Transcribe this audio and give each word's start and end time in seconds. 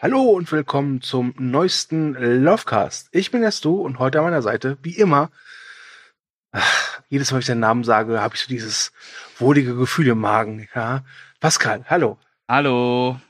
Hallo 0.00 0.22
und 0.22 0.52
willkommen 0.52 1.00
zum 1.02 1.34
neuesten 1.38 2.14
Lovecast. 2.14 3.08
Ich 3.10 3.32
bin 3.32 3.42
erst 3.42 3.64
du 3.64 3.80
und 3.80 3.98
heute 3.98 4.18
an 4.18 4.26
meiner 4.26 4.42
Seite, 4.42 4.78
wie 4.82 4.96
immer, 4.96 5.32
ach, 6.52 7.00
jedes 7.08 7.32
Mal, 7.32 7.38
wenn 7.38 7.40
ich 7.40 7.46
den 7.46 7.58
Namen 7.58 7.82
sage, 7.82 8.20
habe 8.20 8.36
ich 8.36 8.42
so 8.42 8.46
dieses 8.46 8.92
wohlige 9.38 9.74
Gefühl 9.74 10.06
im 10.06 10.20
Magen. 10.20 10.68
Ja? 10.72 11.02
Pascal, 11.40 11.84
hallo. 11.88 12.16
Hallo. 12.48 13.20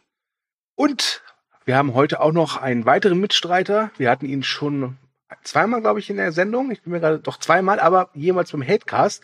Und 0.75 1.23
wir 1.65 1.75
haben 1.75 1.95
heute 1.95 2.21
auch 2.21 2.33
noch 2.33 2.59
einen 2.59 2.85
weiteren 2.85 3.19
Mitstreiter. 3.19 3.91
Wir 3.97 4.11
hatten 4.11 4.27
ihn 4.27 4.43
schon 4.43 4.99
zweimal, 5.45 5.81
glaube 5.81 6.01
ich, 6.01 6.11
in 6.11 6.19
der 6.19 6.33
Sendung. 6.33 6.71
Ich 6.71 6.83
bin 6.83 6.93
mir 6.93 7.01
gerade 7.01 7.19
doch 7.19 7.39
zweimal, 7.39 7.81
aber 7.81 8.11
jemals 8.13 8.53
beim 8.53 8.63
Hatecast. 8.63 9.23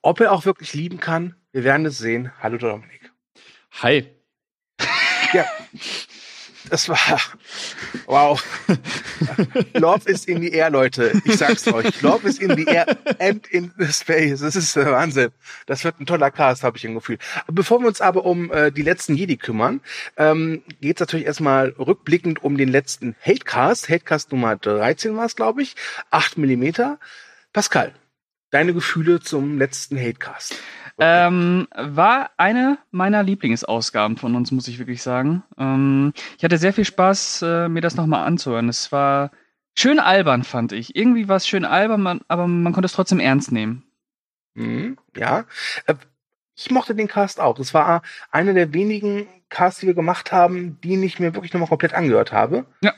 Ob 0.00 0.20
er 0.20 0.32
auch 0.32 0.46
wirklich 0.46 0.72
lieben 0.72 0.98
kann, 0.98 1.36
wir 1.52 1.62
werden 1.62 1.84
es 1.84 1.98
sehen. 1.98 2.32
Hallo 2.40 2.56
Dominik. 2.56 3.12
Hi. 3.82 4.10
Ja, 5.34 5.44
das 6.70 6.88
war 6.88 6.98
wow. 8.06 8.42
Love 9.74 10.08
is 10.08 10.24
in 10.24 10.40
the 10.40 10.52
air, 10.52 10.70
Leute. 10.70 11.20
Ich 11.24 11.36
sag's 11.36 11.66
euch. 11.68 12.02
Love 12.02 12.28
is 12.28 12.38
in 12.38 12.56
the 12.56 12.66
air 12.66 12.86
and 13.18 13.46
in 13.48 13.72
the 13.78 13.92
space. 13.92 14.40
Das 14.40 14.56
ist 14.56 14.76
der 14.76 14.92
Wahnsinn. 14.92 15.30
Das 15.66 15.84
wird 15.84 16.00
ein 16.00 16.06
toller 16.06 16.30
Cast, 16.30 16.62
habe 16.62 16.76
ich 16.76 16.86
ein 16.86 16.94
Gefühl. 16.94 17.18
Bevor 17.50 17.80
wir 17.80 17.88
uns 17.88 18.00
aber 18.00 18.24
um 18.24 18.50
äh, 18.52 18.70
die 18.70 18.82
letzten 18.82 19.14
Jedi 19.14 19.36
kümmern, 19.36 19.80
ähm, 20.16 20.62
geht's 20.80 21.00
natürlich 21.00 21.26
erstmal 21.26 21.70
rückblickend 21.78 22.42
um 22.42 22.56
den 22.56 22.68
letzten 22.68 23.16
Hatecast. 23.20 23.88
Hatecast 23.88 24.32
Nummer 24.32 24.56
13 24.56 25.16
war 25.16 25.26
es, 25.26 25.36
glaube 25.36 25.62
ich. 25.62 25.76
8 26.10 26.38
Millimeter. 26.38 26.98
Pascal, 27.52 27.94
deine 28.56 28.72
Gefühle 28.72 29.20
zum 29.20 29.58
letzten 29.58 29.98
Hatecast. 29.98 30.54
Ähm, 30.98 31.68
war 31.76 32.30
eine 32.38 32.78
meiner 32.90 33.22
Lieblingsausgaben 33.22 34.16
von 34.16 34.34
uns, 34.34 34.50
muss 34.50 34.66
ich 34.66 34.78
wirklich 34.78 35.02
sagen. 35.02 35.42
Ähm, 35.58 36.14
ich 36.38 36.42
hatte 36.42 36.56
sehr 36.56 36.72
viel 36.72 36.86
Spaß, 36.86 37.42
äh, 37.42 37.68
mir 37.68 37.82
das 37.82 37.96
nochmal 37.96 38.26
anzuhören. 38.26 38.70
Es 38.70 38.90
war 38.92 39.30
schön 39.74 39.98
albern, 39.98 40.42
fand 40.42 40.72
ich. 40.72 40.96
Irgendwie 40.96 41.28
war 41.28 41.36
es 41.36 41.46
schön 41.46 41.66
albern, 41.66 42.22
aber 42.28 42.46
man 42.46 42.72
konnte 42.72 42.86
es 42.86 42.94
trotzdem 42.94 43.20
ernst 43.20 43.52
nehmen. 43.52 43.82
Mhm, 44.54 44.96
ja. 45.14 45.44
Äh, 45.84 45.96
ich 46.54 46.70
mochte 46.70 46.94
den 46.94 47.08
Cast 47.08 47.38
auch. 47.40 47.58
Das 47.58 47.74
war 47.74 48.00
einer 48.30 48.54
der 48.54 48.72
wenigen 48.72 49.28
Casts, 49.50 49.80
die 49.80 49.86
wir 49.86 49.92
gemacht 49.92 50.32
haben, 50.32 50.80
die 50.80 51.04
ich 51.04 51.20
mir 51.20 51.34
wirklich 51.34 51.52
nochmal 51.52 51.68
komplett 51.68 51.92
angehört 51.92 52.32
habe. 52.32 52.64
Ja. 52.80 52.94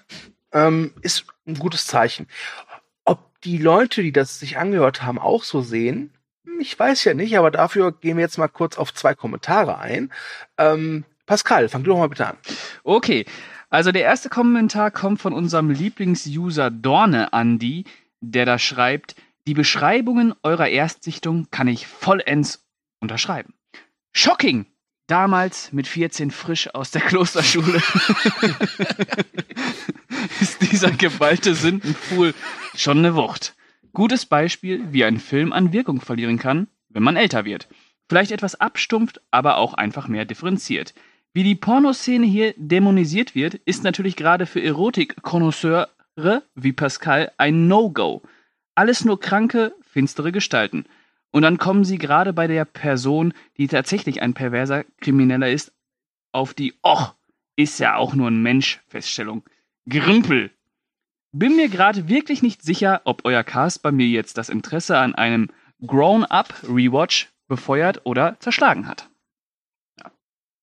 Ähm, 0.52 0.94
ist 1.02 1.26
ein 1.48 1.58
gutes 1.58 1.88
Zeichen. 1.88 2.28
Die 3.44 3.58
Leute, 3.58 4.02
die 4.02 4.12
das 4.12 4.40
sich 4.40 4.58
angehört 4.58 5.02
haben, 5.02 5.18
auch 5.18 5.44
so 5.44 5.60
sehen, 5.60 6.12
ich 6.60 6.78
weiß 6.78 7.04
ja 7.04 7.14
nicht, 7.14 7.38
aber 7.38 7.50
dafür 7.50 7.92
gehen 7.92 8.16
wir 8.16 8.22
jetzt 8.22 8.38
mal 8.38 8.48
kurz 8.48 8.78
auf 8.78 8.92
zwei 8.92 9.14
Kommentare 9.14 9.78
ein. 9.78 10.12
Ähm, 10.56 11.04
Pascal, 11.26 11.68
fang 11.68 11.84
du 11.84 11.90
doch 11.90 11.98
mal 11.98 12.08
bitte 12.08 12.26
an. 12.26 12.36
Okay, 12.82 13.26
also 13.70 13.92
der 13.92 14.02
erste 14.02 14.28
Kommentar 14.28 14.90
kommt 14.90 15.20
von 15.20 15.32
unserem 15.32 15.70
Lieblingsuser 15.70 16.70
Dorne 16.70 17.28
Andy, 17.32 17.84
der 18.20 18.46
da 18.46 18.58
schreibt, 18.58 19.14
die 19.46 19.54
Beschreibungen 19.54 20.34
eurer 20.42 20.68
Erstsichtung 20.68 21.48
kann 21.50 21.68
ich 21.68 21.86
vollends 21.86 22.66
unterschreiben. 23.00 23.54
Shocking! 24.12 24.66
Damals 25.08 25.72
mit 25.72 25.86
14 25.86 26.30
frisch 26.30 26.72
aus 26.74 26.90
der 26.90 27.00
Klosterschule 27.00 27.78
ist 30.40 30.70
dieser 30.70 30.90
geballte 30.90 31.54
Sündenpfuhl 31.54 32.34
schon 32.76 32.98
eine 32.98 33.14
Wucht. 33.14 33.56
Gutes 33.94 34.26
Beispiel, 34.26 34.92
wie 34.92 35.04
ein 35.04 35.18
Film 35.18 35.54
an 35.54 35.72
Wirkung 35.72 36.02
verlieren 36.02 36.38
kann, 36.38 36.68
wenn 36.90 37.02
man 37.02 37.16
älter 37.16 37.46
wird. 37.46 37.68
Vielleicht 38.06 38.32
etwas 38.32 38.60
abstumpft, 38.60 39.22
aber 39.30 39.56
auch 39.56 39.72
einfach 39.72 40.08
mehr 40.08 40.26
differenziert. 40.26 40.92
Wie 41.32 41.42
die 41.42 41.54
Pornoszene 41.54 42.26
hier 42.26 42.52
dämonisiert 42.58 43.34
wird, 43.34 43.54
ist 43.54 43.84
natürlich 43.84 44.14
gerade 44.14 44.44
für 44.44 44.62
Erotik-Konnoisseure 44.62 46.42
wie 46.54 46.72
Pascal 46.74 47.32
ein 47.38 47.66
No-Go. 47.66 48.20
Alles 48.74 49.06
nur 49.06 49.18
kranke, 49.18 49.74
finstere 49.90 50.32
Gestalten. 50.32 50.84
Und 51.30 51.42
dann 51.42 51.58
kommen 51.58 51.84
sie 51.84 51.98
gerade 51.98 52.32
bei 52.32 52.46
der 52.46 52.64
Person, 52.64 53.34
die 53.56 53.68
tatsächlich 53.68 54.22
ein 54.22 54.34
perverser 54.34 54.84
Krimineller 55.00 55.50
ist, 55.50 55.72
auf 56.32 56.54
die 56.54 56.74
Och, 56.84 57.14
ist 57.56 57.78
ja 57.80 57.96
auch 57.96 58.14
nur 58.14 58.28
ein 58.30 58.42
Mensch 58.42 58.80
Feststellung. 58.88 59.44
Grimpel. 59.88 60.50
Bin 61.32 61.56
mir 61.56 61.68
gerade 61.68 62.08
wirklich 62.08 62.42
nicht 62.42 62.62
sicher, 62.62 63.02
ob 63.04 63.24
euer 63.24 63.44
Cast 63.44 63.82
bei 63.82 63.92
mir 63.92 64.06
jetzt 64.06 64.38
das 64.38 64.48
Interesse 64.48 64.98
an 64.98 65.14
einem 65.14 65.50
Grown-Up 65.86 66.62
Rewatch 66.64 67.28
befeuert 67.46 68.00
oder 68.04 68.38
zerschlagen 68.40 68.86
hat. 68.86 69.08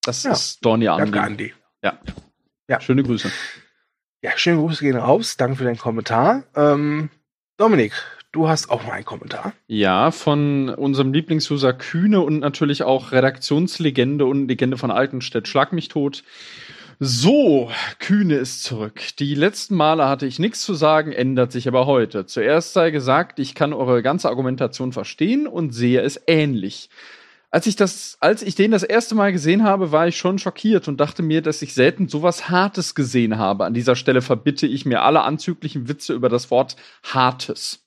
Das 0.01 0.23
ja. 0.23 0.31
ist 0.31 0.63
Donny 0.63 0.87
Andi. 0.87 1.11
Danke, 1.11 1.21
Andi. 1.21 1.53
Ja. 1.81 1.99
ja. 2.67 2.79
Schöne 2.79 3.03
Grüße. 3.03 3.31
Ja, 4.21 4.37
schöne 4.37 4.57
Grüße 4.61 4.83
gehen 4.83 4.97
raus. 4.97 5.37
Danke 5.37 5.55
für 5.57 5.63
deinen 5.63 5.77
Kommentar. 5.77 6.43
Ähm, 6.55 7.09
Dominik, 7.57 7.93
du 8.35 8.47
hast 8.47 8.69
auch 8.69 8.85
mal 8.85 8.93
einen 8.93 9.05
Kommentar. 9.05 9.53
Ja, 9.67 10.11
von 10.11 10.69
unserem 10.69 11.13
Lieblingsuser 11.13 11.73
Kühne 11.73 12.21
und 12.21 12.39
natürlich 12.39 12.83
auch 12.83 13.11
Redaktionslegende 13.11 14.25
und 14.25 14.47
Legende 14.47 14.77
von 14.77 14.91
Altenstedt. 14.91 15.47
Schlag 15.47 15.71
mich 15.71 15.87
tot. 15.87 16.23
So, 16.99 17.71
Kühne 17.99 18.35
ist 18.35 18.63
zurück. 18.63 19.01
Die 19.19 19.35
letzten 19.35 19.75
Male 19.75 20.07
hatte 20.07 20.25
ich 20.25 20.39
nichts 20.39 20.63
zu 20.63 20.73
sagen, 20.73 21.11
ändert 21.11 21.51
sich 21.51 21.67
aber 21.67 21.85
heute. 21.85 22.25
Zuerst 22.25 22.73
sei 22.73 22.91
gesagt, 22.91 23.39
ich 23.39 23.55
kann 23.55 23.73
eure 23.73 24.01
ganze 24.01 24.29
Argumentation 24.29 24.93
verstehen 24.93 25.47
und 25.47 25.71
sehe 25.71 26.01
es 26.01 26.21
ähnlich. 26.27 26.89
Als 27.51 27.67
ich 27.67 27.77
das, 27.77 28.17
als 28.19 28.41
ich 28.41 28.55
den 28.55 28.71
das 28.71 28.83
erste 28.83 29.15
Mal 29.15 29.31
gesehen 29.31 29.63
habe, 29.63 29.93
war 29.93 30.07
ich 30.07 30.17
schon 30.17 30.39
schockiert 30.39 30.89
und 30.89 30.99
dachte 30.99 31.23
mir, 31.23 31.41
dass 31.41 31.61
ich 31.61 31.73
selten 31.73 32.09
sowas 32.09 32.49
Hartes 32.49 32.95
gesehen 32.95 33.37
habe. 33.37 33.63
An 33.63 33.73
dieser 33.73 33.95
Stelle 33.95 34.21
verbitte 34.21 34.67
ich 34.67 34.85
mir 34.85 35.03
alle 35.03 35.21
anzüglichen 35.21 35.87
Witze 35.87 36.13
über 36.13 36.27
das 36.27 36.51
Wort 36.51 36.75
Hartes. 37.03 37.84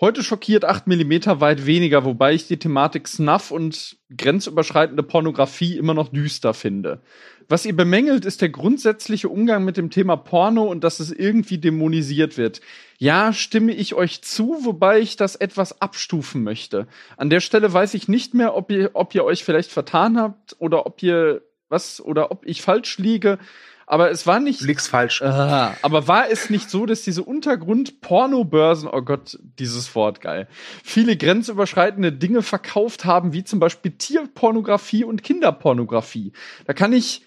Heute 0.00 0.22
schockiert 0.22 0.64
8 0.64 0.86
mm 0.86 1.40
weit 1.40 1.66
weniger, 1.66 2.04
wobei 2.04 2.32
ich 2.32 2.46
die 2.46 2.58
Thematik 2.58 3.08
Snuff 3.08 3.50
und 3.50 3.96
grenzüberschreitende 4.16 5.02
Pornografie 5.02 5.76
immer 5.76 5.92
noch 5.92 6.08
düster 6.08 6.54
finde. 6.54 7.00
Was 7.48 7.66
ihr 7.66 7.74
bemängelt, 7.74 8.24
ist 8.24 8.42
der 8.42 8.50
grundsätzliche 8.50 9.28
Umgang 9.28 9.64
mit 9.64 9.76
dem 9.76 9.90
Thema 9.90 10.16
Porno 10.16 10.64
und 10.64 10.84
dass 10.84 11.00
es 11.00 11.10
irgendwie 11.10 11.58
dämonisiert 11.58 12.36
wird. 12.36 12.60
Ja, 12.98 13.32
stimme 13.32 13.72
ich 13.72 13.94
euch 13.94 14.22
zu, 14.22 14.58
wobei 14.62 15.00
ich 15.00 15.16
das 15.16 15.34
etwas 15.34 15.80
abstufen 15.80 16.44
möchte. 16.44 16.86
An 17.16 17.30
der 17.30 17.40
Stelle 17.40 17.72
weiß 17.72 17.94
ich 17.94 18.06
nicht 18.06 18.34
mehr, 18.34 18.54
ob 18.54 18.70
ihr, 18.70 18.90
ob 18.92 19.14
ihr 19.14 19.24
euch 19.24 19.42
vielleicht 19.42 19.72
vertan 19.72 20.18
habt 20.18 20.56
oder 20.58 20.86
ob 20.86 21.02
ihr 21.02 21.42
was 21.68 22.00
oder 22.00 22.30
ob 22.30 22.46
ich 22.46 22.62
falsch 22.62 22.98
liege. 22.98 23.38
Aber 23.90 24.10
es 24.10 24.26
war 24.26 24.38
nicht. 24.38 24.60
Liegst 24.60 24.88
falsch. 24.88 25.22
Ah, 25.22 25.74
aber 25.80 26.06
war 26.06 26.30
es 26.30 26.50
nicht 26.50 26.68
so, 26.68 26.84
dass 26.84 27.00
diese 27.00 27.22
Untergrund-Pornobörsen, 27.22 28.86
oh 28.86 29.00
Gott, 29.00 29.38
dieses 29.58 29.94
Wort 29.94 30.20
geil, 30.20 30.46
viele 30.84 31.16
grenzüberschreitende 31.16 32.12
Dinge 32.12 32.42
verkauft 32.42 33.06
haben, 33.06 33.32
wie 33.32 33.44
zum 33.44 33.60
Beispiel 33.60 33.92
Tierpornografie 33.92 35.04
und 35.04 35.22
Kinderpornografie? 35.22 36.32
Da 36.66 36.74
kann 36.74 36.92
ich 36.92 37.24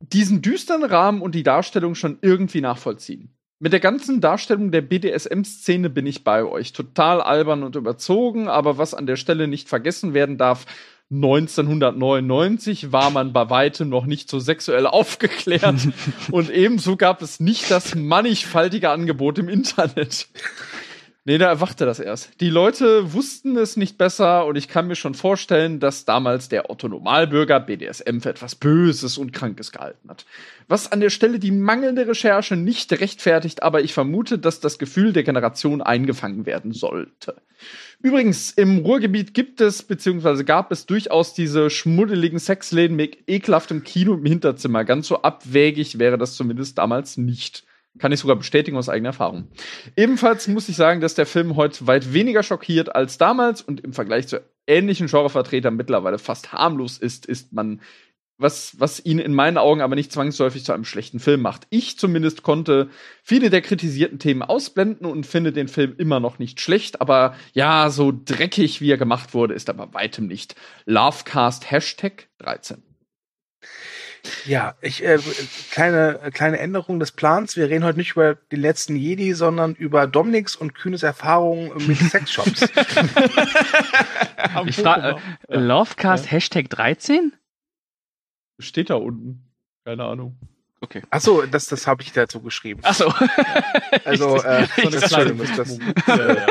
diesen 0.00 0.42
düsteren 0.42 0.82
Rahmen 0.82 1.22
und 1.22 1.36
die 1.36 1.44
Darstellung 1.44 1.94
schon 1.94 2.18
irgendwie 2.22 2.60
nachvollziehen. 2.60 3.32
Mit 3.60 3.72
der 3.72 3.80
ganzen 3.80 4.20
Darstellung 4.20 4.72
der 4.72 4.80
BDSM-Szene 4.80 5.90
bin 5.90 6.06
ich 6.06 6.24
bei 6.24 6.42
euch. 6.42 6.72
Total 6.72 7.20
albern 7.20 7.62
und 7.62 7.76
überzogen, 7.76 8.48
aber 8.48 8.78
was 8.78 8.94
an 8.94 9.06
der 9.06 9.16
Stelle 9.16 9.46
nicht 9.46 9.68
vergessen 9.68 10.12
werden 10.12 10.38
darf, 10.38 10.66
1999 11.12 12.92
war 12.92 13.10
man 13.10 13.32
bei 13.32 13.50
weitem 13.50 13.88
noch 13.88 14.06
nicht 14.06 14.30
so 14.30 14.38
sexuell 14.38 14.86
aufgeklärt 14.86 15.88
und 16.30 16.50
ebenso 16.50 16.96
gab 16.96 17.20
es 17.20 17.40
nicht 17.40 17.68
das 17.70 17.96
mannigfaltige 17.96 18.90
Angebot 18.90 19.38
im 19.38 19.48
Internet. 19.48 20.28
Nee, 21.26 21.36
da 21.36 21.48
erwachte 21.48 21.84
das 21.84 22.00
erst. 22.00 22.40
Die 22.40 22.48
Leute 22.48 23.12
wussten 23.12 23.54
es 23.58 23.76
nicht 23.76 23.98
besser 23.98 24.46
und 24.46 24.56
ich 24.56 24.68
kann 24.68 24.86
mir 24.86 24.96
schon 24.96 25.12
vorstellen, 25.12 25.78
dass 25.78 26.06
damals 26.06 26.48
der 26.48 26.70
Otto 26.70 26.88
Normalbürger 26.88 27.60
BDSM 27.60 28.20
für 28.20 28.30
etwas 28.30 28.54
Böses 28.54 29.18
und 29.18 29.34
Krankes 29.34 29.70
gehalten 29.70 30.08
hat. 30.08 30.24
Was 30.66 30.90
an 30.90 31.00
der 31.00 31.10
Stelle 31.10 31.38
die 31.38 31.50
mangelnde 31.50 32.08
Recherche 32.08 32.56
nicht 32.56 32.90
rechtfertigt, 32.92 33.62
aber 33.62 33.82
ich 33.82 33.92
vermute, 33.92 34.38
dass 34.38 34.60
das 34.60 34.78
Gefühl 34.78 35.12
der 35.12 35.22
Generation 35.22 35.82
eingefangen 35.82 36.46
werden 36.46 36.72
sollte. 36.72 37.36
Übrigens, 38.00 38.52
im 38.52 38.78
Ruhrgebiet 38.78 39.34
gibt 39.34 39.60
es, 39.60 39.82
beziehungsweise 39.82 40.46
gab 40.46 40.72
es 40.72 40.86
durchaus 40.86 41.34
diese 41.34 41.68
schmuddeligen 41.68 42.38
Sexläden 42.38 42.96
mit 42.96 43.28
ekelhaftem 43.28 43.84
Kino 43.84 44.14
im 44.14 44.24
Hinterzimmer. 44.24 44.84
Ganz 44.84 45.08
so 45.08 45.20
abwägig 45.20 45.98
wäre 45.98 46.16
das 46.16 46.34
zumindest 46.34 46.78
damals 46.78 47.18
nicht. 47.18 47.64
Kann 47.98 48.12
ich 48.12 48.20
sogar 48.20 48.36
bestätigen 48.36 48.76
aus 48.76 48.88
eigener 48.88 49.10
Erfahrung. 49.10 49.48
Ebenfalls 49.96 50.46
muss 50.48 50.68
ich 50.68 50.76
sagen, 50.76 51.00
dass 51.00 51.14
der 51.14 51.26
Film 51.26 51.56
heute 51.56 51.86
weit 51.86 52.12
weniger 52.12 52.42
schockiert 52.42 52.94
als 52.94 53.18
damals 53.18 53.62
und 53.62 53.80
im 53.80 53.92
Vergleich 53.92 54.28
zu 54.28 54.40
ähnlichen 54.66 55.08
Genrevertretern 55.08 55.74
mittlerweile 55.74 56.18
fast 56.18 56.52
harmlos 56.52 56.98
ist, 56.98 57.26
ist 57.26 57.52
man, 57.52 57.80
was, 58.38 58.78
was 58.78 59.04
ihn 59.04 59.18
in 59.18 59.34
meinen 59.34 59.58
Augen 59.58 59.82
aber 59.82 59.96
nicht 59.96 60.12
zwangsläufig 60.12 60.64
zu 60.64 60.72
einem 60.72 60.84
schlechten 60.84 61.18
Film 61.18 61.42
macht. 61.42 61.66
Ich 61.70 61.98
zumindest 61.98 62.42
konnte 62.42 62.88
viele 63.22 63.50
der 63.50 63.60
kritisierten 63.60 64.18
Themen 64.18 64.42
ausblenden 64.42 65.06
und 65.06 65.26
finde 65.26 65.52
den 65.52 65.68
Film 65.68 65.94
immer 65.98 66.20
noch 66.20 66.38
nicht 66.38 66.60
schlecht, 66.60 67.00
aber 67.00 67.34
ja, 67.52 67.90
so 67.90 68.12
dreckig 68.24 68.80
wie 68.80 68.90
er 68.90 68.98
gemacht 68.98 69.34
wurde, 69.34 69.54
ist 69.54 69.68
er 69.68 69.74
bei 69.74 69.92
weitem 69.92 70.26
nicht. 70.26 70.54
Lovecast 70.86 71.70
Hashtag 71.70 72.28
13. 72.38 72.82
Ja, 74.44 74.74
ich 74.80 75.04
äh, 75.04 75.18
kleine 75.70 76.30
kleine 76.32 76.58
Änderung 76.58 77.00
des 77.00 77.12
Plans. 77.12 77.56
Wir 77.56 77.68
reden 77.68 77.84
heute 77.84 77.98
nicht 77.98 78.12
über 78.12 78.34
den 78.34 78.60
letzten 78.60 78.96
Jedi, 78.96 79.34
sondern 79.34 79.74
über 79.74 80.06
Dominiks 80.06 80.56
und 80.56 80.74
Kühnes 80.74 81.02
Erfahrungen 81.02 81.72
mit 81.86 81.98
Sexshops. 81.98 82.62
ich 84.66 84.76
frage, 84.76 85.16
äh, 85.48 85.58
Lovecast 85.58 86.26
ja. 86.26 86.32
Hashtag 86.32 86.68
13? 86.70 87.32
Steht 88.58 88.90
da 88.90 88.94
unten. 88.96 89.50
Keine 89.84 90.04
Ahnung. 90.04 90.38
Okay. 90.82 91.02
Ach 91.10 91.20
so, 91.20 91.42
das, 91.42 91.66
das 91.66 91.86
habe 91.86 92.02
ich 92.02 92.12
dazu 92.12 92.40
geschrieben. 92.40 92.80
Ach 92.84 92.94
so. 92.94 93.12
Also, 94.04 94.36
äh, 94.42 94.66
so 94.76 94.88
eine 94.88 94.98
kleine 94.98 95.34
das, 95.56 95.78
ja, 96.06 96.34
ja. 96.34 96.46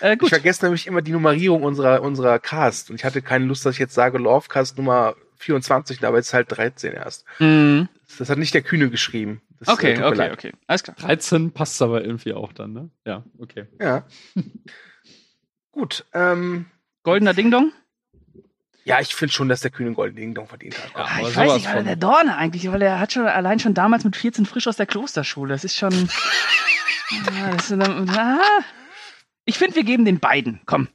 Äh, 0.00 0.16
gut. 0.16 0.28
Ich 0.28 0.34
vergesse 0.34 0.64
nämlich 0.64 0.86
immer 0.86 1.02
die 1.02 1.12
Nummerierung 1.12 1.62
unserer, 1.62 2.02
unserer 2.02 2.38
Cast. 2.38 2.90
Und 2.90 2.96
ich 2.96 3.04
hatte 3.04 3.22
keine 3.22 3.44
Lust, 3.46 3.64
dass 3.66 3.74
ich 3.74 3.78
jetzt 3.78 3.94
sage 3.94 4.18
Lovecast 4.18 4.76
Nummer 4.78 5.14
24, 5.36 6.04
aber 6.04 6.18
jetzt 6.18 6.32
halt 6.34 6.46
13 6.50 6.92
erst. 6.92 7.24
Mhm. 7.38 7.88
Das, 8.18 8.28
hat 8.28 8.38
nicht 8.38 8.54
der 8.54 8.62
Kühne 8.62 8.90
geschrieben. 8.90 9.42
Das, 9.58 9.68
okay, 9.68 9.94
äh, 9.94 10.02
okay, 10.02 10.16
leid. 10.16 10.32
okay. 10.32 10.52
Alles 10.66 10.82
klar. 10.82 10.96
13 10.98 11.52
passt 11.52 11.80
aber 11.82 12.04
irgendwie 12.04 12.32
auch 12.34 12.52
dann, 12.52 12.72
ne? 12.72 12.90
Ja, 13.04 13.24
okay. 13.38 13.66
Ja. 13.80 14.04
gut. 15.72 16.04
Ähm, 16.12 16.66
Goldener 17.02 17.34
Ding 17.34 17.50
Dong? 17.50 17.72
Ja, 18.84 19.00
ich 19.00 19.14
finde 19.14 19.32
schon, 19.32 19.48
dass 19.48 19.60
der 19.60 19.70
Kühne 19.70 19.92
Golden 19.92 20.16
Ding 20.16 20.34
Dong 20.34 20.48
verdient 20.48 20.76
hat. 20.76 20.90
Ja, 20.96 21.28
ich 21.28 21.36
weiß 21.36 21.54
nicht, 21.54 21.72
weil 21.72 21.84
der 21.84 21.96
Dorne 21.96 22.36
eigentlich, 22.36 22.70
weil 22.70 22.82
er 22.82 22.98
hat 22.98 23.12
schon 23.12 23.26
allein 23.26 23.60
schon 23.60 23.74
damals 23.74 24.04
mit 24.04 24.16
14 24.16 24.44
frisch 24.44 24.66
aus 24.66 24.76
der 24.76 24.86
Klosterschule. 24.86 25.52
Das 25.52 25.64
ist 25.64 25.76
schon. 25.76 25.92
ja, 25.92 27.50
das 27.56 27.70
ist, 27.70 27.80
ah, 27.80 28.40
ich 29.44 29.58
finde, 29.58 29.76
wir 29.76 29.84
geben 29.84 30.04
den 30.04 30.20
beiden. 30.20 30.60
Komm. 30.66 30.88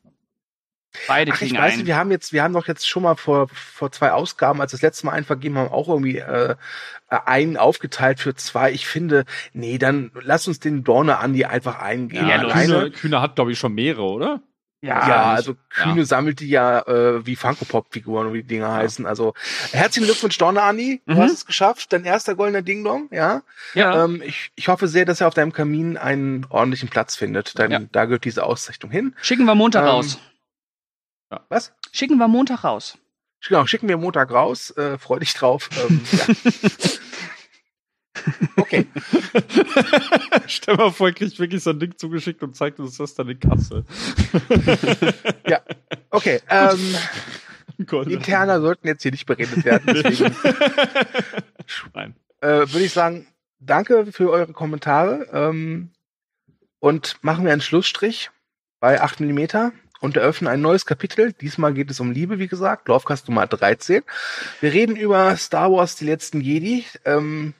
Beide 1.07 1.31
Ach, 1.31 1.38
kriegen 1.38 1.53
ich 1.53 1.59
weiß 1.59 1.73
einen. 1.73 1.77
Nicht, 1.79 1.88
wir 1.88 1.97
haben 1.97 2.11
jetzt, 2.11 2.33
wir 2.33 2.44
haben 2.44 2.53
doch 2.53 2.67
jetzt 2.67 2.88
schon 2.88 3.03
mal 3.03 3.15
vor, 3.15 3.49
vor 3.49 3.91
zwei 3.91 4.11
Ausgaben, 4.11 4.61
als 4.61 4.71
das 4.71 4.81
letzte 4.81 5.05
Mal 5.05 5.13
einen 5.13 5.25
vergeben 5.25 5.57
haben, 5.57 5.71
auch 5.71 5.89
irgendwie 5.89 6.17
äh, 6.17 6.55
einen 7.09 7.57
aufgeteilt 7.57 8.19
für 8.19 8.35
zwei. 8.35 8.71
Ich 8.71 8.88
finde, 8.88 9.25
nee, 9.53 9.77
dann 9.77 10.11
lass 10.21 10.47
uns 10.47 10.59
den 10.59 10.83
Dorne 10.83 11.19
Andi 11.19 11.45
einfach 11.45 11.79
eingehen. 11.79 12.27
Ja, 12.27 12.44
Kühne, 12.51 12.91
Kühne 12.91 13.21
hat, 13.21 13.35
glaube 13.35 13.51
ich, 13.51 13.59
schon 13.59 13.73
mehrere, 13.73 14.03
oder? 14.03 14.41
Ja, 14.81 15.07
ja 15.07 15.24
also 15.33 15.56
Kühne 15.69 16.00
ja. 16.00 16.06
sammelt 16.06 16.39
die 16.39 16.50
ja 16.50 16.81
äh, 16.81 17.25
wie 17.25 17.35
Funko-Pop-Figuren, 17.35 18.31
wie 18.33 18.44
die 18.44 18.47
Dinger 18.47 18.68
ja. 18.68 18.75
heißen. 18.75 19.06
Also 19.06 19.33
herzlichen 19.71 20.06
Glückwunsch, 20.06 20.38
Donner 20.38 20.63
Andi. 20.63 21.01
Du 21.06 21.15
mhm. 21.15 21.18
hast 21.18 21.31
es 21.31 21.45
geschafft. 21.45 21.91
Dein 21.94 22.06
erster 22.06 22.35
goldener 22.35 22.62
Ding-Dong, 22.62 23.09
ja. 23.12 23.41
Ja. 23.74 24.03
Ähm, 24.03 24.21
ich, 24.24 24.51
ich 24.56 24.68
hoffe 24.68 24.88
sehr, 24.88 25.06
dass 25.06 25.21
er 25.21 25.27
auf 25.27 25.33
deinem 25.33 25.51
Kamin 25.51 25.97
einen 25.97 26.45
ordentlichen 26.50 26.89
Platz 26.89 27.15
findet. 27.15 27.57
Denn 27.57 27.71
ja. 27.71 27.79
da 27.91 28.06
gehört 28.06 28.25
diese 28.25 28.44
Auszeichnung 28.44 28.91
hin. 28.91 29.15
Schicken 29.21 29.45
wir 29.45 29.56
Montag 29.56 29.83
ähm, 29.83 29.89
raus. 29.89 30.19
Was? 31.50 31.73
Schicken 31.91 32.18
wir 32.18 32.27
Montag 32.27 32.63
raus. 32.63 32.97
Genau, 33.47 33.65
schicken 33.65 33.88
wir 33.88 33.97
Montag 33.97 34.31
raus. 34.31 34.71
Äh, 34.77 34.97
freu 34.97 35.19
dich 35.19 35.33
drauf. 35.33 35.69
Ähm, 35.89 36.01
ja. 36.12 36.25
Okay. 38.56 38.85
Stell 40.47 40.75
mal 40.75 40.91
vor, 40.91 41.12
kriegt 41.12 41.39
wirklich 41.39 41.63
so 41.63 41.69
ein 41.71 41.79
Ding 41.79 41.97
zugeschickt 41.97 42.41
und 42.44 42.56
zeigt 42.56 42.79
uns 42.79 42.97
das 42.97 43.15
dann 43.15 43.29
in 43.29 43.39
Kassel. 43.39 43.85
ja. 45.47 45.62
Okay. 46.09 46.41
Ähm, 46.50 46.95
Interner 48.07 48.59
sollten 48.59 48.88
jetzt 48.88 49.03
hier 49.03 49.12
nicht 49.12 49.27
beredet 49.27 49.63
werden. 49.63 49.83
Deswegen 49.85 50.35
Nein. 51.94 52.15
Äh, 52.41 52.47
Würde 52.47 52.83
ich 52.83 52.94
sagen, 52.94 53.27
danke 53.59 54.12
für 54.12 54.31
eure 54.31 54.51
Kommentare. 54.51 55.27
Ähm, 55.31 55.91
und 56.80 57.18
machen 57.21 57.45
wir 57.45 57.51
einen 57.51 57.62
Schlussstrich 57.62 58.31
bei 58.80 59.01
8 59.01 59.19
mm 59.19 59.71
und 60.00 60.18
eröffnen 60.18 60.47
ein 60.47 60.62
neues 60.62 60.85
Kapitel. 60.85 61.33
Diesmal 61.33 61.73
geht 61.73 61.91
es 61.91 62.00
um 62.00 62.12
Liebe, 62.12 62.39
wie 62.39 62.47
gesagt, 62.47 62.88
Laufkast 62.88 63.27
Nummer 63.27 63.47
13. 63.47 64.03
Wir 64.62 64.73
reden 64.73 64.95
über 64.95 65.35
Star 65.38 65.71
Wars, 65.71 65.95
die 65.95 66.06
letzten 66.06 66.41
Jedi. 66.41 66.85
Ähm, 67.06 67.53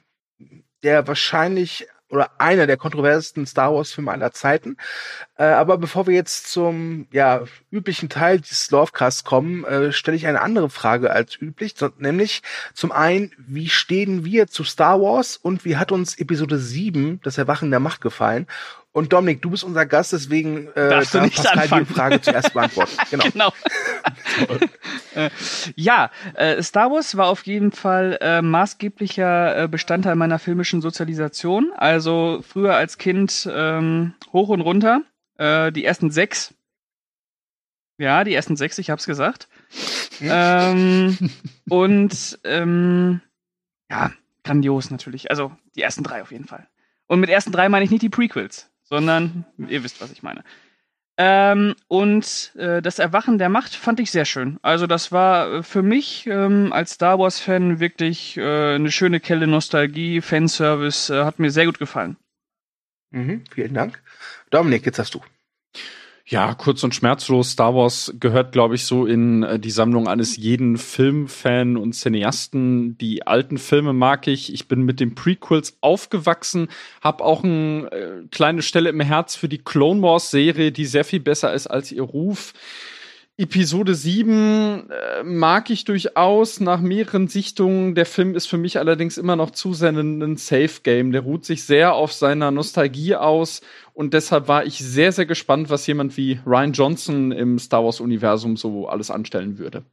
der 0.84 1.08
wahrscheinlich 1.08 1.88
oder 2.10 2.40
einer 2.40 2.68
der 2.68 2.78
kontroversesten 2.78 3.46
Star 3.46 3.74
Wars 3.74 3.92
Filme 3.92 4.12
aller 4.12 4.32
Zeiten. 4.32 4.78
Äh, 5.38 5.44
aber 5.44 5.78
bevor 5.78 6.08
wir 6.08 6.14
jetzt 6.14 6.50
zum 6.50 7.08
ja 7.12 7.44
üblichen 7.70 8.10
Teil 8.10 8.40
dieses 8.40 8.72
Lovecasts 8.72 9.24
kommen, 9.24 9.66
äh, 9.66 9.92
stelle 9.92 10.16
ich 10.16 10.28
eine 10.28 10.42
andere 10.42 10.70
Frage 10.70 11.12
als 11.12 11.40
üblich, 11.42 11.76
nämlich 11.98 12.42
zum 12.74 12.92
einen, 12.92 13.32
wie 13.38 13.70
stehen 13.70 14.24
wir 14.24 14.48
zu 14.48 14.64
Star 14.64 15.02
Wars 15.02 15.38
und 15.38 15.66
wie 15.66 15.78
hat 15.78 15.92
uns 15.92 16.18
Episode 16.18 16.58
7, 16.58 17.20
das 17.24 17.38
Erwachen 17.38 17.72
der 17.72 17.80
Macht 17.80 18.02
gefallen? 18.02 18.48
Und 18.98 19.14
Dominik, 19.14 19.44
du 19.44 19.52
bist 19.52 19.64
unser 19.64 19.86
Gast, 19.86 20.12
deswegen 20.14 20.70
äh, 20.70 20.90
darf 20.90 21.12
du 21.12 21.22
nicht 21.22 21.36
Pascal 21.36 21.60
anfangen. 21.60 21.86
die 21.86 21.94
Frage 21.94 22.20
zuerst 22.20 22.52
beantworten. 22.52 22.98
Genau. 23.12 23.26
genau. 23.30 23.54
äh, 25.14 25.30
ja, 25.76 26.10
äh, 26.34 26.64
Star 26.64 26.90
Wars 26.90 27.16
war 27.16 27.28
auf 27.28 27.46
jeden 27.46 27.72
Fall 27.72 28.18
äh, 28.22 28.42
maßgeblicher 28.42 29.66
äh, 29.66 29.68
Bestandteil 29.68 30.16
meiner 30.16 30.40
filmischen 30.40 30.82
Sozialisation. 30.82 31.72
Also 31.78 32.42
früher 32.42 32.76
als 32.76 32.98
Kind 32.98 33.48
ähm, 33.54 34.16
hoch 34.34 34.50
und 34.50 34.62
runter. 34.62 35.04
Äh, 35.38 35.72
die 35.72 35.86
ersten 35.86 36.10
sechs. 36.10 36.56
Ja, 38.00 38.24
die 38.24 38.34
ersten 38.34 38.56
sechs, 38.56 38.80
ich 38.80 38.90
hab's 38.90 39.06
gesagt. 39.06 39.48
ähm, 40.22 41.16
und 41.70 42.40
ähm, 42.44 43.22
ja, 43.92 44.12
grandios 44.44 44.90
natürlich. 44.90 45.30
Also 45.30 45.52
die 45.76 45.84
ersten 45.84 46.02
drei 46.02 46.24
auf 46.24 46.32
jeden 46.32 46.48
Fall. 46.48 46.68
Und 47.06 47.20
mit 47.20 47.30
ersten 47.30 47.52
drei 47.52 47.70
meine 47.70 47.86
ich 47.86 47.92
nicht 47.92 48.02
die 48.02 48.10
Prequels 48.10 48.72
sondern 48.90 49.46
ihr 49.68 49.84
wisst, 49.84 50.02
was 50.02 50.12
ich 50.12 50.24
meine. 50.24 50.44
Ähm, 51.20 51.76
und 51.88 52.52
äh, 52.58 52.82
das 52.82 53.00
Erwachen 53.00 53.40
der 53.40 53.50
Macht 53.50 53.74
fand 53.74 54.00
ich 54.00 54.12
sehr 54.12 54.26
schön. 54.26 54.60
Also 54.62 54.86
das 54.86 55.12
war 55.12 55.52
äh, 55.52 55.64
für 55.64 55.82
mich 55.82 56.28
ähm, 56.28 56.72
als 56.72 56.92
Star 56.92 57.18
Wars-Fan 57.18 57.80
wirklich 57.80 58.38
äh, 58.38 58.76
eine 58.76 58.92
schöne 58.92 59.20
Kelle 59.20 59.48
Nostalgie, 59.48 60.22
Fanservice, 60.22 61.10
äh, 61.10 61.24
hat 61.24 61.40
mir 61.40 61.50
sehr 61.50 61.66
gut 61.66 61.80
gefallen. 61.80 62.18
Mhm, 63.10 63.46
vielen 63.52 63.74
Dank. 63.74 64.02
Dominik, 64.52 64.86
jetzt 64.86 65.00
hast 65.00 65.16
du. 65.16 65.22
Ja, 66.30 66.54
kurz 66.56 66.84
und 66.84 66.94
schmerzlos. 66.94 67.52
Star 67.52 67.74
Wars 67.74 68.14
gehört, 68.20 68.52
glaube 68.52 68.76
ich, 68.76 68.84
so 68.86 69.06
in 69.06 69.44
äh, 69.44 69.60
die 69.60 69.72
Sammlung 69.72 70.10
eines 70.10 70.36
jeden 70.36 70.78
Filmfan 70.78 71.78
und 71.78 71.94
Cineasten. 71.94 72.98
Die 72.98 73.26
alten 73.26 73.58
Filme 73.58 73.94
mag 73.94 74.28
ich. 74.28 74.54
Ich 74.54 74.68
bin 74.68 74.82
mit 74.82 75.00
den 75.00 75.16
Prequels 75.16 75.78
aufgewachsen, 75.80 76.68
habe 77.02 77.24
auch 77.24 77.46
eine 77.46 77.90
äh, 77.94 78.28
kleine 78.30 78.62
Stelle 78.62 78.90
im 78.90 79.00
Herz 79.00 79.38
für 79.38 79.48
die 79.48 79.60
Clone 79.60 80.02
Wars 80.02 80.30
Serie, 80.30 80.74
die 80.74 80.86
sehr 80.86 81.06
viel 81.06 81.22
besser 81.22 81.54
ist 81.54 81.68
als 81.68 81.94
ihr 81.94 82.04
Ruf. 82.04 82.52
Episode 83.40 83.94
7 83.94 84.90
äh, 84.90 85.24
mag 85.24 85.70
ich 85.70 85.86
durchaus 85.86 86.60
nach 86.60 86.82
mehreren 86.82 87.28
Sichtungen. 87.28 87.94
Der 87.94 88.08
Film 88.08 88.34
ist 88.34 88.48
für 88.48 88.58
mich 88.58 88.80
allerdings 88.80 89.20
immer 89.20 89.36
noch 89.36 89.52
zu 89.52 89.76
sehr 89.76 89.92
ein, 89.92 90.38
Safe 90.38 90.82
Game. 90.82 91.12
Der 91.12 91.22
ruht 91.22 91.46
sich 91.46 91.64
sehr 91.64 91.94
auf 91.94 92.14
seiner 92.14 92.50
Nostalgie 92.50 93.16
aus 93.16 93.62
und 93.94 94.16
deshalb 94.16 94.48
war 94.48 94.66
ich 94.66 94.80
sehr, 94.80 95.12
sehr 95.12 95.28
gespannt, 95.28 95.70
was 95.70 95.86
jemand 95.86 96.18
wie 96.18 96.40
Ryan 96.48 96.74
Johnson 96.74 97.32
im 97.32 97.60
Star 97.60 97.84
Wars 97.86 98.00
Universum 98.00 98.58
so 98.58 98.88
alles 98.88 99.12
anstellen 99.12 99.60
würde. 99.60 99.86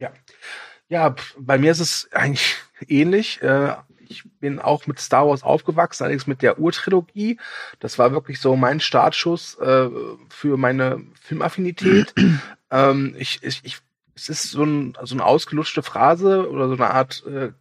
Ja. 0.00 0.12
Ja, 0.88 1.14
bei 1.38 1.58
mir 1.58 1.70
ist 1.70 1.80
es 1.80 2.08
eigentlich 2.12 2.56
ähnlich. 2.88 3.40
Äh, 3.40 3.76
ich 4.12 4.24
bin 4.40 4.58
auch 4.58 4.86
mit 4.86 5.00
Star 5.00 5.26
Wars 5.26 5.42
aufgewachsen, 5.42 6.04
allerdings 6.04 6.26
mit 6.26 6.42
der 6.42 6.58
Urtrilogie. 6.58 7.38
Das 7.80 7.98
war 7.98 8.12
wirklich 8.12 8.40
so 8.40 8.54
mein 8.56 8.80
Startschuss 8.80 9.58
äh, 9.58 9.88
für 10.28 10.56
meine 10.56 11.02
Filmaffinität. 11.20 12.14
ähm, 12.70 13.14
ich, 13.18 13.42
ich, 13.42 13.60
ich, 13.64 13.78
es 14.14 14.28
ist 14.28 14.50
so, 14.50 14.64
ein, 14.64 14.96
so 15.02 15.14
eine 15.14 15.24
ausgelutschte 15.24 15.82
Phrase 15.82 16.48
oder 16.50 16.68
so 16.68 16.74
eine 16.74 16.90
Art 16.90 17.24
äh, 17.26 17.52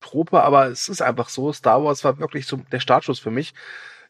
Trope, 0.00 0.42
aber 0.42 0.66
es 0.66 0.88
ist 0.88 1.02
einfach 1.02 1.28
so. 1.28 1.52
Star 1.52 1.82
Wars 1.82 2.04
war 2.04 2.18
wirklich 2.18 2.46
so 2.46 2.58
der 2.70 2.80
Startschuss 2.80 3.18
für 3.18 3.30
mich 3.30 3.54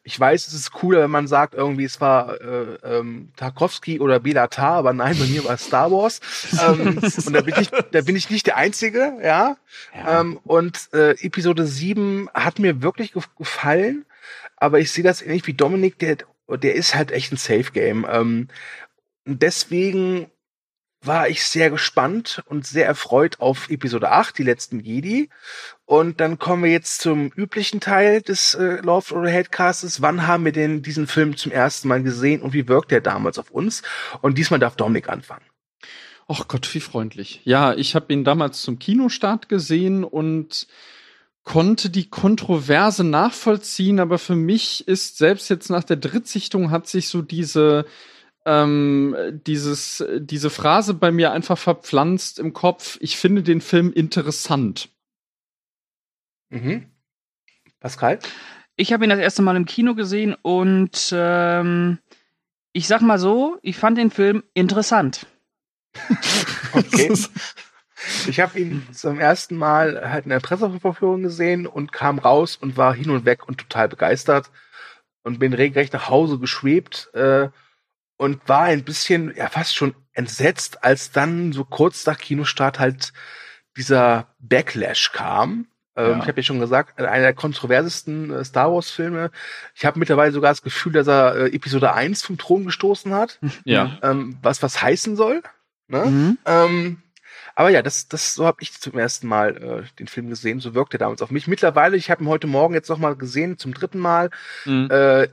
ich 0.06 0.20
weiß, 0.20 0.46
es 0.46 0.52
ist 0.52 0.70
cooler, 0.70 1.00
wenn 1.00 1.10
man 1.10 1.26
sagt, 1.26 1.54
irgendwie 1.54 1.84
es 1.84 1.98
war 2.00 2.38
äh, 2.40 2.76
ähm, 2.84 3.30
Tarkovsky 3.36 4.00
oder 4.00 4.20
Belatar, 4.20 4.74
aber 4.74 4.92
nein, 4.92 5.16
bei 5.18 5.24
mir 5.24 5.44
war 5.44 5.54
es 5.54 5.64
Star 5.64 5.90
Wars. 5.90 6.20
ähm, 6.62 6.98
und 6.98 7.32
da 7.32 7.40
bin 7.40 7.54
ich, 7.58 7.70
da 7.70 8.02
bin 8.02 8.14
ich 8.14 8.28
nicht 8.28 8.46
der 8.46 8.58
Einzige, 8.58 9.14
ja. 9.22 9.56
ja. 9.94 10.20
Ähm, 10.20 10.38
und 10.44 10.90
äh, 10.92 11.12
Episode 11.24 11.66
7 11.66 12.28
hat 12.34 12.58
mir 12.58 12.82
wirklich 12.82 13.14
gefallen, 13.38 14.04
aber 14.56 14.78
ich 14.78 14.92
sehe 14.92 15.04
das 15.04 15.22
ähnlich 15.22 15.46
wie 15.46 15.54
Dominik, 15.54 15.98
der, 15.98 16.18
der 16.48 16.74
ist 16.74 16.94
halt 16.94 17.10
echt 17.10 17.32
ein 17.32 17.38
Safe 17.38 17.72
Game. 17.72 18.06
Ähm, 18.08 18.48
deswegen 19.24 20.30
war 21.00 21.28
ich 21.28 21.44
sehr 21.46 21.70
gespannt 21.70 22.42
und 22.46 22.66
sehr 22.66 22.86
erfreut 22.86 23.40
auf 23.40 23.70
Episode 23.70 24.10
8, 24.10 24.36
die 24.36 24.42
letzten 24.42 24.80
Jedi. 24.80 25.30
Und 25.86 26.20
dann 26.20 26.38
kommen 26.38 26.64
wir 26.64 26.70
jetzt 26.70 27.02
zum 27.02 27.30
üblichen 27.36 27.80
Teil 27.80 28.22
des 28.22 28.54
äh, 28.54 28.80
Love 28.80 29.14
or 29.14 29.28
Headcastes. 29.28 30.00
Wann 30.00 30.26
haben 30.26 30.44
wir 30.46 30.52
denn 30.52 30.82
diesen 30.82 31.06
Film 31.06 31.36
zum 31.36 31.52
ersten 31.52 31.88
Mal 31.88 32.02
gesehen 32.02 32.40
und 32.40 32.54
wie 32.54 32.68
wirkt 32.68 32.90
der 32.90 33.02
damals 33.02 33.38
auf 33.38 33.50
uns? 33.50 33.82
Und 34.22 34.38
diesmal 34.38 34.60
darf 34.60 34.76
Dominik 34.76 35.10
anfangen. 35.10 35.44
Ach 36.26 36.48
Gott, 36.48 36.72
wie 36.74 36.80
freundlich. 36.80 37.42
Ja, 37.44 37.74
ich 37.74 37.94
habe 37.94 38.12
ihn 38.14 38.24
damals 38.24 38.62
zum 38.62 38.78
Kinostart 38.78 39.50
gesehen 39.50 40.04
und 40.04 40.66
konnte 41.42 41.90
die 41.90 42.08
Kontroverse 42.08 43.04
nachvollziehen, 43.04 44.00
aber 44.00 44.18
für 44.18 44.34
mich 44.34 44.88
ist 44.88 45.18
selbst 45.18 45.50
jetzt 45.50 45.68
nach 45.68 45.84
der 45.84 45.96
Drittsichtung 45.96 46.70
hat 46.70 46.86
sich 46.86 47.08
so 47.08 47.20
diese 47.20 47.84
ähm, 48.46 49.16
dieses, 49.46 50.04
diese 50.18 50.50
Phrase 50.50 50.94
bei 50.94 51.10
mir 51.10 51.32
einfach 51.32 51.58
verpflanzt 51.58 52.38
im 52.38 52.52
Kopf, 52.52 52.98
ich 53.00 53.16
finde 53.16 53.42
den 53.42 53.60
Film 53.60 53.92
interessant. 53.92 54.90
Mhm. 56.54 56.86
Pascal? 57.80 58.18
Ich 58.76 58.92
habe 58.92 59.04
ihn 59.04 59.10
das 59.10 59.18
erste 59.18 59.42
Mal 59.42 59.56
im 59.56 59.66
Kino 59.66 59.94
gesehen 59.94 60.34
und 60.40 61.12
ähm, 61.12 61.98
ich 62.72 62.86
sag 62.86 63.02
mal 63.02 63.18
so, 63.18 63.58
ich 63.62 63.76
fand 63.76 63.98
den 63.98 64.10
Film 64.10 64.42
interessant. 64.54 65.26
Okay. 66.76 67.14
Ich 68.26 68.40
habe 68.40 68.58
ihn 68.58 68.84
zum 68.92 69.20
ersten 69.20 69.56
Mal 69.56 70.10
halt 70.10 70.24
in 70.24 70.30
der 70.30 70.40
Presseverführung 70.40 71.22
gesehen 71.22 71.68
und 71.68 71.92
kam 71.92 72.18
raus 72.18 72.56
und 72.56 72.76
war 72.76 72.92
hin 72.92 73.10
und 73.10 73.24
weg 73.24 73.46
und 73.46 73.58
total 73.58 73.88
begeistert 73.88 74.50
und 75.22 75.38
bin 75.38 75.54
regelrecht 75.54 75.92
nach 75.92 76.08
Hause 76.08 76.40
geschwebt 76.40 77.10
äh, 77.14 77.48
und 78.16 78.48
war 78.48 78.64
ein 78.64 78.84
bisschen, 78.84 79.32
ja 79.36 79.48
fast 79.48 79.76
schon 79.76 79.94
entsetzt, 80.12 80.82
als 80.82 81.12
dann 81.12 81.52
so 81.52 81.64
kurz 81.64 82.06
nach 82.06 82.18
Kinostart 82.18 82.80
halt 82.80 83.12
dieser 83.76 84.34
Backlash 84.40 85.12
kam. 85.12 85.68
Ähm, 85.96 86.10
Ja. 86.12 86.18
Ich 86.18 86.28
habe 86.28 86.36
ja 86.38 86.42
schon 86.42 86.60
gesagt, 86.60 86.98
einer 87.00 87.20
der 87.20 87.34
kontroversesten 87.34 88.30
äh, 88.32 88.44
Star 88.44 88.72
Wars-Filme. 88.72 89.30
Ich 89.74 89.84
habe 89.84 89.98
mittlerweile 89.98 90.32
sogar 90.32 90.50
das 90.50 90.62
Gefühl, 90.62 90.92
dass 90.92 91.06
er 91.06 91.36
äh, 91.36 91.54
Episode 91.54 91.92
1 91.94 92.22
vom 92.22 92.38
Thron 92.38 92.64
gestoßen 92.64 93.12
hat, 93.14 93.38
Ja. 93.64 93.98
ähm, 94.02 94.36
was 94.42 94.62
was 94.62 94.82
heißen 94.82 95.16
soll. 95.16 95.42
Ne? 95.88 96.04
Mhm. 96.06 96.38
Ähm, 96.46 97.02
aber 97.56 97.68
ja, 97.70 97.82
das, 97.82 98.08
das 98.08 98.34
so 98.34 98.46
habe 98.46 98.56
ich 98.62 98.72
zum 98.80 98.98
ersten 98.98 99.28
Mal 99.28 99.56
äh, 99.56 99.82
den 99.98 100.08
Film 100.08 100.28
gesehen. 100.28 100.58
So 100.60 100.74
wirkte 100.74 100.96
er 100.96 101.00
damals 101.00 101.22
auf 101.22 101.30
mich. 101.30 101.46
Mittlerweile, 101.46 101.96
ich 101.96 102.10
habe 102.10 102.24
ihn 102.24 102.28
heute 102.28 102.48
Morgen 102.48 102.74
jetzt 102.74 102.88
noch 102.88 102.98
mal 102.98 103.14
gesehen, 103.14 103.58
zum 103.58 103.72
dritten 103.74 103.98
Mal. 104.00 104.30
Mhm. 104.64 104.88
Äh, 104.90 105.28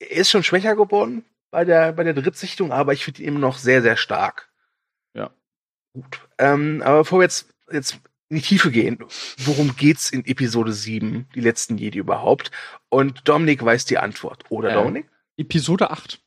er 0.00 0.10
ist 0.10 0.30
schon 0.30 0.42
schwächer 0.44 0.76
geworden 0.76 1.24
bei 1.50 1.64
der 1.64 1.92
bei 1.92 2.04
der 2.04 2.12
Drittsichtung, 2.12 2.70
aber 2.72 2.92
ich 2.92 3.04
finde 3.04 3.22
ihn 3.22 3.28
immer 3.28 3.38
noch 3.38 3.56
sehr 3.56 3.80
sehr 3.82 3.96
stark. 3.96 4.48
Ja. 5.14 5.30
Gut. 5.94 6.20
Ähm, 6.36 6.82
aber 6.84 6.98
bevor 6.98 7.20
wir 7.20 7.24
jetzt 7.24 7.48
jetzt 7.72 7.98
in 8.30 8.36
die 8.36 8.42
Tiefe 8.42 8.70
gehen, 8.70 8.98
worum 9.38 9.76
geht's 9.76 10.10
in 10.10 10.24
Episode 10.26 10.72
7, 10.72 11.26
die 11.34 11.40
letzten 11.40 11.78
Jedi 11.78 11.98
überhaupt? 11.98 12.50
Und 12.88 13.28
Dominik 13.28 13.64
weiß 13.64 13.84
die 13.86 13.98
Antwort, 13.98 14.44
oder 14.50 14.70
Ja. 14.70 14.82
Dominik? 14.82 15.06
Episode 15.38 15.92
8. 15.92 16.18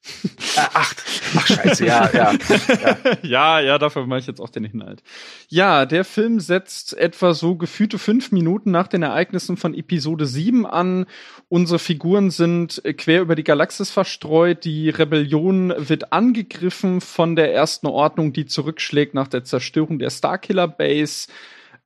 Äh, 0.56 0.60
acht. 0.74 1.04
Ach 1.36 1.46
scheiße, 1.46 1.86
ja, 1.86 2.10
ja. 2.14 2.34
ja, 3.24 3.60
ja, 3.60 3.78
dafür 3.78 4.08
mache 4.08 4.20
ich 4.20 4.28
jetzt 4.28 4.40
auch 4.40 4.50
den 4.50 4.64
Inhalt. 4.64 5.04
Ja, 5.50 5.86
der 5.86 6.06
Film 6.06 6.40
setzt 6.40 6.98
etwa 6.98 7.34
so 7.34 7.56
gefühlte 7.56 8.00
fünf 8.00 8.32
Minuten 8.32 8.72
nach 8.72 8.88
den 8.88 9.04
Ereignissen 9.04 9.58
von 9.58 9.74
Episode 9.74 10.26
7 10.26 10.66
an. 10.66 11.08
Unsere 11.50 11.78
Figuren 11.78 12.32
sind 12.32 12.84
äh, 12.86 12.94
quer 12.94 13.20
über 13.22 13.36
die 13.36 13.44
Galaxis 13.44 13.92
verstreut. 13.92 14.64
Die 14.64 14.90
Rebellion 14.90 15.74
wird 15.78 16.14
angegriffen 16.14 17.02
von 17.02 17.36
der 17.36 17.54
ersten 17.54 17.88
Ordnung, 17.88 18.32
die 18.32 18.46
zurückschlägt 18.46 19.14
nach 19.14 19.28
der 19.28 19.44
Zerstörung 19.44 20.00
der 20.00 20.10
Starkiller 20.10 20.70
Base. 20.70 21.28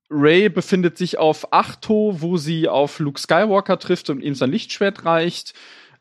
Ray 0.09 0.50
befindet 0.50 0.97
sich 0.97 1.17
auf 1.17 1.51
Achto, 1.51 2.21
wo 2.21 2.38
sie 2.38 2.67
auf 2.67 3.00
Luke 3.00 3.19
Skywalker 3.19 3.79
trifft 3.79 4.09
und 4.09 4.21
ihm 4.21 4.35
sein 4.35 4.51
Lichtschwert 4.51 5.05
reicht. 5.05 5.53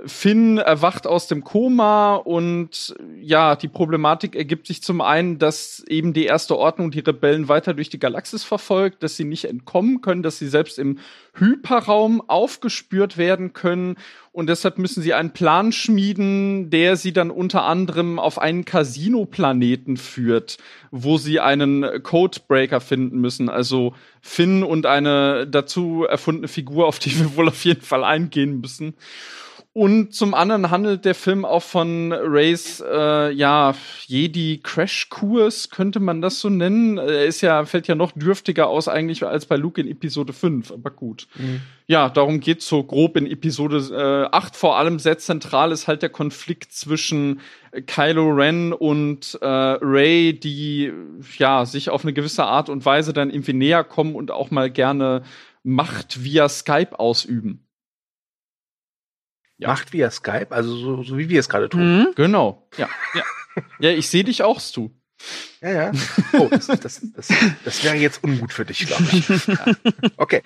Finn 0.06 0.58
erwacht 0.58 1.06
aus 1.06 1.26
dem 1.26 1.44
Koma 1.44 2.16
und 2.16 2.94
ja, 3.20 3.56
die 3.56 3.68
Problematik 3.68 4.36
ergibt 4.36 4.66
sich 4.66 4.82
zum 4.82 5.00
einen, 5.00 5.38
dass 5.38 5.82
eben 5.88 6.12
die 6.12 6.26
erste 6.26 6.56
Ordnung 6.56 6.90
die 6.90 7.00
Rebellen 7.00 7.48
weiter 7.48 7.74
durch 7.74 7.88
die 7.88 7.98
Galaxis 7.98 8.44
verfolgt, 8.44 9.02
dass 9.02 9.16
sie 9.16 9.24
nicht 9.24 9.46
entkommen 9.46 10.00
können, 10.00 10.22
dass 10.22 10.38
sie 10.38 10.48
selbst 10.48 10.78
im 10.78 10.98
Hyperraum 11.34 12.22
aufgespürt 12.28 13.16
werden 13.16 13.52
können 13.52 13.96
und 14.34 14.48
deshalb 14.48 14.78
müssen 14.78 15.00
sie 15.00 15.14
einen 15.14 15.30
Plan 15.30 15.70
schmieden, 15.70 16.68
der 16.68 16.96
sie 16.96 17.12
dann 17.12 17.30
unter 17.30 17.64
anderem 17.64 18.18
auf 18.18 18.40
einen 18.40 18.64
Casino-Planeten 18.64 19.96
führt, 19.96 20.58
wo 20.90 21.18
sie 21.18 21.38
einen 21.38 22.02
Codebreaker 22.02 22.80
finden 22.80 23.20
müssen. 23.20 23.48
Also 23.48 23.94
Finn 24.20 24.64
und 24.64 24.86
eine 24.86 25.46
dazu 25.46 26.04
erfundene 26.04 26.48
Figur, 26.48 26.88
auf 26.88 26.98
die 26.98 27.16
wir 27.16 27.36
wohl 27.36 27.46
auf 27.46 27.64
jeden 27.64 27.82
Fall 27.82 28.02
eingehen 28.02 28.60
müssen. 28.60 28.94
Und 29.74 30.14
zum 30.14 30.34
anderen 30.34 30.70
handelt 30.70 31.04
der 31.04 31.16
Film 31.16 31.44
auch 31.44 31.64
von 31.64 32.12
Rays, 32.12 32.80
äh, 32.80 33.32
ja, 33.32 33.74
Jedi-Crash-Kurs, 34.06 35.70
könnte 35.70 35.98
man 35.98 36.22
das 36.22 36.38
so 36.38 36.48
nennen. 36.48 36.96
Er 36.96 37.24
ist 37.24 37.40
ja, 37.40 37.64
fällt 37.64 37.88
ja 37.88 37.96
noch 37.96 38.12
dürftiger 38.12 38.68
aus 38.68 38.86
eigentlich 38.86 39.26
als 39.26 39.46
bei 39.46 39.56
Luke 39.56 39.80
in 39.80 39.88
Episode 39.88 40.32
5, 40.32 40.70
aber 40.70 40.92
gut. 40.92 41.26
Ja, 41.88 42.08
darum 42.08 42.38
geht's 42.38 42.68
so 42.68 42.84
grob 42.84 43.16
in 43.16 43.26
Episode 43.26 44.28
äh, 44.30 44.32
8. 44.32 44.54
Vor 44.54 44.78
allem 44.78 45.00
sehr 45.00 45.18
zentral 45.18 45.72
ist 45.72 45.88
halt 45.88 46.02
der 46.02 46.08
Konflikt 46.08 46.70
zwischen 46.70 47.40
Kylo 47.88 48.30
Ren 48.30 48.72
und 48.72 49.36
äh, 49.42 49.46
Ray, 49.48 50.38
die 50.38 50.92
ja 51.36 51.66
sich 51.66 51.90
auf 51.90 52.04
eine 52.04 52.12
gewisse 52.12 52.44
Art 52.44 52.68
und 52.68 52.86
Weise 52.86 53.12
dann 53.12 53.28
irgendwie 53.28 53.54
näher 53.54 53.82
kommen 53.82 54.14
und 54.14 54.30
auch 54.30 54.52
mal 54.52 54.70
gerne 54.70 55.24
Macht 55.64 56.22
via 56.22 56.48
Skype 56.48 56.96
ausüben. 56.96 57.63
Ja. 59.58 59.68
Macht 59.68 59.92
via 59.92 60.10
Skype, 60.10 60.48
also 60.50 60.76
so, 60.76 61.02
so 61.02 61.16
wie 61.16 61.28
wir 61.28 61.40
es 61.40 61.48
gerade 61.48 61.68
tun. 61.68 61.98
Mhm. 61.98 62.08
Genau. 62.16 62.68
Ja. 62.76 62.88
Ja, 63.14 63.22
ja 63.78 63.90
ich 63.90 64.08
sehe 64.08 64.24
dich 64.24 64.42
auch, 64.42 64.60
Stu. 64.60 64.90
Ja, 65.60 65.70
ja. 65.70 65.92
Oh, 66.34 66.48
das, 66.50 66.66
das, 66.66 67.00
das, 67.14 67.28
das 67.64 67.84
wäre 67.84 67.94
jetzt 67.94 68.22
ungut 68.24 68.52
für 68.52 68.64
dich, 68.64 68.86
glaube 68.86 69.04
ich. 69.12 69.28
Ja. 69.46 69.66
Okay. 70.16 70.42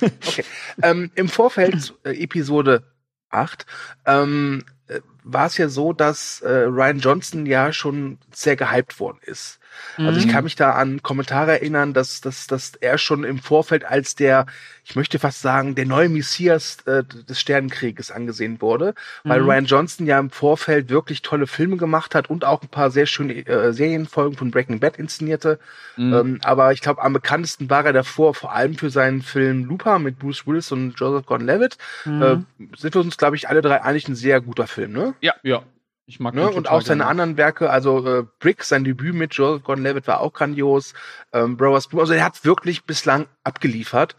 Okay. 0.00 0.44
Ähm, 0.82 1.10
Im 1.14 1.28
Vorfeld 1.28 1.82
zu, 1.82 1.94
äh, 2.04 2.22
Episode 2.22 2.84
8 3.30 3.66
ähm, 4.06 4.64
äh, 4.86 5.00
war 5.22 5.46
es 5.46 5.58
ja 5.58 5.68
so, 5.68 5.92
dass 5.92 6.40
äh, 6.40 6.48
Ryan 6.48 7.00
Johnson 7.00 7.46
ja 7.46 7.72
schon 7.72 8.18
sehr 8.32 8.56
gehypt 8.56 9.00
worden 9.00 9.18
ist. 9.22 9.58
Also 9.96 10.18
ich 10.18 10.26
Mhm. 10.26 10.30
kann 10.30 10.44
mich 10.44 10.56
da 10.56 10.72
an 10.72 11.02
Kommentare 11.02 11.52
erinnern, 11.52 11.92
dass, 11.94 12.20
dass, 12.20 12.46
dass 12.46 12.72
er 12.80 12.98
schon 12.98 13.24
im 13.24 13.38
Vorfeld 13.38 13.84
als 13.84 14.14
der, 14.14 14.46
ich 14.84 14.96
möchte 14.96 15.18
fast 15.18 15.40
sagen, 15.40 15.74
der 15.74 15.86
neue 15.86 16.08
Messias 16.08 16.78
äh, 16.86 17.04
des 17.04 17.40
Sternenkrieges 17.40 18.10
angesehen 18.10 18.60
wurde, 18.60 18.94
weil 19.24 19.40
Mhm. 19.40 19.46
Ryan 19.50 19.64
Johnson 19.66 20.06
ja 20.06 20.18
im 20.18 20.30
Vorfeld 20.30 20.88
wirklich 20.90 21.22
tolle 21.22 21.46
Filme 21.46 21.76
gemacht 21.76 22.14
hat 22.14 22.28
und 22.30 22.44
auch 22.44 22.62
ein 22.62 22.68
paar 22.68 22.90
sehr 22.90 23.06
schöne 23.06 23.46
äh, 23.46 23.72
Serienfolgen 23.72 24.36
von 24.36 24.50
Breaking 24.50 24.80
Bad 24.80 24.96
inszenierte. 24.98 25.58
Mhm. 25.96 26.12
Ähm, 26.14 26.40
aber 26.42 26.72
ich 26.72 26.80
glaube, 26.80 27.02
am 27.02 27.12
bekanntesten 27.12 27.70
war 27.70 27.84
er 27.84 27.92
davor 27.92 28.34
vor 28.34 28.52
allem 28.52 28.74
für 28.76 28.90
seinen 28.90 29.22
Film 29.22 29.64
Looper 29.64 29.98
mit 29.98 30.18
Bruce 30.18 30.46
Willis 30.46 30.72
und 30.72 30.94
Joseph 30.98 31.26
Gordon-Levitt. 31.26 31.78
Mhm. 32.04 32.22
Äh, 32.22 32.36
sind 32.76 32.94
wir 32.94 33.00
uns, 33.00 33.16
glaube 33.16 33.36
ich, 33.36 33.48
alle 33.48 33.62
drei 33.62 33.82
einig, 33.82 34.08
ein 34.08 34.14
sehr 34.14 34.40
guter 34.40 34.66
Film, 34.66 34.92
ne? 34.92 35.14
ja. 35.42 35.62
Ich 36.06 36.20
mag 36.20 36.34
Ne? 36.34 36.50
Und 36.50 36.68
auch 36.68 36.82
seine 36.82 36.98
gerne. 36.98 37.10
anderen 37.10 37.36
Werke, 37.36 37.70
also 37.70 38.06
äh, 38.06 38.24
Brick, 38.38 38.64
sein 38.64 38.84
Debüt 38.84 39.14
mit 39.14 39.34
Joseph 39.34 39.64
Gordon-Levitt 39.64 40.06
war 40.06 40.20
auch 40.20 40.32
grandios. 40.32 40.92
Ähm, 41.32 41.56
Brothers 41.56 41.88
Bloom, 41.88 42.00
also 42.00 42.12
er 42.12 42.24
hat 42.24 42.44
wirklich 42.44 42.84
bislang 42.84 43.26
abgeliefert. 43.42 44.16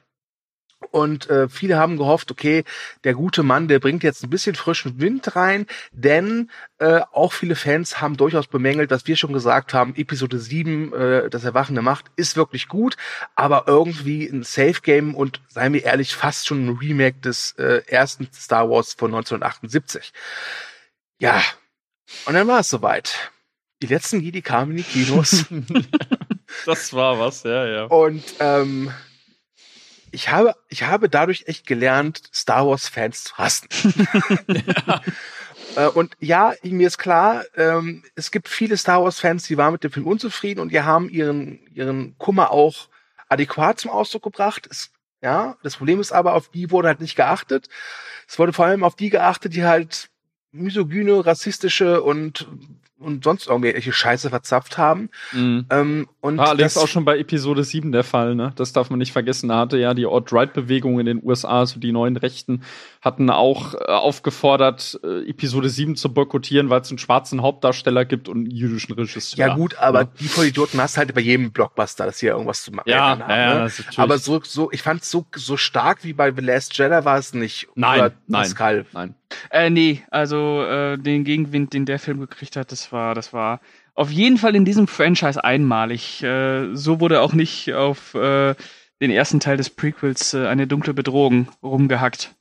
Und 0.92 1.30
äh, 1.30 1.48
viele 1.50 1.78
haben 1.78 1.98
gehofft, 1.98 2.32
okay, 2.32 2.64
der 3.04 3.14
gute 3.14 3.44
Mann, 3.44 3.68
der 3.68 3.80
bringt 3.80 4.04
jetzt 4.04 4.24
ein 4.24 4.30
bisschen 4.30 4.56
frischen 4.56 5.00
Wind 5.00 5.36
rein, 5.36 5.66
denn 5.92 6.52
äh, 6.80 7.02
auch 7.12 7.34
viele 7.34 7.56
Fans 7.56 8.02
haben 8.02 8.18
durchaus 8.18 8.48
bemängelt, 8.48 8.92
dass 8.92 9.08
wir 9.08 9.16
schon 9.16 9.34
gesagt 9.34 9.74
haben, 9.74 9.96
Episode 9.96 10.38
7, 10.38 10.94
äh, 10.94 11.30
das 11.30 11.44
Erwachen 11.44 11.76
der 11.76 11.84
Macht, 11.84 12.06
ist 12.18 12.36
wirklich 12.36 12.68
gut, 12.68 12.98
aber 13.36 13.64
irgendwie 13.68 14.28
ein 14.28 14.44
Safe 14.44 14.82
Game 14.82 15.16
und 15.16 15.42
seien 15.48 15.74
wir 15.74 15.84
ehrlich, 15.84 16.16
fast 16.16 16.48
schon 16.48 16.66
ein 16.66 16.78
Remake 16.78 17.20
des 17.20 17.54
äh, 17.54 17.82
ersten 17.88 18.28
Star 18.34 18.70
Wars 18.70 18.94
von 18.94 19.14
1978. 19.14 20.14
Ja, 21.20 21.42
und 22.26 22.34
dann 22.34 22.48
war 22.48 22.60
es 22.60 22.70
soweit. 22.70 23.32
Die 23.82 23.88
letzten 23.88 24.22
Jedi 24.22 24.42
kamen 24.42 24.72
in 24.72 24.78
die 24.78 24.84
Kinos 24.84 25.46
das 26.66 26.94
war 26.94 27.20
was, 27.20 27.44
ja, 27.44 27.66
ja. 27.66 27.86
und 27.86 28.24
ähm, 28.40 28.92
ich 30.12 30.30
habe, 30.30 30.56
ich 30.70 30.84
habe 30.84 31.10
dadurch 31.10 31.44
echt 31.48 31.68
gelernt, 31.68 32.22
Star 32.34 32.66
Wars 32.68 32.88
Fans 32.88 33.26
zu 33.26 33.38
hassen. 33.38 33.68
Äh, 35.76 35.88
Und 35.88 36.16
ja, 36.20 36.54
mir 36.64 36.88
ist 36.88 36.98
klar, 36.98 37.44
ähm, 37.56 38.04
es 38.16 38.32
gibt 38.32 38.48
viele 38.48 38.78
Star 38.78 39.04
Wars 39.04 39.20
Fans, 39.20 39.44
die 39.44 39.58
waren 39.58 39.74
mit 39.74 39.84
dem 39.84 39.92
Film 39.92 40.08
unzufrieden 40.08 40.62
und 40.62 40.72
die 40.72 40.82
haben 40.82 41.10
ihren, 41.10 41.60
ihren 41.74 42.18
Kummer 42.18 42.52
auch 42.52 42.88
adäquat 43.30 43.80
zum 43.80 43.92
Ausdruck 43.92 44.24
gebracht. 44.24 44.68
Es, 44.70 44.92
ja, 45.22 45.58
das 45.64 45.76
Problem 45.78 46.00
ist 46.00 46.12
aber, 46.12 46.34
auf 46.34 46.50
die 46.50 46.72
wurde 46.72 46.88
halt 46.88 47.02
nicht 47.02 47.16
geachtet. 47.16 47.68
Es 48.28 48.40
wurde 48.40 48.54
vor 48.54 48.66
allem 48.66 48.84
auf 48.84 48.96
die 48.96 49.10
geachtet, 49.10 49.54
die 49.54 49.66
halt 49.66 50.10
misogyne, 50.56 51.26
rassistische 51.26 52.02
und, 52.02 52.48
und 52.98 53.24
sonst 53.24 53.48
irgendwelche 53.48 53.92
Scheiße 53.92 54.30
verzapft 54.30 54.78
haben. 54.78 55.10
Mhm. 55.34 55.66
Ähm, 55.70 56.08
und 56.22 56.38
War 56.38 56.48
allerdings 56.50 56.78
auch 56.78 56.88
schon 56.88 57.06
bei 57.06 57.20
Episode 57.20 57.64
7 57.64 57.92
der 57.92 58.04
Fall, 58.04 58.34
ne? 58.34 58.52
Das 58.56 58.74
darf 58.74 58.90
man 58.90 58.98
nicht 58.98 59.12
vergessen. 59.12 59.50
Da 59.50 59.60
hatte 59.60 59.78
ja 59.78 59.94
die 59.94 60.08
Alt-Right-Bewegung 60.08 61.00
in 61.00 61.06
den 61.06 61.22
USA, 61.24 61.60
also 61.60 61.80
die 61.80 61.92
neuen 61.92 62.18
Rechten, 62.18 62.64
hatten 63.02 63.30
auch 63.30 63.76
äh, 63.76 63.78
aufgefordert, 63.92 65.00
äh, 65.04 65.30
Episode 65.30 65.70
7 65.70 65.96
zu 65.96 66.12
boykottieren, 66.12 66.70
weil 66.72 66.82
es 66.82 66.90
einen 66.90 66.98
schwarzen 66.98 67.44
Hauptdarsteller 67.44 68.06
gibt 68.06 68.28
und 68.28 68.38
einen 68.38 68.50
jüdischen 68.52 68.94
Regisseur. 68.96 69.38
Ja, 69.48 69.56
gut, 69.56 69.78
aber 69.78 70.02
Ja. 70.04 70.10
die 70.20 70.28
Vollidioten 70.28 70.82
hast 70.82 70.96
du 70.96 71.00
halt 71.00 71.14
bei 71.14 71.22
jedem 71.22 71.52
Blockbuster, 71.52 72.06
dass 72.08 72.18
hier 72.20 72.32
irgendwas 72.32 72.64
zu 72.64 72.72
machen 72.72 72.90
Ja, 72.90 73.10
haben. 73.10 73.22
ja, 73.22 73.38
ja, 73.38 73.54
ne? 73.54 73.60
das 73.66 73.74
ist 73.74 73.80
natürlich- 73.86 74.00
Aber 74.00 74.18
so, 74.18 74.42
so, 74.44 74.72
ich 74.72 74.82
fand 74.82 75.04
so, 75.04 75.26
so 75.36 75.58
stark 75.58 76.04
wie 76.04 76.14
bei 76.14 76.32
The 76.34 76.42
Last 76.42 76.76
Jedi 76.76 77.06
war 77.06 77.20
es 77.20 77.34
nicht. 77.36 77.68
Nein, 77.76 78.00
nein. 78.26 78.42
Pascal. 78.42 78.86
Nein. 78.94 79.14
Äh, 79.50 79.70
nee, 79.70 80.04
also 80.12 80.64
äh, 80.64 80.98
den 80.98 81.24
Gegenwind, 81.24 81.74
den 81.74 81.86
der 81.86 82.00
Film 82.00 82.20
gekriegt 82.20 82.56
hat, 82.56 82.72
das 82.72 82.92
war, 82.92 83.16
das 83.16 83.34
war 83.34 83.62
auf 83.94 84.12
jeden 84.12 84.38
Fall 84.38 84.56
in 84.56 84.66
diesem 84.66 84.88
Franchise 84.88 85.44
einmalig. 85.44 86.22
Äh, 86.22 86.76
so 86.76 87.00
wurde 87.00 87.22
auch 87.22 87.34
nicht 87.34 87.74
auf 87.74 88.14
äh, 88.14 88.56
den 89.02 89.12
ersten 89.12 89.40
Teil 89.40 89.58
des 89.58 89.70
Prequels 89.70 90.34
äh, 90.34 90.48
eine 90.48 90.68
dunkle 90.68 90.94
Bedrohung 90.94 91.48
rumgehackt. 91.64 92.36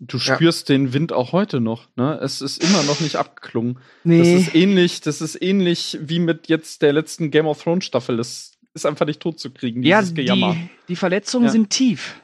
Du 0.00 0.18
spürst 0.20 0.68
ja. 0.68 0.76
den 0.76 0.92
Wind 0.92 1.12
auch 1.12 1.32
heute 1.32 1.60
noch, 1.60 1.88
ne? 1.96 2.20
Es 2.22 2.40
ist 2.40 2.62
immer 2.62 2.84
noch 2.84 3.00
nicht 3.00 3.16
abgeklungen. 3.16 3.80
Nee. 4.04 4.18
Das 4.18 4.28
ist 4.28 4.54
ähnlich, 4.54 5.00
das 5.00 5.20
ist 5.20 5.40
ähnlich 5.42 5.98
wie 6.00 6.20
mit 6.20 6.46
jetzt 6.46 6.82
der 6.82 6.92
letzten 6.92 7.32
Game 7.32 7.46
of 7.46 7.62
Thrones 7.62 7.84
Staffel. 7.84 8.16
Das 8.16 8.52
ist 8.74 8.86
einfach 8.86 9.06
nicht 9.06 9.20
tot 9.20 9.40
zu 9.40 9.50
kriegen, 9.50 9.82
dieses 9.82 10.10
ja, 10.10 10.14
Gejammer. 10.14 10.54
Die, 10.54 10.68
die 10.88 10.96
Verletzungen 10.96 11.46
ja. 11.46 11.50
sind 11.50 11.70
tief. 11.70 12.20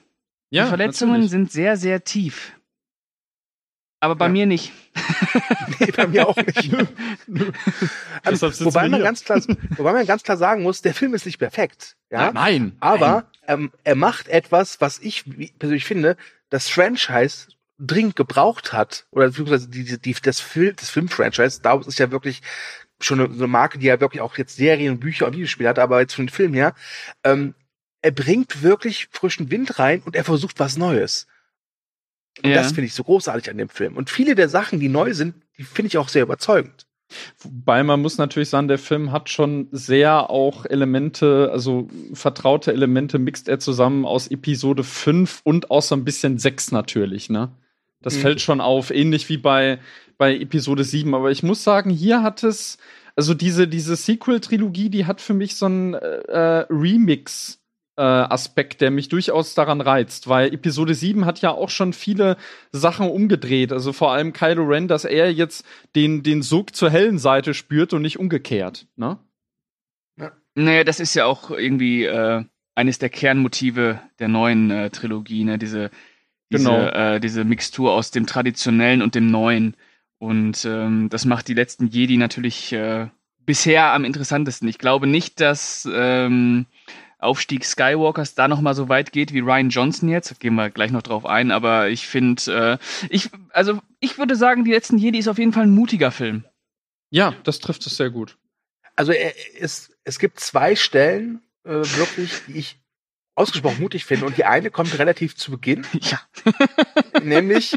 Ja, 0.51 0.65
die 0.65 0.69
Verletzungen 0.69 1.13
natürlich. 1.13 1.31
sind 1.33 1.51
sehr, 1.51 1.77
sehr 1.77 2.05
tief. 2.05 2.53
Aber 4.05 4.17
bei 4.17 4.27
ja. 4.27 4.33
mir 4.33 4.47
nicht. 4.47 4.71
nee, 5.81 5.91
bei 5.91 6.07
mir 6.07 6.29
auch 6.29 6.37
nicht. 6.37 6.71
also, 8.23 8.53
wobei, 8.67 8.87
man 8.91 9.01
ganz 9.01 9.25
klar, 9.25 9.41
wobei 9.77 9.95
man 9.95 10.05
ganz 10.05 10.23
klar 10.23 10.37
sagen 10.37 10.63
muss, 10.63 10.83
der 10.83 10.93
Film 10.93 11.15
ist 11.15 11.25
nicht 11.25 11.39
perfekt. 11.39 11.97
Ja? 12.11 12.31
Nein. 12.31 12.77
Aber 12.81 13.09
nein. 13.09 13.23
Ähm, 13.47 13.73
er 13.83 13.95
macht 13.95 14.29
etwas, 14.29 14.83
was 14.83 14.99
ich 14.99 15.25
persönlich 15.59 15.87
finde, 15.87 16.19
das 16.51 16.69
Franchise 16.69 17.49
dringend 17.79 18.15
gebraucht 18.15 18.75
hat, 18.75 19.07
oder 19.11 19.29
beziehungsweise 19.29 19.71
die, 19.71 19.99
die, 19.99 20.15
das, 20.23 20.39
Film, 20.39 20.77
das 20.77 20.91
Film-Franchise, 20.91 21.63
da 21.63 21.81
ist 21.81 21.99
ja 21.99 22.11
wirklich 22.11 22.43
schon 23.01 23.21
eine, 23.21 23.33
eine, 23.33 23.47
Marke, 23.47 23.79
die 23.79 23.87
ja 23.87 24.01
wirklich 24.01 24.21
auch 24.21 24.37
jetzt 24.37 24.57
Serien, 24.57 25.01
Bücher 25.01 25.27
und 25.27 25.33
Videospiele 25.33 25.71
hat, 25.71 25.79
aber 25.79 26.01
jetzt 26.01 26.15
von 26.15 26.27
den 26.27 26.33
Film 26.33 26.53
her, 26.53 26.75
ähm, 27.25 27.55
er 28.03 28.11
bringt 28.11 28.63
wirklich 28.63 29.09
frischen 29.13 29.51
Wind 29.51 29.79
rein 29.79 30.03
und 30.03 30.15
er 30.15 30.25
versucht 30.25 30.61
was 30.61 30.77
Neues. 30.77 31.27
Und 32.43 32.51
ja. 32.51 32.57
das 32.57 32.69
finde 32.69 32.87
ich 32.87 32.95
so 32.95 33.05
großartig 33.05 33.51
an 33.51 33.59
dem 33.59 33.69
Film. 33.69 33.97
Und 33.97 34.11
viele 34.11 34.35
der 34.35 34.49
Sachen, 34.49 34.81
die 34.81 34.89
neu 34.89 35.15
sind, 35.15 35.35
die 35.59 35.63
finde 35.63 35.89
ich 35.89 35.99
auch 35.99 36.09
sehr 36.09 36.23
überzeugend. 36.23 36.87
Wobei 37.39 37.83
man 37.83 38.01
muss 38.01 38.19
natürlich 38.19 38.49
sagen, 38.49 38.69
der 38.69 38.79
Film 38.79 39.13
hat 39.13 39.29
schon 39.29 39.69
sehr 39.71 40.31
auch 40.31 40.65
Elemente, 40.67 41.51
also 41.53 41.89
vertraute 42.13 42.73
Elemente 42.73 43.19
mixt 43.19 43.49
er 43.49 43.61
zusammen 43.61 44.05
aus 44.05 44.29
Episode 44.29 44.83
5 44.83 45.43
und 45.45 45.71
auch 45.71 45.83
so 45.83 45.95
ein 45.95 46.05
bisschen 46.05 46.39
6 46.39 46.73
natürlich, 46.73 47.31
ne? 47.31 47.53
Das 48.01 48.17
mhm. 48.17 48.21
fällt 48.21 48.41
schon 48.41 48.61
auf, 48.61 48.91
ähnlich 48.91 49.29
wie 49.29 49.39
bei, 49.39 49.79
bei 50.19 50.37
Episode 50.37 50.85
7. 50.85 51.15
Aber 51.15 51.31
ich 51.31 51.43
muss 51.43 51.65
sagen, 51.65 51.91
hier 51.91 52.23
hat 52.23 52.43
es, 52.43 52.79
also 53.17 53.33
diese, 53.33 53.67
diese 53.67 53.97
Sequel-Trilogie, 53.97 54.91
die 54.91 55.07
hat 55.07 55.21
für 55.21 55.35
mich 55.35 55.57
so 55.57 55.67
ein 55.67 55.95
äh, 55.95 56.67
Remix 56.69 57.55
äh, 57.55 57.64
Aspekt, 58.03 58.81
der 58.81 58.91
mich 58.91 59.09
durchaus 59.09 59.55
daran 59.55 59.81
reizt, 59.81 60.29
weil 60.29 60.53
Episode 60.53 60.95
7 60.95 61.27
hat 61.27 61.41
ja 61.41 61.51
auch 61.51 61.71
schon 61.71 61.93
viele 61.93 62.37
Sachen 62.73 63.09
umgedreht. 63.09 63.73
Also 63.73 63.93
vor 63.93 64.13
allem 64.13 64.33
Kylo 64.33 64.65
Ren, 64.65 64.89
dass 64.89 65.05
er 65.05 65.33
jetzt 65.33 65.65
den, 65.95 66.23
den 66.23 66.43
Sog 66.43 66.75
zur 66.75 66.91
hellen 66.91 67.19
Seite 67.19 67.55
spürt 67.55 67.93
und 67.93 68.03
nicht 68.03 68.19
umgekehrt. 68.19 68.87
Ne? 68.97 69.19
Ja. 70.19 70.33
Naja, 70.55 70.85
das 70.85 70.99
ist 70.99 71.15
ja 71.15 71.27
auch 71.27 71.51
irgendwie 71.51 72.05
äh, 72.05 72.45
eines 72.75 72.99
der 72.99 73.11
Kernmotive 73.11 74.01
der 74.19 74.29
neuen 74.29 74.71
äh, 74.71 74.91
Trilogie, 74.91 75.45
ne? 75.45 75.59
Diese, 75.59 75.91
diese, 76.51 76.65
genau. 76.65 76.87
äh, 76.87 77.21
diese 77.21 77.45
Mixtur 77.45 77.93
aus 77.93 78.11
dem 78.11 78.27
Traditionellen 78.27 79.03
und 79.03 79.15
dem 79.15 79.31
Neuen. 79.31 79.77
Und 80.19 80.65
ähm, 80.65 81.09
das 81.11 81.25
macht 81.25 81.49
die 81.49 81.55
letzten 81.55 81.89
Jedi 81.89 82.17
natürlich 82.17 82.73
äh, 82.73 83.09
bisher 83.47 83.93
am 83.93 84.05
interessantesten. 84.05 84.69
Ich 84.69 84.79
glaube 84.79 85.07
nicht, 85.07 85.41
dass 85.41 85.89
ähm, 85.93 86.67
Aufstieg 87.25 87.65
Skywalkers 87.65 88.35
da 88.35 88.49
noch 88.49 88.61
mal 88.61 88.75
so 88.75 88.89
weit 88.89 89.13
geht 89.13 89.33
wie 89.33 89.41
Ryan 89.41 89.71
Johnson 89.71 90.09
jetzt. 90.09 90.39
Gehen 90.41 90.55
wir 90.55 90.71
gleich 90.71 90.91
noch 90.91 91.03
drauf 91.03 91.27
ein, 91.27 91.51
aber 91.51 91.89
ich 91.89 92.07
finde, 92.07 92.79
äh, 92.81 93.07
ich, 93.09 93.31
also 93.51 93.81
ich 94.01 94.19
würde 94.19 94.37
sagen, 94.37 94.65
die 94.65 94.73
letzten 94.73 94.99
Jedi 94.99 95.19
ist 95.19 95.29
auf 95.29 95.39
jeden 95.39 95.53
Fall 95.53 95.65
ein 95.65 95.75
mutiger 95.75 96.11
Film. 96.11 96.45
Ja, 97.11 97.35
das 97.45 97.59
trifft 97.59 97.87
es 97.87 97.97
sehr 97.97 98.11
gut. 98.11 98.37
Also 98.97 99.13
es, 99.13 99.93
es 100.05 100.19
gibt 100.19 100.41
zwei 100.41 100.77
Stellen 100.77 101.43
äh, 101.65 101.71
wirklich, 101.71 102.43
die 102.47 102.59
ich 102.59 102.79
ausgesprochen 103.35 103.81
mutig 103.81 104.05
finde 104.05 104.27
und 104.27 104.37
die 104.37 104.45
eine 104.45 104.71
kommt 104.71 104.99
relativ 104.99 105.37
zu 105.37 105.51
Beginn. 105.51 105.87
Ja. 106.01 106.21
nämlich 107.23 107.77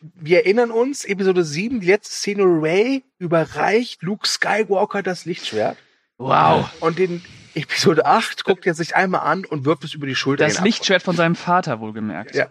wir 0.00 0.38
erinnern 0.38 0.70
uns, 0.70 1.04
Episode 1.04 1.44
7, 1.44 1.80
die 1.80 1.86
letzte 1.86 2.14
Szene, 2.14 2.44
Ray 2.44 3.04
überreicht 3.18 4.02
Luke 4.02 4.28
Skywalker 4.28 5.02
das 5.02 5.24
Lichtschwert. 5.24 5.76
Wow. 6.18 6.70
Und 6.80 6.98
den, 6.98 7.22
Episode 7.58 8.06
8 8.06 8.44
guckt 8.44 8.66
er 8.66 8.74
sich 8.74 8.94
einmal 8.94 9.22
an 9.22 9.44
und 9.44 9.64
wirft 9.64 9.84
es 9.84 9.94
über 9.94 10.06
die 10.06 10.14
Schulter. 10.14 10.44
Das 10.44 10.60
Lichtschwert 10.60 11.02
von 11.02 11.16
seinem 11.16 11.34
Vater, 11.34 11.80
wohlgemerkt. 11.80 12.34
Ja. 12.34 12.48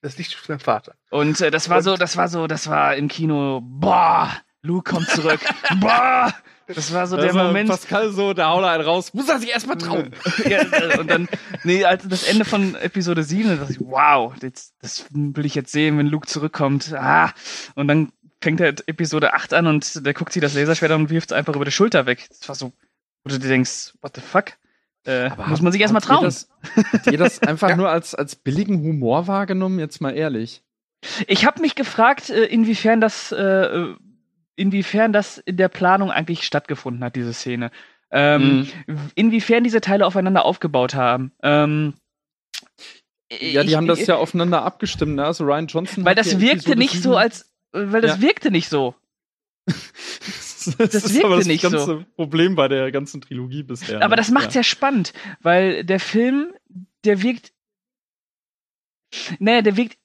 Das 0.00 0.16
Lichtschwert 0.18 0.46
von 0.46 0.54
seinem 0.54 0.64
Vater. 0.64 0.94
Und 1.10 1.40
äh, 1.40 1.50
das 1.50 1.68
war 1.68 1.78
und 1.78 1.82
so, 1.82 1.96
das 1.96 2.16
war 2.16 2.28
so, 2.28 2.46
das 2.46 2.68
war 2.68 2.96
im 2.96 3.08
Kino, 3.08 3.60
boah, 3.62 4.30
Luke 4.62 4.90
kommt 4.90 5.08
zurück. 5.08 5.40
boah! 5.80 6.32
Das 6.68 6.92
war 6.92 7.06
so 7.06 7.16
das 7.16 7.26
der 7.26 7.34
war 7.34 7.44
Moment. 7.44 7.68
Pascal 7.68 8.10
so, 8.10 8.32
da 8.32 8.48
haut 8.48 8.64
er 8.64 8.70
einen 8.70 8.84
raus, 8.84 9.14
muss 9.14 9.28
er 9.28 9.38
sich 9.38 9.50
erstmal 9.50 9.78
trauen. 9.78 10.10
ja, 10.44 10.62
äh, 10.62 10.98
und 10.98 11.08
dann, 11.08 11.28
nee, 11.62 11.84
also 11.84 12.08
das 12.08 12.24
Ende 12.24 12.44
von 12.44 12.74
Episode 12.74 13.22
7, 13.22 13.50
da 13.50 13.56
dachte 13.56 13.72
ich, 13.72 13.80
wow, 13.80 14.34
das, 14.40 14.72
das 14.80 15.06
will 15.12 15.46
ich 15.46 15.54
jetzt 15.54 15.70
sehen, 15.70 15.96
wenn 15.96 16.08
Luke 16.08 16.26
zurückkommt. 16.26 16.92
Ah, 16.92 17.32
und 17.76 17.86
dann 17.86 18.10
fängt 18.40 18.60
er 18.60 18.74
Episode 18.86 19.34
8 19.34 19.54
an 19.54 19.68
und 19.68 20.04
der 20.04 20.12
guckt 20.12 20.32
sich 20.32 20.42
das 20.42 20.54
Laserschwert 20.54 20.90
an 20.90 21.02
und 21.02 21.10
wirft 21.10 21.30
es 21.30 21.36
einfach 21.36 21.54
über 21.54 21.64
die 21.64 21.70
Schulter 21.70 22.06
weg. 22.06 22.26
Das 22.30 22.48
war 22.48 22.56
so, 22.56 22.72
wo 23.26 23.30
du 23.30 23.40
dir 23.40 23.48
denkst, 23.48 23.94
what 24.02 24.14
the 24.14 24.20
fuck? 24.20 24.52
Äh, 25.04 25.30
muss 25.48 25.60
man 25.60 25.72
sich 25.72 25.80
erstmal 25.80 26.00
trauen. 26.00 26.22
Ihr 26.22 26.28
das, 26.28 26.48
habt 26.92 27.06
ihr 27.08 27.18
das 27.18 27.38
einfach 27.42 27.70
ja. 27.70 27.76
nur 27.76 27.90
als, 27.90 28.14
als 28.14 28.36
billigen 28.36 28.82
Humor 28.82 29.26
wahrgenommen? 29.26 29.80
Jetzt 29.80 30.00
mal 30.00 30.12
ehrlich. 30.12 30.62
Ich 31.26 31.44
habe 31.44 31.60
mich 31.60 31.74
gefragt, 31.74 32.30
äh, 32.30 32.44
inwiefern 32.44 33.00
das, 33.00 33.32
äh, 33.32 33.94
inwiefern 34.54 35.12
das 35.12 35.38
in 35.38 35.56
der 35.56 35.68
Planung 35.68 36.12
eigentlich 36.12 36.44
stattgefunden 36.44 37.02
hat, 37.02 37.16
diese 37.16 37.32
Szene. 37.32 37.72
Ähm, 38.12 38.68
mhm. 38.86 39.10
Inwiefern 39.16 39.64
diese 39.64 39.80
Teile 39.80 40.06
aufeinander 40.06 40.44
aufgebaut 40.44 40.94
haben. 40.94 41.32
Ähm, 41.42 41.94
ja, 43.30 43.62
die 43.62 43.70
ich, 43.70 43.76
haben 43.76 43.88
das 43.88 44.06
ja 44.06 44.16
aufeinander 44.16 44.62
abgestimmt, 44.62 45.16
ne? 45.16 45.24
Also 45.24 45.44
Ryan 45.44 45.66
Johnson. 45.66 46.04
Weil 46.04 46.14
das 46.14 46.38
wirkte 46.38 46.76
nicht 46.76 47.02
so, 47.02 47.16
als, 47.16 47.52
weil 47.72 48.00
das 48.00 48.16
ja. 48.16 48.22
wirkte 48.22 48.52
nicht 48.52 48.68
so. 48.68 48.94
Das, 50.78 50.90
das 50.90 51.04
ist 51.04 51.24
aber 51.24 51.36
das 51.36 51.46
nicht 51.46 51.62
ganze 51.62 51.78
so. 51.78 52.04
Problem 52.16 52.54
bei 52.54 52.68
der 52.68 52.90
ganzen 52.92 53.20
Trilogie 53.20 53.62
bisher. 53.62 54.02
Aber 54.02 54.16
ne? 54.16 54.16
das 54.16 54.30
macht's 54.30 54.54
ja. 54.54 54.60
ja 54.60 54.64
spannend, 54.64 55.12
weil 55.40 55.84
der 55.84 56.00
Film, 56.00 56.52
der 57.04 57.22
wirkt. 57.22 57.52
Naja, 59.38 59.62
der 59.62 59.76
wirkt 59.76 59.98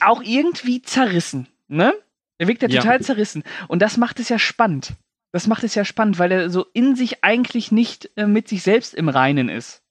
auch 0.00 0.22
irgendwie 0.22 0.82
zerrissen, 0.82 1.48
ne? 1.68 1.94
Er 2.38 2.48
wirkt 2.48 2.62
ja 2.62 2.68
total 2.68 2.96
ja. 2.96 3.00
zerrissen. 3.00 3.42
Und 3.68 3.82
das 3.82 3.96
macht 3.96 4.18
es 4.18 4.28
ja 4.28 4.38
spannend. 4.38 4.94
Das 5.32 5.46
macht 5.46 5.62
es 5.62 5.74
ja 5.74 5.84
spannend, 5.84 6.18
weil 6.18 6.32
er 6.32 6.50
so 6.50 6.66
in 6.72 6.96
sich 6.96 7.22
eigentlich 7.22 7.70
nicht 7.70 8.10
äh, 8.16 8.26
mit 8.26 8.48
sich 8.48 8.62
selbst 8.62 8.94
im 8.94 9.08
Reinen 9.08 9.48
ist. 9.48 9.82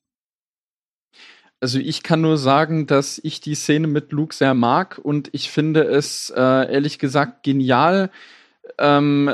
Also 1.61 1.77
ich 1.77 2.03
kann 2.03 2.21
nur 2.21 2.37
sagen, 2.37 2.87
dass 2.87 3.19
ich 3.21 3.41
die 3.41 3.55
Szene 3.55 3.87
mit 3.87 4.11
Luke 4.11 4.33
sehr 4.33 4.53
mag 4.53 4.99
und 5.01 5.29
ich 5.33 5.51
finde 5.51 5.83
es 5.83 6.29
äh, 6.35 6.41
ehrlich 6.41 6.99
gesagt 6.99 7.43
genial, 7.43 8.11
ähm, 8.77 9.29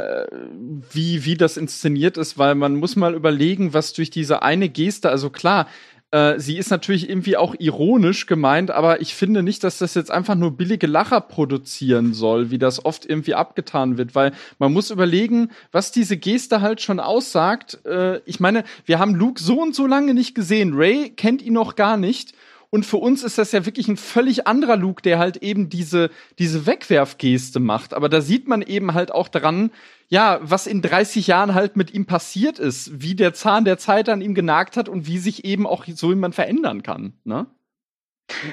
wie, 0.92 1.26
wie 1.26 1.36
das 1.36 1.58
inszeniert 1.58 2.18
ist, 2.18 2.38
weil 2.38 2.56
man 2.56 2.76
muss 2.76 2.96
mal 2.96 3.14
überlegen, 3.14 3.74
was 3.74 3.94
durch 3.94 4.10
diese 4.10 4.42
eine 4.42 4.70
Geste, 4.70 5.10
also 5.10 5.30
klar, 5.30 5.68
äh, 6.12 6.40
sie 6.40 6.58
ist 6.58 6.70
natürlich 6.70 7.10
irgendwie 7.10 7.36
auch 7.36 7.56
ironisch 7.60 8.26
gemeint, 8.26 8.72
aber 8.72 9.02
ich 9.02 9.16
finde 9.16 9.44
nicht, 9.44 9.64
dass 9.64 9.80
das 9.80 9.96
jetzt 9.96 10.12
einfach 10.12 10.36
nur 10.36 10.56
billige 10.56 10.88
Lacher 10.88 11.20
produzieren 11.20 12.14
soll, 12.14 12.52
wie 12.52 12.58
das 12.58 12.86
oft 12.86 13.06
irgendwie 13.06 13.34
abgetan 13.34 13.98
wird, 13.98 14.16
weil 14.16 14.32
man 14.60 14.72
muss 14.72 14.92
überlegen, 14.92 15.50
was 15.72 15.92
diese 15.92 16.16
Geste 16.16 16.62
halt 16.62 16.80
schon 16.80 17.02
aussagt. 17.02 17.80
Äh, 17.86 18.20
ich 18.26 18.40
meine, 18.40 18.64
wir 18.86 19.00
haben 19.00 19.16
Luke 19.16 19.42
so 19.42 19.62
und 19.62 19.76
so 19.76 19.88
lange 19.88 20.14
nicht 20.14 20.36
gesehen, 20.36 20.74
Ray 20.76 21.10
kennt 21.10 21.42
ihn 21.42 21.54
noch 21.54 21.76
gar 21.76 21.98
nicht 21.98 22.34
und 22.76 22.86
für 22.86 22.98
uns 22.98 23.24
ist 23.24 23.38
das 23.38 23.54
ja 23.54 23.66
wirklich 23.66 23.88
ein 23.88 23.96
völlig 23.96 24.48
anderer 24.48 24.76
Luke, 24.76 25.02
der 25.02 25.18
halt 25.18 25.38
eben 25.38 25.70
diese, 25.70 26.10
diese 26.40 26.66
Wegwerfgeste 26.66 27.62
macht. 27.62 27.94
Aber 27.94 28.10
da 28.10 28.20
sieht 28.20 28.50
man 28.50 28.62
eben 28.62 28.94
halt 28.94 29.14
auch 29.14 29.30
dran, 29.30 29.72
ja, 30.10 30.40
was 30.42 30.68
in 30.68 30.82
30 30.82 31.26
Jahren 31.26 31.56
halt 31.56 31.78
mit 31.78 31.94
ihm 31.94 32.06
passiert 32.06 32.60
ist, 32.60 33.02
wie 33.02 33.16
der 33.16 33.34
Zahn 33.34 33.64
der 33.64 33.78
Zeit 33.78 34.10
an 34.10 34.20
ihm 34.20 34.36
genagt 34.36 34.76
hat 34.76 34.90
und 34.90 35.08
wie 35.08 35.20
sich 35.20 35.46
eben 35.46 35.66
auch 35.66 35.86
so 35.88 36.10
jemand 36.10 36.36
verändern 36.36 36.84
kann, 36.84 37.14
ne? 37.24 37.48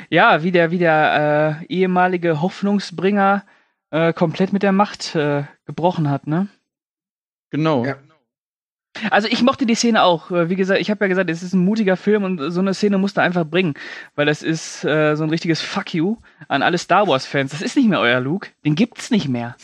Ja, 0.09 0.45
wie 0.45 0.53
der, 0.53 0.71
wie 0.71 0.79
der 0.79 1.59
äh, 1.61 1.67
ehemalige 1.67 2.41
Hoffnungsbringer 2.43 3.45
äh, 3.91 4.13
komplett 4.13 4.53
mit 4.53 4.63
der 4.63 4.73
Macht 4.73 5.17
äh, 5.17 5.45
gebrochen 5.65 6.09
hat, 6.09 6.29
ne? 6.29 6.47
Genau. 7.51 7.85
Ja. 7.85 7.97
Also 9.11 9.29
ich 9.29 9.43
mochte 9.43 9.67
die 9.67 9.75
Szene 9.75 10.03
auch. 10.03 10.31
Äh, 10.31 10.51
wie 10.51 10.57
gesagt, 10.57 10.81
ich 10.81 10.91
habe 10.91 11.05
ja 11.05 11.09
gesagt, 11.09 11.31
es 11.31 11.43
ist 11.43 11.55
ein 11.55 11.65
mutiger 11.65 11.97
Film 11.97 12.25
und 12.25 12.51
so 12.51 12.61
eine 12.61 12.75
Szene 12.75 12.99
musste 12.99 13.23
einfach 13.23 13.45
bringen, 13.45 13.75
weil 14.15 14.29
es 14.29 14.43
ist 14.43 14.85
äh, 14.85 15.15
so 15.17 15.25
ein 15.25 15.31
richtiges 15.31 15.61
Fuck 15.61 15.95
you 15.95 16.17
an 16.49 16.63
alle 16.63 16.79
Star 16.79 17.09
Wars 17.09 17.27
Fans. 17.27 17.53
Das 17.53 17.63
ist 17.63 17.77
nicht 17.77 17.89
mehr 17.89 18.01
euer 18.01 18.21
Luke, 18.21 18.51
den 18.65 18.75
gibt's 18.75 19.11
nicht 19.11 19.29
mehr. 19.29 19.57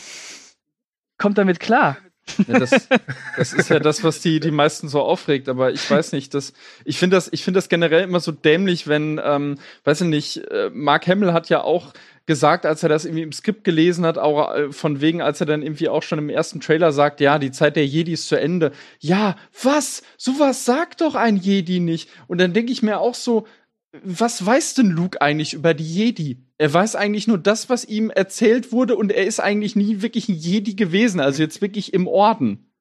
Kommt 1.19 1.37
damit 1.37 1.61
klar. 1.61 1.99
Ja, 2.47 2.59
das, 2.59 2.89
das 3.37 3.53
ist 3.53 3.71
ja 3.71 3.79
das, 3.79 4.05
was 4.05 4.21
die, 4.21 4.41
die 4.41 4.51
meisten 4.51 4.89
so 4.89 5.01
aufregt, 5.01 5.49
aber 5.49 5.73
ich 5.73 5.91
weiß 5.91 6.13
nicht, 6.13 6.35
das, 6.35 6.53
ich 6.85 6.99
finde 6.99 7.17
das, 7.17 7.29
ich 7.33 7.45
finde 7.45 7.59
das 7.59 7.69
generell 7.69 8.05
immer 8.05 8.21
so 8.21 8.33
dämlich, 8.33 8.87
wenn, 8.87 9.21
ähm, 9.23 9.57
weiß 9.85 10.03
ich 10.03 10.09
nicht, 10.09 10.37
äh, 10.51 10.71
Mark 10.73 11.07
Hamill 11.07 11.33
hat 11.33 11.49
ja 11.49 11.63
auch 11.63 11.93
gesagt, 12.27 12.67
als 12.67 12.83
er 12.83 12.91
das 12.91 13.07
irgendwie 13.07 13.23
im 13.23 13.33
Skript 13.33 13.65
gelesen 13.65 14.05
hat, 14.05 14.19
auch 14.19 14.55
äh, 14.55 14.71
von 14.71 15.01
wegen, 15.01 15.23
als 15.23 15.41
er 15.41 15.47
dann 15.47 15.63
irgendwie 15.63 15.89
auch 15.89 16.03
schon 16.03 16.19
im 16.19 16.29
ersten 16.29 16.61
Trailer 16.61 16.93
sagt, 16.93 17.21
ja, 17.21 17.39
die 17.39 17.51
Zeit 17.51 17.75
der 17.75 17.87
Jedi 17.87 18.13
ist 18.13 18.29
zu 18.29 18.37
Ende. 18.37 18.73
Ja, 19.01 19.37
was? 19.63 20.03
Sowas 20.19 20.67
sagt 20.67 21.01
doch 21.01 21.15
ein 21.15 21.37
Jedi 21.37 21.81
nicht. 21.81 22.11
Und 22.27 22.39
dann 22.39 22.53
denke 22.53 22.71
ich 22.71 22.83
mir 22.83 23.01
auch 23.01 23.15
so, 23.15 23.47
was 24.03 24.45
weiß 24.45 24.75
denn 24.75 24.91
Luke 24.91 25.21
eigentlich 25.23 25.55
über 25.55 25.73
die 25.73 25.85
Jedi? 25.85 26.37
Er 26.59 26.73
weiß 26.73 26.97
eigentlich 26.97 27.29
nur 27.29 27.39
das, 27.39 27.69
was 27.69 27.85
ihm 27.85 28.11
erzählt 28.11 28.73
wurde, 28.73 28.97
und 28.97 29.13
er 29.13 29.25
ist 29.25 29.41
eigentlich 29.41 29.77
nie 29.77 30.03
wirklich 30.03 30.29
ein 30.29 30.35
Jedi 30.35 30.75
gewesen, 30.75 31.21
also 31.21 31.43
jetzt 31.43 31.63
wirklich 31.63 31.95
im 31.95 32.07
Orden. 32.09 32.73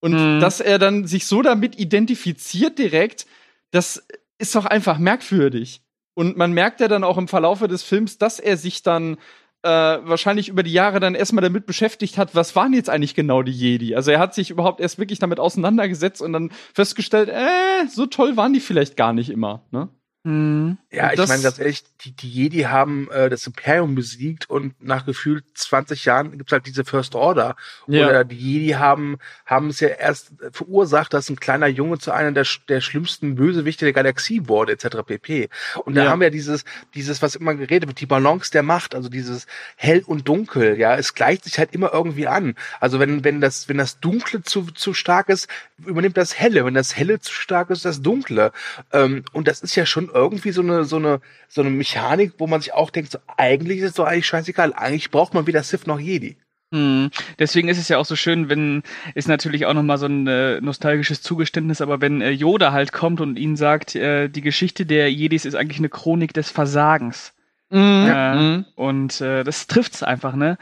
Und 0.00 0.12
mhm. 0.12 0.40
dass 0.40 0.60
er 0.60 0.78
dann 0.78 1.06
sich 1.06 1.26
so 1.26 1.42
damit 1.42 1.78
identifiziert 1.78 2.78
direkt, 2.78 3.26
das 3.72 4.06
ist 4.38 4.54
doch 4.54 4.64
einfach 4.64 4.98
merkwürdig. 4.98 5.82
Und 6.14 6.36
man 6.36 6.52
merkt 6.52 6.80
ja 6.80 6.88
dann 6.88 7.04
auch 7.04 7.18
im 7.18 7.28
Verlaufe 7.28 7.68
des 7.68 7.82
Films, 7.82 8.18
dass 8.18 8.38
er 8.38 8.56
sich 8.56 8.82
dann 8.82 9.18
äh, 9.62 9.68
wahrscheinlich 9.68 10.48
über 10.48 10.62
die 10.62 10.72
Jahre 10.72 11.00
dann 11.00 11.14
erstmal 11.14 11.42
damit 11.42 11.66
beschäftigt 11.66 12.16
hat, 12.16 12.34
was 12.34 12.54
waren 12.54 12.72
jetzt 12.72 12.88
eigentlich 12.88 13.14
genau 13.14 13.42
die 13.42 13.52
Jedi? 13.52 13.96
Also 13.96 14.12
er 14.12 14.20
hat 14.20 14.34
sich 14.34 14.50
überhaupt 14.50 14.80
erst 14.80 14.98
wirklich 14.98 15.18
damit 15.18 15.40
auseinandergesetzt 15.40 16.22
und 16.22 16.32
dann 16.32 16.52
festgestellt, 16.74 17.28
äh, 17.28 17.86
so 17.88 18.06
toll 18.06 18.36
waren 18.36 18.52
die 18.52 18.60
vielleicht 18.60 18.96
gar 18.96 19.12
nicht 19.12 19.30
immer. 19.30 19.64
Ne? 19.72 19.88
Mhm. 20.24 20.78
Ja, 20.90 21.12
ich 21.12 21.26
meine 21.28 21.42
ganz 21.42 21.58
ehrlich, 21.58 21.84
die, 22.00 22.10
die 22.12 22.28
Jedi 22.28 22.62
haben 22.62 23.08
äh, 23.10 23.30
das 23.30 23.46
Imperium 23.46 23.94
besiegt 23.94 24.50
und 24.50 24.74
nach 24.82 25.06
gefühlt 25.06 25.44
20 25.54 26.04
Jahren 26.04 26.36
gibt's 26.36 26.52
halt 26.52 26.66
diese 26.66 26.84
First 26.84 27.14
Order. 27.14 27.56
Ja. 27.86 28.08
Oder 28.08 28.24
die 28.24 28.36
Jedi 28.36 28.72
haben 28.72 29.18
haben 29.46 29.68
es 29.68 29.80
ja 29.80 29.88
erst 29.88 30.32
verursacht, 30.52 31.14
dass 31.14 31.30
ein 31.30 31.38
kleiner 31.38 31.68
Junge 31.68 31.98
zu 31.98 32.10
einer 32.10 32.32
der, 32.32 32.46
der 32.68 32.80
schlimmsten 32.80 33.36
Bösewichte 33.36 33.84
der 33.84 33.94
Galaxie 33.94 34.48
wurde, 34.48 34.72
etc. 34.72 34.98
pp. 35.06 35.48
Und 35.84 35.94
da 35.94 36.04
ja. 36.04 36.10
haben 36.10 36.20
wir 36.20 36.30
dieses, 36.30 36.64
dieses, 36.94 37.22
was 37.22 37.36
immer 37.36 37.54
geredet 37.54 37.88
wird, 37.88 38.00
die 38.00 38.06
Balance 38.06 38.50
der 38.50 38.64
Macht, 38.64 38.94
also 38.94 39.08
dieses 39.08 39.46
Hell 39.76 40.02
und 40.04 40.28
Dunkel, 40.28 40.78
ja, 40.78 40.96
es 40.96 41.14
gleicht 41.14 41.44
sich 41.44 41.58
halt 41.58 41.72
immer 41.74 41.92
irgendwie 41.92 42.26
an. 42.26 42.54
Also 42.80 42.98
wenn, 42.98 43.24
wenn 43.24 43.40
das, 43.40 43.68
wenn 43.68 43.78
das 43.78 44.00
Dunkle 44.00 44.42
zu, 44.42 44.66
zu 44.72 44.94
stark 44.94 45.28
ist, 45.28 45.48
übernimmt 45.84 46.16
das 46.16 46.38
Helle. 46.38 46.64
Wenn 46.64 46.74
das 46.74 46.96
Helle 46.96 47.20
zu 47.20 47.32
stark 47.32 47.70
ist, 47.70 47.84
das 47.84 48.02
Dunkle. 48.02 48.52
Ähm, 48.92 49.24
und 49.32 49.48
das 49.48 49.60
ist 49.60 49.76
ja 49.76 49.86
schon 49.86 50.10
irgendwie 50.18 50.52
so 50.52 50.62
eine, 50.62 50.84
so 50.84 50.96
eine, 50.96 51.20
so 51.48 51.60
eine 51.60 51.70
Mechanik, 51.70 52.34
wo 52.38 52.46
man 52.46 52.60
sich 52.60 52.74
auch 52.74 52.90
denkt, 52.90 53.12
so, 53.12 53.18
eigentlich 53.36 53.78
ist 53.78 53.90
es 53.90 53.94
doch 53.94 54.06
eigentlich 54.06 54.26
scheißegal. 54.26 54.72
Eigentlich 54.74 55.10
braucht 55.10 55.34
man 55.34 55.46
weder 55.46 55.62
Sith 55.62 55.86
noch 55.86 55.98
Jedi. 55.98 56.36
Hm. 56.72 57.10
Deswegen 57.38 57.68
ist 57.68 57.78
es 57.78 57.88
ja 57.88 57.96
auch 57.96 58.04
so 58.04 58.14
schön, 58.14 58.50
wenn 58.50 58.82
ist 59.14 59.26
natürlich 59.26 59.64
auch 59.64 59.72
nochmal 59.72 59.96
so 59.96 60.06
ein 60.06 60.26
äh, 60.26 60.60
nostalgisches 60.60 61.22
Zugeständnis, 61.22 61.80
aber 61.80 62.02
wenn 62.02 62.20
äh, 62.20 62.30
Yoda 62.30 62.72
halt 62.72 62.92
kommt 62.92 63.22
und 63.22 63.38
ihnen 63.38 63.56
sagt, 63.56 63.94
äh, 63.94 64.28
die 64.28 64.42
Geschichte 64.42 64.84
der 64.84 65.10
Jedis 65.10 65.46
ist 65.46 65.54
eigentlich 65.54 65.78
eine 65.78 65.88
Chronik 65.88 66.34
des 66.34 66.50
Versagens. 66.50 67.32
Mhm. 67.70 68.06
Äh, 68.10 68.34
mhm. 68.34 68.64
Und 68.74 69.20
äh, 69.22 69.44
das 69.44 69.66
trifft's 69.66 70.02
einfach, 70.02 70.34
ne? 70.34 70.58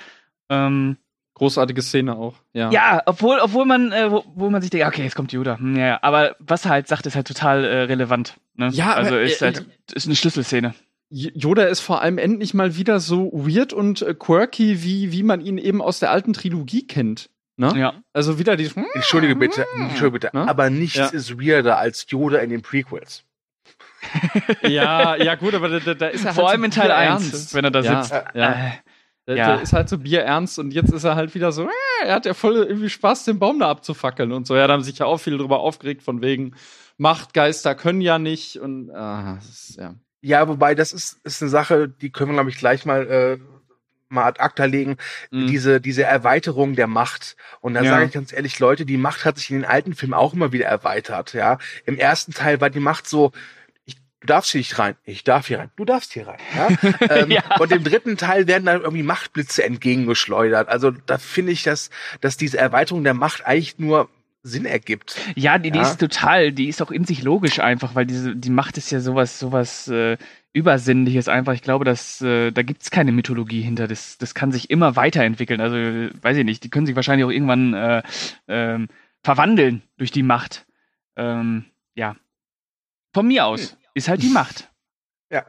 Ähm, 0.48 0.96
Großartige 1.36 1.82
Szene 1.82 2.16
auch, 2.16 2.34
ja. 2.54 2.70
Ja, 2.70 3.02
obwohl, 3.04 3.40
obwohl 3.40 3.66
man, 3.66 3.92
äh, 3.92 4.10
wo, 4.10 4.24
wo 4.34 4.48
man 4.48 4.62
sich 4.62 4.70
denkt, 4.70 4.86
okay, 4.86 5.02
jetzt 5.02 5.14
kommt 5.14 5.32
Yoda. 5.32 5.58
Hm, 5.58 5.76
ja, 5.76 5.98
aber 6.00 6.34
was 6.38 6.64
er 6.64 6.70
halt 6.70 6.88
sagt, 6.88 7.04
ist 7.04 7.14
halt 7.14 7.28
total 7.28 7.62
äh, 7.62 7.82
relevant. 7.82 8.38
Ne? 8.54 8.70
Ja, 8.72 8.94
also 8.94 9.18
ist 9.18 9.42
äh, 9.42 9.52
halt 9.52 9.66
ist 9.92 10.06
eine 10.06 10.16
Schlüsselszene. 10.16 10.74
Yoda 11.10 11.64
ist 11.64 11.80
vor 11.80 12.00
allem 12.00 12.16
endlich 12.16 12.54
mal 12.54 12.76
wieder 12.76 13.00
so 13.00 13.30
weird 13.34 13.74
und 13.74 14.00
äh, 14.00 14.14
quirky, 14.14 14.82
wie, 14.82 15.12
wie 15.12 15.22
man 15.22 15.42
ihn 15.42 15.58
eben 15.58 15.82
aus 15.82 16.00
der 16.00 16.10
alten 16.10 16.32
Trilogie 16.32 16.86
kennt. 16.86 17.28
Ne? 17.58 17.70
Ja. 17.76 17.92
Also 18.14 18.38
wieder 18.38 18.56
die. 18.56 18.70
Entschuldige 18.94 19.36
bitte, 19.36 19.66
Entschuldige 19.76 20.10
bitte. 20.12 20.30
Ne? 20.32 20.48
Aber 20.48 20.70
nichts 20.70 20.96
ja. 20.96 21.06
ist 21.08 21.38
weirder 21.38 21.76
als 21.76 22.06
Yoda 22.08 22.38
in 22.38 22.48
den 22.48 22.62
Prequels. 22.62 23.24
ja, 24.62 25.16
ja, 25.16 25.34
gut, 25.34 25.54
aber 25.54 25.80
da, 25.80 25.92
da 25.92 26.06
ist 26.06 26.24
er 26.24 26.32
Vor 26.32 26.44
halt 26.44 26.54
allem 26.54 26.64
in 26.64 26.70
Teil 26.70 26.90
1, 26.90 27.52
wenn 27.54 27.64
er 27.64 27.70
da 27.70 27.80
ja, 27.80 28.02
sitzt. 28.02 28.24
Ja. 28.34 28.72
Der, 29.26 29.36
ja. 29.36 29.46
der 29.54 29.62
ist 29.62 29.72
halt 29.72 29.88
so 29.88 29.98
bierernst 29.98 30.58
und 30.58 30.72
jetzt 30.72 30.92
ist 30.92 31.04
er 31.04 31.16
halt 31.16 31.34
wieder 31.34 31.50
so, 31.50 31.64
äh, 31.64 32.06
er 32.06 32.14
hat 32.14 32.26
ja 32.26 32.34
voll 32.34 32.56
irgendwie 32.56 32.88
Spaß, 32.88 33.24
den 33.24 33.38
Baum 33.38 33.58
da 33.58 33.68
abzufackeln 33.68 34.32
und 34.32 34.46
so. 34.46 34.54
Ja, 34.54 34.66
da 34.66 34.74
haben 34.74 34.82
sich 34.82 34.98
ja 34.98 35.06
auch 35.06 35.18
viele 35.18 35.38
drüber 35.38 35.60
aufgeregt, 35.60 36.02
von 36.02 36.22
wegen 36.22 36.54
Machtgeister 36.96 37.74
können 37.74 38.00
ja 38.00 38.18
nicht 38.18 38.58
und 38.58 38.90
ah, 38.90 39.38
ist, 39.38 39.76
ja. 39.78 39.94
Ja, 40.22 40.48
wobei 40.48 40.74
das 40.74 40.92
ist, 40.92 41.20
ist 41.24 41.42
eine 41.42 41.50
Sache, 41.50 41.88
die 41.88 42.10
können 42.10 42.30
wir, 42.30 42.34
glaube 42.34 42.50
ich, 42.50 42.58
gleich 42.58 42.84
mal 42.84 43.06
äh, 43.06 43.38
mal 44.08 44.24
ad 44.24 44.40
acta 44.40 44.64
legen, 44.64 44.96
mhm. 45.30 45.46
diese, 45.46 45.80
diese 45.80 46.04
Erweiterung 46.04 46.74
der 46.74 46.86
Macht. 46.86 47.36
Und 47.60 47.74
da 47.74 47.82
ja. 47.82 47.90
sage 47.90 48.06
ich 48.06 48.12
ganz 48.12 48.32
ehrlich, 48.32 48.58
Leute, 48.58 48.86
die 48.86 48.96
Macht 48.96 49.24
hat 49.24 49.38
sich 49.38 49.50
in 49.50 49.56
den 49.56 49.64
alten 49.64 49.94
Filmen 49.94 50.14
auch 50.14 50.34
immer 50.34 50.52
wieder 50.52 50.66
erweitert, 50.66 51.32
ja. 51.34 51.58
Im 51.84 51.98
ersten 51.98 52.32
Teil 52.32 52.60
war 52.60 52.70
die 52.70 52.80
Macht 52.80 53.08
so, 53.08 53.32
du 54.26 54.32
darfst 54.34 54.50
hier 54.50 54.58
nicht 54.58 54.78
rein, 54.78 54.96
ich 55.04 55.24
darf 55.24 55.46
hier 55.46 55.60
rein, 55.60 55.70
du 55.76 55.84
darfst 55.84 56.12
hier 56.12 56.26
rein. 56.26 56.38
Ja? 56.56 56.68
ähm, 57.10 57.30
ja. 57.30 57.42
Und 57.58 57.70
im 57.70 57.84
dritten 57.84 58.16
Teil 58.16 58.46
werden 58.46 58.64
dann 58.64 58.80
irgendwie 58.80 59.04
Machtblitze 59.04 59.64
entgegengeschleudert. 59.64 60.68
Also 60.68 60.90
da 60.90 61.18
finde 61.18 61.52
ich, 61.52 61.62
dass, 61.62 61.90
dass 62.20 62.36
diese 62.36 62.58
Erweiterung 62.58 63.04
der 63.04 63.14
Macht 63.14 63.46
eigentlich 63.46 63.78
nur 63.78 64.08
Sinn 64.42 64.64
ergibt. 64.64 65.16
Ja, 65.34 65.58
die, 65.58 65.70
die 65.70 65.78
ja? 65.78 65.84
ist 65.84 65.98
total, 65.98 66.52
die 66.52 66.68
ist 66.68 66.82
auch 66.82 66.90
in 66.90 67.04
sich 67.04 67.22
logisch 67.22 67.60
einfach, 67.60 67.94
weil 67.94 68.06
diese, 68.06 68.36
die 68.36 68.50
Macht 68.50 68.78
ist 68.78 68.90
ja 68.90 69.00
sowas, 69.00 69.38
sowas 69.38 69.88
äh, 69.88 70.16
Übersinnliches 70.52 71.28
einfach. 71.28 71.52
Ich 71.52 71.62
glaube, 71.62 71.84
dass 71.84 72.20
äh, 72.22 72.50
da 72.50 72.62
gibt's 72.62 72.90
keine 72.90 73.12
Mythologie 73.12 73.60
hinter. 73.60 73.88
Das, 73.88 74.18
das 74.18 74.34
kann 74.34 74.52
sich 74.52 74.70
immer 74.70 74.96
weiterentwickeln. 74.96 75.60
Also, 75.60 75.76
weiß 76.22 76.36
ich 76.36 76.44
nicht, 76.44 76.64
die 76.64 76.70
können 76.70 76.86
sich 76.86 76.96
wahrscheinlich 76.96 77.26
auch 77.26 77.30
irgendwann 77.30 77.74
äh, 77.74 78.02
äh, 78.46 78.86
verwandeln 79.22 79.82
durch 79.98 80.12
die 80.12 80.22
Macht. 80.22 80.66
Ähm, 81.16 81.66
ja. 81.94 82.16
Von 83.12 83.28
mir 83.28 83.46
aus. 83.46 83.76
Ist 83.96 84.08
halt 84.08 84.22
die 84.22 84.28
Macht. 84.28 84.70
Ja. 85.28 85.44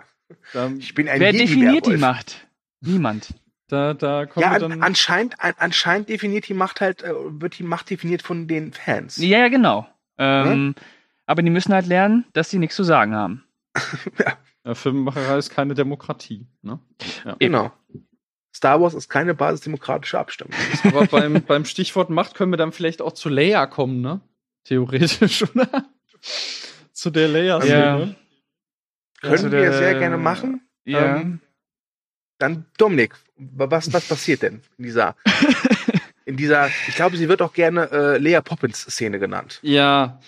ich 0.79 0.95
bin 0.95 1.07
ein 1.07 1.19
Wer 1.19 1.31
definiert 1.31 1.85
die 1.85 1.97
Macht? 1.97 2.47
Niemand. 2.81 3.35
Da, 3.67 3.93
da 3.93 4.25
kommt 4.25 4.43
ja, 4.43 4.57
dann 4.57 4.81
anscheinend, 4.81 5.35
anscheinend 5.39 6.09
definiert 6.09 6.47
die 6.47 6.55
Macht 6.55 6.81
halt, 6.81 7.03
äh, 7.03 7.13
wird 7.13 7.59
die 7.59 7.63
Macht 7.63 7.91
definiert 7.91 8.23
von 8.23 8.47
den 8.47 8.73
Fans. 8.73 9.17
Ja, 9.17 9.37
ja, 9.37 9.47
genau. 9.49 9.87
Ähm, 10.17 10.47
hm? 10.47 10.75
Aber 11.27 11.43
die 11.43 11.51
müssen 11.51 11.73
halt 11.73 11.85
lernen, 11.85 12.25
dass 12.33 12.49
sie 12.49 12.57
nichts 12.57 12.75
zu 12.75 12.83
sagen 12.83 13.13
haben. 13.13 13.43
ja. 14.17 14.37
ja. 14.65 14.73
Filmemacherei 14.73 15.37
ist 15.37 15.51
keine 15.51 15.75
Demokratie. 15.75 16.47
Ne? 16.63 16.79
Ja. 17.23 17.35
Genau. 17.37 17.71
Star 18.53 18.81
Wars 18.81 18.95
ist 18.95 19.09
keine 19.09 19.35
basisdemokratische 19.35 20.17
Abstimmung. 20.17 20.55
Aber 20.85 21.05
beim, 21.05 21.43
beim 21.43 21.65
Stichwort 21.65 22.09
Macht 22.09 22.33
können 22.33 22.51
wir 22.51 22.57
dann 22.57 22.71
vielleicht 22.71 23.03
auch 23.03 23.13
zu 23.13 23.29
Leia 23.29 23.67
kommen, 23.67 24.01
ne? 24.01 24.21
Theoretisch, 24.63 25.43
oder? 25.43 25.85
zu 26.97 27.11
der 27.11 27.27
Leia-Szene. 27.27 28.15
Ja. 28.17 28.26
Können 29.21 29.33
also 29.33 29.51
wir 29.51 29.59
der, 29.59 29.73
sehr 29.73 29.95
gerne 29.95 30.17
machen. 30.17 30.61
Ja. 30.85 31.17
Ähm, 31.17 31.41
dann 32.37 32.65
Dominik, 32.77 33.15
was, 33.35 33.91
was 33.93 34.07
passiert 34.07 34.43
denn 34.43 34.61
in 34.77 34.83
dieser, 34.83 35.15
in 36.25 36.37
dieser, 36.37 36.67
ich 36.87 36.95
glaube, 36.95 37.17
sie 37.17 37.27
wird 37.27 37.41
auch 37.41 37.53
gerne 37.53 37.89
äh, 37.91 38.17
Lea 38.17 38.41
Poppins 38.41 38.81
Szene 38.81 39.19
genannt. 39.19 39.59
Ja, 39.63 40.19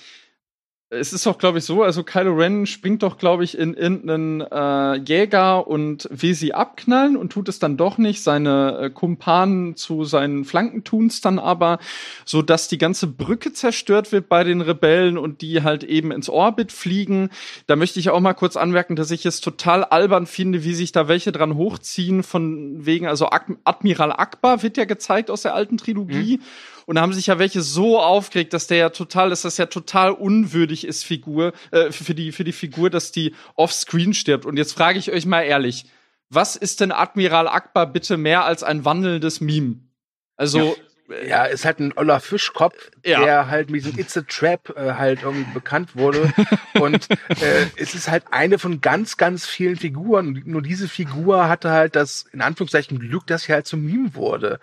es 0.92 1.14
ist 1.14 1.28
doch, 1.28 1.38
glaube 1.38 1.60
ich, 1.60 1.66
so, 1.66 1.84
also 1.84 2.04
Kylo 2.04 2.34
Ren 2.34 2.66
springt 2.66 3.04
doch, 3.04 3.20
glaube 3.20 3.44
ich, 3.44 3.56
in 3.56 3.76
irgendeinen 3.76 4.42
äh, 4.42 4.96
Jäger 4.96 5.68
und 5.68 6.08
will 6.12 6.34
sie 6.34 6.56
abknallen 6.56 7.16
und 7.16 7.32
tut 7.32 7.48
es 7.48 7.60
dann 7.60 7.78
doch 7.78 8.00
nicht. 8.00 8.24
Seine 8.24 8.80
äh, 8.82 8.90
Kumpanen 8.90 9.76
zu 9.76 10.04
seinen 10.04 10.46
Flanken 10.46 10.84
tun's 10.84 11.22
dann 11.22 11.38
aber, 11.38 11.78
so 12.26 12.42
dass 12.42 12.68
die 12.68 12.80
ganze 12.80 13.06
Brücke 13.06 13.54
zerstört 13.54 14.12
wird 14.12 14.30
bei 14.30 14.44
den 14.44 14.62
Rebellen 14.62 15.20
und 15.20 15.42
die 15.42 15.62
halt 15.62 15.84
eben 15.84 16.12
ins 16.12 16.28
Orbit 16.28 16.72
fliegen. 16.72 17.30
Da 17.68 17.76
möchte 17.76 18.00
ich 18.00 18.10
auch 18.10 18.20
mal 18.20 18.34
kurz 18.34 18.58
anmerken, 18.58 18.96
dass 18.96 19.12
ich 19.12 19.28
es 19.28 19.42
total 19.42 19.84
albern 19.84 20.26
finde, 20.26 20.64
wie 20.64 20.74
sich 20.74 20.92
da 20.92 21.08
welche 21.08 21.32
dran 21.32 21.56
hochziehen, 21.56 22.24
von 22.24 22.84
wegen, 22.84 23.06
also 23.06 23.30
Admiral 23.30 24.12
Akbar 24.12 24.64
wird 24.64 24.76
ja 24.76 24.86
gezeigt 24.86 25.30
aus 25.30 25.44
der 25.44 25.54
alten 25.54 25.78
Trilogie. 25.78 26.38
Mhm 26.38 26.44
und 26.90 26.96
da 26.96 27.02
haben 27.02 27.14
sich 27.14 27.28
ja 27.28 27.38
welche 27.38 27.62
so 27.62 28.00
aufgeregt, 28.00 28.52
dass 28.52 28.66
der 28.66 28.78
ja 28.78 28.90
total, 28.90 29.30
dass 29.30 29.44
das 29.44 29.58
ja 29.58 29.68
total 29.68 30.12
unwürdig 30.12 30.88
ist, 30.88 31.06
Figur, 31.06 31.54
äh, 31.70 31.92
für 31.92 32.16
die, 32.16 32.32
für 32.32 32.44
die 32.44 32.52
Figur, 32.52 32.90
dass 32.90 33.12
die 33.12 33.36
offscreen 33.54 34.16
stirbt. 34.16 34.44
Und 34.48 34.58
jetzt 34.58 34.74
frage 34.74 34.98
ich 34.98 35.12
euch 35.12 35.28
mal 35.28 35.44
ehrlich, 35.44 35.86
was 36.30 36.56
ist 36.56 36.82
denn 36.82 36.92
Admiral 36.92 37.48
Akbar 37.48 37.86
bitte 37.86 38.18
mehr 38.18 38.44
als 38.44 38.64
ein 38.64 38.86
wandelndes 38.86 39.40
Meme? 39.40 39.82
Also, 40.36 40.60
ja, 40.60 40.74
ist 41.10 41.66
halt 41.66 41.80
ein 41.80 41.94
oller 41.96 42.20
Fischkopf, 42.20 42.92
ja. 43.06 43.24
der 43.24 43.48
halt 43.48 43.70
mit 43.70 43.84
diesem 43.84 44.00
It's 44.00 44.18
a 44.18 44.22
Trap 44.22 44.76
äh, 44.78 44.94
halt 44.94 45.24
irgendwie 45.24 45.52
bekannt 45.54 45.96
wurde. 45.96 46.32
und 46.80 47.10
äh, 47.10 47.66
es 47.78 47.96
ist 47.96 48.10
halt 48.10 48.26
eine 48.32 48.60
von 48.60 48.82
ganz, 48.82 49.18
ganz 49.18 49.46
vielen 49.46 49.76
Figuren. 49.76 50.42
Nur 50.46 50.62
diese 50.62 50.88
Figur 50.88 51.48
hatte 51.50 51.72
halt 51.72 51.96
das, 51.96 52.26
in 52.32 52.42
Anführungszeichen, 52.42 53.00
Glück, 53.00 53.28
dass 53.28 53.44
sie 53.44 53.54
halt 53.54 53.66
zum 53.66 53.86
Meme 53.86 54.16
wurde. 54.16 54.60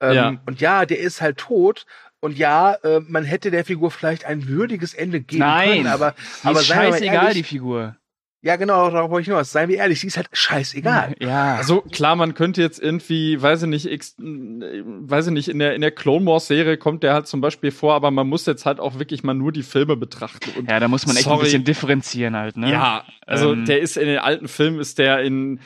Ähm, 0.00 0.14
ja. 0.14 0.36
Und 0.46 0.60
ja, 0.60 0.86
der 0.86 0.98
ist 1.00 1.20
halt 1.20 1.38
tot. 1.38 1.86
Und 2.20 2.36
ja, 2.36 2.74
äh, 2.74 3.00
man 3.00 3.24
hätte 3.24 3.50
der 3.50 3.64
Figur 3.64 3.90
vielleicht 3.90 4.24
ein 4.24 4.48
würdiges 4.48 4.94
Ende 4.94 5.20
geben 5.20 5.40
Nein, 5.40 5.68
können, 5.68 5.86
aber, 5.86 6.14
aber 6.42 6.60
ist 6.60 6.66
scheißegal, 6.66 7.32
die 7.32 7.44
Figur. 7.44 7.96
Ja, 8.40 8.54
genau, 8.54 8.88
darauf 8.90 9.10
wollte 9.10 9.22
ich 9.22 9.26
hinaus. 9.28 9.50
Seien 9.50 9.68
wir 9.68 9.78
ehrlich, 9.78 10.00
die 10.00 10.06
ist 10.06 10.16
halt 10.16 10.28
scheißegal. 10.32 11.16
Ja. 11.18 11.56
Also 11.56 11.80
klar, 11.80 12.14
man 12.14 12.34
könnte 12.34 12.62
jetzt 12.62 12.80
irgendwie, 12.80 13.42
weiß 13.42 13.62
ich 13.64 13.68
nicht, 13.68 13.86
ex, 13.86 14.16
äh, 14.20 14.82
weiß 14.84 15.26
ich 15.26 15.32
nicht, 15.32 15.48
in 15.48 15.58
der, 15.58 15.74
in 15.74 15.80
der 15.80 15.90
Clone 15.90 16.24
Wars 16.24 16.46
Serie 16.46 16.76
kommt 16.76 17.02
der 17.02 17.14
halt 17.14 17.26
zum 17.26 17.40
Beispiel 17.40 17.72
vor, 17.72 17.94
aber 17.94 18.12
man 18.12 18.28
muss 18.28 18.46
jetzt 18.46 18.64
halt 18.64 18.78
auch 18.78 19.00
wirklich 19.00 19.24
mal 19.24 19.34
nur 19.34 19.50
die 19.50 19.64
Filme 19.64 19.96
betrachten. 19.96 20.50
Und 20.56 20.70
ja, 20.70 20.78
da 20.78 20.86
muss 20.86 21.04
man 21.04 21.16
echt 21.16 21.26
ein 21.26 21.38
bisschen 21.40 21.64
differenzieren 21.64 22.36
halt, 22.36 22.56
ne? 22.56 22.70
Ja, 22.70 23.04
also 23.26 23.54
Ähm. 23.54 23.64
der 23.64 23.80
ist 23.80 23.96
in 23.96 24.06
den 24.06 24.18
alten 24.18 24.46
Filmen, 24.46 24.78
ist 24.78 24.98
der 24.98 25.20
in 25.22 25.58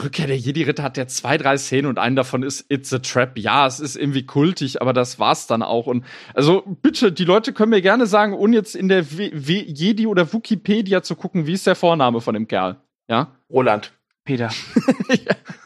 Rückkehr 0.00 0.26
der 0.26 0.38
Jedi-Ritter 0.38 0.82
hat 0.82 0.96
der 0.96 1.06
zwei, 1.08 1.36
drei 1.36 1.58
Szenen 1.58 1.86
und 1.86 1.98
einen 1.98 2.16
davon 2.16 2.42
ist 2.42 2.64
It's 2.70 2.92
a 2.92 2.98
Trap. 2.98 3.38
Ja, 3.38 3.66
es 3.66 3.78
ist 3.78 3.96
irgendwie 3.96 4.24
kultig, 4.24 4.80
aber 4.80 4.92
das 4.92 5.18
war's 5.18 5.46
dann 5.46 5.62
auch. 5.62 5.86
Und 5.86 6.04
also 6.32 6.62
bitte, 6.80 7.12
die 7.12 7.24
Leute 7.24 7.52
können 7.52 7.70
mir 7.70 7.82
gerne 7.82 8.06
sagen, 8.06 8.32
ohne 8.32 8.56
jetzt 8.56 8.74
in 8.74 8.88
der 8.88 9.18
w 9.18 9.30
w 9.34 9.58
Jedi 9.60 10.06
oder 10.06 10.32
Wikipedia 10.32 11.02
zu 11.02 11.14
gucken, 11.14 11.46
wie 11.46 11.52
ist 11.52 11.66
der 11.66 11.74
Vorname 11.74 12.20
von 12.22 12.34
dem 12.34 12.48
Kerl. 12.48 12.80
Ja? 13.08 13.36
Roland. 13.50 13.92
Peter. 14.24 14.50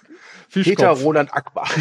Fischkopf. 0.65 0.77
Peter 0.77 0.91
Roland 1.05 1.33
Akbar. 1.35 1.69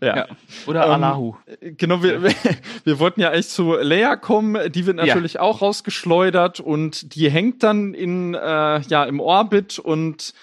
Ja. 0.00 0.16
Ja. 0.16 0.26
Oder 0.66 0.84
Ähm, 0.86 0.90
Alahu. 0.90 1.36
Genau, 1.60 2.02
wir, 2.02 2.22
wir, 2.22 2.34
wir 2.84 2.98
wollten 2.98 3.20
ja 3.20 3.30
eigentlich 3.30 3.48
zu 3.48 3.74
Leia 3.74 4.16
kommen, 4.16 4.72
die 4.72 4.86
wird 4.86 4.98
Ja. 4.98 5.06
natürlich 5.06 5.38
auch 5.38 5.62
rausgeschleudert 5.62 6.58
und 6.58 7.14
die 7.14 7.30
hängt 7.30 7.62
dann 7.62 7.94
in, 7.94 8.34
äh, 8.34 8.80
ja, 8.80 9.04
im 9.04 9.20
Orbit 9.20 9.78
und 9.78 10.34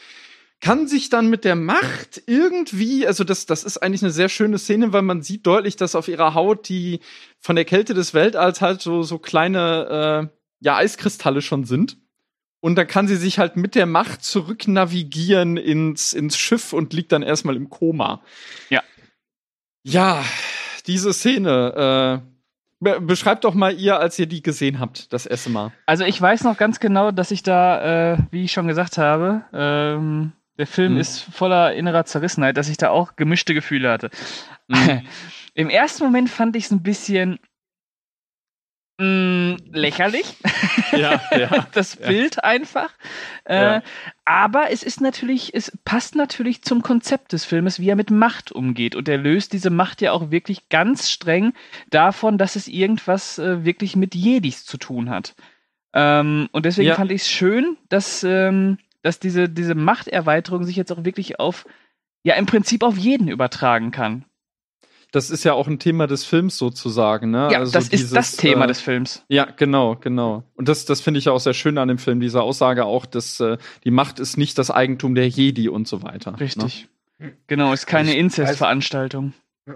kann 0.61 0.87
sich 0.87 1.09
dann 1.09 1.29
mit 1.29 1.43
der 1.43 1.55
Macht 1.55 2.21
irgendwie, 2.25 3.05
also 3.05 3.23
das, 3.25 3.45
das 3.45 3.63
ist 3.65 3.77
eigentlich 3.77 4.01
eine 4.03 4.11
sehr 4.11 4.29
schöne 4.29 4.57
Szene, 4.57 4.93
weil 4.93 5.01
man 5.01 5.21
sieht 5.21 5.45
deutlich, 5.45 5.75
dass 5.75 5.95
auf 5.95 6.07
ihrer 6.07 6.33
Haut 6.33 6.69
die 6.69 7.01
von 7.39 7.55
der 7.57 7.65
Kälte 7.65 7.93
des 7.93 8.13
Weltalls 8.13 8.61
halt 8.61 8.81
so, 8.81 9.03
so 9.03 9.19
kleine, 9.19 10.29
äh, 10.31 10.35
ja, 10.61 10.77
Eiskristalle 10.77 11.41
schon 11.41 11.65
sind. 11.65 11.97
Und 12.61 12.75
dann 12.75 12.87
kann 12.87 13.07
sie 13.07 13.15
sich 13.15 13.39
halt 13.39 13.55
mit 13.55 13.75
der 13.75 13.85
Macht 13.85 14.23
zurück 14.23 14.67
navigieren 14.67 15.55
ins, 15.57 16.13
ins 16.13 16.37
Schiff 16.37 16.73
und 16.73 16.91
liegt 16.93 17.11
dann 17.11 17.23
erstmal 17.23 17.55
im 17.55 17.69
Koma. 17.69 18.21
Ja. 18.69 18.83
Ja, 19.83 20.23
diese 20.87 21.13
Szene, 21.13 22.21
äh, 22.21 22.29
be 22.81 22.99
beschreibt 23.01 23.43
doch 23.45 23.53
mal 23.53 23.73
ihr, 23.77 23.99
als 23.99 24.19
ihr 24.19 24.25
die 24.25 24.41
gesehen 24.43 24.79
habt, 24.79 25.11
das 25.13 25.25
erste 25.25 25.49
Mal. 25.49 25.71
Also 25.85 26.03
ich 26.03 26.21
weiß 26.21 26.43
noch 26.43 26.57
ganz 26.57 26.79
genau, 26.79 27.11
dass 27.11 27.31
ich 27.31 27.43
da, 27.43 28.13
äh, 28.13 28.17
wie 28.31 28.43
ich 28.43 28.51
schon 28.51 28.67
gesagt 28.67 28.97
habe, 28.97 29.43
ähm, 29.53 30.33
der 30.57 30.67
Film 30.67 30.95
Mhm. 30.95 30.99
ist 30.99 31.21
voller 31.21 31.73
innerer 31.73 32.03
Zerrissenheit, 32.03 32.57
dass 32.57 32.67
ich 32.67 32.75
da 32.77 32.89
auch 32.89 33.15
gemischte 33.15 33.53
Gefühle 33.53 33.89
hatte. 33.89 34.09
Mhm. 34.67 35.01
Im 35.53 35.69
ersten 35.69 36.03
Moment 36.03 36.29
fand 36.29 36.55
ich 36.57 36.65
es 36.65 36.71
ein 36.71 36.83
bisschen 36.83 37.39
mh, 38.99 39.57
lächerlich, 39.71 40.35
ja, 40.91 41.21
ja. 41.35 41.67
das 41.73 41.97
ja. 41.99 42.07
Bild 42.07 42.43
einfach. 42.43 42.91
Äh, 43.45 43.55
Ja. 43.61 43.83
Aber 44.25 44.69
es 44.71 44.83
ist 44.83 45.01
natürlich, 45.01 45.55
es 45.55 45.71
passt 45.85 46.15
natürlich 46.15 46.61
zum 46.61 46.83
Konzept 46.83 47.33
des 47.33 47.45
Filmes, 47.45 47.79
wie 47.79 47.89
er 47.89 47.95
mit 47.95 48.11
Macht 48.11 48.51
umgeht. 48.51 48.95
Und 48.95 49.09
er 49.09 49.17
löst 49.17 49.53
diese 49.53 49.71
Macht 49.71 50.01
ja 50.01 50.11
auch 50.11 50.29
wirklich 50.29 50.69
ganz 50.69 51.09
streng 51.09 51.53
davon, 51.89 52.37
dass 52.37 52.55
es 52.55 52.67
irgendwas 52.67 53.39
äh, 53.39 53.65
wirklich 53.65 53.95
mit 53.95 54.13
Jedis 54.13 54.65
zu 54.65 54.77
tun 54.77 55.09
hat. 55.09 55.33
Ähm, 55.93 56.47
und 56.51 56.65
deswegen 56.65 56.89
Ja. 56.89 56.95
fand 56.95 57.11
ich 57.11 57.21
es 57.23 57.29
schön, 57.31 57.75
dass, 57.89 58.23
ähm, 58.23 58.77
dass 59.01 59.19
diese, 59.19 59.49
diese 59.49 59.73
Machterweiterung 59.73 60.63
sich 60.63 60.75
jetzt 60.75 60.91
auch 60.91 61.03
wirklich 61.03 61.39
auf, 61.39 61.65
ja, 62.21 62.35
im 62.35 62.45
Prinzip 62.45 62.83
auf 62.83 62.97
jeden 62.97 63.29
übertragen 63.29 63.89
kann. 63.91 64.25
Das 65.11 65.31
ist 65.31 65.43
ja 65.43 65.53
auch 65.53 65.67
ein 65.67 65.79
Thema 65.79 66.05
des 66.05 66.23
Films 66.23 66.57
sozusagen, 66.57 67.31
ne? 67.31 67.49
Ja, 67.51 67.59
Also 67.59 67.71
das 67.71 67.87
ist 67.89 68.13
das 68.13 68.31
dieses, 68.31 68.37
Thema 68.37 68.65
äh, 68.65 68.67
des 68.67 68.79
Films. 68.79 69.25
Ja, 69.27 69.45
genau, 69.45 69.95
genau. 69.95 70.43
Und 70.55 70.67
das, 70.67 70.85
das 70.85 71.01
finde 71.01 71.17
ich 71.17 71.25
ja 71.25 71.31
auch 71.31 71.39
sehr 71.39 71.55
schön 71.55 71.77
an 71.79 71.87
dem 71.87 71.97
Film, 71.97 72.19
diese 72.19 72.41
Aussage 72.41 72.85
auch, 72.85 73.05
dass 73.07 73.39
äh, 73.39 73.57
die 73.83 73.91
Macht 73.91 74.19
ist 74.19 74.37
nicht 74.37 74.57
das 74.57 74.69
Eigentum 74.69 75.15
der 75.15 75.27
Jedi 75.27 75.67
und 75.67 75.87
so 75.87 76.03
weiter. 76.03 76.31
Ne? 76.31 76.39
Richtig. 76.39 76.87
Genau, 77.47 77.73
ist 77.73 77.87
keine 77.87 78.15
Inzestveranstaltung. 78.15 79.33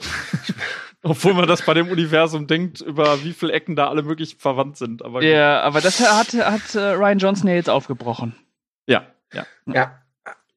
Obwohl 1.03 1.33
man 1.33 1.47
das 1.47 1.63
bei 1.63 1.73
dem 1.73 1.89
Universum 1.89 2.47
denkt, 2.47 2.79
über 2.79 3.23
wie 3.23 3.33
viele 3.33 3.51
Ecken 3.51 3.75
da 3.75 3.89
alle 3.89 4.03
möglich 4.03 4.37
verwandt 4.39 4.77
sind. 4.77 5.03
Aber 5.03 5.19
gut. 5.19 5.27
Ja, 5.27 5.61
aber 5.61 5.81
das 5.81 5.99
hat, 5.99 6.33
hat 6.33 6.75
äh, 6.75 6.91
Ryan 6.91 7.19
Johnson 7.19 7.49
ja 7.49 7.55
jetzt 7.55 7.69
aufgebrochen. 7.69 8.35
ja, 8.87 9.05
ja. 9.33 9.45
Ja. 9.65 9.99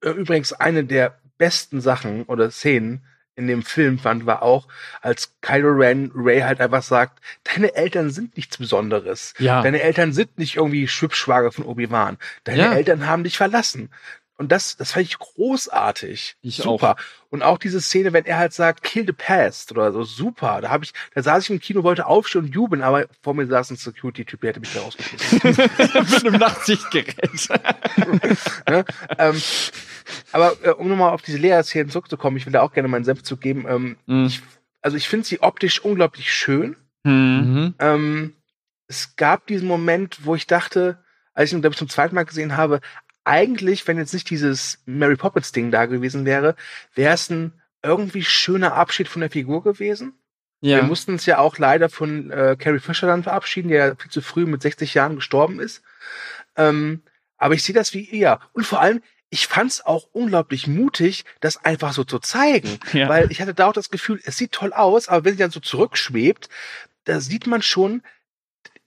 Äh, 0.02 0.10
Übrigens, 0.10 0.52
eine 0.52 0.84
der 0.84 1.18
besten 1.38 1.80
Sachen 1.80 2.24
oder 2.24 2.50
Szenen 2.50 3.02
in 3.36 3.46
dem 3.46 3.62
Film 3.62 3.98
fand, 3.98 4.26
war 4.26 4.42
auch, 4.42 4.66
als 5.02 5.34
Kylo 5.42 5.68
Ren 5.72 6.10
Ray 6.14 6.40
halt 6.40 6.60
einfach 6.60 6.82
sagt, 6.82 7.20
deine 7.44 7.74
Eltern 7.74 8.10
sind 8.10 8.36
nichts 8.36 8.56
Besonderes. 8.56 9.34
Ja. 9.38 9.62
Deine 9.62 9.82
Eltern 9.82 10.12
sind 10.12 10.38
nicht 10.38 10.56
irgendwie 10.56 10.88
Schwibschwager 10.88 11.52
von 11.52 11.64
Obi-Wan. 11.64 12.16
Deine 12.44 12.62
Ja. 12.62 12.72
Eltern 12.72 13.06
haben 13.06 13.24
dich 13.24 13.36
verlassen. 13.36 13.90
Und 14.38 14.52
das, 14.52 14.76
das 14.76 14.92
fand 14.92 15.06
ich 15.06 15.18
großartig. 15.18 16.36
Ich 16.42 16.56
super. 16.56 16.96
Und 17.30 17.42
auch 17.42 17.56
diese 17.56 17.80
Szene, 17.80 18.12
wenn 18.12 18.26
er 18.26 18.36
halt 18.36 18.52
sagt, 18.52 18.82
kill 18.82 19.06
the 19.06 19.12
past 19.12 19.72
oder 19.72 19.92
so, 19.92 20.02
super. 20.04 20.60
Da 20.60 20.68
habe 20.68 20.84
ich, 20.84 20.92
da 21.14 21.22
saß 21.22 21.44
ich 21.44 21.50
im 21.50 21.60
Kino, 21.60 21.84
wollte 21.84 22.06
aufstehen 22.06 22.42
und 22.44 22.54
jubeln, 22.54 22.82
aber 22.82 23.06
vor 23.22 23.32
mir 23.32 23.46
saß 23.46 23.70
ein 23.70 23.76
Security-Typ, 23.76 24.40
der 24.42 24.50
hätte 24.50 24.60
mich 24.60 24.74
da 24.74 24.80
rausgeschmissen. 24.82 25.40
Mit 25.46 26.26
einem 26.26 26.38
Nachtsichtgerät. 26.38 27.48
ne? 28.68 28.84
ähm, 29.18 29.42
aber 30.32 30.56
äh, 30.62 30.70
um 30.70 30.88
nochmal 30.88 31.10
auf 31.12 31.22
diese 31.22 31.38
Lea-Szenen 31.38 31.90
zurückzukommen, 31.90 32.36
ich 32.36 32.46
will 32.46 32.52
da 32.52 32.62
auch 32.62 32.72
gerne 32.72 32.88
meinen 32.88 33.04
Senf 33.04 33.22
zu 33.22 33.36
geben. 33.36 33.66
Ähm, 33.68 33.96
Mhm. 34.06 34.26
ich, 34.26 34.42
also 34.82 34.96
ich 34.96 35.08
finde 35.08 35.26
sie 35.26 35.40
optisch 35.42 35.80
unglaublich 35.80 36.32
schön. 36.32 36.76
Hm. 37.04 37.52
Mhm. 37.64 37.74
Ähm, 37.78 38.32
es 38.88 39.16
gab 39.16 39.46
diesen 39.46 39.66
Moment, 39.68 40.24
wo 40.24 40.34
ich 40.34 40.46
dachte, 40.46 40.98
als 41.34 41.50
ich 41.50 41.54
ihn, 41.54 41.60
glaube 41.60 41.74
ich, 41.74 41.78
zum 41.78 41.88
zweiten 41.88 42.14
Mal 42.14 42.24
gesehen 42.24 42.56
habe, 42.56 42.80
eigentlich, 43.24 43.86
wenn 43.88 43.98
jetzt 43.98 44.14
nicht 44.14 44.30
dieses 44.30 44.80
Mary 44.86 45.16
Poppins 45.16 45.50
Ding 45.52 45.70
da 45.72 45.86
gewesen 45.86 46.24
wäre, 46.24 46.54
wäre 46.94 47.14
es 47.14 47.28
ein 47.30 47.52
irgendwie 47.82 48.22
schöner 48.22 48.74
Abschied 48.74 49.08
von 49.08 49.20
der 49.20 49.30
Figur 49.30 49.62
gewesen. 49.64 50.14
Wir 50.60 50.78
Ja. 50.78 50.82
mussten 50.82 51.12
uns 51.12 51.26
ja 51.26 51.38
auch 51.38 51.58
leider 51.58 51.88
von 51.88 52.30
äh, 52.30 52.56
Carrie 52.58 52.78
Fisher 52.78 53.06
dann 53.08 53.22
verabschieden, 53.24 53.68
der 53.68 53.96
viel 53.96 54.10
zu 54.10 54.22
früh 54.22 54.46
mit 54.46 54.62
60 54.62 54.94
Jahren 54.94 55.16
gestorben 55.16 55.60
ist. 55.60 55.82
Ähm, 56.56 57.02
aber 57.36 57.54
ich 57.54 57.62
sehe 57.62 57.74
das 57.74 57.92
wie 57.94 58.00
ihr. 58.04 58.40
Und 58.52 58.64
vor 58.66 58.80
allem, 58.80 59.02
ich 59.30 59.46
fand 59.46 59.70
es 59.72 59.84
auch 59.84 60.08
unglaublich 60.12 60.66
mutig, 60.66 61.24
das 61.40 61.56
einfach 61.64 61.92
so 61.92 62.04
zu 62.04 62.18
zeigen. 62.18 62.78
Ja. 62.92 63.08
Weil 63.08 63.30
ich 63.32 63.40
hatte 63.40 63.54
da 63.54 63.66
auch 63.68 63.72
das 63.72 63.90
Gefühl, 63.90 64.20
es 64.24 64.36
sieht 64.36 64.52
toll 64.52 64.72
aus, 64.72 65.08
aber 65.08 65.24
wenn 65.24 65.32
sie 65.32 65.38
dann 65.40 65.50
so 65.50 65.60
zurückschwebt, 65.60 66.48
da 67.04 67.20
sieht 67.20 67.46
man 67.46 67.62
schon, 67.62 68.02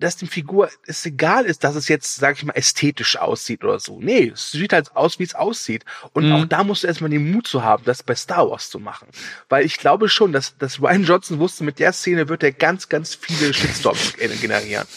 dass 0.02 0.16
dem 0.16 0.30
Figur 0.30 0.70
es 0.88 1.06
egal 1.06 1.44
ist, 1.46 1.66
dass 1.66 1.76
es 1.76 1.90
jetzt, 1.90 2.16
sag 2.16 2.38
ich 2.38 2.46
mal, 2.46 2.54
ästhetisch 2.54 3.18
aussieht 3.18 3.66
oder 3.66 3.82
so. 3.82 4.00
Nee, 4.00 4.30
es 4.34 4.52
sieht 4.52 4.72
halt 4.72 4.96
aus, 4.96 5.20
wie 5.20 5.24
es 5.24 5.36
aussieht. 5.36 5.84
Und 6.14 6.26
Mhm. 6.28 6.32
auch 6.36 6.46
da 6.46 6.64
musst 6.64 6.84
du 6.84 6.88
erstmal 6.88 7.10
den 7.10 7.30
Mut 7.32 7.48
zu 7.48 7.64
haben, 7.64 7.84
das 7.84 8.02
bei 8.02 8.16
Star 8.16 8.50
Wars 8.50 8.70
zu 8.70 8.80
machen. 8.80 9.10
Weil 9.50 9.66
ich 9.66 9.78
glaube 9.78 10.08
schon, 10.08 10.32
dass, 10.32 10.58
dass 10.58 10.82
Ryan 10.82 11.04
Johnson 11.04 11.40
wusste, 11.40 11.66
mit 11.66 11.80
der 11.80 11.92
Szene 11.92 12.30
wird 12.30 12.44
er 12.44 12.54
ganz, 12.54 12.88
ganz 12.88 13.14
viele 13.14 13.54
Shitstorms 13.54 14.14
generieren. 14.18 14.88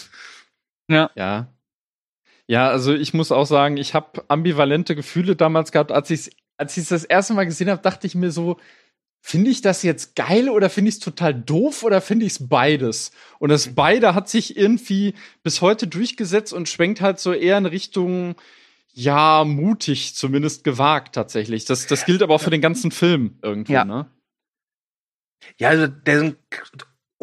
Ja. 0.87 1.11
Ja. 1.15 1.52
Ja, 2.47 2.69
also 2.69 2.93
ich 2.93 3.13
muss 3.13 3.31
auch 3.31 3.45
sagen, 3.45 3.77
ich 3.77 3.93
habe 3.93 4.23
ambivalente 4.27 4.95
Gefühle 4.95 5.35
damals 5.35 5.71
gehabt, 5.71 5.91
als 5.91 6.09
ich 6.09 6.31
als 6.57 6.77
ich 6.77 6.87
das 6.87 7.03
erste 7.03 7.33
Mal 7.33 7.45
gesehen 7.45 7.69
habe, 7.69 7.81
dachte 7.81 8.07
ich 8.07 8.15
mir 8.15 8.31
so, 8.31 8.57
finde 9.21 9.49
ich 9.51 9.61
das 9.61 9.83
jetzt 9.83 10.15
geil 10.15 10.49
oder 10.49 10.69
finde 10.69 10.89
ich 10.89 10.95
es 10.95 10.99
total 10.99 11.33
doof 11.33 11.83
oder 11.83 12.01
finde 12.01 12.25
ich 12.25 12.33
es 12.33 12.47
beides? 12.47 13.11
Und 13.39 13.49
das 13.49 13.73
beide 13.73 14.13
hat 14.13 14.29
sich 14.29 14.57
irgendwie 14.57 15.13
bis 15.43 15.61
heute 15.61 15.87
durchgesetzt 15.87 16.53
und 16.53 16.69
schwenkt 16.69 17.01
halt 17.01 17.19
so 17.19 17.33
eher 17.33 17.57
in 17.57 17.65
Richtung 17.65 18.35
ja, 18.95 19.43
mutig, 19.43 20.13
zumindest 20.13 20.63
gewagt 20.63 21.15
tatsächlich. 21.15 21.65
Das, 21.65 21.87
das 21.87 22.05
gilt 22.05 22.21
aber 22.21 22.35
auch 22.35 22.41
für 22.41 22.51
den 22.51 22.61
ganzen 22.61 22.91
Film 22.91 23.39
irgendwie, 23.41 23.73
Ja. 23.73 23.85
ne? 23.85 24.07
Ja, 25.57 25.69
also 25.69 25.87
sind 26.05 26.37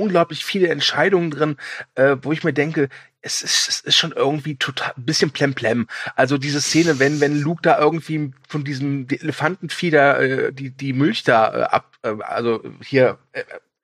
unglaublich 0.01 0.45
viele 0.45 0.69
Entscheidungen 0.69 1.31
drin, 1.31 1.57
äh, 1.95 2.17
wo 2.23 2.33
ich 2.33 2.43
mir 2.45 2.53
denke, 2.53 2.89
es 3.23 3.43
ist, 3.43 3.69
es 3.69 3.81
ist 3.81 3.97
schon 3.97 4.13
irgendwie 4.13 4.57
total 4.57 4.95
ein 4.97 5.05
bisschen 5.05 5.31
plemplem. 5.31 5.87
Also 6.17 6.39
diese 6.39 6.61
Szene, 6.61 6.99
wenn 6.99 7.21
wenn 7.21 7.39
Luke 7.39 7.61
da 7.63 7.79
irgendwie 7.79 8.33
von 8.49 8.65
diesem 8.65 9.07
Elefantenvieh 9.11 9.91
da 9.91 10.19
äh, 10.19 10.53
die 10.53 10.71
die 10.71 10.93
Milch 10.95 11.23
da 11.25 11.53
äh, 11.55 11.63
ab, 11.65 11.93
äh, 12.03 12.15
also 12.23 12.63
hier 12.83 13.19
äh, 13.33 13.43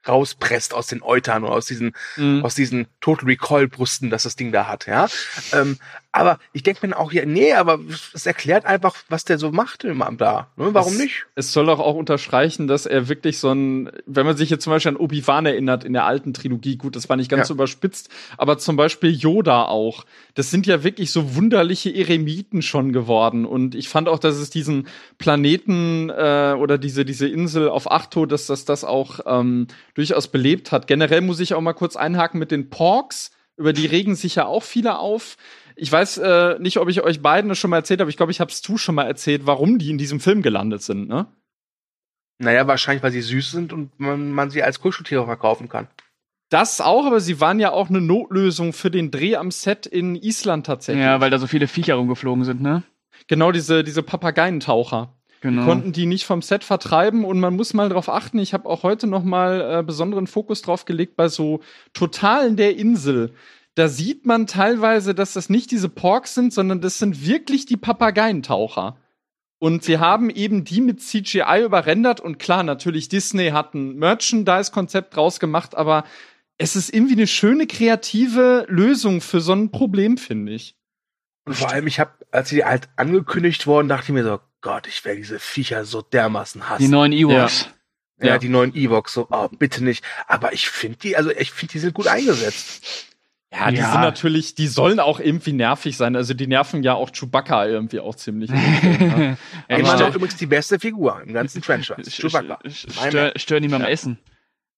rauspresst 0.09 0.73
aus 0.73 0.87
den 0.87 1.03
Eutern 1.03 1.45
oder 1.45 1.55
aus 1.55 1.67
diesen 1.67 1.93
Mhm. 2.17 2.45
aus 2.45 2.55
diesen 2.55 2.87
Total 3.01 3.27
Recall 3.27 3.69
Brüsten, 3.69 4.09
dass 4.09 4.23
das 4.23 4.37
Ding 4.37 4.53
da 4.53 4.69
hat, 4.69 4.87
ja. 4.87 5.07
Ähm, 5.53 5.79
aber 6.17 6.39
ich 6.53 6.63
denke 6.63 6.87
mir 6.87 6.99
auch 6.99 7.13
hier, 7.13 7.27
nee, 7.27 7.53
aber 7.53 7.79
es 8.15 8.27
erklärt 8.27 8.65
einfach, 8.65 8.97
was 9.09 9.25
der 9.25 9.39
so 9.39 9.51
macht 9.53 9.85
immer 9.85 10.11
da. 10.17 10.49
Ne? 10.57 10.69
Warum 10.73 10.95
Es- 10.95 10.99
nicht? 10.99 11.27
Es 11.35 11.53
soll 11.53 11.67
doch 11.67 11.79
auch 11.79 11.95
unterstreichen, 11.95 12.67
dass 12.67 12.87
er 12.87 13.09
wirklich 13.09 13.39
so 13.39 13.51
ein, 13.53 13.91
wenn 14.07 14.27
man 14.27 14.37
sich 14.37 14.51
jetzt 14.51 14.65
zum 14.65 14.73
Beispiel 14.73 14.91
an 14.93 14.97
Obi-Wan 14.97 15.47
erinnert 15.47 15.85
in 15.85 15.93
der 15.93 16.05
alten 16.07 16.33
Trilogie, 16.35 16.77
gut, 16.77 16.97
das 16.97 17.09
war 17.09 17.17
nicht 17.17 17.31
ganz 17.31 17.41
Ja. 17.41 17.45
so 17.47 17.55
überspitzt, 17.55 18.09
aber 18.39 18.59
zum 18.59 18.77
Beispiel 18.77 19.11
Yoda 19.11 19.65
auch. 19.65 20.05
Das 20.35 20.51
sind 20.51 20.67
ja 20.67 20.83
wirklich 20.83 21.13
so 21.13 21.37
wunderliche 21.37 21.95
Eremiten 21.95 22.63
schon 22.63 22.93
geworden. 22.93 23.45
Und 23.45 23.75
ich 23.75 23.89
fand 23.89 24.09
auch, 24.09 24.19
dass 24.19 24.37
es 24.37 24.51
diesen 24.51 24.87
Planeten 25.19 26.09
äh, 26.11 26.55
oder 26.59 26.79
diese, 26.79 27.05
diese 27.05 27.29
Insel 27.29 27.69
auf 27.69 27.91
Achto, 27.91 28.27
dass 28.27 28.47
das 28.47 28.65
das 28.65 28.85
auch 28.85 29.21
ähm, 29.27 29.67
durchaus 29.95 30.29
belebt 30.29 30.73
hat. 30.73 30.87
Generell 30.87 31.21
muss 31.21 31.41
ich 31.41 31.53
auch 31.55 31.61
mal 31.61 31.75
kurz 31.75 31.97
einhaken 31.97 32.39
mit 32.41 32.51
den 32.51 32.71
Porks. 32.71 33.33
Über 33.59 33.73
die 33.73 33.87
regen 33.87 34.15
sich 34.17 34.35
ja 34.37 34.47
auch 34.47 34.63
viele 34.63 34.99
auf. 34.99 35.37
Ich 35.77 35.93
weiß 35.93 36.19
äh, 36.19 36.59
nicht, 36.59 36.79
ob 36.79 36.89
ich 36.89 37.03
euch 37.03 37.21
beiden 37.21 37.51
das 37.51 37.59
schon 37.59 37.71
mal 37.71 37.77
erzählt 37.77 38.01
habe. 38.01 38.11
Ich 38.11 38.17
glaube, 38.17 38.33
ich 38.33 38.41
habe 38.41 38.51
es 38.51 38.63
du 38.63 38.79
schon 38.79 38.95
mal 38.95 39.07
erzählt, 39.07 39.47
warum 39.47 39.79
die 39.79 39.91
in 39.91 39.99
diesem 39.99 40.21
Film 40.21 40.43
gelandet 40.43 40.83
sind, 40.83 41.07
ne? 41.09 41.27
Naja, 42.39 42.67
wahrscheinlich, 42.67 43.03
weil 43.03 43.13
sie 43.13 43.23
süß 43.23 43.51
sind 43.51 43.73
und 43.73 43.99
man, 43.99 44.33
man 44.33 44.51
sie 44.51 44.63
als 44.63 44.81
Kuscheltiere 44.81 45.25
verkaufen 45.25 45.69
kann. 45.69 45.89
Das 46.49 46.81
auch, 46.81 47.07
aber 47.07 47.21
sie 47.21 47.41
waren 47.41 47.61
ja 47.61 47.73
auch 47.73 47.89
eine 47.89 48.01
Notlösung 48.01 48.73
für 48.73 48.91
den 48.91 49.11
Dreh 49.11 49.37
am 49.37 49.51
Set 49.51 49.85
in 49.87 50.15
Island 50.15 50.67
tatsächlich. 50.67 51.05
Ja, 51.05 51.21
weil 51.21 51.31
da 51.31 51.39
so 51.39 51.47
viele 51.47 51.67
Viecher 51.67 51.95
rumgeflogen 51.95 52.45
sind, 52.45 52.61
ne? 52.63 52.83
Genau, 53.27 53.53
diese, 53.53 53.83
diese 53.83 54.03
Papageientaucher. 54.03 55.13
Genau. 55.41 55.63
Die 55.63 55.67
konnten 55.67 55.93
die 55.93 56.07
nicht 56.07 56.25
vom 56.25 56.43
Set 56.43 56.65
vertreiben 56.65 57.25
und 57.25 57.41
man 57.41 57.57
muss 57.57 57.75
mal 57.75 57.89
drauf 57.89 58.09
achten. 58.09 58.39
Ich 58.39 58.55
habe 58.55 58.69
auch 58.69 58.83
heute 58.83 59.07
noch 59.07 59.25
mal 59.25 59.79
äh, 59.79 59.83
besonderen 59.83 60.27
Fokus 60.27 60.63
drauf 60.63 60.85
gelegt 60.85 61.17
bei 61.17 61.29
so 61.29 61.61
Totalen 61.93 62.57
der 62.57 62.77
Insel. 62.77 63.35
Da 63.77 63.89
sieht 63.89 64.25
man 64.25 64.47
teilweise, 64.47 65.15
dass 65.15 65.35
das 65.35 65.51
nicht 65.51 65.71
diese 65.71 65.91
Porks 65.91 66.35
sind, 66.35 66.53
sondern 66.53 66.81
das 66.81 66.99
sind 66.99 67.27
wirklich 67.27 67.67
die 67.67 67.77
Papageientaucher. 67.77 68.97
Und 69.59 69.85
sie 69.85 69.99
haben 69.99 70.31
eben 70.31 70.65
die 70.65 70.81
mit 70.81 71.01
CGI 71.03 71.63
überrendert 71.65 72.21
und 72.21 72.39
klar, 72.39 72.63
natürlich 72.63 73.09
Disney 73.09 73.51
hat 73.51 73.75
ein 73.75 73.97
Merchandise-Konzept 73.97 75.15
draus 75.17 75.41
gemacht, 75.41 75.75
aber 75.75 76.05
es 76.59 76.75
ist 76.75 76.93
irgendwie 76.93 77.15
eine 77.15 77.27
schöne 77.27 77.67
kreative 77.67 78.65
Lösung 78.69 79.21
für 79.21 79.41
so 79.41 79.53
ein 79.53 79.71
Problem, 79.71 80.17
finde 80.17 80.53
ich. 80.53 80.75
Und 81.45 81.55
vor 81.55 81.71
allem, 81.71 81.87
ich 81.87 82.01
habe, 82.01 82.13
als 82.31 82.49
sie 82.49 82.65
halt 82.65 82.89
angekündigt 82.97 83.67
worden, 83.67 83.89
dachte 83.89 84.05
ich 84.05 84.15
mir 84.15 84.25
so, 84.25 84.41
Gott, 84.63 84.87
ich 84.87 85.05
werde 85.05 85.19
diese 85.19 85.39
Viecher 85.39 85.85
so 85.85 86.01
dermaßen 86.03 86.69
hassen. 86.69 86.83
Die 86.83 86.89
neuen 86.89 87.13
Ewoks. 87.13 87.69
ja, 88.21 88.27
Ja. 88.27 88.39
die 88.39 88.49
neuen 88.49 88.75
Evox, 88.75 89.13
so, 89.13 89.29
oh, 89.31 89.49
bitte 89.49 89.85
nicht. 89.85 90.03
Aber 90.27 90.55
ich 90.55 90.69
finde 90.69 90.99
die, 90.99 91.17
also 91.17 91.31
ich 91.31 91.53
finde, 91.53 91.73
die 91.73 91.79
sind 91.79 91.95
gut 91.95 92.09
eingesetzt. 92.09 93.07
Ja, 93.59 93.71
die 93.71 93.77
Ja. 93.79 93.93
sind 93.93 94.01
natürlich, 94.03 94.55
die 94.55 94.67
sollen 94.67 95.01
auch 95.01 95.21
irgendwie 95.21 95.53
nervig 95.53 95.97
sein. 95.97 96.15
Also 96.17 96.35
die 96.35 96.47
nerven 96.47 96.83
ja 96.83 96.95
auch 96.95 97.11
Chewbacca 97.11 97.67
irgendwie 97.67 98.01
auch 98.01 98.15
ziemlich. 98.15 98.51
ne? 98.51 99.37
Ja, 99.69 99.77
Immer 99.79 99.97
noch 99.99 100.15
übrigens 100.15 100.37
die 100.37 100.47
beste 100.47 100.79
Figur 100.79 101.21
im 101.27 101.33
ganzen 101.33 101.63
Franchise. 101.63 102.11
Chewbacca. 102.11 102.59
Stör, 102.69 103.33
stören 103.37 103.63
die 103.63 103.69
beim 103.69 103.83
Essen. 103.83 104.19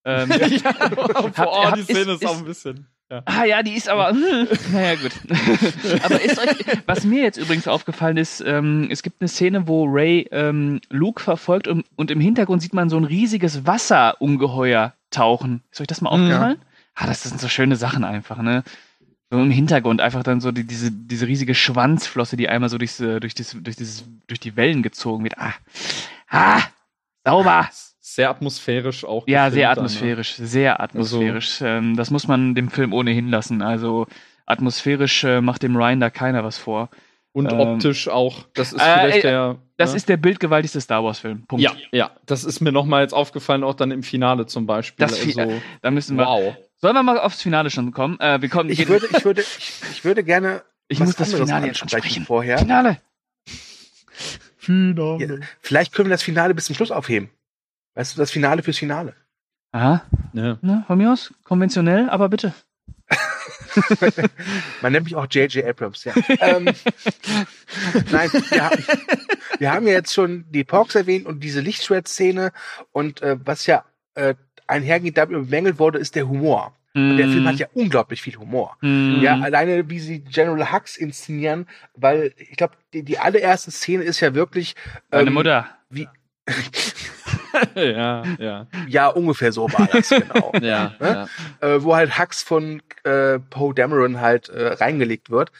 Ähm, 0.05 0.31
ja, 0.65 0.73
oh, 1.45 1.71
die 1.77 1.83
Szene 1.83 2.13
ist- 2.13 2.23
ist, 2.23 2.27
auch 2.27 2.39
ein 2.39 2.45
bisschen. 2.45 2.87
Ja. 3.11 3.23
Ah 3.25 3.45
ja, 3.45 3.63
die 3.63 3.73
ist 3.73 3.89
aber. 3.89 4.13
naja, 4.13 4.95
gut. 4.97 5.13
aber 6.05 6.21
ist 6.21 6.39
euch, 6.39 6.57
was 6.85 7.05
mir 7.05 7.23
jetzt 7.23 7.39
übrigens 7.39 7.67
aufgefallen 7.67 8.19
ist, 8.19 8.43
ähm, 8.47 8.89
es 8.91 9.03
gibt 9.03 9.23
eine 9.23 9.29
Szene, 9.29 9.67
wo 9.67 9.87
Ray 9.87 10.29
ähm, 10.31 10.81
Luke 10.91 11.23
verfolgt 11.23 11.69
und, 11.69 11.87
und 11.97 12.11
im 12.11 12.21
Hintergrund 12.21 12.61
sieht 12.61 12.75
man 12.75 12.91
so 12.91 12.99
ein 12.99 13.05
riesiges 13.05 13.67
Wasserungeheuer 13.67 14.93
tauchen. 15.11 15.63
Ist 15.71 15.81
euch 15.81 15.87
das 15.87 16.01
mal 16.03 16.15
Mhm. 16.17 16.25
aufgefallen? 16.25 16.59
Ah, 17.01 17.07
das 17.07 17.23
sind 17.23 17.41
so 17.41 17.49
schöne 17.49 17.77
Sachen 17.77 18.03
einfach, 18.03 18.43
ne? 18.43 18.65
So 19.31 19.39
im 19.39 19.53
Hintergrund 19.53 20.01
einfach 20.01 20.25
dann 20.25 20.41
so 20.41 20.51
die, 20.51 20.65
diese, 20.65 20.91
diese 20.91 21.29
riesige 21.29 21.55
Schwanzflosse, 21.55 22.37
die 22.37 22.49
einmal 22.49 22.71
so 22.71 22.79
durchs, 22.79 22.99
äh, 22.99 23.21
durch, 23.21 23.35
das, 23.35 23.57
durch, 23.61 23.77
dieses, 23.77 24.05
durch 24.27 24.41
die 24.41 24.57
Wellen 24.57 24.83
gezogen 24.83 25.23
wird. 25.23 25.39
Ah, 25.39 25.55
ah 26.29 26.63
sauber. 27.25 27.69
Sehr 28.01 28.31
atmosphärisch 28.31 29.05
auch. 29.05 29.29
Ja, 29.29 29.51
sehr 29.51 29.69
dann, 29.69 29.77
ne? 29.77 29.81
atmosphärisch, 29.81 30.35
sehr 30.35 30.81
atmosphärisch. 30.81 31.61
ähm, 31.63 31.95
das 31.97 32.11
muss 32.11 32.27
man 32.27 32.57
dem 32.57 32.69
Film 32.69 32.93
ohnehin 32.93 33.29
lassen. 33.29 33.63
Also 33.63 34.09
atmosphärisch 34.47 35.23
äh, 35.23 35.41
macht 35.41 35.63
dem 35.63 35.77
Ryan 35.77 36.01
da 36.01 36.11
keiner 36.11 36.43
was 36.43 36.59
vor. 36.59 36.89
Und 37.31 37.53
Ähm, 37.53 37.61
optisch 37.61 38.09
auch. 38.09 38.45
Das 38.55 38.73
ist 38.73 38.81
äh, 38.81 38.99
vielleicht 38.99 39.19
äh, 39.19 39.31
der. 39.31 39.59
Das 39.77 39.91
ne? 39.91 39.99
ist 39.99 40.09
der 40.09 40.17
bildgewaltigste 40.17 40.81
Star 40.81 41.05
Wars-Film. 41.05 41.47
Punkt. 41.47 41.63
Ja, 41.63 41.73
ja, 41.93 42.11
das 42.27 42.43
ist 42.43 42.61
mir 42.61 42.73
noch 42.73 42.87
mal 42.87 43.03
jetzt 43.03 43.13
aufgefallen, 43.13 43.63
auch 43.63 43.75
dann 43.75 43.93
im 43.93 44.03
Finale 44.03 44.47
zum 44.47 44.67
Beispiel. 44.67 45.07
Das 45.07 45.21
also, 45.25 45.61
Da 45.83 45.91
müssen 45.93 46.17
wir. 46.17 46.27
wow. 46.27 46.57
Sollen 46.81 46.95
wir 46.95 47.03
mal 47.03 47.19
aufs 47.19 47.43
Finale 47.43 47.71
schon 47.71 47.93
kommen? 47.93 48.19
Äh, 48.21 48.41
wir 48.41 48.49
kommen. 48.49 48.71
Ich 48.71 48.87
würde, 48.89 49.09
ich 49.11 49.25
würde, 49.25 49.43
ich, 49.43 49.83
ich 49.91 50.05
würde 50.05 50.23
gerne 50.23 50.63
ich 50.89 51.01
muss 51.01 51.17
das 51.17 51.35
Finale 51.35 51.67
jetzt 51.67 51.83
ansprechen 51.83 52.05
ansprechen. 52.05 52.27
vorher. 52.27 52.59
Finale. 52.59 52.99
Finale. 54.57 55.25
Ja, 55.25 55.47
vielleicht 55.61 55.93
können 55.93 56.09
wir 56.09 56.15
das 56.15 56.23
Finale 56.23 56.55
bis 56.55 56.67
zum 56.67 56.75
Schluss 56.75 56.91
aufheben. 56.91 57.31
Weißt 57.95 58.15
du, 58.15 58.21
das 58.21 58.31
Finale 58.31 58.63
fürs 58.63 58.79
Finale. 58.79 59.15
Aha. 59.73 60.03
Ja. 60.33 60.59
Na, 60.63 60.85
von 60.87 60.99
mir 60.99 61.13
aus 61.13 61.35
konventionell, 61.45 62.09
aber 62.09 62.29
bitte. 62.29 62.55
Man 64.83 64.93
nennt 64.93 65.05
mich 65.05 65.17
auch 65.17 65.27
J.J. 65.31 65.65
Abrams, 65.65 66.05
ja. 66.05 66.15
ähm, 66.41 66.67
nein, 68.11 68.31
wir 68.33 68.65
haben, 68.65 68.85
wir 69.59 69.73
haben 69.73 69.87
ja 69.87 69.95
jetzt 69.95 70.13
schon 70.13 70.45
die 70.51 70.65
Porks 70.65 70.95
erwähnt 70.95 71.27
und 71.27 71.41
diese 71.41 71.61
Lichtschwert-Szene 71.61 72.53
und 72.93 73.23
äh, 73.23 73.39
was 73.45 73.67
ja 73.67 73.85
äh, 74.15 74.35
einhergeht, 74.69 75.17
damit 75.17 75.41
bemängelt 75.49 75.79
wurde, 75.79 75.99
ist 75.99 76.15
der 76.15 76.29
Humor. 76.29 76.75
Und 76.95 77.17
der 77.19 77.29
Film 77.29 77.47
hat 77.47 77.57
ja 77.57 77.69
unglaublich 77.75 78.23
viel 78.23 78.35
Humor. 78.37 78.77
Mhm. 78.81 79.21
Ja, 79.23 79.39
alleine 79.39 79.89
wie 79.89 80.01
sie 80.01 80.21
General 80.21 80.73
Hux 80.73 80.97
inszenieren, 80.97 81.69
weil 81.95 82.33
ich 82.39 82.57
glaube, 82.57 82.75
die, 82.93 83.05
die 83.05 83.19
allererste 83.19 83.71
Szene 83.71 84.03
ist 84.03 84.19
ja 84.21 84.35
wirklich 84.35 84.75
ähm, 85.13 85.33
Mutter. 85.35 85.69
wie 85.91 86.09
ja, 87.75 88.23
ja. 88.39 88.67
ja 88.89 89.09
ungefähr 89.09 89.53
so 89.53 89.71
war 89.73 89.87
das 89.87 90.09
genau. 90.09 90.53
Ja, 90.63 90.95
Ne? 90.99 91.29
ja. 91.61 91.69
äh, 91.69 91.85
wo 91.85 91.95
halt 91.95 92.19
Hux 92.19 92.43
von 92.43 92.83
äh, 93.05 93.39
Poe 93.39 93.75
Dameron 93.75 94.21
halt 94.21 94.49
äh, 94.49 94.69
reingelegt 94.69 95.31
wird. 95.31 95.53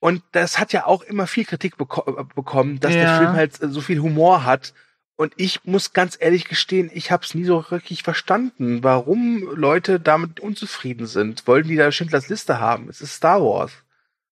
Und 0.00 0.22
das 0.32 0.58
hat 0.58 0.72
ja 0.72 0.86
auch 0.86 1.02
immer 1.02 1.26
viel 1.28 1.44
Kritik 1.44 1.76
beko 1.76 2.20
äh, 2.20 2.24
bekommen, 2.34 2.80
dass 2.80 2.92
der 2.92 3.02
Ja. 3.02 3.18
Film 3.18 3.32
halt 3.34 3.62
äh, 3.62 3.68
so 3.68 3.80
viel 3.80 4.00
Humor 4.00 4.44
hat. 4.44 4.74
Und 5.22 5.34
ich 5.36 5.60
muss 5.64 5.92
ganz 5.92 6.16
ehrlich 6.20 6.46
gestehen, 6.46 6.90
ich 6.92 7.12
habe 7.12 7.22
es 7.24 7.34
nie 7.34 7.44
so 7.44 7.64
wirklich 7.70 8.02
verstanden, 8.02 8.82
warum 8.82 9.44
Leute 9.54 10.00
damit 10.00 10.40
unzufrieden 10.40 11.06
sind. 11.06 11.46
Wollten 11.46 11.68
die 11.68 11.76
da 11.76 11.92
Schindlers 11.92 12.28
Liste 12.28 12.58
haben? 12.58 12.88
Es 12.88 13.00
ist 13.00 13.14
Star 13.14 13.40
Wars. 13.40 13.72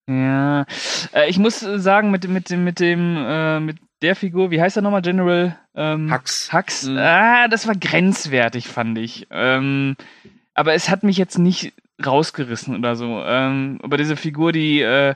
Ja. 0.09 0.67
Äh, 1.13 1.31
ich 1.31 1.39
muss 1.39 1.61
sagen, 1.61 2.11
mit, 2.11 2.27
mit, 2.29 2.51
dem- 2.51 2.65
mit 2.65 2.81
dem, 2.81 3.17
äh, 3.17 3.61
mit 3.61 3.77
der 4.03 4.17
Figur, 4.17 4.51
wie 4.51 4.61
heißt 4.61 4.77
er 4.77 4.83
nochmal? 4.83 5.03
General 5.03 5.57
ähm, 5.77 6.13
Hux. 6.13 6.53
Hux. 6.53 6.87
Mhm. 6.87 6.99
Ah, 6.99 7.47
das 7.47 7.69
war 7.69 7.77
grenzwertig, 7.77 8.67
fand 8.67 8.99
ich. 8.99 9.29
Ähm, 9.31 9.95
aber 10.55 10.75
es 10.75 10.89
hat 10.89 11.05
mich 11.05 11.17
jetzt 11.19 11.39
nicht 11.39 11.73
rausgerissen 12.05 12.75
oder 12.77 12.97
so. 12.97 13.23
Ähm, 13.25 13.79
aber 13.83 13.97
diese 13.97 14.17
Figur, 14.17 14.51
die, 14.51 14.81
äh, 14.81 15.15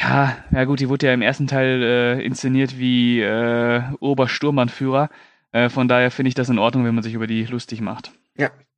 ja, 0.00 0.36
ja 0.52 0.64
gut, 0.64 0.80
die 0.80 0.88
wurde 0.88 1.06
ja 1.06 1.14
im 1.14 1.22
ersten 1.22 1.46
Teil 1.46 1.82
äh, 1.82 2.22
inszeniert 2.24 2.78
wie 2.78 3.20
äh, 3.20 3.82
Obersturmbannführer. 4.00 5.10
Äh, 5.52 5.68
von 5.68 5.88
daher 5.88 6.10
finde 6.10 6.28
ich 6.28 6.34
das 6.34 6.48
in 6.48 6.58
Ordnung, 6.58 6.84
wenn 6.84 6.94
man 6.94 7.02
sich 7.02 7.14
über 7.14 7.26
die 7.26 7.44
lustig 7.44 7.80
macht. 7.80 8.12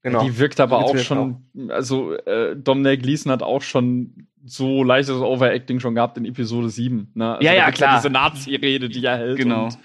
Genau. 0.03 0.23
Die 0.25 0.39
wirkt 0.39 0.61
aber 0.61 0.79
auch 0.79 0.97
schon, 0.97 1.45
also 1.69 2.15
äh, 2.15 2.57
Domhnall 2.57 2.97
Gleeson 2.97 3.31
hat 3.31 3.43
auch 3.43 3.61
schon 3.61 4.29
so 4.47 4.83
leichtes 4.83 5.17
Overacting 5.17 5.79
schon 5.79 5.95
gehabt 5.95 6.17
in 6.17 6.25
Episode 6.25 6.71
7. 6.71 7.11
Ne? 7.15 7.35
Also 7.35 7.47
Ja, 7.47 7.53
ja, 7.53 7.71
klar. 7.71 7.97
diese 7.99 8.09
Nazi-Rede, 8.09 8.89
die 8.89 9.05
er 9.05 9.19
hält. 9.19 9.37
Genau. 9.37 9.65
Und, 9.65 9.79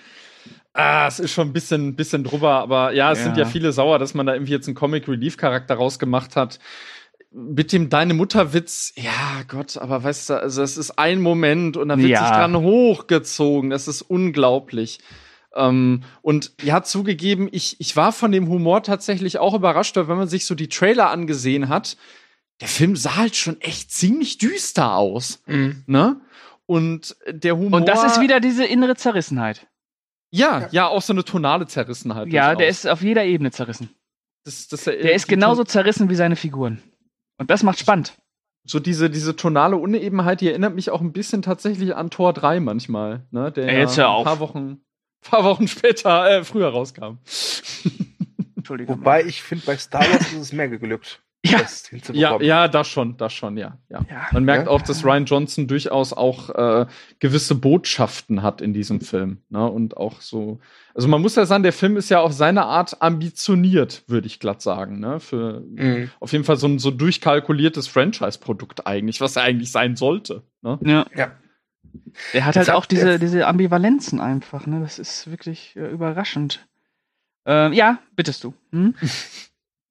ah, 0.71 1.07
es 1.07 1.19
ist 1.19 1.33
schon 1.33 1.49
ein 1.49 1.51
bisschen, 1.53 1.97
bisschen 1.97 2.23
drüber, 2.23 2.51
aber 2.61 2.93
ja, 2.93 3.11
es 3.11 3.23
sind 3.23 3.35
ja 3.35 3.43
Ja. 3.43 3.49
viele 3.49 3.73
sauer, 3.73 3.99
dass 3.99 4.13
man 4.13 4.25
da 4.25 4.33
irgendwie 4.33 4.53
jetzt 4.53 4.67
einen 4.69 4.75
Comic-Relief-Charakter 4.75 5.75
rausgemacht 5.75 6.37
hat. 6.37 6.59
Mit 7.37 7.73
dem 7.73 7.89
Deine 7.89 8.13
Mutter-Witz, 8.13 8.93
ja 8.95 9.43
Gott, 9.49 9.75
aber 9.77 10.01
weißt 10.03 10.29
du, 10.29 10.41
also 10.41 10.63
es 10.63 10.77
ist 10.77 10.97
ein 10.97 11.19
Moment 11.21 11.75
und 11.75 11.89
da 11.89 11.97
wird 11.97 12.07
Ja. 12.09 12.19
sich 12.21 12.29
dran 12.29 12.55
hochgezogen. 12.55 13.69
Das 13.71 13.89
ist 13.89 14.01
unglaublich. 14.03 14.99
Ähm, 15.53 16.03
und 16.21 16.53
ja, 16.61 16.81
zugegeben, 16.83 17.49
ich, 17.51 17.75
ich 17.81 17.95
war 17.97 18.13
von 18.13 18.31
dem 18.31 18.47
Humor 18.47 18.83
tatsächlich 18.83 19.37
auch 19.37 19.53
überrascht, 19.53 19.97
weil 19.97 20.07
wenn 20.07 20.15
man 20.17 20.29
sich 20.29 20.45
so 20.45 20.55
die 20.55 20.69
Trailer 20.69 21.09
angesehen 21.09 21.67
hat, 21.67 21.97
der 22.61 22.69
Film 22.69 22.95
sah 22.95 23.17
halt 23.17 23.35
schon 23.35 23.59
echt 23.59 23.91
ziemlich 23.91 24.37
düster 24.37 24.95
aus, 24.95 25.41
Mhm. 25.45 25.83
ne? 25.87 26.21
Und 26.67 27.15
der 27.29 27.57
Humor. 27.57 27.79
Und 27.81 27.87
das 27.87 28.03
ist 28.05 28.21
wieder 28.21 28.39
diese 28.39 28.65
innere 28.65 28.95
Zerrissenheit. 28.95 29.67
Ja, 30.31 30.67
ja, 30.71 30.87
auch 30.87 31.01
so 31.01 31.11
eine 31.13 31.23
tonale 31.25 31.67
Zerrissenheit. 31.67 32.29
Ja, 32.29 32.55
der 32.55 32.69
ist 32.69 32.87
auf 32.87 33.01
jeder 33.01 33.23
Ebene 33.25 33.51
zerrissen. 33.51 33.89
Das, 34.45 34.67
das, 34.67 34.85
Der 34.85 35.13
ist 35.13 35.27
genauso 35.27 35.63
zerrissen 35.63 36.09
wie 36.09 36.15
seine 36.15 36.35
Figuren. 36.35 36.81
Und 37.37 37.49
das 37.49 37.63
macht 37.63 37.79
spannend. 37.79 38.15
So 38.67 38.79
diese, 38.79 39.09
diese 39.09 39.35
tonale 39.35 39.77
Unebenheit, 39.77 40.41
die 40.41 40.49
erinnert 40.49 40.73
mich 40.73 40.89
auch 40.89 41.01
ein 41.01 41.11
bisschen 41.13 41.41
tatsächlich 41.41 41.95
an 41.95 42.09
Tor 42.09 42.33
3 42.33 42.59
manchmal, 42.59 43.25
ne? 43.29 43.51
Der 43.51 43.67
Ey, 43.67 43.79
jetzt 43.79 43.97
hör 43.97 44.07
ein 44.07 44.11
auf. 44.11 44.23
paar 44.23 44.39
Wochen, 44.39 44.81
paar 45.21 45.43
Wochen 45.43 45.67
später, 45.67 46.29
äh, 46.29 46.43
früher 46.43 46.69
rauskam. 46.69 47.19
Entschuldigung. 48.55 48.97
Wobei 48.97 49.23
ich 49.23 49.43
finde, 49.43 49.65
bei 49.65 49.77
Star 49.77 50.01
Wars 50.01 50.31
ist 50.33 50.39
es 50.39 50.51
mehr 50.53 50.67
geglückt, 50.69 51.21
Ja. 51.51 51.59
das 51.59 51.83
Ja, 51.83 51.89
hinzubekommen. 51.91 52.47
ja, 52.47 52.67
das 52.67 52.87
schon, 52.87 53.17
das 53.17 53.33
schon, 53.33 53.57
ja. 53.57 53.77
ja. 53.89 53.99
Ja. 54.09 54.27
Man 54.31 54.43
merkt 54.43 54.65
Ja. 54.65 54.71
auch, 54.71 54.81
dass 54.81 55.03
Ryan 55.05 55.25
Johnson 55.25 55.67
durchaus 55.67 56.13
auch 56.13 56.49
äh, 56.49 56.85
gewisse 57.19 57.55
Botschaften 57.55 58.41
hat 58.43 58.61
in 58.61 58.73
diesem 58.73 59.01
Film. 59.01 59.39
Ne? 59.49 59.65
Und 59.69 59.97
auch 59.97 60.21
so. 60.21 60.59
Also 60.93 61.07
man 61.09 61.21
muss 61.21 61.35
ja 61.35 61.45
sagen, 61.45 61.63
der 61.63 61.73
Film 61.73 61.97
ist 61.97 62.09
ja 62.09 62.21
auf 62.21 62.31
seine 62.33 62.65
Art 62.65 63.01
ambitioniert, 63.01 64.03
würde 64.07 64.27
ich 64.27 64.39
glatt 64.39 64.61
sagen. 64.61 64.99
Ne? 64.99 65.19
Für 65.19 65.59
Mhm. 65.61 66.09
auf 66.19 66.31
jeden 66.31 66.43
Fall 66.45 66.57
so 66.57 66.67
ein 66.67 66.79
so 66.79 66.89
durchkalkuliertes 66.91 67.87
Franchise-Produkt 67.87 68.87
eigentlich, 68.87 69.19
was 69.21 69.35
er 69.35 69.43
eigentlich 69.43 69.71
sein 69.71 69.95
sollte. 69.95 70.43
Ne? 70.61 70.79
Ja. 70.83 71.05
Ja. 71.15 71.31
Der 72.33 72.45
hat 72.45 72.55
Jetzt 72.55 72.67
halt 72.67 72.77
auch 72.77 72.85
diese, 72.85 73.19
diese 73.19 73.47
Ambivalenzen 73.47 74.19
einfach, 74.19 74.67
ne? 74.67 74.81
Das 74.81 74.99
ist 74.99 75.29
wirklich 75.31 75.75
äh, 75.77 75.87
überraschend. 75.87 76.65
Ähm, 77.45 77.71
ja, 77.73 77.99
bittest 78.15 78.43
du. 78.43 78.53
Hm? 78.71 78.95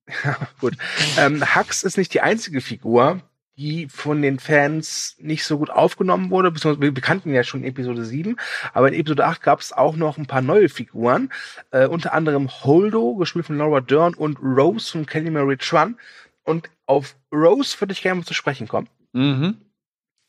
Gut. 0.61 0.77
Ähm, 1.19 1.43
Hux 1.55 1.83
ist 1.83 1.97
nicht 1.97 2.13
die 2.15 2.21
einzige 2.21 2.61
Figur, 2.61 3.21
die 3.57 3.89
von 3.89 4.21
den 4.21 4.39
Fans 4.39 5.17
nicht 5.19 5.45
so 5.45 5.59
gut 5.59 5.71
aufgenommen 5.71 6.31
wurde, 6.31 6.51
beziehungsweise 6.51 6.95
wir 6.95 7.03
kannten 7.03 7.33
ja 7.33 7.45
schon 7.45 7.63
Episode 7.65 8.05
7, 8.05 8.37
aber 8.73 8.89
in 8.89 8.95
Episode 8.95 9.25
8 9.27 9.43
gab 9.43 9.61
es 9.61 9.73
auch 9.73 9.97
noch 9.97 10.19
ein 10.19 10.27
paar 10.27 10.43
neue 10.43 10.69
Figuren, 10.69 11.33
äh, 11.71 11.87
unter 11.87 12.13
anderem 12.13 12.51
Holdo, 12.51 13.15
gespielt 13.15 13.47
von 13.47 13.57
Laura 13.59 13.81
Dern, 13.81 14.15
und 14.15 14.39
Rose 14.43 14.91
von 14.91 15.07
Kelly 15.07 15.31
Mary 15.31 15.57
Tran. 15.57 15.97
Und 16.43 16.69
auf 16.87 17.17
Rose 17.33 17.81
würde 17.81 17.93
ich 17.93 18.03
gerne 18.03 18.21
mal 18.21 18.27
zu 18.27 18.35
sprechen 18.35 18.69
kommen. 18.69 18.89
Mhm. 19.13 19.57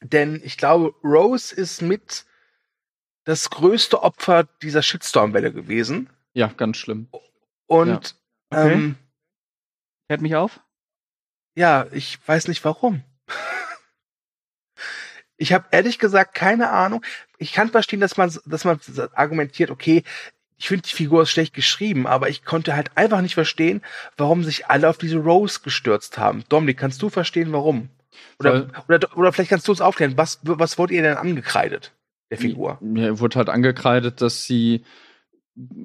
Denn 0.01 0.39
ich 0.43 0.57
glaube, 0.57 0.93
Rose 1.03 1.53
ist 1.53 1.81
mit 1.81 2.25
das 3.23 3.49
größte 3.49 4.03
Opfer 4.03 4.47
dieser 4.61 4.83
Shitstorm-Welle 4.83 5.51
gewesen. 5.51 6.09
Ja, 6.33 6.47
ganz 6.55 6.77
schlimm. 6.77 7.07
Und 7.65 8.15
Okay. 8.51 8.73
ähm, 8.73 8.95
Hört 10.09 10.21
mich 10.21 10.35
auf? 10.35 10.59
ja, 11.55 11.87
ich 11.91 12.19
weiß 12.25 12.47
nicht 12.47 12.63
warum. 12.63 13.01
ich 15.37 15.53
habe 15.53 15.65
ehrlich 15.71 15.99
gesagt 15.99 16.35
keine 16.35 16.69
Ahnung. 16.69 17.03
Ich 17.37 17.53
kann 17.53 17.69
verstehen, 17.69 18.01
dass 18.01 18.17
man, 18.17 18.33
dass 18.45 18.65
man 18.65 18.79
argumentiert, 19.13 19.71
okay, 19.71 20.03
ich 20.57 20.67
finde 20.69 20.83
die 20.83 20.95
Figur 20.95 21.23
ist 21.23 21.31
schlecht 21.31 21.53
geschrieben, 21.53 22.07
aber 22.07 22.29
ich 22.29 22.45
konnte 22.45 22.75
halt 22.75 22.91
einfach 22.95 23.21
nicht 23.21 23.33
verstehen, 23.33 23.81
warum 24.15 24.43
sich 24.43 24.67
alle 24.67 24.89
auf 24.89 24.97
diese 24.97 25.17
Rose 25.17 25.59
gestürzt 25.61 26.17
haben. 26.17 26.45
Dominik, 26.47 26.77
kannst 26.77 27.01
du 27.01 27.09
verstehen, 27.09 27.51
warum? 27.51 27.89
Oder, 28.39 28.69
oder, 28.87 29.17
oder 29.17 29.33
vielleicht 29.33 29.49
kannst 29.49 29.67
du 29.67 29.73
uns 29.73 29.81
aufklären, 29.81 30.17
was, 30.17 30.39
was 30.43 30.77
wurde 30.77 30.93
ihr 30.93 31.01
denn 31.01 31.17
angekreidet, 31.17 31.91
der 32.31 32.37
Figur? 32.37 32.77
Mir 32.79 33.19
wurde 33.19 33.35
halt 33.37 33.49
angekreidet, 33.49 34.21
dass 34.21 34.45
sie 34.45 34.85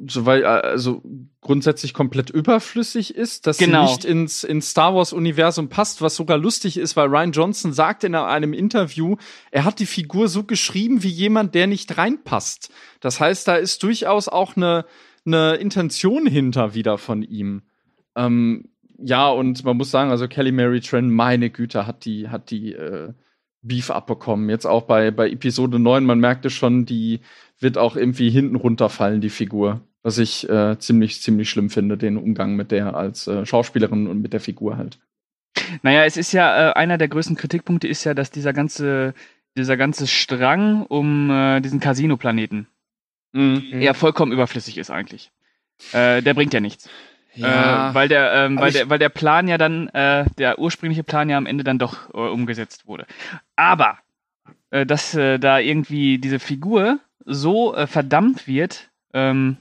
soweit 0.08 0.44
also 0.44 1.02
grundsätzlich 1.40 1.94
komplett 1.94 2.30
überflüssig 2.30 3.14
ist, 3.14 3.46
dass 3.46 3.58
Genau. 3.58 3.86
sie 3.86 3.92
nicht 3.92 4.04
ins, 4.04 4.44
ins 4.44 4.70
Star 4.70 4.94
Wars 4.94 5.12
Universum 5.12 5.68
passt, 5.68 6.02
was 6.02 6.16
sogar 6.16 6.38
lustig 6.38 6.76
ist, 6.76 6.96
weil 6.96 7.08
Ryan 7.08 7.32
Johnson 7.32 7.72
sagt 7.72 8.02
in 8.02 8.14
einem 8.14 8.52
Interview, 8.52 9.16
er 9.50 9.64
hat 9.64 9.78
die 9.78 9.86
Figur 9.86 10.28
so 10.28 10.42
geschrieben 10.44 11.02
wie 11.02 11.08
jemand, 11.08 11.54
der 11.54 11.66
nicht 11.68 11.96
reinpasst. 11.96 12.70
Das 13.00 13.20
heißt, 13.20 13.46
da 13.46 13.56
ist 13.56 13.82
durchaus 13.82 14.28
auch 14.28 14.56
eine, 14.56 14.84
eine 15.24 15.54
Intention 15.54 16.26
hinter 16.26 16.74
wieder 16.74 16.98
von 16.98 17.22
ihm. 17.22 17.62
Ähm, 18.16 18.70
ja, 18.98 19.28
und 19.28 19.64
man 19.64 19.76
muss 19.76 19.90
sagen, 19.90 20.10
also 20.10 20.26
Kelly 20.26 20.52
Mary 20.52 20.80
Tran, 20.80 21.10
meine 21.10 21.48
Güte, 21.48 21.86
hat 21.86 22.04
die, 22.04 22.28
hat 22.28 22.50
die 22.50 22.72
äh, 22.72 23.12
Beef 23.62 23.90
abbekommen. 23.90 24.50
Jetzt 24.50 24.66
auch 24.66 24.82
bei, 24.82 25.10
bei 25.10 25.30
Episode 25.30 25.78
9, 25.78 26.04
man 26.04 26.18
merkte 26.18 26.50
schon, 26.50 26.86
die 26.86 27.20
wird 27.61 27.78
auch 27.78 27.96
irgendwie 27.96 28.30
hinten 28.30 28.56
runterfallen, 28.56 29.20
die 29.20 29.30
Figur. 29.30 29.80
Was 30.02 30.18
ich 30.18 30.48
äh, 30.48 30.78
ziemlich, 30.78 31.20
ziemlich 31.20 31.50
schlimm 31.50 31.68
finde, 31.68 31.98
den 31.98 32.16
Umgang 32.16 32.56
mit 32.56 32.70
der 32.70 32.94
als 32.94 33.26
äh, 33.26 33.44
Schauspielerin 33.44 34.06
und 34.06 34.22
mit 34.22 34.32
der 34.32 34.40
Figur 34.40 34.78
halt. 34.78 34.98
Naja, 35.82 36.04
es 36.04 36.16
ist 36.16 36.32
ja, 36.32 36.70
äh, 36.70 36.72
einer 36.72 36.96
der 36.96 37.08
größten 37.08 37.36
Kritikpunkte 37.36 37.86
ist 37.86 38.04
ja, 38.04 38.14
dass 38.14 38.30
dieser 38.30 38.52
ganze, 38.52 39.14
dieser 39.58 39.76
ganze 39.76 40.06
Strang 40.06 40.86
um 40.86 41.30
äh, 41.30 41.61
diesen 41.61 41.80
Casino-Planeten 41.80 42.66
Mhm. 43.32 43.80
ja 43.80 43.94
vollkommen 43.94 44.32
überflüssig 44.32 44.78
ist 44.78 44.90
eigentlich. 44.90 45.30
Äh, 45.92 46.22
der 46.22 46.34
bringt 46.34 46.52
ja 46.52 46.61
nichts. 46.61 46.88
Äh, 47.36 47.42
weil 47.42 48.08
der, 48.08 48.32
ähm, 48.32 48.58
weil 48.58 48.72
der, 48.72 48.90
weil 48.90 48.98
der 48.98 49.08
Plan 49.08 49.46
ja 49.46 49.56
dann, 49.56 49.88
äh, 49.88 50.24
der 50.36 50.58
ursprüngliche 50.58 51.04
Plan 51.04 51.30
ja 51.30 51.36
am 51.38 51.46
Ende 51.46 51.62
dann 51.62 51.78
doch 51.78 52.12
äh, 52.12 52.16
umgesetzt 52.16 52.86
wurde. 52.88 53.06
Aber, 53.54 53.98
äh, 54.70 54.84
dass 54.84 55.14
äh, 55.14 55.38
da 55.38 55.61
irgendwie 55.61 56.18
diese 56.18 56.40
Figur 56.40 56.98
so 57.24 57.74
äh, 57.74 57.86
verdammt 57.86 58.46
wird, 58.46 58.90
ähm, 59.12 59.56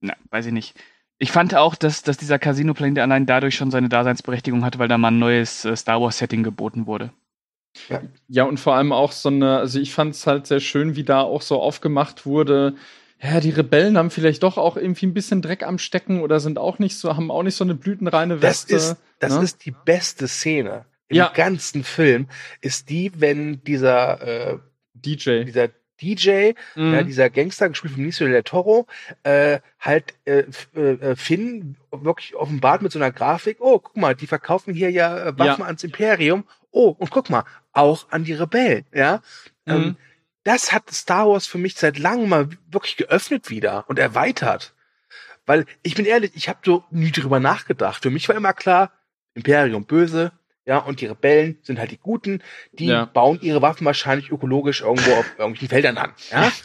na, 0.00 0.14
weiß 0.30 0.46
ich 0.46 0.52
nicht. 0.52 0.74
Ich 1.18 1.32
fand 1.32 1.54
auch, 1.54 1.74
dass, 1.74 2.02
dass 2.02 2.16
dieser 2.16 2.38
Casino-Planet 2.38 2.98
allein 3.00 3.26
dadurch 3.26 3.54
schon 3.54 3.70
seine 3.70 3.88
Daseinsberechtigung 3.90 4.64
hatte, 4.64 4.78
weil 4.78 4.88
da 4.88 4.96
mal 4.96 5.08
ein 5.08 5.18
neues 5.18 5.64
äh, 5.64 5.76
Star 5.76 6.00
Wars-Setting 6.00 6.42
geboten 6.42 6.86
wurde. 6.86 7.12
Ja, 8.28 8.44
und 8.44 8.58
vor 8.58 8.74
allem 8.74 8.92
auch 8.92 9.12
so 9.12 9.28
eine, 9.28 9.58
also 9.58 9.78
ich 9.78 9.92
fand 9.92 10.14
es 10.14 10.26
halt 10.26 10.46
sehr 10.46 10.60
schön, 10.60 10.96
wie 10.96 11.04
da 11.04 11.20
auch 11.20 11.42
so 11.42 11.60
aufgemacht 11.60 12.26
wurde. 12.26 12.74
Ja, 13.22 13.40
die 13.40 13.50
Rebellen 13.50 13.98
haben 13.98 14.10
vielleicht 14.10 14.42
doch 14.42 14.56
auch 14.56 14.76
irgendwie 14.76 15.06
ein 15.06 15.14
bisschen 15.14 15.42
Dreck 15.42 15.62
am 15.62 15.78
Stecken 15.78 16.22
oder 16.22 16.40
sind 16.40 16.58
auch 16.58 16.78
nicht 16.78 16.96
so, 16.96 17.14
haben 17.16 17.30
auch 17.30 17.42
nicht 17.42 17.54
so 17.54 17.64
eine 17.64 17.74
blütenreine 17.74 18.38
Das 18.38 18.62
Weste. 18.70 18.76
ist, 18.76 18.96
das 19.18 19.36
ne? 19.36 19.44
ist 19.44 19.64
die 19.66 19.74
beste 19.84 20.26
Szene 20.26 20.86
im 21.08 21.18
Ja. 21.18 21.28
ganzen 21.34 21.84
Film, 21.84 22.28
ist 22.62 22.88
die, 22.88 23.12
wenn 23.20 23.62
dieser, 23.62 24.22
äh, 24.22 24.58
DJ. 24.94 25.44
dieser 25.44 25.68
DJ, 26.00 26.52
Mhm. 26.74 26.94
ja, 26.94 27.02
dieser 27.02 27.30
Gangster, 27.30 27.68
gespielt 27.68 27.92
von 27.92 28.02
Benicio 28.02 28.26
del 28.26 28.42
Toro, 28.42 28.86
äh, 29.22 29.60
halt 29.78 30.14
äh, 30.24 30.44
äh, 30.74 31.16
Finn 31.16 31.76
wirklich 31.90 32.34
offenbart 32.34 32.82
mit 32.82 32.92
so 32.92 32.98
einer 32.98 33.12
Grafik, 33.12 33.58
oh, 33.60 33.78
guck 33.78 33.96
mal, 33.96 34.14
die 34.14 34.26
verkaufen 34.26 34.74
hier 34.74 34.90
ja 34.90 35.16
äh, 35.26 35.38
Waffen 35.38 35.60
Ja. 35.62 35.66
ans 35.66 35.84
Imperium, 35.84 36.44
oh, 36.70 36.94
und 36.98 37.10
guck 37.10 37.30
mal, 37.30 37.44
auch 37.72 38.06
an 38.10 38.24
die 38.24 38.32
Rebellen, 38.34 38.84
ja. 38.92 39.22
Mhm. 39.66 39.72
Ähm, 39.74 39.96
das 40.44 40.72
hat 40.72 40.90
Star 40.90 41.28
Wars 41.28 41.46
für 41.46 41.58
mich 41.58 41.74
seit 41.76 41.98
langem 41.98 42.28
mal 42.30 42.48
wirklich 42.70 42.96
geöffnet 42.96 43.50
wieder 43.50 43.84
und 43.88 43.98
erweitert. 43.98 44.74
Weil 45.46 45.66
ich 45.82 45.94
bin 45.94 46.06
ehrlich, 46.06 46.32
ich 46.34 46.48
habe 46.48 46.60
so 46.64 46.84
nie 46.90 47.10
drüber 47.10 47.40
nachgedacht. 47.40 48.02
Für 48.02 48.10
mich 48.10 48.28
war 48.28 48.36
immer 48.36 48.52
klar, 48.54 48.92
Imperium 49.34 49.84
böse, 49.84 50.32
ja, 50.70 50.78
und 50.78 51.00
die 51.00 51.06
Rebellen 51.06 51.58
sind 51.62 51.80
halt 51.80 51.90
die 51.90 51.98
Guten, 51.98 52.42
die 52.70 52.86
Ja. 52.86 53.04
bauen 53.04 53.40
ihre 53.42 53.60
Waffen 53.60 53.84
wahrscheinlich 53.84 54.30
ökologisch 54.30 54.82
irgendwo 54.82 55.10
auf 55.14 55.26
irgendwelchen 55.36 55.68
Feldern 55.68 55.98
an. 55.98 56.12
Ja? 56.30 56.50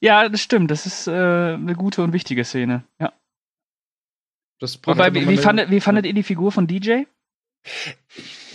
Ja, 0.00 0.28
das 0.28 0.40
stimmt. 0.40 0.70
Das 0.70 0.86
ist 0.86 1.06
äh, 1.06 1.10
eine 1.12 1.74
gute 1.74 2.02
und 2.02 2.12
wichtige 2.12 2.44
Szene. 2.44 2.84
Ja. 2.98 3.12
Wobei, 4.84 5.14
wie, 5.14 5.36
fandet, 5.36 5.70
wie 5.70 5.80
fandet 5.80 6.06
ihr 6.06 6.12
die 6.14 6.22
Figur 6.22 6.50
von 6.52 6.66
DJ? 6.66 7.02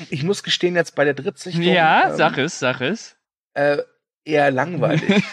Ich 0.10 0.24
muss 0.24 0.44
gestehen, 0.44 0.76
jetzt 0.76 0.96
bei 0.96 1.06
der 1.06 1.14
Drittsichtung 1.14 1.64
Ja, 1.64 2.10
ähm, 2.10 2.18
sag 2.18 2.38
es, 2.38 2.60
sag 2.60 2.82
es. 2.82 3.16
äh, 3.54 3.78
eher 4.24 4.52
langweilig. 4.52 5.24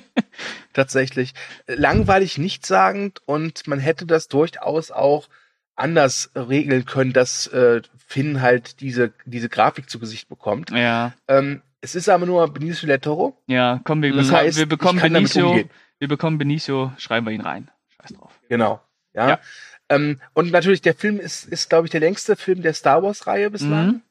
Tatsächlich. 0.72 1.34
Langweilig, 1.66 2.38
nichtssagend 2.38 3.20
und 3.26 3.66
man 3.66 3.80
hätte 3.80 4.06
das 4.06 4.28
durchaus 4.28 4.90
auch 4.92 5.28
anders 5.76 6.30
regeln 6.34 6.84
können, 6.84 7.12
dass 7.12 7.46
äh, 7.48 7.82
Finn 8.06 8.42
halt 8.42 8.80
diese, 8.80 9.12
diese 9.24 9.48
Grafik 9.48 9.88
zu 9.88 9.98
Gesicht 9.98 10.28
bekommt. 10.28 10.70
Ja, 10.70 11.12
Ähm, 11.28 11.62
es 11.80 11.94
ist 11.94 12.08
aber 12.08 12.26
nur 12.26 12.46
Benicio 12.52 12.86
del 12.86 13.00
Toro. 13.00 13.36
ja, 13.46 13.80
komm, 13.84 14.02
wir, 14.02 14.10
Das 14.14 14.26
bekommen- 14.28 14.36
heißt, 14.46 14.58
wir 14.58 14.66
bekommen 14.66 14.98
ich 14.98 15.02
kann 15.02 15.14
damit 15.14 15.32
Benicio, 15.32 15.50
umgehen. 15.50 15.70
wir 15.98 16.08
bekommen 16.08 16.38
Benicio, 16.38 16.92
schreiben 16.98 17.26
wir 17.26 17.32
ihn 17.32 17.40
rein. 17.40 17.70
Scheiß 18.00 18.16
drauf. 18.16 18.32
Genau. 18.48 18.80
Ja. 19.14 19.28
Ja. 19.30 19.40
Ähm, 19.88 20.20
und 20.34 20.52
natürlich, 20.52 20.80
der 20.82 20.94
Film 20.94 21.18
ist, 21.18 21.44
ist 21.46 21.68
glaube 21.70 21.86
ich, 21.86 21.90
der 21.90 22.00
längste 22.00 22.36
Film 22.36 22.62
der 22.62 22.72
Star 22.74 23.02
Wars-Reihe 23.02 23.50
bislang. 23.50 23.86
Mhm. 23.86 24.02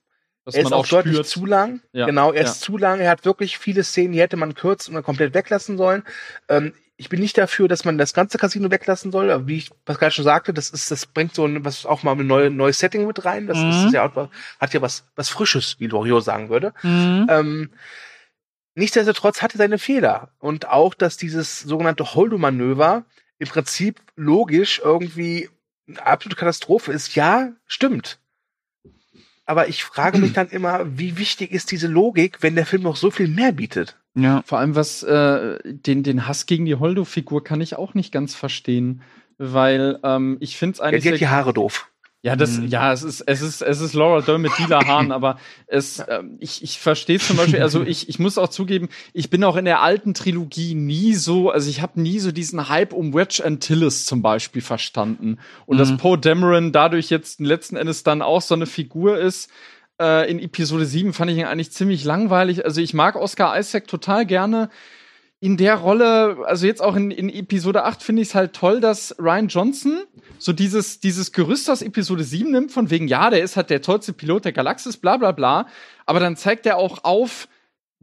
dass 0.46 0.56
er 0.56 0.64
man 0.64 0.72
ist 0.72 0.74
auch, 0.76 0.80
auch 0.86 0.88
deutlich 0.90 1.14
spürt. 1.16 1.28
zu 1.28 1.46
lang. 1.46 1.82
Ja, 1.94 2.06
Genau, 2.08 2.32
er 2.32 2.44
ja. 2.44 2.50
ist 2.50 2.62
zu 2.62 2.78
lang. 2.78 3.00
Er 3.00 3.10
hat 3.12 3.24
wirklich 3.26 3.58
viele 3.58 3.84
Szenen, 3.84 4.12
die 4.14 4.20
hätte 4.20 4.38
man 4.38 4.54
kürzen 4.56 4.94
oder 4.96 5.04
komplett 5.04 5.34
weglassen 5.34 5.78
sollen. 5.78 6.04
Ähm, 6.50 6.74
ich 7.02 7.10
bin 7.10 7.20
nicht 7.20 7.36
dafür, 7.36 7.68
dass 7.68 7.84
man 7.84 7.98
das 7.98 8.14
ganze 8.14 8.38
Casino 8.38 8.70
weglassen 8.70 9.12
soll. 9.12 9.32
Aber 9.32 9.48
wie 9.48 9.58
ich 9.58 9.72
Pascal 9.86 10.12
schon 10.12 10.24
sagte, 10.24 10.54
das 10.54 10.70
ist, 10.70 10.92
das 10.92 11.08
bringt 11.08 11.34
so 11.34 11.44
ein, 11.46 11.66
was 11.66 11.88
auch 11.88 12.04
mal 12.04 12.16
ein 12.16 12.28
neue, 12.28 12.52
neues 12.52 12.78
Setting 12.78 13.08
mit 13.08 13.26
rein. 13.26 13.48
Das 13.48 13.58
Mhm. 13.58 13.70
ist 13.88 13.92
ja 13.94 14.06
auch, 14.08 14.30
hat 14.60 14.74
ja 14.76 14.84
was, 14.84 15.04
was 15.16 15.28
Frisches, 15.30 15.78
wie 15.80 15.88
Loriot 15.88 16.24
sagen 16.24 16.50
würde. 16.50 16.74
Mhm. 16.84 17.26
Ähm, 17.28 17.70
nichtsdestotrotz 18.76 19.42
hatte 19.42 19.58
seine 19.58 19.80
Fehler. 19.80 20.30
Und 20.38 20.68
auch, 20.68 20.94
dass 20.94 21.18
dieses 21.18 21.60
sogenannte 21.62 22.14
Holdo-Manöver 22.14 23.04
im 23.40 23.48
Prinzip 23.48 24.00
logisch 24.16 24.80
irgendwie 24.84 25.50
eine 25.88 26.06
absolute 26.06 26.40
Katastrophe 26.40 26.92
ist. 26.92 27.16
Ja, 27.16 27.52
stimmt. 27.66 28.20
Aber 29.46 29.68
ich 29.70 29.84
frage 29.84 30.20
mich 30.20 30.34
dann 30.34 30.50
immer, 30.50 30.86
wie 30.98 31.18
wichtig 31.18 31.52
ist 31.52 31.72
diese 31.72 31.88
Logik, 31.88 32.38
wenn 32.44 32.54
der 32.56 32.68
Film 32.68 32.84
noch 32.84 32.96
so 32.96 33.10
viel 33.10 33.28
mehr 33.28 33.54
bietet? 33.54 33.98
Ja. 34.16 34.42
Vor 34.46 34.60
allem 34.60 34.76
was 34.76 35.04
äh, 35.04 35.60
den, 35.64 36.04
den 36.04 36.28
Hass 36.28 36.46
gegen 36.46 36.66
die 36.66 36.76
Holdo-Figur 36.76 37.44
kann 37.44 37.62
ich 37.62 37.76
auch 37.78 37.94
nicht 37.94 38.12
ganz 38.12 38.36
verstehen, 38.36 39.02
weil 39.38 40.00
ähm, 40.04 40.38
ich 40.40 40.58
finde 40.58 40.74
es 40.76 40.80
eigentlich 40.82 41.04
die 41.04 41.12
hat 41.14 41.20
die 41.20 41.28
Haare 41.28 41.54
doof. 41.54 41.88
Ja, 42.24 42.36
das, 42.36 42.60
Mhm. 42.60 42.68
ja, 42.68 42.94
es 42.94 43.02
ist, 43.02 43.22
es 43.22 43.42
ist, 43.42 43.64
es 43.64 43.82
ist 43.82 43.94
Laura 43.96 44.22
Dern 44.22 44.42
mit 44.42 44.56
lila 44.60 44.86
Haaren, 44.86 45.12
aber 45.12 45.40
es, 45.66 46.04
ähm, 46.08 46.38
ich, 46.40 46.62
ich 46.62 46.78
verstehe 46.80 47.18
zum 47.18 47.36
Beispiel, 47.36 47.62
also 47.64 47.82
ich, 47.82 48.10
ich 48.10 48.20
muss 48.20 48.38
auch 48.38 48.50
zugeben, 48.50 48.90
ich 49.14 49.32
bin 49.32 49.44
auch 49.44 49.56
in 49.56 49.66
der 49.66 49.82
alten 49.82 50.14
Trilogie 50.14 50.76
nie 50.76 51.16
so, 51.16 51.50
also 51.50 51.68
ich 51.68 51.82
habe 51.82 52.00
nie 52.00 52.20
so 52.20 52.32
diesen 52.32 52.70
Hype 52.70 52.94
um 52.94 53.16
Wedge 53.16 53.42
Antilles 53.44 54.06
zum 54.06 54.22
Beispiel 54.22 54.62
verstanden. 54.62 55.40
Und 55.66 55.80
dass 55.80 55.90
Mhm. 55.90 55.98
Poe 55.98 56.18
Dameron 56.20 56.72
dadurch 56.72 57.10
jetzt 57.10 57.40
letzten 57.40 57.76
Endes 57.76 58.04
dann 58.04 58.22
auch 58.22 58.42
so 58.44 58.54
eine 58.54 58.68
Figur 58.68 59.18
ist, 59.18 59.50
äh, 60.02 60.30
in 60.30 60.40
Episode 60.40 60.86
7 60.86 61.14
fand 61.14 61.30
ich 61.32 61.38
ihn 61.38 61.46
eigentlich 61.46 61.72
ziemlich 61.72 62.04
langweilig. 62.04 62.66
Also 62.66 62.82
ich 62.82 62.94
mag 62.94 63.16
Oscar 63.16 63.58
Isaac 63.58 63.88
total 63.88 64.26
gerne 64.26 64.70
in 65.40 65.58
der 65.58 65.76
Rolle, 65.76 66.38
also 66.46 66.68
jetzt 66.68 66.84
auch 66.84 66.96
in, 66.96 67.10
in 67.10 67.28
Episode 67.28 67.84
8 67.84 68.04
finde 68.04 68.22
ich 68.22 68.30
es 68.30 68.36
halt 68.36 68.54
toll, 68.54 68.80
dass 68.80 69.16
Ryan 69.20 69.48
Johnson 69.48 70.04
so 70.38 70.54
dieses, 70.54 71.00
dieses 71.00 71.32
Gerüst 71.32 71.68
aus 71.70 71.82
Episode 71.82 72.24
7 72.24 72.52
nimmt, 72.52 72.72
von 72.72 72.92
wegen, 72.92 73.08
ja, 73.08 73.32
der 73.32 73.44
ist 73.44 73.58
halt 73.58 73.72
der 73.72 73.82
tollste 73.82 74.14
Pilot 74.14 74.46
der 74.46 74.52
Galaxis, 74.52 74.98
bla 74.98 75.18
bla 75.18 75.32
bla. 75.32 75.68
Aber 76.06 76.20
dann 76.20 76.36
zeigt 76.36 76.68
er 76.68 76.78
auch 76.78 77.04
auf, 77.04 77.48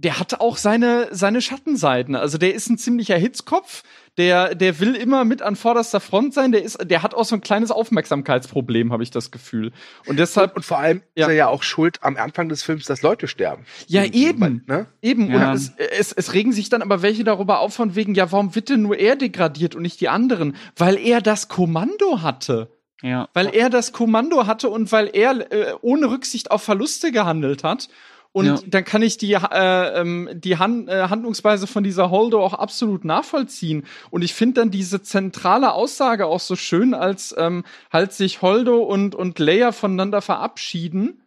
der 0.01 0.20
hat 0.20 0.40
auch 0.40 0.57
seine, 0.57 1.09
seine 1.11 1.42
Schattenseiten. 1.42 2.14
Also 2.14 2.38
der 2.38 2.55
ist 2.55 2.70
ein 2.70 2.78
ziemlicher 2.78 3.16
Hitzkopf, 3.16 3.82
der, 4.16 4.55
der 4.55 4.78
will 4.80 4.94
immer 4.94 5.24
mit 5.24 5.42
an 5.42 5.57
vorderster 5.57 5.99
Front 6.01 6.34
sein, 6.34 6.53
der 6.53 6.62
ist, 6.62 6.78
der 6.88 7.03
hat 7.03 7.14
auch 7.14 7.24
so 7.24 7.34
ein 7.34 7.40
kleines 7.40 7.70
Aufmerksamkeitsproblem, 7.72 8.92
habe 8.92 9.03
ich 9.03 9.11
das 9.11 9.30
Gefühl. 9.30 9.72
Und 10.07 10.18
deshalb. 10.18 10.53
Und, 10.53 10.59
und 10.59 10.62
vor 10.64 10.78
allem 10.78 11.03
Ja. 11.16 11.26
ist 11.26 11.30
er 11.30 11.34
ja 11.34 11.49
auch 11.49 11.62
schuld 11.62 11.99
am 12.03 12.16
Anfang 12.16 12.49
des 12.49 12.62
Films, 12.62 12.84
dass 12.86 13.03
Leute 13.03 13.26
sterben. 13.28 13.64
Ja, 13.88 14.05
eben. 14.05 14.64
Ne? 14.66 14.86
Eben, 15.03 15.30
Ja. 15.30 15.51
und 15.51 15.57
es, 15.57 15.72
es, 15.99 16.12
es 16.12 16.32
regen 16.32 16.53
sich 16.53 16.68
dann 16.68 16.82
aber 16.82 17.03
welche 17.03 17.24
darüber 17.24 17.59
auf, 17.61 17.74
von 17.74 17.94
wegen, 17.96 18.14
ja, 18.14 18.30
warum 18.32 18.55
wird 18.55 18.68
denn 18.70 18.82
nur 18.82 18.96
er 18.99 19.16
degradiert 19.16 19.74
und 19.74 19.82
nicht 19.82 20.01
die 20.01 20.09
anderen? 20.09 20.57
Weil 20.76 20.96
er 20.96 21.20
das 21.20 21.49
Kommando 21.49 22.22
hatte. 22.22 22.70
Ja. 23.03 23.28
Weil 23.34 23.55
er 23.55 23.70
das 23.70 23.92
Kommando 23.92 24.46
hatte 24.46 24.68
und 24.68 24.90
weil 24.90 25.11
er 25.12 25.53
äh, 25.53 25.74
ohne 25.82 26.11
Rücksicht 26.11 26.51
auf 26.51 26.62
Verluste 26.62 27.12
gehandelt 27.12 27.62
hat. 27.64 27.88
Und 28.33 28.47
Ja. 28.47 28.59
dann 28.66 28.85
kann 28.85 29.03
ich 29.03 29.16
die, 29.16 29.33
äh, 29.33 30.01
ähm, 30.01 30.29
die 30.35 30.59
Han 30.59 30.87
äh, 30.87 31.09
Handlungsweise 31.09 31.66
von 31.66 31.83
dieser 31.83 32.11
Holdo 32.11 32.45
auch 32.45 32.55
absolut 32.55 33.05
nachvollziehen. 33.05 33.85
Und 34.11 34.22
ich 34.22 34.35
finde 34.35 34.61
dann 34.61 34.70
diese 34.70 35.03
zentrale 35.03 35.72
Aussage 35.72 36.26
auch 36.26 36.41
so 36.41 36.55
schön, 36.55 36.95
als 36.95 37.35
ähm, 37.39 37.64
halt 37.91 38.12
sich 38.12 38.43
Holdo 38.43 38.83
und, 38.83 39.14
und 39.14 39.39
Leia 39.39 39.72
voneinander 39.72 40.20
verabschieden. 40.20 41.22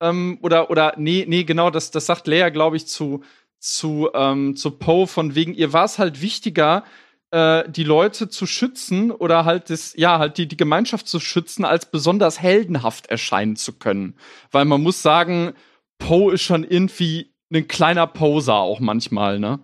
Ähm, 0.00 0.38
oder, 0.42 0.70
oder, 0.70 0.92
nee, 0.98 1.24
nee, 1.26 1.44
genau, 1.44 1.70
das, 1.70 1.90
das 1.90 2.06
sagt 2.06 2.26
Leia, 2.26 2.50
glaube 2.50 2.76
ich, 2.76 2.86
zu, 2.86 3.22
zu, 3.58 4.10
ähm, 4.14 4.54
zu 4.56 4.72
Poe, 4.72 5.06
von 5.06 5.34
wegen, 5.34 5.54
ihr 5.54 5.72
war 5.72 5.84
es 5.86 5.98
halt 5.98 6.20
wichtiger, 6.20 6.84
äh, 7.30 7.64
die 7.68 7.82
Leute 7.84 8.28
zu 8.28 8.46
schützen 8.46 9.10
oder 9.10 9.46
halt 9.46 9.70
das, 9.70 9.94
ja, 9.96 10.18
halt 10.18 10.36
die, 10.36 10.46
die 10.46 10.56
Gemeinschaft 10.56 11.08
zu 11.08 11.18
schützen, 11.18 11.64
als 11.64 11.90
besonders 11.90 12.40
heldenhaft 12.40 13.06
erscheinen 13.06 13.56
zu 13.56 13.72
können. 13.72 14.16
Weil 14.52 14.66
man 14.66 14.82
muss 14.82 15.00
sagen, 15.02 15.54
Poe 15.98 16.32
ist 16.32 16.42
schon 16.42 16.64
irgendwie 16.64 17.32
ein 17.52 17.68
kleiner 17.68 18.06
Poser 18.06 18.54
auch 18.54 18.80
manchmal, 18.80 19.38
ne? 19.38 19.60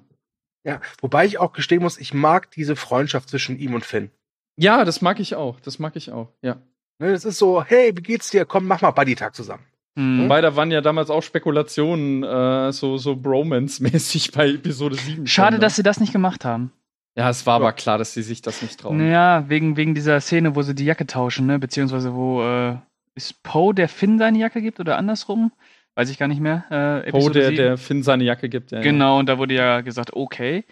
Ja, 0.65 0.81
wobei 1.01 1.27
ich 1.27 1.39
auch 1.39 1.53
gestehen 1.53 1.83
muss, 1.83 1.99
ich 1.99 2.15
mag 2.15 2.51
diese 2.53 2.77
Freundschaft 2.77 3.29
zwischen 3.29 3.59
ihm 3.59 3.75
und 3.75 3.85
Finn. 3.85 4.11
Ja, 4.57 4.85
das 4.85 5.03
mag 5.03 5.19
ich 5.19 5.35
auch. 5.35 5.59
Das 5.61 5.79
mag 5.79 5.97
ich 5.97 6.13
auch, 6.13 6.29
ja. 6.43 6.59
Ne, 6.99 7.11
das 7.11 7.25
ist 7.25 7.39
so, 7.39 7.65
hey, 7.65 7.93
wie 7.97 8.03
geht's 8.03 8.31
dir? 8.31 8.45
Komm, 8.45 8.67
mach 8.67 8.81
mal 8.81 8.93
Buddy-Tag 8.93 9.35
zusammen. 9.35 9.65
Mhm. 9.97 10.25
Wobei, 10.25 10.41
da 10.41 10.55
waren 10.57 10.71
ja 10.71 10.81
damals 10.81 11.11
auch 11.11 11.23
Spekulationen, 11.23 12.23
äh, 12.23 12.73
so, 12.73 12.97
so 12.97 13.15
Bromance-mäßig 13.15 14.33
bei 14.33 14.51
Episode 14.51 14.95
7. 14.95 15.27
Schade, 15.27 15.47
schon, 15.47 15.55
ne? 15.55 15.61
dass 15.61 15.77
sie 15.77 15.83
das 15.83 16.01
nicht 16.01 16.13
gemacht 16.13 16.45
haben. 16.45 16.73
Ja, 17.17 17.29
es 17.29 17.45
war 17.45 17.57
aber 17.57 17.73
klar, 17.73 17.99
dass 17.99 18.15
sie 18.15 18.23
sich 18.23 18.41
das 18.41 18.63
nicht 18.63 18.81
trauen. 18.81 19.11
Ja, 19.11 19.49
wegen, 19.49 19.77
wegen 19.77 19.95
dieser 19.95 20.21
Szene, 20.21 20.57
wo 20.57 20.63
sie 20.63 20.75
die 20.75 20.85
Jacke 20.87 21.07
tauschen, 21.07 21.47
ne? 21.47 21.59
Beziehungsweise 21.59 22.15
wo 22.15 22.43
äh, 22.43 22.77
ist 23.15 23.43
Poe, 23.43 23.75
der 23.75 23.89
Finn 23.89 24.19
seine 24.19 24.39
Jacke 24.39 24.63
gibt 24.63 24.81
oder 24.81 24.97
andersrum? 24.97 25.53
Weiß 25.95 26.09
ich 26.11 26.19
gar 26.19 26.29
nicht 26.29 26.41
mehr. 26.41 26.65
Äh, 26.71 27.11
Poe, 27.11 27.19
Episode 27.19 27.41
der, 27.41 27.49
7. 27.49 27.57
der 27.57 27.79
Finn 27.79 28.03
seine 28.03 28.25
Jacke 28.25 28.49
gibt. 28.49 28.71
Ja, 28.73 28.79
ja. 28.79 28.83
Genau, 28.85 29.19
und 29.19 29.27
da 29.27 29.39
wurde 29.39 29.55
ja 29.55 29.81
gesagt, 29.83 30.13
okay. 30.15 30.65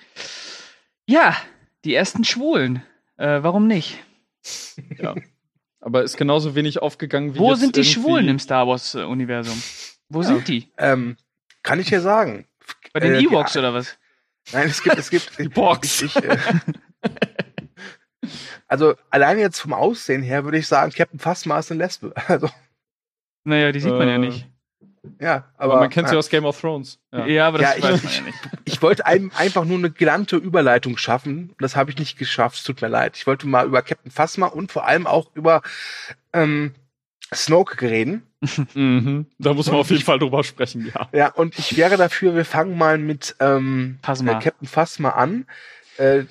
Ja, 1.06 1.36
die 1.84 1.94
ersten 1.94 2.24
Schwulen. 2.24 2.82
Äh, 3.18 3.42
warum 3.42 3.66
nicht? 3.66 3.98
Aber 5.80 6.02
ist 6.02 6.16
genauso 6.16 6.54
wenig 6.54 6.80
aufgegangen 6.80 7.34
wie 7.34 7.38
Wo 7.38 7.50
jetzt 7.50 7.60
sind 7.60 7.76
die 7.76 7.84
Schwulen 7.84 8.28
im 8.28 8.38
Star 8.38 8.66
Wars-Universum? 8.66 9.62
Wo 10.08 10.20
Ja. 10.22 10.26
sind 10.28 10.48
die? 10.48 10.68
Ähm, 10.78 11.16
kann 11.62 11.80
ich 11.80 11.88
dir 11.88 12.00
sagen. 12.00 12.46
Bei 12.92 13.00
den 13.00 13.14
Äh, 13.14 13.20
Ewoks 13.20 13.54
ja. 13.54 13.60
oder 13.60 13.74
was? 13.74 13.98
Nein, 14.52 14.68
es 14.68 14.82
gibt, 14.82 14.96
es 14.98 15.10
gibt. 15.10 15.30
Die 15.38 15.48
Box. 15.48 16.02
Ich, 16.02 16.16
ich, 16.16 16.24
äh, 16.24 16.38
also 18.66 18.94
allein 19.10 19.38
jetzt 19.38 19.58
vom 19.60 19.72
Aussehen 19.74 20.22
her 20.22 20.44
würde 20.44 20.58
ich 20.58 20.66
sagen, 20.66 20.92
Captain 20.92 21.18
Phasma 21.20 21.58
ist 21.58 21.70
eine 21.70 21.82
Lesbe. 21.84 22.14
Also 22.28 22.48
Naja, 23.44 23.70
die 23.72 23.80
sieht 23.80 23.92
man 23.92 24.08
ja 24.08 24.14
Äh, 24.14 24.18
nicht. 24.18 24.46
Ja, 25.18 25.44
Aber, 25.56 25.72
aber, 25.74 25.80
man 25.82 25.90
kennt 25.90 26.08
sie 26.08 26.14
ja, 26.14 26.18
aus 26.18 26.28
Game 26.28 26.44
of 26.44 26.60
Thrones. 26.60 26.98
Ja. 27.12 27.26
Ja, 27.26 27.48
aber 27.48 27.58
das 27.58 27.76
Ja, 27.78 27.82
weiß 27.84 27.96
ich- 27.98 28.04
man 28.04 28.12
ja 28.14 28.20
nicht. 28.22 28.38
Ich 28.64 28.82
wollte 28.82 29.04
einem 29.06 29.32
einfach 29.36 29.64
nur 29.64 29.78
eine 29.78 29.90
gelernte 29.90 30.36
Überleitung 30.36 30.96
schaffen. 30.96 31.54
Das 31.58 31.74
habe 31.76 31.90
ich 31.90 31.98
nicht 31.98 32.18
geschafft. 32.18 32.58
Es 32.58 32.64
tut 32.64 32.80
mir 32.82 32.88
leid. 32.88 33.16
Ich 33.16 33.26
wollte 33.26 33.46
mal 33.48 33.66
über 33.66 33.82
Captain 33.82 34.10
Phasma 34.12 34.46
und 34.46 34.70
vor 34.72 34.86
allem 34.86 35.06
auch 35.06 35.30
über 35.34 35.62
ähm, 36.32 36.74
Snoke 37.34 37.80
reden. 37.82 38.22
Mhm. 38.74 39.26
Da 39.38 39.52
muss 39.52 39.66
man 39.66 39.76
auf 39.76 39.90
jeden 39.90 40.02
Fall 40.02 40.18
drüber 40.18 40.42
sprechen, 40.44 40.90
ja. 40.94 41.08
Ja, 41.12 41.28
und 41.28 41.58
ich 41.58 41.76
wäre 41.76 41.98
dafür, 41.98 42.34
wir 42.34 42.46
fangen 42.46 42.78
mal 42.78 42.96
mit 42.96 43.36
ähm, 43.38 43.98
Phasma. 44.02 44.32
äh, 44.32 44.42
Captain 44.42 44.66
Phasma 44.66 45.10
an. 45.10 45.46
Äh, 45.98 46.24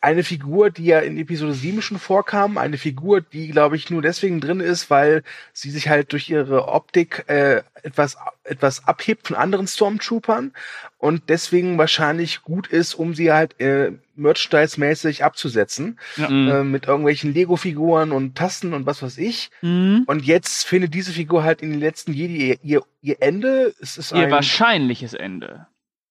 eine 0.00 0.22
Figur, 0.24 0.70
die 0.70 0.84
ja 0.86 1.00
in 1.00 1.16
Episode 1.18 1.54
7 1.54 1.82
schon 1.82 1.98
vorkam, 1.98 2.58
eine 2.58 2.78
Figur, 2.78 3.20
die, 3.20 3.48
glaube 3.48 3.76
ich, 3.76 3.90
nur 3.90 4.02
deswegen 4.02 4.40
drin 4.40 4.60
ist, 4.60 4.90
weil 4.90 5.22
sie 5.52 5.70
sich 5.70 5.88
halt 5.88 6.12
durch 6.12 6.30
ihre 6.30 6.68
Optik 6.68 7.24
äh, 7.28 7.62
etwas, 7.82 8.16
etwas 8.44 8.86
abhebt 8.86 9.28
von 9.28 9.36
anderen 9.36 9.66
Stormtroopern 9.66 10.52
und 10.98 11.28
deswegen 11.28 11.78
wahrscheinlich 11.78 12.42
gut 12.42 12.66
ist, 12.68 12.94
um 12.94 13.14
sie 13.14 13.32
halt 13.32 13.60
äh, 13.60 13.92
merchandise-mäßig 14.16 15.22
abzusetzen, 15.24 15.98
Mhm. 16.16 16.48
äh, 16.48 16.64
mit 16.64 16.86
irgendwelchen 16.86 17.32
Lego-Figuren 17.34 18.12
und 18.12 18.36
Tasten 18.36 18.74
und 18.74 18.86
was 18.86 19.02
weiß 19.02 19.18
ich. 19.18 19.50
Mhm. 19.62 20.04
Und 20.06 20.24
jetzt 20.24 20.64
findet 20.66 20.94
diese 20.94 21.12
Figur 21.12 21.42
halt 21.44 21.62
in 21.62 21.70
den 21.70 21.80
letzten 21.80 22.12
Jedi 22.12 22.48
ihr, 22.48 22.56
ihr, 22.62 22.82
ihr 23.02 23.16
Ende. 23.20 23.74
Es 23.80 23.96
ist 23.96 24.12
Ihr 24.12 24.18
ein, 24.18 24.30
wahrscheinliches 24.30 25.14
Ende. 25.14 25.66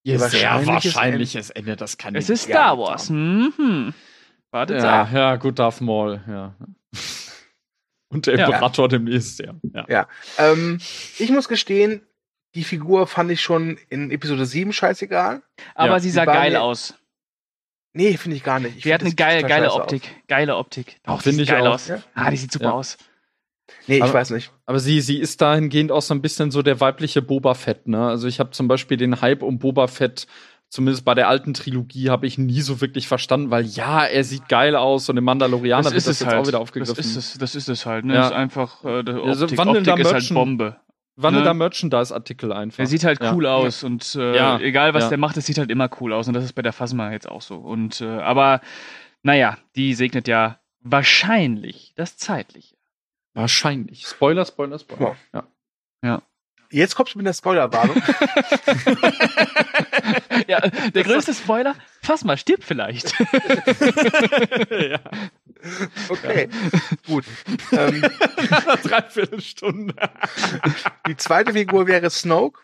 Ihr 0.08 0.20
sehr 0.20 0.30
sehr 0.30 0.49
wahrscheinliches 0.49 0.95
wahrscheinliches 0.95 1.49
Ende, 1.51 1.76
das 1.76 1.97
kann 1.97 2.16
Es 2.16 2.30
ist 2.30 2.47
ja, 2.47 2.55
Star 2.55 2.78
Wars. 2.80 3.10
Mhm. 3.10 3.93
Wartet 4.51 4.82
Ja, 4.82 5.01
ab. 5.01 5.10
ja, 5.14 5.36
gut, 5.36 5.60
Darth 5.60 5.82
Maul, 5.82 6.22
ja. 6.28 6.55
Und 8.10 8.26
der 8.26 8.38
Ja. 8.38 8.45
Imperator 8.45 8.88
demnächst, 8.88 9.39
ja. 9.41 9.53
ja. 9.89 10.08
Ähm, 10.38 10.80
ich 11.20 11.30
muss 11.30 11.49
gestehen, 11.49 12.01
die 12.55 12.64
Figur 12.64 13.05
fand 13.05 13.30
ich 13.32 13.41
schon 13.41 13.78
in 13.89 14.12
Episode 14.12 14.45
7 14.45 14.72
scheißegal. 14.72 15.41
Aber 15.76 15.93
Ja, 15.93 15.99
sie 15.99 16.08
die 16.08 16.14
sah 16.14 16.24
geil 16.26 16.51
mir- 16.53 16.62
aus. 16.62 16.95
Nee, 17.93 18.16
finde 18.18 18.38
ich 18.38 18.43
gar 18.43 18.60
nicht. 18.60 18.78
Ich 18.78 18.84
Sie 18.84 18.93
hat 18.93 19.01
find 19.01 19.20
eine 19.22 19.41
das 19.41 19.49
geile, 19.49 19.74
Optik. 19.74 20.24
Geile 20.28 20.55
Optik. 20.55 20.99
Doch, 21.03 21.22
Finde 21.22 21.38
die 21.38 21.43
ich 21.43 21.49
geil 21.49 21.66
auch. 21.68 21.74
aus. 21.74 21.88
Ja. 21.88 22.01
Ah, 22.14 22.30
die 22.30 22.38
sieht 22.38 22.51
super 22.51 22.66
Ja. 22.66 22.72
aus. 22.74 22.97
Nee, 23.88 23.97
ich 23.97 24.03
Aber- 24.03 24.13
weiß 24.13 24.32
nicht. 24.32 24.51
Aber 24.65 24.80
sie, 24.80 25.01
sie 25.01 25.18
ist 25.18 25.41
dahingehend 25.41 25.91
auch 25.91 26.01
so 26.01 26.13
ein 26.13 26.22
bisschen 26.22 26.51
so 26.51 26.61
der 26.61 26.80
weibliche 26.80 27.22
Boba 27.22 27.53
Fett, 27.53 27.88
ne? 27.88 28.07
Also 28.07 28.28
ich 28.28 28.39
habe 28.39 28.51
zum 28.51 28.68
Beispiel 28.68 28.97
den 28.97 29.22
Hype 29.22 29.43
um 29.43 29.59
Boba 29.59 29.88
Fett, 29.88 30.28
zumindest 30.70 31.05
bei 31.05 31.13
der 31.13 31.28
alten 31.30 31.53
Trilogie, 31.53 32.09
habe 32.09 32.28
ich 32.28 32.38
nie 32.38 32.61
so 32.61 32.82
wirklich 32.82 33.07
verstanden, 33.07 33.51
weil 33.51 33.65
ja, 33.65 34.03
er 34.05 34.24
sieht 34.24 34.49
geil 34.49 34.76
aus 34.76 35.09
und 35.09 35.18
im 35.18 35.24
Mandalorianer 35.24 35.84
Das 35.84 35.91
wird 35.93 35.97
ist 35.99 36.07
das 36.07 36.15
es 36.15 36.20
jetzt 36.22 36.28
halt. 36.30 36.38
auch 36.41 36.47
wieder 36.47 36.51
Das 36.59 36.61
aufgegriffen. 36.61 36.99
ist 36.99 37.15
es, 37.15 37.38
das 37.38 37.55
ist 37.55 37.70
es 37.70 37.86
halt. 37.86 38.05
Ne? 38.05 38.15
Ja. 38.15 38.26
Ist 38.28 38.34
einfach, 38.34 38.84
äh, 38.84 39.03
die 39.03 39.11
Ja, 39.11 39.34
so 39.34 39.43
Optik, 39.45 39.57
wandelnder 39.57 39.93
Optik 39.93 40.05
ist 40.07 40.13
halt 40.13 40.34
Bombe. 40.34 40.76
Wandelnder 41.20 41.53
ne? 41.53 41.57
Merchandise-Artikel 41.59 42.51
einfach. 42.53 42.80
Er 42.80 42.86
sieht 42.88 43.03
halt 43.03 43.22
Ja. 43.24 43.34
cool 43.34 43.47
aus 43.47 43.84
und 43.84 44.13
äh, 44.15 44.36
Ja. 44.36 44.59
egal 44.59 44.93
was 44.93 45.03
Ja. 45.05 45.09
der 45.09 45.18
macht, 45.18 45.36
es 45.38 45.45
sieht 45.45 45.57
halt 45.57 45.72
immer 45.72 45.89
cool 45.99 46.13
aus 46.13 46.28
und 46.28 46.34
das 46.36 46.43
ist 46.43 46.53
bei 46.53 46.61
der 46.61 46.74
Phasma 46.74 47.11
jetzt 47.11 47.28
auch 47.28 47.41
so. 47.41 47.55
Und 47.55 48.01
äh, 48.01 48.05
aber 48.05 48.61
naja, 49.24 49.57
die 49.76 49.93
segnet 49.95 50.28
ja 50.28 50.59
wahrscheinlich 50.82 51.93
das 51.95 52.18
Zeitliche. 52.18 52.76
Wahrscheinlich. 53.38 54.07
Spoiler, 54.07 54.45
Spoiler, 54.45 54.79
Spoiler. 54.79 55.15
Ja. 55.31 55.43
Jetzt 56.69 56.95
kommst 56.95 57.13
du 57.13 57.19
mit 57.19 57.27
der 57.27 57.33
Spoilerwarnung. 57.33 57.95
ja, 60.47 60.59
der 60.59 61.03
größte 61.03 61.33
Spoiler: 61.33 61.75
Phasma 62.01 62.35
stirbt 62.35 62.63
vielleicht. 62.65 63.13
ja. 64.69 64.99
Okay, 66.09 66.49
gut. 67.05 67.25
Ähm, 67.71 68.01
Dreiviertel 68.83 69.39
Stunde. 69.39 69.93
die 71.07 71.15
zweite 71.15 71.53
Figur 71.53 71.88
wäre 71.88 72.09
Snoke, 72.09 72.59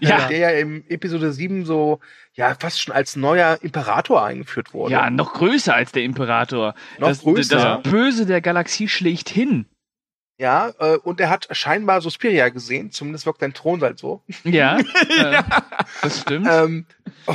ja, 0.00 0.26
der 0.26 0.38
ja 0.38 0.50
im 0.50 0.84
Episode 0.88 1.32
7 1.32 1.64
so, 1.64 2.00
ja, 2.32 2.56
fast 2.58 2.80
schon 2.80 2.94
als 2.94 3.14
neuer 3.14 3.58
Imperator 3.62 4.24
eingeführt 4.24 4.74
wurde. 4.74 4.92
ja, 4.92 5.10
noch 5.10 5.34
größer 5.34 5.74
als 5.74 5.92
der 5.92 6.02
Imperator. 6.02 6.74
Noch 6.98 7.08
das, 7.08 7.20
größer. 7.20 7.82
das 7.82 7.92
Böse 7.92 8.26
der 8.26 8.40
Galaxie 8.40 8.88
schlägt 8.88 9.28
hin. 9.28 9.66
Ja, 10.38 10.72
äh, 10.80 10.96
und 10.98 11.20
er 11.20 11.30
hat 11.30 11.46
scheinbar 11.52 12.00
Suspiria 12.00 12.48
gesehen, 12.48 12.90
zumindest 12.90 13.24
wirkt 13.26 13.40
sein 13.40 13.54
Thron 13.54 13.80
halt 13.82 13.98
so. 13.98 14.22
Ja, 14.42 14.78
äh, 15.18 15.42
das 16.02 16.20
stimmt. 16.22 16.48
Ähm, 16.50 16.86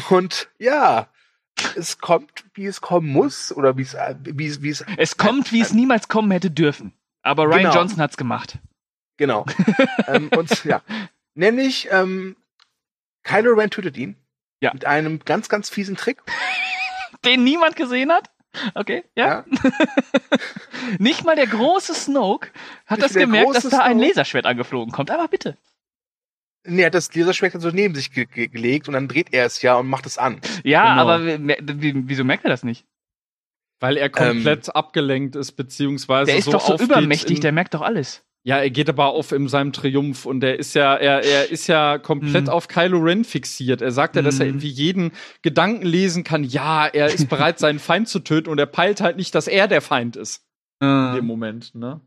und 0.10 0.50
ja, 0.60 1.08
es 1.78 1.98
kommt, 2.00 2.44
wie 2.56 2.66
es 2.66 2.82
kommen 2.82 3.08
muss, 3.10 3.52
oder 3.54 3.78
wie 3.78 3.84
es, 3.84 3.94
äh, 3.94 4.16
wie 4.22 4.48
es, 4.48 4.62
wie 4.62 4.70
es, 4.70 4.84
es 4.98 5.16
kommt, 5.18 5.52
wie 5.54 5.62
es 5.62 5.74
niemals 5.74 6.08
kommen 6.10 6.32
hätte 6.32 6.52
dürfen. 6.52 6.94
Aber 7.22 7.46
Ryan 7.46 7.60
Genau. 7.64 7.74
Johnson 7.76 8.02
hat's 8.02 8.18
gemacht. 8.18 8.58
genau. 9.18 9.46
ähm, 10.08 10.30
und 10.38 10.64
ja, 10.66 10.82
nämlich, 11.36 11.88
ähm, 11.92 12.36
Kylo 13.24 13.54
Ren 13.54 13.70
tötet 13.70 13.96
ihn. 13.98 14.16
Ja. 14.62 14.74
Mit 14.74 14.84
einem 14.86 15.20
ganz, 15.20 15.48
ganz 15.48 15.70
fiesen 15.70 15.96
Trick. 15.96 16.22
Den 17.26 17.44
niemand 17.44 17.76
gesehen 17.78 18.12
hat? 18.12 18.30
Okay, 18.74 19.04
ja. 19.16 19.46
Nicht 21.00 21.24
mal 21.24 21.36
der 21.36 21.48
große 21.48 21.94
Snoke 21.94 22.50
hat 22.86 23.00
Nicht 23.00 23.10
das 23.12 23.14
gemerkt, 23.22 23.56
dass 23.56 23.70
da 23.70 23.80
ein 23.84 23.98
Snoke. 23.98 24.08
Laserschwert 24.10 24.46
angeflogen 24.46 24.92
kommt. 24.92 25.12
Aber 25.12 25.28
bitte. 25.28 25.58
Nee, 26.66 26.82
er 26.82 26.88
hat 26.88 26.94
das 26.96 27.14
Laserschwert 27.14 27.60
so 27.62 27.70
neben 27.70 27.96
sich 27.96 28.12
ge 28.12 28.26
ge 28.26 28.48
gelegt 28.48 28.88
und 28.88 28.94
dann 28.94 29.08
dreht 29.08 29.34
er 29.34 29.46
es 29.46 29.62
ja 29.62 29.76
und 29.76 29.88
macht 29.88 30.06
es 30.06 30.18
an. 30.18 30.42
Ja, 30.64 30.90
Genau. 30.94 31.02
aber 31.04 31.26
wie- 31.26 31.82
wie- 31.82 32.08
wieso 32.10 32.24
merkt 32.24 32.44
er 32.44 32.50
das 32.50 32.64
nicht? 32.64 32.86
Weil 33.80 33.96
er 33.98 34.10
komplett 34.10 34.76
abgelenkt 34.76 35.36
ist, 35.38 35.54
beziehungsweise 35.54 36.26
Der 36.32 36.38
ist 36.40 36.46
so 36.46 36.52
doch 36.52 36.78
so 36.78 36.84
übermächtig, 36.84 37.40
der 37.40 37.52
merkt 37.54 37.74
doch 37.76 37.82
alles. 37.82 38.24
Ja, 38.44 38.58
er 38.58 38.70
geht 38.70 38.88
aber 38.90 39.08
auf 39.08 39.32
in 39.34 39.48
seinem 39.50 39.74
Triumph 39.74 40.26
und 40.26 40.44
er 40.44 40.58
ist 40.58 40.74
ja, 40.74 40.96
er, 40.96 41.24
er 41.24 41.52
ist 41.52 41.68
ja 41.68 41.98
komplett 41.98 42.44
Mhm. 42.46 42.50
auf 42.50 42.68
Kylo 42.70 42.98
Ren 43.00 43.26
fixiert. 43.26 43.82
Er 43.82 43.92
sagt 43.92 44.16
ja, 44.16 44.22
dass 44.22 44.40
er 44.40 44.46
Mhm. 44.46 44.52
irgendwie 44.52 44.70
jeden 44.70 45.12
Gedanken 45.42 45.86
lesen 45.86 46.24
kann. 46.24 46.44
Ja, 46.46 46.88
er 46.88 47.08
ist 47.08 47.28
bereit, 47.30 47.60
seinen 47.60 47.80
Feind 47.80 48.08
zu 48.08 48.20
töten 48.20 48.50
und 48.50 48.58
er 48.58 48.66
peilt 48.66 49.02
halt 49.02 49.18
nicht, 49.18 49.36
dass 49.36 49.48
er 49.48 49.68
der 49.68 49.82
Feind 49.82 50.16
ist 50.16 50.46
in 50.82 51.16
dem 51.16 51.26
Moment, 51.26 51.76
ne? 51.76 52.00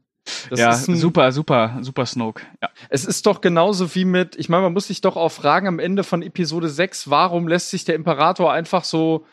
Das 0.49 0.59
ja, 0.61 0.71
ist 0.71 0.89
ein- 0.89 0.97
super, 0.97 1.33
super, 1.33 1.79
super 1.83 2.07
Snoke. 2.07 2.43
Ja. 2.63 2.71
Es 2.89 3.05
ist 3.05 3.27
doch 3.27 3.41
genauso 3.43 3.95
wie 3.95 4.05
mit, 4.07 4.37
ich 4.37 4.49
meine, 4.49 4.63
man 4.63 4.73
muss 4.73 4.87
sich 4.87 5.01
doch 5.03 5.17
auch 5.17 5.31
fragen 5.33 5.67
am 5.67 5.79
Ende 5.81 6.05
von 6.05 6.23
Episode 6.23 6.69
6, 6.71 7.11
warum 7.11 7.47
lässt 7.49 7.71
sich 7.71 7.85
der 7.85 7.97
Imperator 7.97 8.51
einfach 8.53 8.85
so, 8.85 9.27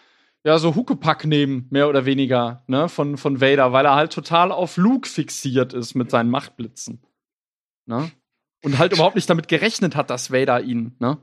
ja, 0.43 0.57
so 0.57 0.75
Huckepack 0.75 1.25
nehmen, 1.25 1.67
mehr 1.69 1.89
oder 1.89 2.05
weniger, 2.05 2.63
ne, 2.67 2.87
von, 2.89 3.17
von 3.17 3.41
Vader, 3.41 3.71
weil 3.73 3.85
er 3.85 3.95
halt 3.95 4.13
total 4.13 4.51
auf 4.51 4.77
Luke 4.77 5.07
fixiert 5.07 5.73
ist 5.73 5.95
mit 5.95 6.09
seinen 6.11 6.29
Machtblitzen. 6.29 7.01
Ne? 7.85 8.11
Und 8.63 8.77
halt 8.77 8.93
überhaupt 8.93 9.15
nicht 9.15 9.29
damit 9.29 9.47
gerechnet 9.47 9.95
hat, 9.95 10.09
dass 10.09 10.31
Vader 10.31 10.61
ihn, 10.61 10.95
ne? 10.99 11.17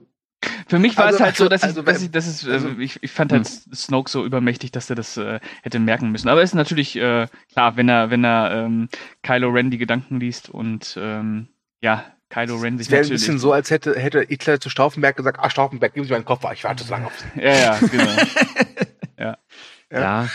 Für 0.69 0.79
mich 0.79 0.97
war 0.99 1.07
Also- 1.07 1.17
es 1.19 1.23
halt 1.23 1.37
so, 1.37 1.45
also- 1.45 1.49
dass 1.51 1.63
ich, 1.63 1.69
also 1.69 1.83
dass 1.83 1.97
wenn- 1.97 2.05
ich, 2.07 2.11
das 2.11 2.27
ist, 2.27 2.47
also- 2.47 2.69
äh, 2.69 2.83
ich, 2.83 3.03
ich 3.03 3.11
fand 3.11 3.33
halt 3.33 3.47
Snoke 3.47 4.11
so 4.11 4.25
übermächtig, 4.25 4.71
dass 4.73 4.91
er 4.91 4.97
das 4.97 5.17
äh, 5.17 5.41
hätte 5.63 5.79
merken 5.79 6.11
müssen. 6.11 6.29
Aber 6.29 6.43
ist 6.43 6.55
natürlich 6.55 6.97
äh, 6.97 7.27
klar, 7.53 7.77
wenn 7.77 7.89
er, 7.89 8.11
wenn 8.11 8.25
er 8.25 8.51
ähm, 8.53 8.89
Kylo 9.23 9.49
Ren 9.51 9.71
die 9.71 9.79
Gedanken 9.79 10.21
liest 10.21 10.51
und 10.51 10.97
ähm, 11.01 11.49
ja, 11.81 12.05
Kylo 12.29 12.57
Ren 12.57 12.77
sich 12.79 12.89
Es 12.89 12.91
wäre 12.91 13.05
ein 13.05 13.09
bisschen 13.09 13.39
so, 13.39 13.53
als 13.53 13.71
hätte, 13.71 13.95
hätte 13.99 14.21
Hitler 14.23 14.59
zu 14.61 14.69
Stauffenberg 14.69 15.17
gesagt, 15.17 15.39
ah, 15.41 15.49
Stauffenberg, 15.49 15.95
gib 15.95 16.05
mir 16.05 16.11
meinen 16.11 16.25
Koffer, 16.25 16.53
ich 16.53 16.65
warte 16.65 16.85
so 16.85 16.91
lange 16.93 17.07
auf 17.07 17.19
Sie. 17.19 17.41
ja, 17.41 17.53
ja, 17.55 17.79
genau. 17.79 18.05
Ja. 19.19 20.29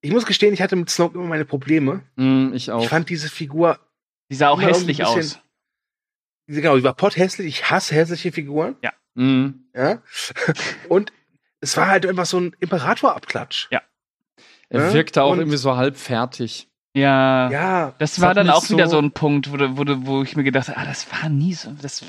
Ich 0.00 0.10
muss 0.12 0.26
gestehen, 0.26 0.54
ich 0.54 0.62
hatte 0.62 0.76
mit 0.76 0.88
Snoke 0.90 1.16
immer 1.18 1.26
meine 1.26 1.44
Probleme. 1.44 2.02
Mm, 2.16 2.48
ich 2.54 2.64
Ich 2.68 2.70
auch. 2.70 2.88
fand 2.88 3.08
diese 3.10 3.28
Figur, 3.28 3.78
Die 4.30 4.36
sah 4.36 4.48
auch 4.50 4.60
hässlich 4.60 5.04
aus. 5.04 5.14
bisschen- 5.14 5.40
diese, 6.48 6.60
genau, 6.62 6.76
die 6.76 6.84
war 6.84 6.94
potthässlich, 6.94 7.46
ich 7.46 7.70
hasse 7.70 7.94
hässliche 7.94 8.30
Figuren, 8.32 8.76
Mm. 9.14 9.48
ja. 9.74 10.02
Und 10.88 11.12
es 11.60 11.76
war 11.76 11.88
halt 11.88 12.06
einfach 12.06 12.26
so 12.26 12.38
ein 12.38 12.54
Imperator-Abklatsch. 12.60 13.68
Er 13.70 13.82
Ja, 14.88 14.92
wirkte 14.92 15.22
auch 15.22 15.30
und- 15.32 15.38
irgendwie 15.38 15.56
so 15.58 15.76
halb 15.76 15.96
fertig. 15.96 16.68
Ja. 16.96 17.50
Ja, 17.50 17.92
Das 17.98 18.12
Es 18.12 18.20
war 18.22 18.32
dann 18.32 18.48
auch 18.48 18.68
wieder 18.70 18.86
so- 18.86 18.92
so 18.92 18.98
ein 18.98 19.10
Punkt, 19.12 19.52
wo, 19.52 19.56
wo, 19.58 19.84
wo 20.06 20.22
ich 20.22 20.34
mir 20.34 20.44
gedacht 20.44 20.68
habe, 20.68 20.78
ah, 20.80 20.84
das 20.86 21.06
war 21.12 21.28
nie 21.28 21.52
so. 21.52 21.70
Das, 21.82 22.02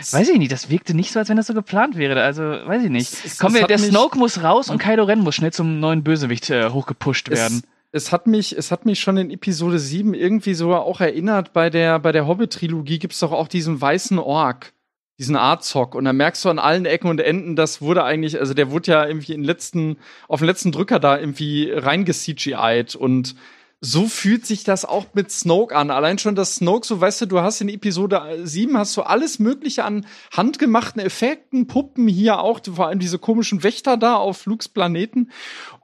das 0.00 0.12
weiß 0.12 0.28
ich 0.30 0.38
nicht, 0.38 0.50
das 0.50 0.68
wirkte 0.68 0.94
nicht 0.94 1.12
so, 1.12 1.20
als 1.20 1.28
wenn 1.28 1.36
das 1.36 1.46
so 1.46 1.54
geplant 1.54 1.96
wäre. 1.96 2.20
Also, 2.22 2.42
weiß 2.42 2.82
ich 2.84 2.90
nicht. 2.90 3.12
Es- 3.12 3.24
es- 3.24 3.38
Komm, 3.38 3.54
es 3.54 3.66
der 3.68 3.78
Snoke 3.78 4.18
muss 4.18 4.42
raus 4.42 4.68
und 4.68 4.78
Kylo 4.78 5.04
Ren 5.04 5.20
muss 5.20 5.36
schnell 5.36 5.52
zum 5.52 5.78
neuen 5.78 6.02
Bösewicht 6.02 6.50
äh, 6.50 6.70
hochgepusht 6.70 7.30
werden. 7.30 7.62
Es, 7.92 8.04
es 8.04 8.12
hat 8.12 8.26
mich, 8.26 8.56
es 8.58 8.72
hat 8.72 8.84
mich 8.84 8.98
schon 9.00 9.16
in 9.16 9.30
Episode 9.30 9.78
7 9.78 10.12
irgendwie 10.12 10.54
sogar 10.54 10.82
auch 10.82 11.00
erinnert, 11.00 11.52
bei 11.52 11.70
der, 11.70 11.98
bei 12.00 12.10
der 12.10 12.26
Hobbit-Trilogie 12.26 12.98
gibt's 12.98 13.20
doch 13.20 13.30
auch 13.32 13.46
diesen 13.48 13.80
weißen 13.80 14.18
Ork, 14.18 14.72
diesen 15.20 15.36
Arzog. 15.36 15.94
Und 15.94 16.04
da 16.06 16.12
merkst 16.12 16.44
du 16.44 16.48
an 16.48 16.58
allen 16.58 16.84
Ecken 16.86 17.08
und 17.08 17.20
Enden, 17.20 17.54
das 17.54 17.80
wurde 17.80 18.02
eigentlich, 18.02 18.40
also 18.40 18.54
der 18.54 18.70
wurde 18.72 18.90
ja 18.90 19.06
irgendwie 19.06 19.34
in 19.34 19.44
letzten, 19.44 19.98
auf 20.26 20.40
den 20.40 20.46
letzten 20.46 20.72
Drücker 20.72 20.98
da 20.98 21.16
irgendwie 21.18 21.70
reinge-CGI'd 21.70 22.96
und 22.96 23.36
so 23.84 24.06
fühlt 24.06 24.46
sich 24.46 24.62
das 24.62 24.84
auch 24.84 25.06
mit 25.12 25.32
Snoke 25.32 25.74
an. 25.74 25.90
Allein 25.90 26.16
schon 26.16 26.36
das 26.36 26.54
Snoke, 26.54 26.86
so 26.86 27.00
weißt 27.00 27.22
du, 27.22 27.26
du 27.26 27.40
hast 27.40 27.60
in 27.60 27.68
Episode 27.68 28.22
7 28.44 28.78
hast 28.78 28.96
du 28.96 29.02
alles 29.02 29.40
Mögliche 29.40 29.82
an 29.82 30.06
handgemachten 30.32 31.02
Effekten, 31.02 31.66
Puppen 31.66 32.06
hier 32.06 32.38
auch, 32.38 32.60
vor 32.64 32.86
allem 32.86 33.00
diese 33.00 33.18
komischen 33.18 33.64
Wächter 33.64 33.96
da 33.96 34.14
auf 34.14 34.46
Lukes 34.46 34.68
Planeten 34.68 35.30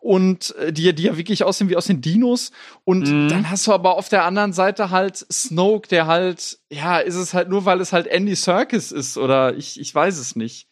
und 0.00 0.54
äh, 0.56 0.72
die, 0.72 0.94
die 0.94 1.02
ja 1.02 1.16
wirklich 1.16 1.42
aussehen 1.42 1.68
wie 1.70 1.76
aus 1.76 1.86
den 1.86 2.00
Dinos. 2.00 2.52
Und 2.84 3.08
Mhm. 3.08 3.28
dann 3.30 3.50
hast 3.50 3.66
du 3.66 3.72
aber 3.72 3.96
auf 3.96 4.08
der 4.08 4.24
anderen 4.24 4.52
Seite 4.52 4.90
halt 4.90 5.26
Snoke, 5.32 5.88
der 5.88 6.06
halt, 6.06 6.60
ja, 6.70 6.98
ist 6.98 7.16
es 7.16 7.34
halt 7.34 7.48
nur, 7.48 7.64
weil 7.64 7.80
es 7.80 7.92
halt 7.92 8.06
Andy 8.06 8.36
Serkis 8.36 8.92
ist 8.92 9.18
oder 9.18 9.56
ich, 9.56 9.80
ich 9.80 9.92
weiß 9.92 10.18
es 10.18 10.36
nicht. 10.36 10.67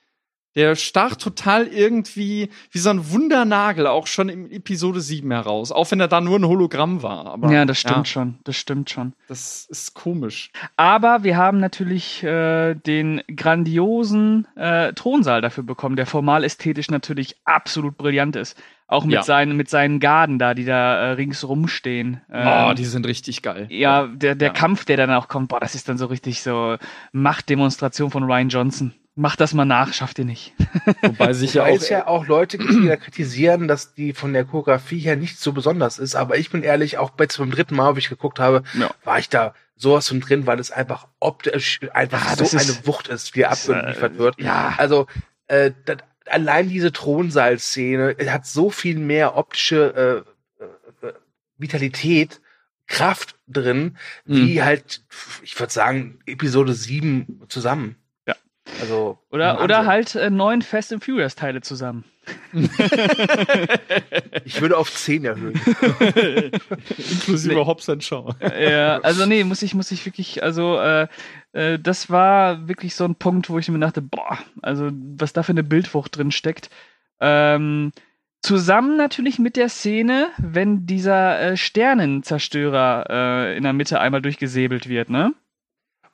Der 0.56 0.74
stach 0.74 1.16
total 1.16 1.66
irgendwie 1.66 2.48
wie 2.72 2.78
so 2.78 2.90
ein 2.90 3.10
Wundernagel 3.12 3.86
auch 3.86 4.06
schon 4.06 4.28
in 4.30 4.50
Episode 4.50 5.00
7 5.02 5.30
heraus, 5.30 5.70
auch 5.70 5.90
wenn 5.90 6.00
er 6.00 6.08
da 6.08 6.20
nur 6.20 6.38
ein 6.38 6.46
Hologramm 6.46 7.02
war. 7.02 7.26
Aber, 7.26 7.52
ja, 7.52 7.64
das 7.66 7.78
stimmt 7.78 8.08
schon. 8.08 8.38
Das 8.44 8.56
stimmt 8.56 8.88
schon. 8.90 9.12
Das 9.28 9.66
ist 9.70 9.94
komisch. 9.94 10.50
Aber 10.76 11.22
wir 11.24 11.36
haben 11.36 11.60
natürlich 11.60 12.22
äh, 12.24 12.74
den 12.74 13.20
grandiosen 13.36 14.46
äh, 14.56 14.92
Thronsaal 14.94 15.40
dafür 15.42 15.64
bekommen, 15.64 15.96
der 15.96 16.06
formal 16.06 16.42
ästhetisch 16.44 16.90
natürlich 16.90 17.36
absolut 17.44 17.96
brillant 17.98 18.36
ist. 18.36 18.56
Auch 18.88 19.04
mit, 19.04 19.14
Ja. 19.14 19.22
seinen, 19.24 19.56
mit 19.56 19.68
seinen 19.68 19.98
Garden 20.00 20.38
da, 20.38 20.54
die 20.54 20.64
da 20.64 20.94
äh, 20.96 21.10
ringsrum 21.12 21.66
stehen. 21.68 22.20
oh, 22.30 22.34
Ähm, 22.34 22.76
die 22.76 22.84
sind 22.84 23.04
richtig 23.06 23.42
geil. 23.42 23.66
ja, 23.68 24.06
der, 24.06 24.36
der 24.36 24.48
Ja. 24.48 24.54
Kampf, 24.54 24.84
der 24.84 24.96
dann 24.96 25.10
auch 25.10 25.26
kommt, 25.28 25.48
boah, 25.48 25.58
das 25.60 25.74
ist 25.74 25.88
dann 25.88 25.98
so 25.98 26.06
richtig 26.06 26.40
so 26.40 26.76
Machtdemonstration 27.12 28.10
von 28.10 28.22
Ryan 28.24 28.48
Johnson. 28.48 28.94
Macht 29.18 29.40
das 29.40 29.54
mal 29.54 29.64
nach, 29.64 29.94
schafft 29.94 30.18
ihr 30.18 30.26
nicht. 30.26 30.52
Wobei 31.02 31.32
sich 31.32 31.54
ja 31.54 31.64
auch. 31.64 31.80
ja 31.88 32.06
auch 32.06 32.26
Leute 32.26 32.58
gibt, 32.58 32.70
die 32.74 32.86
da 32.86 32.96
kritisieren, 32.96 33.66
dass 33.66 33.94
die 33.94 34.12
von 34.12 34.34
der 34.34 34.44
Choreografie 34.44 34.98
her 34.98 35.16
nicht 35.16 35.38
so 35.40 35.52
besonders 35.52 35.98
ist. 35.98 36.14
Aber 36.14 36.36
ich 36.36 36.50
bin 36.50 36.62
ehrlich, 36.62 36.98
auch 36.98 37.12
jetzt 37.18 37.38
beim 37.38 37.50
dritten 37.50 37.76
Mal, 37.76 37.94
wo 37.94 37.98
ich 37.98 38.10
geguckt 38.10 38.38
habe, 38.38 38.62
Ja. 38.78 38.90
war 39.04 39.18
ich 39.18 39.30
da 39.30 39.54
sowas 39.74 40.06
von 40.08 40.20
drin, 40.20 40.46
weil 40.46 40.60
es 40.60 40.70
einfach 40.70 41.08
optisch 41.18 41.80
einfach 41.94 42.22
Ja, 42.26 42.30
so 42.36 42.44
das 42.44 42.52
ist- 42.54 42.70
eine 42.78 42.86
Wucht 42.86 43.08
ist, 43.08 43.34
wie 43.34 43.40
er 43.40 43.50
das, 43.50 43.66
äh, 43.68 43.72
abgeliefert 43.74 44.18
wird. 44.18 44.38
Ja. 44.40 44.74
Also 44.76 45.06
äh, 45.46 45.70
das, 45.86 45.96
allein 46.26 46.68
diese 46.68 46.92
Thronsaal-Szene 46.92 48.16
hat 48.28 48.46
so 48.46 48.68
viel 48.70 48.98
mehr 48.98 49.36
optische 49.36 50.24
äh, 50.60 50.64
äh, 51.06 51.12
Vitalität, 51.56 52.40
Kraft 52.86 53.34
drin, 53.48 53.96
wie 54.26 54.62
halt, 54.62 55.02
ich 55.42 55.58
würde 55.58 55.72
sagen, 55.72 56.18
Episode 56.26 56.72
7 56.74 57.40
zusammen. 57.48 57.96
Also 58.80 59.18
Oder, 59.30 59.62
oder 59.62 59.86
halt 59.86 60.14
äh, 60.14 60.30
neun 60.30 60.62
Fast 60.62 60.92
and 60.92 61.04
Furious 61.04 61.34
Teile 61.34 61.60
zusammen. 61.60 62.04
Ich 64.44 64.60
würde 64.60 64.76
auf 64.76 64.92
10 64.92 65.24
erhöhen. 65.24 65.54
Inklusive 67.10 67.66
Hobbs 67.66 67.88
and 67.88 68.02
Shaw. 68.02 68.34
ja, 68.40 68.98
also 69.00 69.26
nee, 69.26 69.42
muss 69.44 69.62
ich, 69.62 69.74
muss 69.74 69.90
ich 69.90 70.06
wirklich, 70.06 70.42
also 70.42 70.78
äh, 70.78 71.08
äh, 71.52 71.78
das 71.78 72.10
war 72.10 72.68
wirklich 72.68 72.94
so 72.94 73.04
ein 73.04 73.16
Punkt, 73.16 73.50
wo 73.50 73.58
ich 73.58 73.68
mir 73.68 73.78
dachte, 73.78 74.02
boah, 74.02 74.38
also 74.62 74.90
was 74.92 75.32
da 75.32 75.42
für 75.42 75.52
eine 75.52 75.64
Bildwucht 75.64 76.16
drin 76.16 76.30
steckt. 76.30 76.70
Ähm, 77.20 77.92
zusammen 78.42 78.96
natürlich 78.96 79.38
mit 79.38 79.56
der 79.56 79.68
Szene, 79.68 80.28
wenn 80.38 80.86
dieser 80.86 81.40
äh, 81.40 81.56
Sternenzerstörer 81.56 83.06
äh, 83.08 83.56
in 83.56 83.64
der 83.64 83.72
Mitte 83.72 84.00
einmal 84.00 84.22
durchgesäbelt 84.22 84.88
wird, 84.88 85.10
ne? 85.10 85.32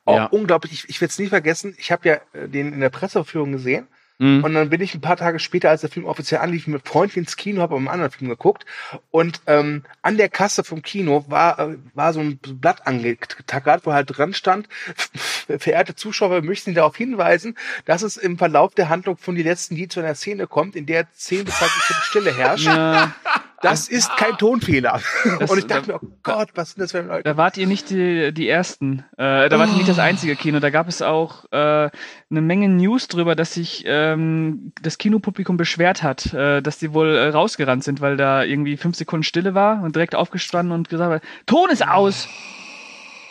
Auch 0.05 0.15
Ja. 0.17 0.25
unglaublich, 0.25 0.73
ich, 0.73 0.89
ich 0.89 1.01
werde 1.01 1.11
es 1.11 1.19
nie 1.19 1.27
vergessen, 1.27 1.75
ich 1.77 1.91
habe 1.91 2.07
ja 2.07 2.15
äh, 2.33 2.47
den 2.49 2.73
in 2.73 2.79
der 2.79 2.89
Presseverführung 2.89 3.51
gesehen 3.51 3.87
Mhm. 4.19 4.43
und 4.43 4.53
dann 4.53 4.69
bin 4.69 4.79
ich 4.79 4.93
ein 4.93 5.01
paar 5.01 5.17
Tage 5.17 5.39
später, 5.39 5.71
als 5.71 5.81
der 5.81 5.89
Film 5.89 6.05
offiziell 6.05 6.39
anlief, 6.39 6.67
mit 6.67 6.87
Freunden 6.87 7.17
ins 7.19 7.35
Kino, 7.35 7.61
habe 7.63 7.75
einen 7.75 7.87
anderen 7.87 8.11
Film 8.11 8.29
geguckt 8.29 8.63
und 9.09 9.41
ähm, 9.47 9.83
an 10.03 10.17
der 10.17 10.29
Kasse 10.29 10.63
vom 10.63 10.83
Kino 10.83 11.25
war, 11.29 11.57
äh, 11.57 11.77
war 11.95 12.13
so 12.13 12.19
ein 12.19 12.37
Blatt 12.37 12.85
angetackert, 12.85 13.87
wo 13.87 13.91
halt 13.91 14.15
dran 14.15 14.35
stand, 14.35 14.69
verehrte 15.57 15.95
Zuschauer, 15.95 16.29
wir 16.31 16.41
möchten 16.43 16.69
Sie 16.71 16.75
darauf 16.75 16.95
hinweisen, 16.95 17.57
dass 17.85 18.03
es 18.03 18.15
im 18.17 18.37
Verlauf 18.37 18.75
der 18.75 18.89
Handlung 18.89 19.17
von 19.17 19.33
die 19.33 19.43
letzten 19.43 19.75
Lied 19.75 19.91
zu 19.91 19.99
einer 19.99 20.13
Szene 20.15 20.45
kommt, 20.45 20.75
in 20.75 20.85
der 20.85 21.11
10 21.13 21.45
bis 21.45 21.55
20 21.57 21.89
Minuten 21.89 22.05
Stille 22.05 22.37
herrscht. 22.37 22.65
Ja, 22.67 23.15
Das 23.63 23.87
ist 23.87 24.15
kein 24.17 24.37
Tonfehler. 24.37 25.01
Das- 25.39 25.49
und 25.49 25.57
ich 25.57 25.67
dachte 25.67 25.91
mir, 25.91 26.03
oh 26.03 26.07
Gott, 26.21 26.49
was 26.55 26.71
sind 26.71 26.81
das 26.81 26.91
für 26.91 27.01
Leute? 27.01 27.23
da 27.23 27.37
wart 27.37 27.57
ihr 27.57 27.65
nicht 27.65 27.89
die, 27.89 28.33
die 28.33 28.47
Ersten. 28.47 29.05
Äh, 29.17 29.49
da 29.49 29.57
wart 29.57 29.69
ihr 29.69 29.77
nicht 29.77 29.89
das 29.89 29.99
einzige 29.99 30.35
Kino. 30.35 30.59
Da 30.59 30.69
gab 30.69 30.87
es 30.87 31.01
auch 31.01 31.45
äh, 31.51 31.89
eine 31.89 32.41
Menge 32.41 32.69
News 32.69 33.07
drüber, 33.07 33.35
dass 33.35 33.53
sich 33.53 33.83
ähm, 33.87 34.73
das 34.81 34.97
Kinopublikum 34.97 35.57
beschwert 35.57 36.03
hat, 36.03 36.33
äh, 36.33 36.61
dass 36.61 36.77
die 36.77 36.93
wohl 36.93 37.15
äh, 37.15 37.29
rausgerannt 37.29 37.83
sind, 37.83 38.01
weil 38.01 38.17
da 38.17 38.43
irgendwie 38.43 38.77
fünf 38.77 38.95
Sekunden 38.95 39.23
Stille 39.23 39.55
war 39.55 39.81
und 39.81 39.95
direkt 39.95 40.15
aufgestanden 40.15 40.73
und 40.73 40.89
gesagt 40.89 41.11
hat, 41.11 41.29
Ton 41.45 41.69
ist 41.69 41.87
aus! 41.87 42.27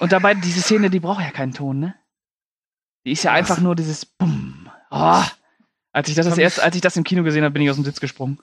Und 0.01 0.12
dabei, 0.12 0.35
diese 0.35 0.61
Szene, 0.61 0.91
die 0.91 0.99
braucht 0.99 1.22
ja 1.22 1.30
keinen 1.30 1.53
Ton, 1.53 1.78
ne? 1.78 1.95
Die 3.05 3.12
ist 3.12 3.22
ja 3.22 3.33
einfach 3.33 3.61
nur 3.61 3.76
dieses 3.76 4.05
Bumm. 4.07 4.68
Oh. 4.91 5.22
Als 5.93 6.09
ich 6.09 6.14
das, 6.14 6.26
das 6.26 6.39
erst, 6.39 6.61
als 6.61 6.74
ich 6.74 6.80
das 6.80 6.97
im 6.97 7.05
Kino 7.05 7.22
gesehen 7.22 7.45
habe, 7.45 7.53
bin 7.53 7.62
ich 7.62 7.70
aus 7.70 7.76
dem 7.76 7.85
Sitz 7.85 8.01
gesprungen. 8.01 8.39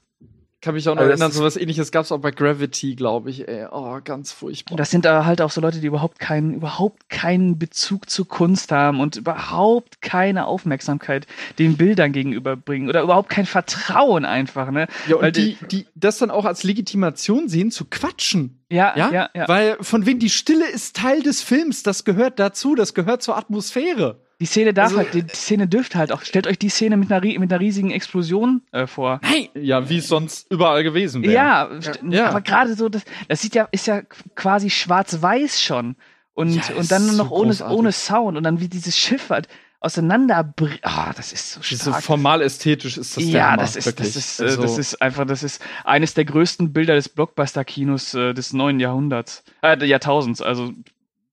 Kann 0.62 0.76
mich 0.76 0.90
auch 0.90 0.96
noch 0.96 1.02
Also 1.02 1.12
erinnern, 1.12 1.32
sowas 1.32 1.56
ähnliches 1.56 1.90
gab 1.92 2.04
es 2.04 2.12
auch 2.12 2.20
bei 2.20 2.32
Gravity, 2.32 2.96
glaube 2.96 3.30
ich, 3.30 3.48
ey. 3.48 3.68
Oh, 3.72 4.00
ganz 4.04 4.34
furchtbar. 4.34 4.76
Das 4.76 4.92
sind 4.92 5.06
da 5.06 5.24
halt 5.24 5.42
auch 5.42 5.52
so 5.52 5.62
Leute, 5.62 5.80
die 5.80 5.88
überhaupt 5.88 6.20
keinen, 6.20 6.54
überhaupt 6.54 7.10
keinen 7.10 7.58
Bezug 7.58 8.10
zur 8.10 8.28
Kunst 8.28 8.74
haben 8.74 9.00
und 9.00 9.16
überhaupt 9.16 10.02
keine 10.02 10.48
Aufmerksamkeit 10.48 11.28
den 11.60 11.78
Bildern 11.78 12.12
gegenüberbringen 12.12 12.90
oder 12.90 13.04
überhaupt 13.04 13.30
kein 13.30 13.46
Vertrauen 13.46 14.26
einfach, 14.26 14.70
ne? 14.70 14.88
ja, 15.08 15.16
und 15.16 15.22
weil 15.22 15.32
die, 15.32 15.58
die 15.72 15.88
das 15.96 16.18
dann 16.18 16.30
auch 16.30 16.44
als 16.44 16.64
Legitimation 16.64 17.48
sehen, 17.48 17.72
zu 17.72 17.86
quatschen. 17.86 18.60
Ja, 18.70 18.94
Ja? 18.98 19.12
ja, 19.12 19.30
ja. 19.34 19.48
Weil 19.48 19.78
von 19.80 20.06
wem 20.06 20.20
die 20.20 20.30
Stille 20.30 20.70
ist 20.70 20.96
Teil 20.96 21.24
des 21.24 21.42
Films, 21.42 21.84
das 21.84 22.04
gehört 22.04 22.38
dazu, 22.38 22.76
das 22.76 22.94
gehört 22.94 23.24
zur 23.24 23.38
Atmosphäre. 23.38 24.20
Die 24.42 24.46
Szene 24.46 24.74
darf 24.74 24.86
Also- 24.88 24.98
halt, 25.00 25.14
die, 25.14 25.24
die 25.24 25.36
Szene 25.36 25.68
dürfte 25.68 25.98
halt 25.98 26.12
auch. 26.12 26.22
Stellt 26.24 26.48
euch 26.48 26.58
die 26.58 26.70
Szene 26.70 26.96
mit 26.98 27.12
einer, 27.12 27.22
mit 27.40 27.52
einer 27.52 27.60
riesigen 27.60 27.92
Explosion 27.92 28.62
äh, 28.72 28.88
vor. 28.88 29.20
Nein! 29.24 29.50
Ja, 29.54 29.90
wie 29.90 29.98
es 29.98 30.08
sonst 30.08 30.50
überall 30.50 30.84
gewesen 30.84 31.24
wäre. 31.24 31.34
Ja, 31.34 31.70
Ja. 32.10 32.30
aber 32.30 32.42
gerade 32.42 32.76
so, 32.76 32.88
das, 32.90 33.04
das 33.28 33.42
sieht 33.42 33.56
ja, 33.56 33.68
ist 33.72 33.88
ja 33.88 34.02
quasi 34.36 34.70
schwarz-weiß 34.70 35.62
schon. 35.62 35.96
Und, 36.34 36.52
Ja, 36.56 36.76
und 36.78 36.90
dann 36.90 37.06
ist 37.08 37.18
noch 37.18 37.30
so 37.30 37.36
ohne, 37.36 37.48
großartig. 37.50 37.78
ohne 37.78 37.92
Sound 37.92 38.38
und 38.38 38.44
dann 38.44 38.62
wie 38.62 38.70
dieses 38.70 38.98
Schiff 38.98 39.30
halt 39.30 39.50
auseinander. 39.82 40.54
Ah, 40.84 41.12
das 41.16 41.34
ist 41.34 41.54
so 41.54 41.62
stark. 41.62 42.04
formal 42.04 42.42
ästhetisch 42.42 42.98
ist 42.98 43.18
das 43.18 43.24
der 43.24 43.34
ja, 43.34 43.48
Hammer, 43.52 43.58
das 43.58 43.76
ist, 43.76 43.86
wirklich. 43.88 44.08
das 44.08 44.16
ist, 44.16 44.40
äh, 44.40 44.44
Also, 44.44 44.62
das 44.62 44.78
ist 44.78 45.02
einfach, 45.02 45.26
das 45.26 45.44
ist 45.44 45.62
eines 45.84 46.14
der 46.14 46.26
größten 46.26 46.72
Bilder 46.74 46.96
des 46.96 47.10
Blockbuster-Kinos 47.10 48.14
äh, 48.14 48.34
des 48.34 48.54
neuen 48.54 48.80
Jahrhunderts, 48.80 49.44
äh, 49.62 49.78
des 49.78 49.90
Jahrtausends. 49.90 50.42
Also 50.42 50.72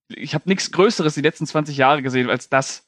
ich 0.09 0.33
habe 0.33 0.43
nichts 0.47 0.71
Größeres 0.71 1.13
die 1.13 1.21
letzten 1.21 1.45
20 1.45 1.77
Jahre 1.77 2.01
gesehen 2.01 2.29
als 2.29 2.49
das. 2.49 2.83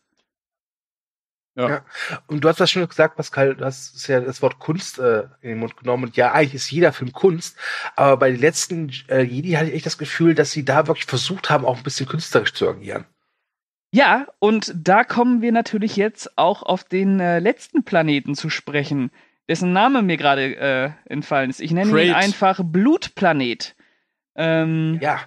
Und 2.27 2.43
du 2.43 2.47
hast 2.47 2.59
das 2.59 2.71
schon 2.71 2.87
gesagt, 2.87 3.15
Pascal, 3.17 3.55
du 3.55 3.65
hast 3.65 4.07
ja 4.07 4.21
das 4.21 4.41
Wort 4.41 4.59
Kunst 4.59 4.99
äh, 4.99 5.23
in 5.41 5.49
den 5.49 5.59
Mund 5.59 5.75
genommen. 5.75 6.05
Und 6.05 6.15
ja, 6.15 6.31
eigentlich 6.31 6.55
ist 6.55 6.71
jeder 6.71 6.93
Film 6.93 7.11
Kunst. 7.11 7.57
Aber 7.95 8.17
bei 8.17 8.31
den 8.31 8.39
letzten 8.39 8.91
äh, 9.09 9.21
Jedi 9.21 9.51
hatte 9.51 9.69
ich 9.69 9.75
echt 9.75 9.85
das 9.85 9.97
Gefühl, 9.97 10.35
dass 10.35 10.51
sie 10.51 10.63
da 10.63 10.87
wirklich 10.87 11.05
versucht 11.05 11.49
haben, 11.49 11.65
auch 11.65 11.77
ein 11.77 11.83
bisschen 11.83 12.07
künstlerisch 12.07 12.53
zu 12.53 12.69
agieren. 12.69 13.05
Ja, 13.91 14.27
und 14.37 14.71
da 14.75 15.03
kommen 15.03 15.41
wir 15.41 15.51
natürlich 15.51 15.95
jetzt 15.95 16.37
auch 16.37 16.61
auf 16.61 16.83
den 16.83 17.19
äh, 17.19 17.39
letzten 17.39 17.83
Planeten 17.83 18.35
zu 18.35 18.49
sprechen, 18.49 19.11
dessen 19.47 19.73
Name 19.73 20.03
mir 20.03 20.17
gerade 20.17 20.55
äh, 20.55 20.91
entfallen 21.05 21.49
ist. 21.49 21.59
Ich 21.59 21.71
nenne 21.71 21.89
ihn 21.89 21.95
Great. 21.95 22.15
einfach 22.15 22.61
Blutplanet. 22.63 23.75
Ähm, 24.35 24.99
Ja, 25.01 25.21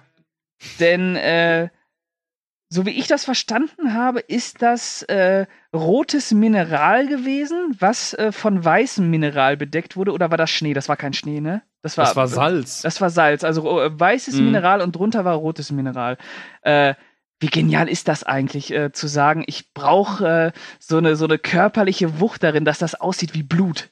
Denn 0.79 1.17
äh, 1.17 1.69
so 2.73 2.87
wie 2.87 2.91
ich 2.97 3.07
das 3.07 3.23
verstanden 3.23 3.93
habe, 3.93 4.19
ist 4.19 4.63
das 4.63 5.03
äh, 5.03 5.45
rotes 5.73 6.31
Mineral 6.31 7.05
gewesen, 7.07 7.75
was 7.77 8.15
äh, 8.15 8.31
von 8.31 8.65
weißem 8.65 9.07
Mineral 9.07 9.57
bedeckt 9.57 9.95
wurde. 9.95 10.11
Oder 10.11 10.31
war 10.31 10.37
das 10.37 10.49
Schnee? 10.49 10.73
Das 10.73 10.89
war 10.89 10.97
kein 10.97 11.13
Schnee, 11.13 11.39
ne? 11.39 11.61
Das 11.83 11.97
war, 11.97 12.05
das 12.05 12.15
war 12.15 12.27
Salz. 12.27 12.81
Das 12.81 12.99
war 12.99 13.11
Salz. 13.11 13.43
Also 13.43 13.79
äh, 13.79 13.99
weißes 13.99 14.35
Mhm. 14.35 14.45
Mineral 14.45 14.81
und 14.81 14.95
drunter 14.95 15.23
war 15.23 15.35
rotes 15.35 15.71
Mineral. 15.71 16.17
Äh, 16.63 16.95
wie 17.39 17.47
genial 17.47 17.89
ist 17.89 18.07
das 18.07 18.23
eigentlich, 18.23 18.73
äh, 18.73 18.91
zu 18.91 19.05
sagen, 19.07 19.43
ich 19.45 19.73
brauche 19.73 20.53
äh, 20.55 20.59
so, 20.79 20.97
eine, 20.97 21.15
so 21.15 21.25
eine 21.25 21.37
körperliche 21.37 22.19
Wucht 22.19 22.41
darin, 22.41 22.65
dass 22.65 22.79
das 22.79 22.95
aussieht 22.95 23.35
wie 23.35 23.43
Blut. 23.43 23.91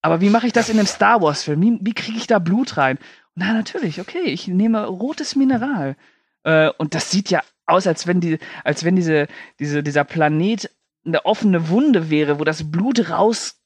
Aber 0.00 0.22
wie 0.22 0.30
mache 0.30 0.46
ich 0.46 0.54
das 0.54 0.70
in 0.70 0.78
einem 0.78 0.86
Star 0.86 1.20
Wars-Film? 1.20 1.60
Wie, 1.60 1.78
wie 1.82 1.94
kriege 1.94 2.16
ich 2.16 2.26
da 2.26 2.38
Blut 2.38 2.78
rein? 2.78 2.98
Na, 3.34 3.52
natürlich, 3.52 4.00
okay, 4.00 4.22
ich 4.22 4.48
nehme 4.48 4.86
rotes 4.86 5.36
Mineral. 5.36 5.96
Äh, 6.44 6.70
und 6.78 6.94
das 6.94 7.10
sieht 7.10 7.30
ja 7.30 7.42
aus, 7.70 7.86
als 7.86 8.06
wenn, 8.06 8.20
die, 8.20 8.38
als 8.64 8.84
wenn 8.84 8.96
diese, 8.96 9.26
diese, 9.58 9.82
dieser 9.82 10.04
Planet 10.04 10.70
eine 11.04 11.24
offene 11.24 11.68
Wunde 11.68 12.10
wäre, 12.10 12.38
wo 12.38 12.44
das 12.44 12.70
Blut 12.70 13.08
raus 13.10 13.60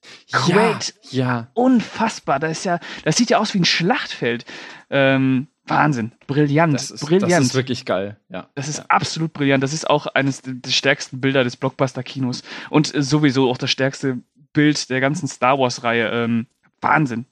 ja, 0.46 0.78
ja. 1.11 1.48
Unfassbar. 1.55 2.38
Das 2.38 2.59
ist 2.59 2.64
ja, 2.64 2.78
das 3.05 3.16
sieht 3.16 3.30
ja 3.30 3.38
aus 3.38 3.55
wie 3.55 3.61
ein 3.61 3.64
Schlachtfeld. 3.64 4.44
Ähm, 4.90 5.48
Wahnsinn. 5.66 6.12
Brillant. 6.26 6.74
Das 6.74 6.90
ist, 6.90 7.00
brillant. 7.00 7.32
das 7.32 7.40
ist 7.40 7.55
wirklich 7.55 7.84
geil. 7.86 8.18
Ja. 8.28 8.48
Das 8.55 8.68
ist 8.68 8.90
absolut 8.90 9.32
brillant. 9.32 9.62
Das 9.62 9.72
ist 9.72 9.88
auch 9.88 10.07
eines 10.07 10.42
der 10.42 10.55
der 10.55 10.70
stärksten 10.70 11.20
Bilder 11.20 11.42
des 11.42 11.57
Blockbuster-Kinos. 11.57 12.42
Und 12.70 12.94
äh, 12.94 13.02
sowieso 13.02 13.50
auch 13.50 13.59
das 13.59 13.70
stärkste 13.70 14.18
Bild 14.52 14.90
der 14.90 15.00
ganzen 15.00 15.26
Star 15.26 15.59
Wars-Reihe. 15.59 16.11
Ähm, 16.11 16.46
Wahnsinn. 16.80 17.26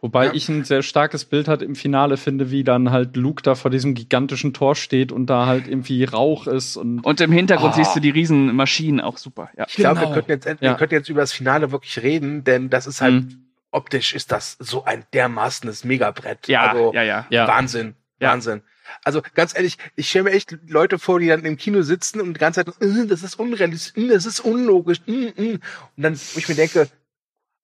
Wobei 0.00 0.26
Ja. 0.26 0.32
ich 0.34 0.48
ein 0.48 0.62
sehr 0.64 0.82
starkes 0.82 1.24
Bild 1.24 1.48
halt 1.48 1.60
im 1.60 1.74
Finale 1.74 2.16
finde, 2.16 2.52
wie 2.52 2.62
dann 2.62 2.92
halt 2.92 3.16
Luke 3.16 3.42
da 3.42 3.56
vor 3.56 3.70
diesem 3.70 3.94
gigantischen 3.94 4.54
Tor 4.54 4.76
steht 4.76 5.10
und 5.10 5.26
da 5.26 5.46
halt 5.46 5.66
irgendwie 5.66 6.04
Rauch 6.04 6.46
ist 6.46 6.76
und 6.76 7.00
Und 7.00 7.20
im 7.20 7.32
Hintergrund 7.32 7.72
Ah. 7.72 7.76
siehst 7.76 7.96
du 7.96 8.00
die 8.00 8.10
riesen 8.10 8.54
Maschinen, 8.54 9.00
auch 9.00 9.18
super. 9.18 9.50
Ja. 9.56 9.66
ich 9.68 9.74
glaube, 9.74 9.96
wir 10.00 10.02
Genau. 10.06 10.14
könnten 10.14 10.30
jetzt, 10.30 10.46
wir 10.46 10.56
Ja. 10.60 10.74
könnten 10.74 10.94
jetzt 10.94 11.08
über 11.08 11.20
das 11.22 11.32
Finale 11.32 11.72
wirklich 11.72 12.00
reden, 12.00 12.44
denn 12.44 12.70
das 12.70 12.86
ist 12.86 13.00
halt, 13.00 13.14
Mhm. 13.24 13.42
optisch 13.72 14.14
ist 14.14 14.30
das 14.30 14.56
so 14.60 14.84
ein 14.84 15.04
dermaßenes 15.14 15.82
Megabrett. 15.84 16.46
Ja, 16.46 16.70
also, 16.70 16.92
ja, 16.94 17.02
ja. 17.02 17.26
Ja. 17.30 17.48
Wahnsinn. 17.48 17.94
Ja. 18.20 18.30
Wahnsinn. 18.30 18.62
Also 19.04 19.20
ganz 19.34 19.54
ehrlich, 19.54 19.76
ich 19.96 20.08
stelle 20.08 20.24
mir 20.24 20.30
echt 20.30 20.56
Leute 20.66 20.98
vor, 20.98 21.20
die 21.20 21.26
dann 21.26 21.44
im 21.44 21.56
Kino 21.58 21.82
sitzen 21.82 22.20
und 22.22 22.34
die 22.34 22.40
ganze 22.40 22.64
Zeit, 22.64 22.74
äh, 22.80 23.06
das 23.06 23.22
ist 23.22 23.38
unrealistisch, 23.38 24.02
äh, 24.02 24.08
das 24.08 24.24
ist 24.26 24.40
unlogisch, 24.40 24.98
äh. 25.06 25.32
und 25.34 25.60
dann, 25.96 26.14
wo 26.14 26.38
ich 26.38 26.48
mir 26.48 26.54
denke, 26.54 26.88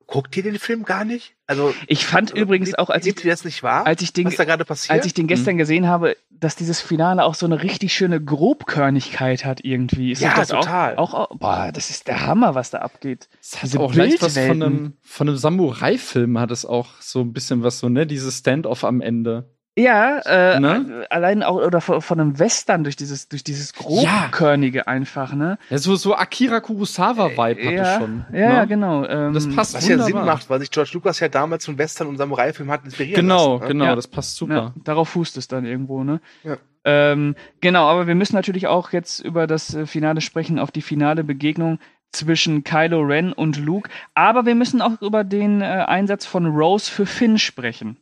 guckt 0.07 0.37
ihr 0.37 0.43
den 0.43 0.59
Film 0.59 0.85
gar 0.85 1.05
nicht? 1.05 1.35
Also 1.47 1.75
Ich 1.87 2.07
fand 2.07 2.31
übrigens 2.31 2.75
auch, 2.75 2.91
als 2.91 3.07
ich, 3.07 3.15
das 3.15 3.45
nicht 3.45 3.63
wahr, 3.63 3.87
als 3.87 4.03
ich 4.03 4.13
den, 4.13 4.27
was 4.27 4.37
da 4.37 4.45
gerade 4.45 4.65
passiert? 4.65 4.91
als 4.97 5.07
ich 5.07 5.15
den 5.15 5.27
gestern 5.27 5.59
gesehen 5.59 5.87
habe, 5.87 6.17
dass 6.31 6.57
dieses 6.57 6.81
Finale 6.81 7.25
auch 7.25 7.35
so 7.35 7.47
eine 7.47 7.63
richtig 7.63 7.93
schöne 7.93 8.23
Grobkörnigkeit 8.23 9.45
hat 9.45 9.65
irgendwie. 9.65 10.13
Ist 10.13 10.21
Ja, 10.21 10.35
das 10.35 10.49
total. 10.49 10.97
Auch, 10.97 11.15
auch, 11.15 11.37
boah, 11.37 11.71
das 11.73 11.91
ist 11.91 12.09
der 12.09 12.27
Hammer, 12.27 12.55
was 12.55 12.71
da 12.71 12.79
abgeht. 12.79 13.29
es 13.41 13.57
hat 13.57 13.65
Diese 13.65 13.81
auch 13.81 13.95
leicht 13.95 14.23
was 14.23 14.39
von 14.39 14.63
einem, 14.63 14.93
von 15.03 15.29
einem 15.29 15.37
Samurai-Film 15.37 16.39
hat 16.39 16.51
es 16.51 16.65
auch 16.65 16.89
so 17.01 17.21
ein 17.21 17.33
bisschen 17.33 17.63
was 17.63 17.79
so, 17.79 17.89
ne? 17.89 18.07
Dieses 18.07 18.39
Standoff 18.39 18.85
am 18.85 19.01
Ende. 19.01 19.54
Ja, 19.77 20.19
äh, 20.21 20.61
Ne? 20.61 21.05
allein 21.11 21.43
auch 21.43 21.57
oder 21.57 21.81
von, 21.81 22.01
von 22.01 22.21
einem 22.21 22.39
Western 22.39 22.85
durch 22.85 22.95
dieses 22.95 23.29
durch 23.29 23.43
dieses 23.43 23.73
grobkörnige 23.75 24.87
einfach, 24.87 25.35
ne? 25.35 25.59
Ja, 25.69 25.79
so, 25.79 25.97
so 25.97 26.15
Akira 26.15 26.61
Kurosawa-Vibe 26.61 27.65
hat 27.67 27.73
ja, 27.73 27.83
es 27.95 27.99
schon. 27.99 28.25
ja, 28.33 28.49
ne? 28.49 28.55
ja, 28.55 28.65
genau. 28.67 29.05
Ähm, 29.05 29.35
Das 29.35 29.49
passt 29.53 29.75
was 29.75 29.89
ja 29.89 29.95
wunderbar. 29.99 30.07
Sinn 30.23 30.25
macht, 30.27 30.51
weil 30.51 30.61
sich 30.61 30.71
George 30.71 30.91
Lucas 30.95 31.19
ja 31.19 31.29
damals 31.29 31.65
von 31.65 31.77
Western 31.77 32.07
und 32.07 32.19
Samurai-Film 32.19 32.71
hat 32.71 32.85
inspirieren 32.85 33.21
Genau, 33.23 33.55
lassen. 33.55 33.63
ne? 33.63 33.69
genau, 33.69 33.85
Ja. 33.87 33.97
das 33.97 34.07
passt 34.07 34.41
Ja, 34.41 34.47
super. 34.47 34.75
darauf 34.85 35.09
fußt 35.09 35.37
es 35.39 35.49
dann 35.49 35.65
irgendwo, 35.65 36.05
ne? 36.05 36.21
Ja. 36.45 36.57
Ähm, 36.85 37.35
genau, 37.61 37.89
aber 37.89 38.07
wir 38.07 38.15
müssen 38.15 38.37
natürlich 38.37 38.67
auch 38.69 38.93
jetzt 38.93 39.19
über 39.21 39.47
das 39.47 39.75
äh, 39.75 39.87
Finale 39.87 40.21
sprechen, 40.21 40.59
auf 40.59 40.71
die 40.71 40.83
finale 40.83 41.25
Begegnung 41.25 41.79
zwischen 42.13 42.63
Kylo 42.63 43.01
Ren 43.01 43.33
und 43.33 43.59
Luke. 43.59 43.91
Aber 44.15 44.47
wir 44.47 44.55
müssen 44.55 44.81
auch 44.83 45.01
über 45.03 45.25
den 45.25 45.63
äh, 45.63 45.65
Einsatz 45.65 46.27
von 46.27 46.47
Rose 46.47 46.89
für 46.91 47.07
Finn 47.07 47.39
sprechen. 47.39 47.97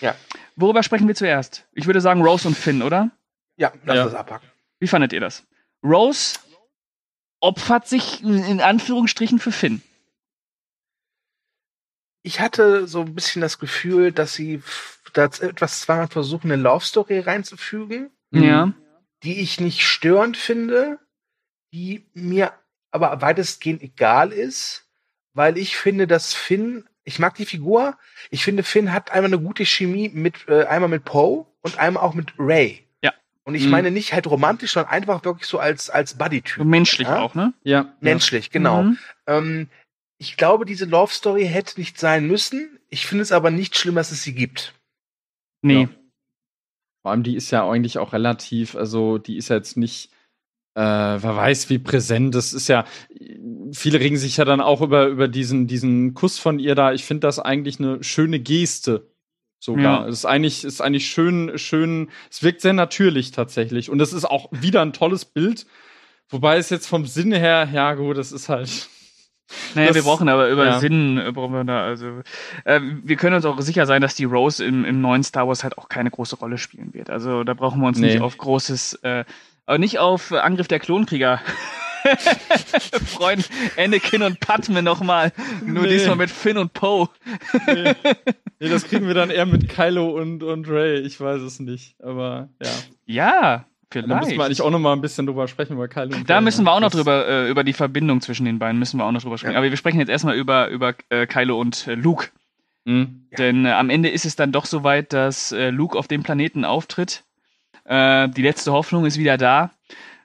Ja. 0.00 0.14
Worüber 0.56 0.82
sprechen 0.82 1.08
wir 1.08 1.14
zuerst? 1.14 1.66
Ich 1.72 1.86
würde 1.86 2.00
sagen 2.00 2.22
Rose 2.22 2.46
und 2.48 2.56
Finn, 2.56 2.82
oder? 2.82 3.10
Ja, 3.56 3.72
lass 3.84 3.96
Ja. 3.96 4.04
das 4.04 4.14
abpacken. 4.14 4.48
Wie 4.80 4.86
fandet 4.86 5.12
ihr 5.12 5.20
das? 5.20 5.44
Rose 5.82 6.38
opfert 7.40 7.86
sich 7.88 8.22
in 8.22 8.60
Anführungsstrichen 8.60 9.38
für 9.38 9.52
Finn. 9.52 9.82
Ich 12.22 12.40
hatte 12.40 12.86
so 12.86 13.02
ein 13.02 13.14
bisschen 13.14 13.42
das 13.42 13.58
Gefühl, 13.58 14.12
dass 14.12 14.34
sie 14.34 14.62
da 15.12 15.24
etwas 15.26 15.80
zwanghaft 15.80 16.14
versuchen, 16.14 16.50
eine 16.50 16.62
Love 16.62 16.84
Story 16.84 17.20
reinzufügen. 17.20 18.10
Ja. 18.32 18.72
die 19.22 19.40
ich 19.40 19.60
nicht 19.60 19.80
störend 19.86 20.36
finde, 20.36 20.98
die 21.72 22.04
mir 22.14 22.52
aber 22.90 23.20
weitestgehend 23.22 23.80
egal 23.80 24.32
ist, 24.32 24.86
weil 25.34 25.56
ich 25.56 25.76
finde, 25.76 26.06
dass 26.08 26.34
Finn, 26.34 26.88
ich 27.04 27.18
mag 27.18 27.34
die 27.34 27.44
Figur, 27.46 27.96
ich 28.30 28.42
finde, 28.44 28.62
Finn 28.62 28.92
hat 28.92 29.10
einmal 29.10 29.32
eine 29.32 29.40
gute 29.40 29.64
Chemie 29.64 30.08
mit, 30.08 30.48
äh, 30.48 30.64
einmal 30.64 30.88
mit 30.88 31.04
Poe 31.04 31.46
und 31.62 31.78
einmal 31.78 32.02
auch 32.02 32.14
mit 32.14 32.32
Ray. 32.38 32.86
Ja. 33.02 33.12
Und 33.44 33.54
ich 33.54 33.64
Mhm. 33.64 33.70
meine 33.70 33.90
nicht 33.90 34.12
halt 34.12 34.26
romantisch, 34.26 34.72
sondern 34.72 34.92
einfach 34.92 35.24
wirklich 35.24 35.48
so 35.48 35.58
als, 35.58 35.90
als 35.90 36.16
Buddy-Typ. 36.16 36.64
Menschlich 36.64 37.08
Ja? 37.08 37.20
auch, 37.20 37.34
ne? 37.34 37.52
Ja. 37.62 37.94
Menschlich, 38.00 38.50
genau. 38.50 38.82
Mhm. 38.84 38.98
Ähm, 39.26 39.68
ich 40.18 40.36
glaube, 40.36 40.64
diese 40.64 40.86
Love 40.86 41.12
Story 41.12 41.46
hätte 41.46 41.78
nicht 41.78 41.98
sein 41.98 42.26
müssen. 42.26 42.78
Ich 42.88 43.06
finde 43.06 43.22
es 43.22 43.32
aber 43.32 43.50
nicht 43.50 43.76
schlimm, 43.76 43.96
dass 43.96 44.10
es 44.12 44.22
sie 44.22 44.34
gibt. 44.34 44.74
Nee. 45.62 45.82
Ja. 45.82 45.88
Vor 47.02 47.10
allem, 47.10 47.22
die 47.22 47.36
ist 47.36 47.50
ja 47.50 47.68
eigentlich 47.68 47.98
auch 47.98 48.14
relativ, 48.14 48.76
also 48.76 49.18
die 49.18 49.36
ist 49.36 49.48
ja 49.50 49.56
jetzt 49.56 49.76
nicht, 49.76 50.10
äh, 50.74 50.80
wer 50.80 51.36
weiß, 51.36 51.70
wie 51.70 51.78
präsent. 51.78 52.34
Das 52.34 52.52
ist 52.52 52.68
ja, 52.68 52.84
viele 53.72 54.00
regen 54.00 54.16
sich 54.16 54.36
ja 54.36 54.44
dann 54.44 54.60
auch 54.60 54.80
über, 54.80 55.06
über 55.06 55.28
diesen, 55.28 55.66
diesen 55.66 56.14
Kuss 56.14 56.38
von 56.38 56.58
ihr 56.58 56.74
da. 56.74 56.92
Ich 56.92 57.04
finde 57.04 57.20
das 57.26 57.38
eigentlich 57.38 57.78
eine 57.78 58.02
schöne 58.02 58.40
Geste. 58.40 59.08
Sogar. 59.60 60.02
Ja. 60.02 60.08
Es 60.08 60.18
ist 60.18 60.24
eigentlich, 60.26 60.62
ist 60.64 60.82
eigentlich 60.82 61.06
schön, 61.06 61.56
schön, 61.56 62.10
es 62.30 62.42
wirkt 62.42 62.60
sehr 62.60 62.74
natürlich 62.74 63.30
tatsächlich. 63.30 63.88
Und 63.88 63.98
es 64.00 64.12
ist 64.12 64.26
auch 64.26 64.48
wieder 64.52 64.82
ein 64.82 64.92
tolles 64.92 65.24
Bild. 65.24 65.64
Wobei 66.28 66.58
es 66.58 66.68
jetzt 66.70 66.86
vom 66.86 67.06
Sinn 67.06 67.32
her, 67.32 67.68
ja 67.72 67.94
gut, 67.94 68.18
das 68.18 68.30
ist 68.32 68.48
halt. 68.50 68.88
Naja, 69.74 69.88
Das- 69.88 69.96
wir 69.96 70.02
brauchen 70.02 70.28
aber 70.28 70.48
über 70.50 70.64
ja. 70.66 70.78
Sinn, 70.80 71.18
äh, 71.18 71.30
brauchen 71.32 71.52
wir 71.52 71.64
da, 71.64 71.84
also, 71.84 72.22
äh, 72.64 72.80
wir 72.82 73.16
können 73.16 73.36
uns 73.36 73.44
auch 73.44 73.60
sicher 73.60 73.84
sein, 73.86 74.00
dass 74.02 74.14
die 74.14 74.24
Rose 74.24 74.64
im, 74.64 74.84
im 74.86 75.00
neuen 75.02 75.22
Star 75.22 75.46
Wars 75.46 75.62
halt 75.64 75.76
auch 75.78 75.88
keine 75.90 76.10
große 76.10 76.36
Rolle 76.36 76.56
spielen 76.58 76.92
wird. 76.94 77.10
Also, 77.10 77.44
da 77.44 77.52
brauchen 77.54 77.80
wir 77.82 77.86
uns 77.88 77.98
Nee. 77.98 78.06
nicht 78.14 78.20
auf 78.22 78.36
großes, 78.38 78.94
äh, 79.02 79.24
aber 79.66 79.78
nicht 79.78 79.98
auf 79.98 80.32
Angriff 80.32 80.68
der 80.68 80.80
Klonkrieger 80.80 81.40
freuen. 83.06 83.42
Anakin 83.78 84.22
und 84.22 84.40
Padme 84.40 84.82
nochmal. 84.82 85.32
Nur 85.64 85.84
Nee. 85.84 85.90
diesmal 85.90 86.16
mit 86.16 86.30
Finn 86.30 86.58
und 86.58 86.72
Poe. 86.74 87.08
Nee. 87.66 87.94
nee, 88.60 88.68
das 88.68 88.84
kriegen 88.88 89.06
wir 89.06 89.14
dann 89.14 89.30
eher 89.30 89.46
mit 89.46 89.68
Kylo 89.68 90.10
und, 90.10 90.42
und 90.42 90.68
Ray. 90.68 91.00
Ich 91.00 91.20
weiß 91.20 91.40
es 91.42 91.60
nicht. 91.60 91.96
Aber 92.02 92.48
ja. 92.62 92.70
Ja, 93.06 93.64
Da 93.90 94.00
müssen 94.00 94.08
wir 94.10 94.16
eigentlich 94.16 94.34
vielleicht. 94.34 94.60
auch 94.62 94.70
noch 94.70 94.78
mal 94.80 94.92
ein 94.92 95.00
bisschen 95.00 95.26
drüber 95.26 95.48
sprechen, 95.48 95.74
über 95.74 95.88
Kylo 95.88 96.14
und 96.16 96.28
Da 96.28 96.36
Ray, 96.36 96.44
müssen 96.44 96.64
ne? 96.64 96.68
wir 96.68 96.72
auch 96.74 96.80
noch 96.80 96.90
drüber, 96.90 97.26
äh, 97.26 97.48
über 97.50 97.64
die 97.64 97.72
Verbindung 97.72 98.20
zwischen 98.20 98.44
den 98.44 98.58
beiden 98.58 98.78
müssen 98.78 98.98
wir 98.98 99.04
auch 99.04 99.12
noch 99.12 99.22
drüber 99.22 99.38
sprechen. 99.38 99.52
Ja. 99.54 99.58
Aber 99.60 99.70
wir 99.70 99.76
sprechen 99.76 99.98
jetzt 100.00 100.10
erstmal 100.10 100.36
über, 100.36 100.68
über 100.68 100.94
äh, 101.08 101.26
Kylo 101.26 101.58
und 101.58 101.86
äh, 101.86 101.94
Luke. 101.94 102.28
Mhm. 102.84 103.28
Ja. 103.30 103.36
Denn 103.38 103.64
äh, 103.64 103.70
am 103.72 103.88
Ende 103.88 104.10
ist 104.10 104.26
es 104.26 104.36
dann 104.36 104.52
doch 104.52 104.66
so 104.66 104.84
weit, 104.84 105.14
dass 105.14 105.52
äh, 105.52 105.70
Luke 105.70 105.98
auf 105.98 106.06
dem 106.08 106.22
Planeten 106.22 106.66
auftritt. 106.66 107.24
Äh, 107.84 108.28
die 108.28 108.42
letzte 108.42 108.72
Hoffnung 108.72 109.04
ist 109.04 109.18
wieder 109.18 109.36
da. 109.36 109.70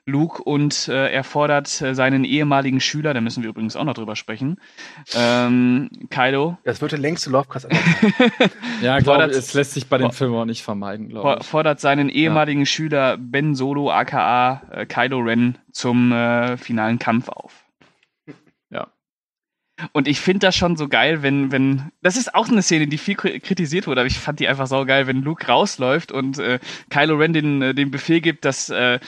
Luke 0.06 0.42
und 0.42 0.88
äh, 0.88 1.12
er 1.12 1.24
fordert 1.24 1.80
äh, 1.80 1.94
seinen 1.94 2.24
ehemaligen 2.24 2.80
Schüler, 2.80 3.14
da 3.14 3.20
müssen 3.20 3.42
wir 3.42 3.50
übrigens 3.50 3.76
auch 3.76 3.84
noch 3.84 3.94
drüber 3.94 4.16
sprechen, 4.16 4.58
ähm, 5.14 5.90
Kylo. 6.10 6.58
Das 6.64 6.80
wird 6.80 6.92
der 6.92 6.98
längste 6.98 7.30
Lovecast. 7.30 7.68
Ja, 8.82 8.98
glaube 8.98 9.24
es 9.24 9.52
lässt 9.54 9.72
sich 9.72 9.88
bei 9.88 9.98
dem 9.98 10.10
Film 10.10 10.34
auch 10.34 10.46
nicht 10.46 10.62
vermeiden, 10.62 11.08
glaube 11.08 11.38
ich. 11.40 11.46
fordert 11.46 11.80
seinen 11.80 12.08
ehemaligen 12.08 12.64
Schüler 12.66 13.18
Ben 13.18 13.54
Solo 13.54 13.90
aka 13.90 14.62
äh, 14.70 14.86
Kylo 14.86 15.18
Ren 15.18 15.58
zum 15.70 16.12
äh, 16.12 16.56
finalen 16.56 16.98
Kampf 16.98 17.28
auf. 17.28 17.64
Und 19.92 20.08
ich 20.08 20.20
finde 20.20 20.46
das 20.46 20.56
schon 20.56 20.76
so 20.76 20.88
geil, 20.88 21.22
wenn, 21.22 21.52
wenn, 21.52 21.90
das 22.02 22.16
ist 22.16 22.34
auch 22.34 22.48
eine 22.48 22.62
Szene, 22.62 22.86
die 22.86 22.98
viel 22.98 23.16
kri- 23.16 23.40
kritisiert 23.40 23.86
wurde, 23.86 24.00
aber 24.00 24.08
ich 24.08 24.18
fand 24.18 24.40
die 24.40 24.48
einfach 24.48 24.66
so 24.66 24.84
geil, 24.84 25.06
wenn 25.06 25.22
Luke 25.22 25.46
rausläuft 25.46 26.12
und 26.12 26.38
äh, 26.38 26.58
Kylo 26.90 27.16
Ren 27.16 27.32
den, 27.32 27.62
äh, 27.62 27.74
den 27.74 27.90
Befehl 27.90 28.20
gibt, 28.20 28.44
dass, 28.44 28.68
äh, 28.70 29.00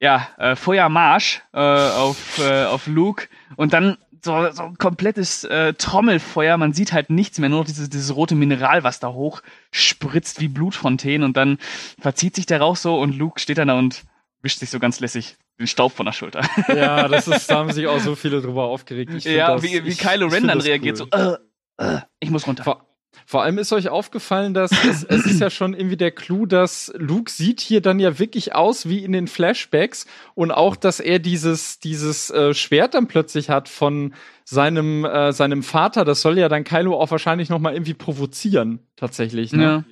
ja, 0.00 0.28
äh, 0.38 0.56
Feuermarsch 0.56 1.42
äh, 1.52 1.58
auf, 1.58 2.38
äh, 2.38 2.64
auf 2.64 2.86
Luke 2.86 3.28
und 3.56 3.72
dann 3.72 3.96
so, 4.22 4.50
so 4.50 4.64
ein 4.64 4.78
komplettes 4.78 5.44
äh, 5.44 5.74
Trommelfeuer, 5.74 6.56
man 6.58 6.72
sieht 6.72 6.92
halt 6.92 7.10
nichts 7.10 7.38
mehr, 7.38 7.48
nur 7.48 7.60
noch 7.60 7.66
dieses, 7.66 7.88
dieses 7.88 8.14
rote 8.14 8.34
Mineral, 8.34 8.82
was 8.82 9.00
da 9.00 9.08
hoch 9.08 9.40
spritzt 9.70 10.40
wie 10.40 10.48
Blutfontänen 10.48 11.24
und 11.24 11.36
dann 11.36 11.58
verzieht 11.98 12.34
sich 12.34 12.46
der 12.46 12.60
Rauch 12.60 12.76
so 12.76 12.98
und 12.98 13.16
Luke 13.16 13.40
steht 13.40 13.58
dann 13.58 13.68
da 13.68 13.78
und 13.78 14.04
wischt 14.42 14.58
sich 14.58 14.70
so 14.70 14.80
ganz 14.80 15.00
lässig 15.00 15.36
den 15.58 15.66
Staub 15.66 15.92
von 15.92 16.06
der 16.06 16.12
Schulter. 16.12 16.42
Ja, 16.68 17.08
das 17.08 17.28
ist, 17.28 17.50
da 17.50 17.56
haben 17.58 17.72
sich 17.72 17.86
auch 17.86 18.00
so 18.00 18.14
viele 18.14 18.40
drüber 18.42 18.64
aufgeregt. 18.64 19.12
Ja, 19.24 19.54
das, 19.54 19.62
wie, 19.62 19.84
wie 19.84 19.88
ich- 19.90 19.98
Kylo 19.98 20.26
Ren 20.28 20.48
dann 20.48 20.60
reagiert, 20.60 21.00
cool. 21.00 21.08
so, 21.12 21.36
äh, 21.78 21.94
äh, 21.96 22.00
ich 22.20 22.30
muss 22.30 22.46
runter. 22.46 22.64
Vor, 22.64 22.86
vor 23.24 23.42
allem 23.42 23.56
ist 23.56 23.72
euch 23.72 23.88
aufgefallen, 23.88 24.52
dass 24.52 24.70
es, 24.84 25.02
es 25.04 25.24
ist 25.24 25.40
ja 25.40 25.48
schon 25.48 25.72
irgendwie 25.72 25.96
der 25.96 26.10
Clou, 26.10 26.44
dass 26.44 26.92
Luke 26.96 27.30
sieht 27.30 27.60
hier 27.60 27.80
dann 27.80 27.98
ja 27.98 28.18
wirklich 28.18 28.54
aus 28.54 28.88
wie 28.88 29.02
in 29.02 29.12
den 29.12 29.26
Flashbacks 29.26 30.06
und 30.34 30.50
auch, 30.52 30.76
dass 30.76 31.00
er 31.00 31.18
dieses, 31.18 31.78
dieses 31.78 32.30
äh, 32.30 32.52
Schwert 32.52 32.92
dann 32.94 33.08
plötzlich 33.08 33.48
hat 33.48 33.70
von 33.70 34.14
seinem, 34.44 35.06
äh, 35.06 35.32
seinem 35.32 35.62
Vater. 35.62 36.04
Das 36.04 36.20
soll 36.20 36.38
ja 36.38 36.48
dann 36.50 36.64
Kylo 36.64 37.00
auch 37.00 37.10
wahrscheinlich 37.10 37.48
noch 37.48 37.58
mal 37.58 37.72
irgendwie 37.72 37.94
provozieren, 37.94 38.80
tatsächlich. 38.96 39.52
Ne? 39.52 39.84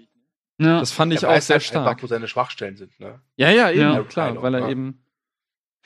Ja. 0.60 0.66
Ja. 0.66 0.78
Das 0.80 0.92
fand 0.92 1.12
ich 1.12 1.22
Er 1.24 1.30
auch 1.30 1.40
sehr 1.40 1.54
halt 1.56 1.64
einfach, 1.64 1.82
stark. 1.82 2.02
wo 2.02 2.06
seine 2.06 2.28
Schwachstellen 2.28 2.76
sind. 2.76 3.00
Ne? 3.00 3.20
Ja, 3.36 3.50
ja, 3.50 3.70
eben, 3.70 3.80
Ja. 3.80 4.02
klar, 4.04 4.28
Kylo, 4.30 4.42
weil 4.42 4.54
er 4.54 4.60
ja. 4.60 4.68
eben. 4.68 5.00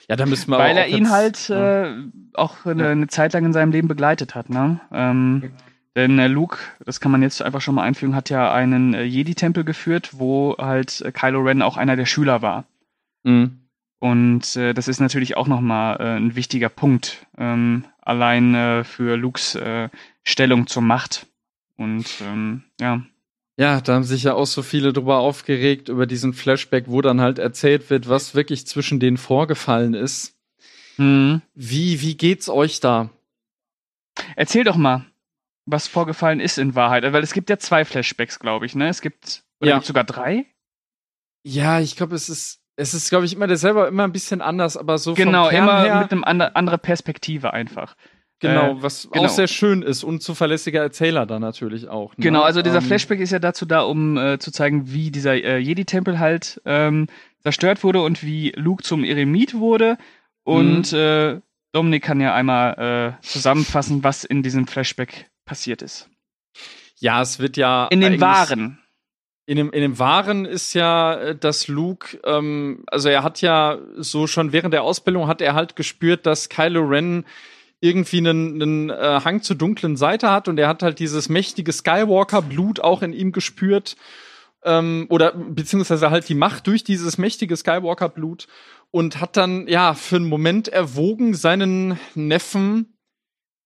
Ja, 0.09 0.17
da 0.17 0.27
müssen 0.27 0.51
wir 0.51 0.59
Weil 0.59 0.77
er 0.77 0.87
ihn 0.87 1.11
halt 1.11 1.49
ja. 1.49 1.87
äh, 1.87 1.97
auch 2.35 2.65
eine, 2.65 2.89
eine 2.89 3.09
Zeit 3.09 3.33
lang 3.33 3.45
in 3.45 3.53
seinem 3.53 3.73
Leben 3.73 3.89
begleitet 3.89 4.35
hat, 4.35 4.49
ne? 4.49 4.81
Ähm, 4.93 5.53
denn 5.97 6.19
äh, 6.19 6.29
Luke, 6.29 6.59
das 6.85 7.01
kann 7.01 7.11
man 7.11 7.23
jetzt 7.23 7.43
einfach 7.43 7.61
schon 7.61 7.75
mal 7.75 7.83
einfügen, 7.83 8.15
hat 8.15 8.31
ja 8.31 8.53
einen 8.53 8.95
äh, 8.95 9.03
Jedi-Tempel 9.03 9.65
geführt, 9.65 10.11
wo 10.13 10.57
halt 10.57 11.01
äh, 11.01 11.11
Kylo 11.11 11.41
Ren 11.41 11.61
auch 11.61 11.77
einer 11.77 11.97
der 11.97 12.07
Schüler 12.07 12.41
war. 12.41 12.65
Mhm. 13.25 13.63
Und 13.99 14.55
äh, 14.55 14.75
das 14.75 14.87
ist 14.87 15.01
natürlich 15.01 15.37
auch 15.37 15.49
nochmal 15.49 15.97
äh, 15.99 16.17
ein 16.17 16.37
wichtiger 16.37 16.69
Punkt, 16.69 17.27
ähm, 17.37 17.85
allein 18.01 18.55
äh, 18.55 18.85
für 18.85 19.17
Lukes 19.17 19.59
Stellung 20.23 20.67
zur 20.69 20.83
Macht. 20.83 21.27
Und 21.77 22.07
ähm, 22.23 22.63
ja, 22.81 23.03
Ja, 23.59 23.81
da 23.81 23.95
haben 23.95 24.05
sich 24.05 24.23
ja 24.23 24.35
auch 24.35 24.47
so 24.47 24.63
viele 24.63 24.93
drüber 24.93 25.19
aufgeregt, 25.19 25.89
über 25.89 26.07
diesen 26.07 26.33
Flashback, 26.33 26.85
wo 26.87 27.03
dann 27.03 27.21
halt 27.21 27.41
erzählt 27.41 27.91
wird, 27.91 28.09
was 28.09 28.35
wirklich 28.37 28.67
zwischen 28.67 29.01
denen 29.01 29.17
vorgefallen 29.17 29.95
ist. 29.95 30.37
hm. 30.97 31.43
Wie, 31.55 32.01
wie 32.01 32.17
geht's 32.17 32.49
euch 32.49 32.81
da? 32.81 33.11
erzähl 34.37 34.65
doch 34.65 34.77
mal, 34.77 35.05
was 35.67 35.87
vorgefallen 35.89 36.41
ist 36.41 36.59
in 36.59 36.75
Wahrheit. 36.75 37.05
Weil 37.13 37.23
es 37.23 37.33
gibt 37.33 37.51
ja 37.51 37.59
zwei 37.59 37.85
Flashbacks, 37.85 38.39
glaube 38.39 38.67
ich, 38.67 38.75
ne? 38.75 38.89
Es 38.89 39.01
gibt, 39.01 39.43
oder 39.61 39.71
Ja. 39.71 39.75
gibt's 39.77 39.89
sogar 39.89 40.05
drei? 40.05 40.47
Ja, 41.45 41.81
ich 41.81 41.97
glaube, 41.97 42.15
es 42.15 42.29
ist, 42.29 42.61
es 42.77 42.95
ist, 42.95 43.11
glaube 43.11 43.27
ich, 43.27 43.35
immer 43.35 43.47
derselbe, 43.47 43.87
immer 43.87 44.05
ein 44.05 44.13
bisschen 44.13 44.41
anders, 44.41 44.77
aber 44.77 44.99
so 44.99 45.15
Genau, 45.15 45.49
immer 45.49 45.83
her, 45.83 46.01
mit 46.01 46.13
einem 46.13 46.25
ander, 46.25 46.57
andere 46.57 46.79
Perspektive 46.79 47.53
einfach. 47.53 47.97
Genau, 48.41 48.73
äh, 48.73 48.83
was 48.83 49.09
genau. 49.11 49.25
auch 49.27 49.29
sehr 49.29 49.47
schön 49.49 49.83
ist 49.83 50.05
und 50.05 50.23
zuverlässiger 50.23 50.81
Erzähler 50.81 51.27
da 51.27 51.39
natürlich 51.39 51.89
auch. 51.89 52.17
Ne? 52.17 52.23
Genau, 52.25 52.43
also 52.43 52.63
dieser 52.63 52.79
Ähm, 52.79 52.85
Flashback 52.85 53.21
ist 53.21 53.33
ja 53.33 53.39
dazu 53.39 53.67
da, 53.67 53.81
um 53.83 54.17
äh, 54.17 54.39
zu 54.39 54.51
zeigen, 54.53 54.93
wie 54.93 55.11
dieser 55.11 55.35
äh, 55.35 55.59
Jedi-Tempel 55.59 56.19
halt 56.19 56.61
ähm, 56.65 57.07
zerstört 57.43 57.85
wurde 57.85 58.03
und 58.03 58.23
wie 58.23 58.53
Luke 58.57 58.83
zum 58.83 59.05
Eremit 59.05 59.55
wurde. 59.55 59.99
Und 60.45 60.93
Mhm. 60.93 60.99
äh, 60.99 61.41
Dominik 61.73 62.03
kann 62.03 62.21
ja 62.21 62.35
einmal 62.35 63.17
äh, 63.21 63.23
zusammenfassen, 63.27 64.03
was 64.03 64.25
in 64.25 64.43
diesem 64.43 64.67
Flashback 64.67 65.27
passiert 65.45 65.83
ist. 65.83 66.09
Ja, 66.99 67.21
es 67.23 67.39
wird 67.39 67.57
ja. 67.57 67.87
In 67.91 68.01
dem 68.01 68.21
Wahren. 68.21 68.79
In 69.47 69.57
dem, 69.57 69.71
in 69.71 69.81
dem 69.81 69.99
Wahren 69.99 70.45
ist 70.45 70.75
ja, 70.75 71.15
äh, 71.15 71.37
dass 71.37 71.69
Luke, 71.69 72.19
ähm, 72.25 72.85
also 72.87 73.09
er 73.09 73.23
hat 73.23 73.41
ja 73.41 73.79
so 73.97 74.27
schon 74.27 74.53
während 74.53 74.75
der 74.75 74.83
Ausbildung 74.83 75.27
hat 75.27 75.41
er 75.41 75.55
halt 75.55 75.75
gespürt, 75.77 76.27
dass 76.27 76.49
Kylo 76.51 76.83
Ren 76.83 77.25
irgendwie 77.81 78.19
einen, 78.19 78.61
einen 78.61 78.91
äh, 78.91 79.21
Hang 79.25 79.43
zur 79.43 79.57
dunklen 79.57 79.97
Seite 79.97 80.31
hat 80.31 80.49
und 80.49 80.59
er 80.59 80.69
hat 80.69 80.83
halt 80.83 80.99
dieses 80.99 81.29
mächtige 81.29 81.73
Skywalker-Blut 81.73 82.81
auch 82.81 83.03
in 83.03 83.13
ihm 83.13 83.33
gespürt. 83.33 83.97
Ähm, 84.65 85.07
oder 85.09 85.33
beziehungsweise 85.33 86.11
halt 86.11 86.29
die 86.29 86.35
Macht 86.35 86.67
durch 86.67 86.83
dieses 86.83 87.17
mächtige 87.17 87.57
Skywalker-Blut 87.57 88.49
und 88.91 89.21
hat 89.21 89.37
dann, 89.37 89.69
ja, 89.69 89.95
für 89.95 90.17
einen 90.17 90.29
Moment 90.29 90.67
erwogen, 90.67 91.35
seinen 91.35 91.99
Neffen 92.17 92.99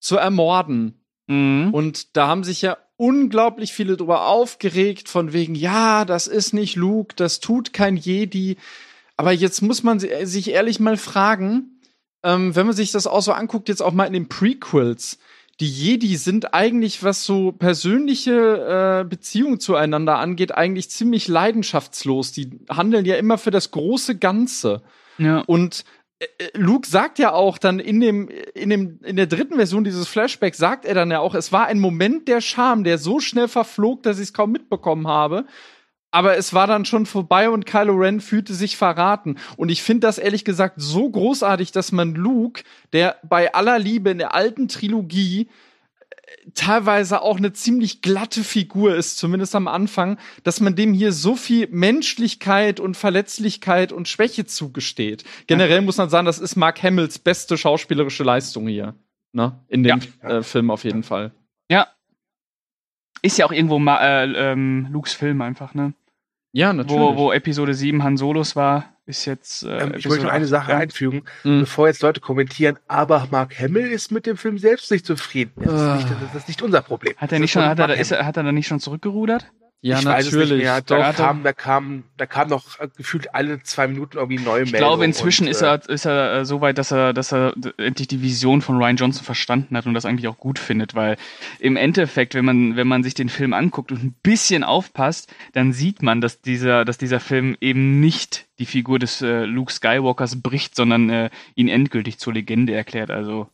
zu 0.00 0.16
ermorden. 0.16 1.06
Mhm. 1.28 1.70
Und 1.72 2.16
da 2.16 2.26
haben 2.26 2.44
sich 2.44 2.60
ja 2.60 2.76
unglaublich 2.96 3.72
viele 3.72 3.96
drüber 3.96 4.26
aufgeregt, 4.26 5.08
von 5.08 5.32
wegen, 5.32 5.54
ja, 5.54 6.04
das 6.04 6.26
ist 6.26 6.52
nicht 6.52 6.76
Luke, 6.76 7.14
das 7.16 7.40
tut 7.40 7.72
kein 7.72 7.96
Jedi. 7.96 8.58
Aber 9.16 9.32
jetzt 9.32 9.62
muss 9.62 9.82
man 9.82 9.98
si- 9.98 10.26
sich 10.26 10.50
ehrlich 10.50 10.78
mal 10.78 10.98
fragen, 10.98 11.71
ähm, 12.22 12.54
wenn 12.54 12.66
man 12.66 12.76
sich 12.76 12.92
das 12.92 13.06
auch 13.06 13.22
so 13.22 13.32
anguckt, 13.32 13.68
jetzt 13.68 13.82
auch 13.82 13.92
mal 13.92 14.04
in 14.04 14.12
den 14.12 14.28
Prequels, 14.28 15.18
die 15.60 15.68
Jedi 15.68 16.16
sind 16.16 16.54
eigentlich, 16.54 17.02
was 17.02 17.24
so 17.24 17.52
persönliche 17.52 19.02
äh, 19.02 19.08
Beziehungen 19.08 19.60
zueinander 19.60 20.18
angeht, 20.18 20.52
eigentlich 20.52 20.90
ziemlich 20.90 21.28
leidenschaftslos. 21.28 22.32
Die 22.32 22.58
handeln 22.68 23.04
ja 23.04 23.16
immer 23.16 23.38
für 23.38 23.50
das 23.50 23.70
große 23.70 24.18
Ganze. 24.18 24.82
Ja. 25.18 25.40
Und 25.46 25.84
äh, 26.18 26.24
äh, 26.38 26.50
Luke 26.54 26.88
sagt 26.88 27.18
ja 27.18 27.32
auch 27.32 27.58
dann 27.58 27.78
in 27.78 28.00
dem, 28.00 28.28
in 28.54 28.70
dem, 28.70 28.98
in 29.04 29.16
der 29.16 29.26
dritten 29.26 29.56
Version 29.56 29.84
dieses 29.84 30.08
Flashbacks 30.08 30.58
sagt 30.58 30.84
er 30.84 30.94
dann 30.94 31.10
ja 31.10 31.20
auch, 31.20 31.34
es 31.34 31.52
war 31.52 31.66
ein 31.66 31.80
Moment 31.80 32.28
der 32.28 32.40
Scham, 32.40 32.82
der 32.82 32.98
so 32.98 33.20
schnell 33.20 33.48
verflog, 33.48 34.02
dass 34.02 34.18
ich 34.18 34.28
es 34.28 34.32
kaum 34.32 34.52
mitbekommen 34.52 35.06
habe. 35.06 35.44
Aber 36.12 36.36
es 36.36 36.52
war 36.52 36.66
dann 36.66 36.84
schon 36.84 37.06
vorbei 37.06 37.48
und 37.48 37.64
Kylo 37.64 37.94
Ren 37.94 38.20
fühlte 38.20 38.52
sich 38.52 38.76
verraten. 38.76 39.36
Und 39.56 39.70
ich 39.70 39.82
finde 39.82 40.06
das 40.06 40.18
ehrlich 40.18 40.44
gesagt 40.44 40.74
so 40.76 41.08
großartig, 41.08 41.72
dass 41.72 41.90
man 41.90 42.14
Luke, 42.14 42.62
der 42.92 43.16
bei 43.22 43.54
aller 43.54 43.78
Liebe 43.78 44.10
in 44.10 44.18
der 44.18 44.34
alten 44.34 44.68
Trilogie 44.68 45.48
äh, 46.10 46.50
teilweise 46.52 47.22
auch 47.22 47.38
eine 47.38 47.54
ziemlich 47.54 48.02
glatte 48.02 48.44
Figur 48.44 48.94
ist, 48.94 49.16
zumindest 49.16 49.54
am 49.54 49.66
Anfang, 49.66 50.18
dass 50.44 50.60
man 50.60 50.76
dem 50.76 50.92
hier 50.92 51.12
so 51.12 51.34
viel 51.34 51.66
Menschlichkeit 51.70 52.78
und 52.78 52.94
Verletzlichkeit 52.94 53.90
und 53.90 54.06
Schwäche 54.06 54.44
zugesteht. 54.44 55.24
Generell 55.46 55.80
muss 55.80 55.96
man 55.96 56.10
sagen, 56.10 56.26
das 56.26 56.38
ist 56.38 56.56
Mark 56.56 56.82
Hamills 56.82 57.18
beste 57.18 57.56
schauspielerische 57.56 58.22
Leistung 58.22 58.68
hier. 58.68 58.94
Ne? 59.32 59.58
In 59.68 59.82
dem 59.82 60.00
äh, 60.20 60.42
Film 60.42 60.70
auf 60.70 60.84
jeden 60.84 61.04
Fall. 61.04 61.32
ja. 61.70 61.86
Ist 63.24 63.38
ja 63.38 63.46
auch 63.46 63.52
irgendwo 63.52 63.78
Ma 63.78 64.00
äh, 64.00 64.52
ähm, 64.52 64.88
Lukes 64.90 65.14
Film 65.14 65.42
einfach, 65.42 65.74
ne? 65.74 65.94
Ja, 66.52 66.72
natürlich. 66.72 67.00
Wo, 67.00 67.16
wo 67.16 67.32
Episode 67.32 67.74
7 67.74 68.02
Han 68.04 68.16
Solos 68.16 68.54
war, 68.56 68.84
ist 69.06 69.24
jetzt. 69.24 69.62
Äh, 69.64 69.78
Ähm, 69.78 69.94
ich 69.96 70.06
möchte 70.06 70.24
noch 70.24 70.32
eine 70.32 70.44
8, 70.44 70.50
Sache 70.50 70.72
ja. 70.72 70.78
einfügen, 70.78 71.22
Mhm. 71.44 71.60
bevor 71.60 71.88
jetzt 71.88 72.02
Leute 72.02 72.20
kommentieren, 72.20 72.78
aber 72.88 73.26
Mark 73.30 73.58
Hamill 73.58 73.86
ist 73.86 74.12
mit 74.12 74.26
dem 74.26 74.36
Film 74.36 74.58
selbst 74.58 74.90
nicht 74.90 75.06
zufrieden. 75.06 75.52
Das, 75.56 75.72
Ah. 75.80 75.96
ist, 75.96 76.04
nicht, 76.08 76.16
das 76.22 76.34
ist 76.42 76.48
nicht 76.48 76.62
unser 76.62 76.82
Problem. 76.82 77.14
Hat 77.16 77.32
er 77.32 77.38
nicht 77.38 77.50
schon, 77.52 77.64
hat 77.64 77.78
er, 77.78 77.94
ist 77.96 78.10
er, 78.12 78.24
hat 78.26 78.36
er 78.36 78.42
da 78.42 78.52
nicht 78.52 78.66
schon 78.68 78.80
zurückgerudert? 78.80 79.46
Ja, 79.84 79.98
ich 79.98 80.04
weiß 80.04 80.26
es 80.26 80.32
natürlich. 80.32 80.52
nicht 80.52 80.62
mehr. 80.62 80.80
Doch, 80.80 80.96
Da 80.96 81.12
kam, 81.12 81.42
da 81.42 81.52
kam, 81.52 82.04
da 82.16 82.26
kam 82.26 82.48
noch 82.48 82.78
äh, 82.78 82.88
gefühlt 82.96 83.34
alle 83.34 83.62
zwei 83.64 83.88
Minuten 83.88 84.16
irgendwie 84.16 84.42
neue 84.42 84.62
Ich 84.62 84.72
glaube, 84.72 85.04
inzwischen 85.04 85.46
und, 85.46 85.50
ist 85.50 85.60
äh, 85.60 85.66
er, 85.66 85.88
ist 85.88 86.04
er 86.04 86.34
äh, 86.34 86.44
so 86.44 86.60
weit, 86.60 86.78
dass 86.78 86.92
er, 86.92 87.12
dass 87.12 87.32
er 87.32 87.52
endlich 87.78 88.06
die 88.06 88.22
Vision 88.22 88.62
von 88.62 88.76
Ryan 88.76 88.96
Johnson 88.96 89.24
verstanden 89.24 89.76
hat 89.76 89.86
und 89.86 89.94
das 89.94 90.04
eigentlich 90.04 90.28
auch 90.28 90.38
gut 90.38 90.60
findet, 90.60 90.94
weil 90.94 91.16
im 91.58 91.76
Endeffekt, 91.76 92.36
wenn 92.36 92.44
man, 92.44 92.76
wenn 92.76 92.86
man 92.86 93.02
sich 93.02 93.14
den 93.14 93.28
Film 93.28 93.52
anguckt 93.52 93.90
und 93.90 94.04
ein 94.04 94.14
bisschen 94.22 94.62
aufpasst, 94.62 95.34
dann 95.52 95.72
sieht 95.72 96.00
man, 96.00 96.20
dass 96.20 96.40
dieser, 96.40 96.84
dass 96.84 96.96
dieser 96.96 97.18
Film 97.18 97.56
eben 97.60 97.98
nicht 97.98 98.46
die 98.60 98.66
Figur 98.66 99.00
des 99.00 99.20
äh, 99.20 99.46
Luke 99.46 99.72
Skywalkers 99.72 100.40
bricht, 100.42 100.76
sondern 100.76 101.10
äh, 101.10 101.30
ihn 101.56 101.66
endgültig 101.66 102.18
zur 102.20 102.34
Legende 102.34 102.72
erklärt. 102.72 103.10
Also 103.10 103.48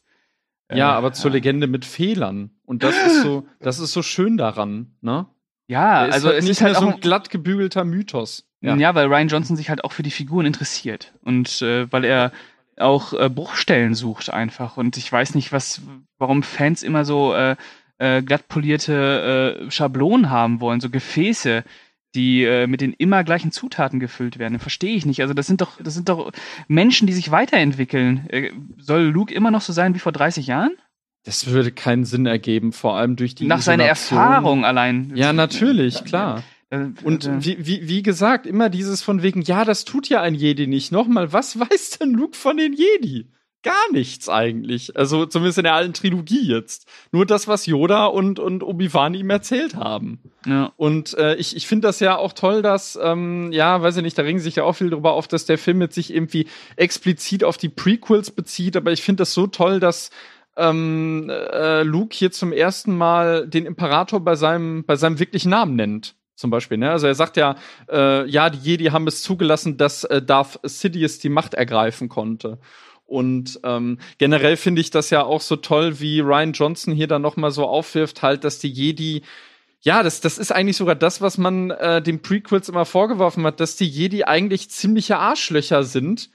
ja, 0.70 0.92
aber 0.92 1.14
zur 1.14 1.30
Legende 1.30 1.66
mit 1.66 1.86
Fehlern. 1.86 2.50
Und 2.66 2.82
das 2.82 2.94
ist 3.06 3.22
so, 3.22 3.46
das 3.60 3.78
ist 3.78 3.92
so 3.92 4.02
schön 4.02 4.36
daran, 4.36 4.92
ne? 5.00 5.26
Ja, 5.68 6.04
Der 6.04 6.14
also 6.14 6.28
halt 6.28 6.38
es 6.38 6.44
nicht 6.44 6.52
ist 6.52 6.62
halt 6.62 6.76
auch 6.76 6.80
so 6.80 6.88
ein, 6.88 7.00
glatt 7.00 7.30
gebügelter 7.30 7.84
Mythos. 7.84 8.44
Ja. 8.60 8.94
weil 8.96 9.06
Ryan 9.06 9.28
Johnson 9.28 9.56
sich 9.56 9.70
halt 9.70 9.84
auch 9.84 9.92
für 9.92 10.02
die 10.02 10.10
Figuren 10.10 10.44
interessiert 10.44 11.12
und 11.22 11.62
äh, 11.62 11.90
weil 11.92 12.04
er 12.04 12.32
auch 12.76 13.12
äh, 13.12 13.28
Bruchstellen 13.28 13.94
sucht 13.94 14.30
einfach 14.30 14.76
und 14.76 14.96
ich 14.96 15.12
weiß 15.12 15.36
nicht, 15.36 15.52
was, 15.52 15.80
warum 16.18 16.42
Fans 16.42 16.82
immer 16.82 17.04
so 17.04 17.34
äh, 17.34 17.54
äh, 17.98 18.22
glatt 18.22 18.48
polierte 18.48 19.60
äh, 19.66 19.70
Schablonen 19.70 20.30
haben 20.30 20.60
wollen, 20.60 20.80
so 20.80 20.90
Gefäße. 20.90 21.62
die 22.14 22.42
äh, 22.44 22.66
mit 22.66 22.80
den 22.80 22.94
immer 22.94 23.22
gleichen 23.22 23.52
Zutaten 23.52 24.00
gefüllt 24.00 24.38
werden. 24.38 24.58
Verstehe 24.58 24.96
ich 24.96 25.04
nicht. 25.06 25.20
Also 25.20 25.34
das 25.34 25.46
sind 25.46 25.60
doch, 25.60 25.80
das 25.80 25.94
sind 25.94 26.08
doch 26.08 26.32
Menschen, 26.66 27.06
die 27.06 27.12
sich 27.12 27.30
weiterentwickeln. 27.30 28.26
Äh, 28.30 28.50
soll 28.78 29.02
Luke 29.02 29.32
immer 29.34 29.50
noch 29.50 29.60
so 29.60 29.72
sein 29.72 29.94
wie 29.94 29.98
vor 29.98 30.12
30 30.12 30.46
Jahren? 30.46 30.72
Das 31.24 31.46
würde 31.48 31.72
keinen 31.72 32.04
Sinn 32.04 32.26
ergeben, 32.26 32.72
vor 32.72 32.96
allem 32.96 33.16
durch 33.16 33.34
die 33.34 33.46
Nach 33.46 33.60
seiner. 33.60 33.84
Erfahrung 33.84 34.64
allein. 34.64 35.12
Ja, 35.14 35.32
natürlich, 35.32 36.04
klar. 36.04 36.42
Äh, 36.70 36.86
Und 37.02 37.26
äh, 37.26 37.44
wie, 37.44 37.66
wie, 37.66 37.88
wie 37.88 38.02
gesagt, 38.02 38.46
immer 38.46 38.68
dieses 38.70 39.02
von 39.02 39.22
wegen, 39.22 39.42
ja, 39.42 39.64
das 39.64 39.84
tut 39.84 40.08
ja 40.08 40.22
ein 40.22 40.34
Jedi 40.34 40.66
nicht. 40.66 40.92
Nochmal, 40.92 41.32
was 41.32 41.58
weiß 41.60 41.98
denn 41.98 42.12
Luke 42.12 42.36
von 42.36 42.56
den 42.56 42.72
Jedi? 42.72 43.26
Gar 43.64 43.92
nichts 43.92 44.28
eigentlich. 44.28 44.96
Also 44.96 45.26
zumindest 45.26 45.58
in 45.58 45.64
der 45.64 45.74
alten 45.74 45.92
Trilogie 45.92 46.46
jetzt. 46.46 46.88
Nur 47.10 47.26
das, 47.26 47.48
was 47.48 47.66
Yoda 47.66 48.06
und, 48.06 48.38
und 48.38 48.62
Obi-Wan 48.62 49.14
ihm 49.14 49.30
erzählt 49.30 49.74
haben. 49.74 50.20
ja. 50.46 50.72
Und 50.76 51.14
äh, 51.18 51.34
ich, 51.34 51.56
ich 51.56 51.66
finde 51.66 51.88
das 51.88 51.98
ja 51.98 52.16
auch 52.16 52.32
toll, 52.32 52.62
dass, 52.62 52.96
ähm, 53.02 53.50
ja, 53.50 53.82
weiß 53.82 53.96
ich 53.96 54.04
nicht, 54.04 54.16
da 54.16 54.22
regen 54.22 54.38
sich 54.38 54.56
ja 54.56 54.62
auch 54.62 54.74
viel 54.74 54.90
darüber 54.90 55.12
auf, 55.12 55.26
dass 55.26 55.44
der 55.44 55.58
Film 55.58 55.80
jetzt 55.80 55.96
sich 55.96 56.14
irgendwie 56.14 56.46
explizit 56.76 57.42
auf 57.42 57.56
die 57.56 57.68
Prequels 57.68 58.30
bezieht, 58.30 58.76
aber 58.76 58.92
ich 58.92 59.02
finde 59.02 59.22
das 59.22 59.34
so 59.34 59.48
toll, 59.48 59.80
dass 59.80 60.10
ähm, 60.58 61.30
äh, 61.30 61.82
Luke 61.82 62.14
hier 62.14 62.30
zum 62.30 62.52
ersten 62.52 62.96
Mal 62.96 63.46
den 63.48 63.64
Imperator 63.64 64.20
bei 64.20 64.34
seinem, 64.34 64.84
bei 64.84 64.96
seinem 64.96 65.18
wirklichen 65.18 65.50
Namen 65.50 65.76
nennt. 65.76 66.16
Zum 66.34 66.50
Beispiel, 66.50 66.78
ne? 66.78 66.90
Also 66.90 67.06
er 67.06 67.14
sagt 67.14 67.36
ja, 67.36 67.56
äh, 67.90 68.28
ja, 68.28 68.50
die 68.50 68.58
Jedi 68.58 68.86
haben 68.86 69.08
es 69.08 69.22
zugelassen, 69.22 69.76
dass 69.76 70.04
äh, 70.04 70.22
Darth 70.22 70.60
Sidious 70.62 71.18
die 71.18 71.30
Macht 71.30 71.54
ergreifen 71.54 72.08
konnte. 72.08 72.58
Und 73.06 73.58
ähm, 73.64 73.98
generell 74.18 74.56
finde 74.56 74.80
ich 74.80 74.90
das 74.90 75.10
ja 75.10 75.24
auch 75.24 75.40
so 75.40 75.56
toll, 75.56 75.98
wie 75.98 76.20
Ryan 76.20 76.52
Johnson 76.52 76.94
hier 76.94 77.08
dann 77.08 77.22
noch 77.22 77.36
mal 77.36 77.50
so 77.50 77.66
aufwirft, 77.66 78.22
halt, 78.22 78.44
dass 78.44 78.58
die 78.58 78.70
Jedi 78.70 79.22
ja, 79.80 80.02
das, 80.02 80.20
das 80.20 80.38
ist 80.38 80.50
eigentlich 80.50 80.76
sogar 80.76 80.96
das, 80.96 81.20
was 81.20 81.38
man 81.38 81.70
äh, 81.70 82.02
den 82.02 82.20
Prequels 82.20 82.68
immer 82.68 82.84
vorgeworfen 82.84 83.44
hat, 83.44 83.60
dass 83.60 83.76
die 83.76 83.86
Jedi 83.86 84.24
eigentlich 84.24 84.70
ziemliche 84.70 85.18
Arschlöcher 85.18 85.84
sind, 85.84 86.30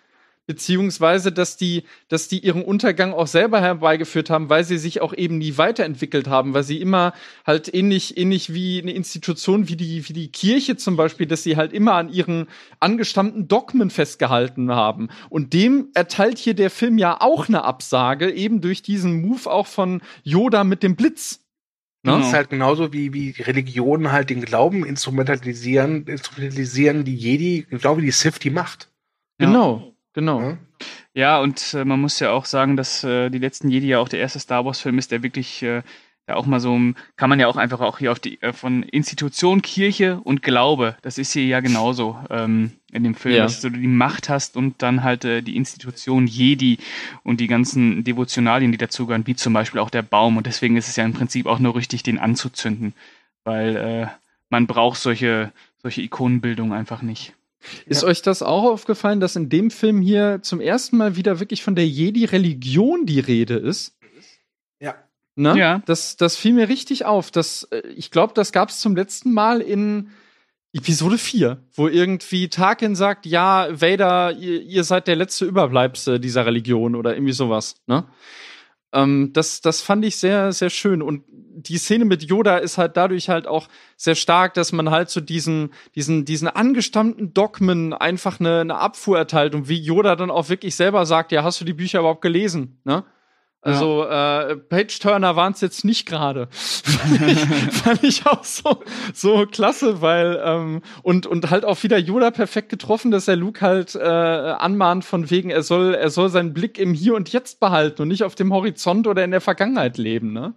beziehungsweise 0.45 1.31
dass 1.31 1.57
die, 1.57 1.83
dass 2.09 2.27
die 2.27 2.39
ihren 2.39 2.63
Untergang 2.63 3.13
auch 3.13 3.27
selber 3.27 3.61
herbeigeführt 3.61 4.29
haben, 4.29 4.49
weil 4.49 4.63
sie 4.63 4.77
sich 4.77 5.01
auch 5.01 5.13
eben 5.13 5.37
nie 5.37 5.57
weiterentwickelt 5.57 6.27
haben, 6.27 6.53
weil 6.53 6.63
sie 6.63 6.81
immer 6.81 7.13
halt 7.45 7.73
ähnlich, 7.73 8.17
ähnlich 8.17 8.53
wie 8.53 8.81
eine 8.81 8.91
Institution 8.91 9.69
wie 9.69 9.75
die, 9.75 10.07
wie 10.07 10.13
die 10.13 10.31
Kirche 10.31 10.75
zum 10.75 10.95
Beispiel, 10.97 11.27
dass 11.27 11.43
sie 11.43 11.55
halt 11.55 11.71
immer 11.73 11.93
an 11.93 12.09
ihren 12.09 12.47
angestammten 12.79 13.47
Dogmen 13.47 13.89
festgehalten 13.89 14.71
haben. 14.71 15.09
Und 15.29 15.53
dem 15.53 15.89
erteilt 15.93 16.37
hier 16.37 16.53
der 16.53 16.69
Film 16.69 16.97
ja 16.97 17.21
auch 17.21 17.47
eine 17.47 17.63
Absage, 17.63 18.31
eben 18.31 18.61
durch 18.61 18.81
diesen 18.81 19.21
Move 19.21 19.49
auch 19.49 19.67
von 19.67 20.01
Yoda 20.23 20.63
mit 20.63 20.83
dem 20.83 20.95
Blitz. 20.95 21.39
Das 22.05 22.15
Genau. 22.15 22.27
ist 22.27 22.33
halt 22.33 22.49
genauso 22.49 22.91
wie, 22.91 23.13
wie 23.13 23.29
Religionen 23.41 24.11
halt 24.11 24.29
den 24.29 24.41
Glauben 24.41 24.85
instrumentalisieren, 24.85 26.05
instrumentalisieren 26.05 27.05
die 27.05 27.15
Jedi, 27.15 27.65
genau 27.69 27.97
wie 27.97 28.01
die 28.01 28.11
Sith 28.11 28.39
die 28.39 28.49
Macht. 28.49 28.91
Ja. 29.39 29.47
Genau, 29.47 29.92
genau. 30.13 30.41
Ja? 30.41 30.57
Ja, 31.13 31.39
und 31.39 31.73
äh, 31.73 31.85
man 31.85 32.01
muss 32.01 32.19
ja 32.19 32.31
auch 32.31 32.45
sagen, 32.45 32.75
dass 32.75 33.03
äh, 33.03 33.29
die 33.29 33.37
letzten 33.37 33.69
Jedi 33.69 33.87
ja 33.87 33.99
auch 33.99 34.09
der 34.09 34.19
erste 34.19 34.39
Star 34.39 34.65
Wars-Film 34.65 34.97
ist, 34.97 35.11
der 35.11 35.21
wirklich 35.21 35.61
äh, 35.61 35.83
ja 36.27 36.35
auch 36.35 36.45
mal 36.45 36.59
so, 36.59 36.79
kann 37.17 37.29
man 37.29 37.39
ja 37.39 37.47
auch 37.47 37.57
einfach 37.57 37.81
auch 37.81 37.99
hier 37.99 38.11
auf 38.11 38.19
die 38.19 38.41
äh, 38.41 38.53
von 38.53 38.81
Institution, 38.83 39.61
Kirche 39.61 40.19
und 40.23 40.41
Glaube, 40.41 40.95
das 41.01 41.17
ist 41.17 41.33
hier 41.33 41.45
ja 41.45 41.59
genauso 41.59 42.17
ähm, 42.29 42.71
in 42.91 43.03
dem 43.03 43.13
Film, 43.13 43.35
Ja. 43.35 43.43
dass 43.43 43.61
du 43.61 43.69
die 43.69 43.87
Macht 43.87 44.29
hast 44.29 44.55
und 44.57 44.81
dann 44.81 45.03
halt 45.03 45.25
äh, 45.25 45.41
die 45.41 45.55
Institution 45.55 46.25
Jedi 46.25 46.79
und 47.23 47.39
die 47.39 47.47
ganzen 47.47 48.03
Devotionalien, 48.03 48.71
die 48.71 48.77
dazugehören, 48.77 49.27
wie 49.27 49.35
zum 49.35 49.53
Beispiel 49.53 49.81
auch 49.81 49.89
der 49.89 50.01
Baum. 50.01 50.37
Und 50.37 50.47
deswegen 50.47 50.77
ist 50.77 50.87
es 50.87 50.95
ja 50.95 51.03
im 51.05 51.13
Prinzip 51.13 51.45
auch 51.45 51.59
nur 51.59 51.75
richtig, 51.75 52.03
den 52.03 52.17
anzuzünden, 52.19 52.93
weil 53.43 53.75
äh, 53.75 54.07
man 54.49 54.65
braucht 54.65 54.99
solche, 54.99 55.51
solche 55.81 56.01
Ikonenbildung 56.01 56.73
einfach 56.73 57.01
nicht. 57.01 57.33
Ist 57.85 58.03
euch 58.03 58.21
das 58.21 58.43
auch 58.43 58.63
aufgefallen, 58.63 59.19
dass 59.19 59.35
in 59.35 59.49
dem 59.49 59.71
Film 59.71 60.01
hier 60.01 60.39
zum 60.41 60.59
ersten 60.59 60.97
Mal 60.97 61.15
wieder 61.15 61.39
wirklich 61.39 61.63
von 61.63 61.75
der 61.75 61.87
Jedi-Religion 61.87 63.05
die 63.05 63.19
Rede 63.19 63.55
ist? 63.55 63.97
Ja. 64.79 64.95
Ne? 65.35 65.57
Ja. 65.57 65.81
Das, 65.85 66.17
das 66.17 66.35
fiel 66.35 66.53
mir 66.53 66.69
richtig 66.69 67.05
auf. 67.05 67.31
Das, 67.31 67.63
äh, 67.71 67.87
ich 67.95 68.11
glaube, 68.11 68.33
das 68.33 68.51
gab 68.51 68.69
es 68.69 68.79
zum 68.79 68.95
letzten 68.95 69.33
Mal 69.33 69.61
in 69.61 70.09
Episode 70.73 71.19
4, 71.19 71.63
wo 71.75 71.87
irgendwie 71.87 72.49
Tarkin 72.49 72.95
sagt, 72.95 73.27
ja, 73.27 73.67
Vader, 73.69 74.31
ihr, 74.33 74.61
ihr 74.61 74.83
seid 74.83 75.07
der 75.07 75.15
letzte 75.15 75.45
Überbleibsel 75.45 76.19
dieser 76.19 76.45
Religion 76.45 76.95
oder 76.95 77.13
irgendwie 77.13 77.33
sowas. 77.33 77.75
Ne? 77.85 78.05
Ähm, 78.93 79.31
das, 79.33 79.61
das 79.61 79.81
fand 79.81 80.05
ich 80.05 80.17
sehr, 80.17 80.51
sehr 80.51 80.69
schön. 80.69 81.01
Und 81.01 81.23
die 81.27 81.77
Szene 81.77 82.05
mit 82.05 82.23
Yoda 82.23 82.57
ist 82.57 82.77
halt 82.77 82.95
dadurch 82.95 83.29
halt 83.29 83.47
auch 83.47 83.67
sehr 83.97 84.15
stark, 84.15 84.53
dass 84.53 84.71
man 84.71 84.91
halt 84.91 85.09
so 85.09 85.19
diesen, 85.19 85.71
diesen, 85.95 86.25
diesen 86.25 86.47
angestammten 86.47 87.33
Dogmen 87.33 87.93
einfach 87.93 88.39
eine, 88.39 88.61
eine 88.61 88.75
Abfuhr 88.77 89.17
erteilt 89.17 89.55
und 89.55 89.67
wie 89.67 89.79
Yoda 89.79 90.15
dann 90.15 90.31
auch 90.31 90.49
wirklich 90.49 90.75
selber 90.75 91.05
sagt, 91.05 91.31
ja, 91.31 91.43
hast 91.43 91.59
du 91.59 91.65
die 91.65 91.73
Bücher 91.73 91.99
überhaupt 91.99 92.21
gelesen? 92.21 92.79
Ne? 92.83 93.03
Also 93.63 94.03
äh, 94.03 94.57
Page-Turner 94.57 95.37
waren 95.37 95.53
es 95.53 95.61
jetzt 95.61 95.85
nicht 95.85 96.05
gerade. 96.05 96.49
fand, 96.51 97.21
ich, 97.31 97.39
fand 97.39 98.03
ich 98.03 98.25
auch 98.25 98.43
so, 98.43 98.83
so 99.13 99.45
klasse, 99.45 100.01
weil 100.01 100.41
ähm, 100.43 100.81
und, 101.01 101.25
und 101.25 101.49
halt 101.49 101.63
auch 101.63 101.81
wieder 101.81 101.97
Yoda 101.97 102.31
perfekt 102.31 102.67
getroffen, 102.67 103.09
dass 103.09 103.29
er 103.29 103.37
Luke 103.37 103.61
halt 103.61 103.95
äh, 103.95 103.99
anmahnt 104.01 105.05
von 105.05 105.29
wegen, 105.29 105.49
er 105.49 105.63
soll, 105.63 105.93
er 105.95 106.09
soll 106.09 106.29
seinen 106.29 106.53
Blick 106.53 106.77
im 106.77 106.93
Hier 106.93 107.15
und 107.15 107.31
Jetzt 107.31 107.61
behalten 107.61 108.01
und 108.01 108.09
nicht 108.09 108.23
auf 108.23 108.35
dem 108.35 108.51
Horizont 108.51 109.07
oder 109.07 109.23
in 109.23 109.31
der 109.31 109.41
Vergangenheit 109.41 109.97
leben, 109.97 110.33
ne? 110.33 110.53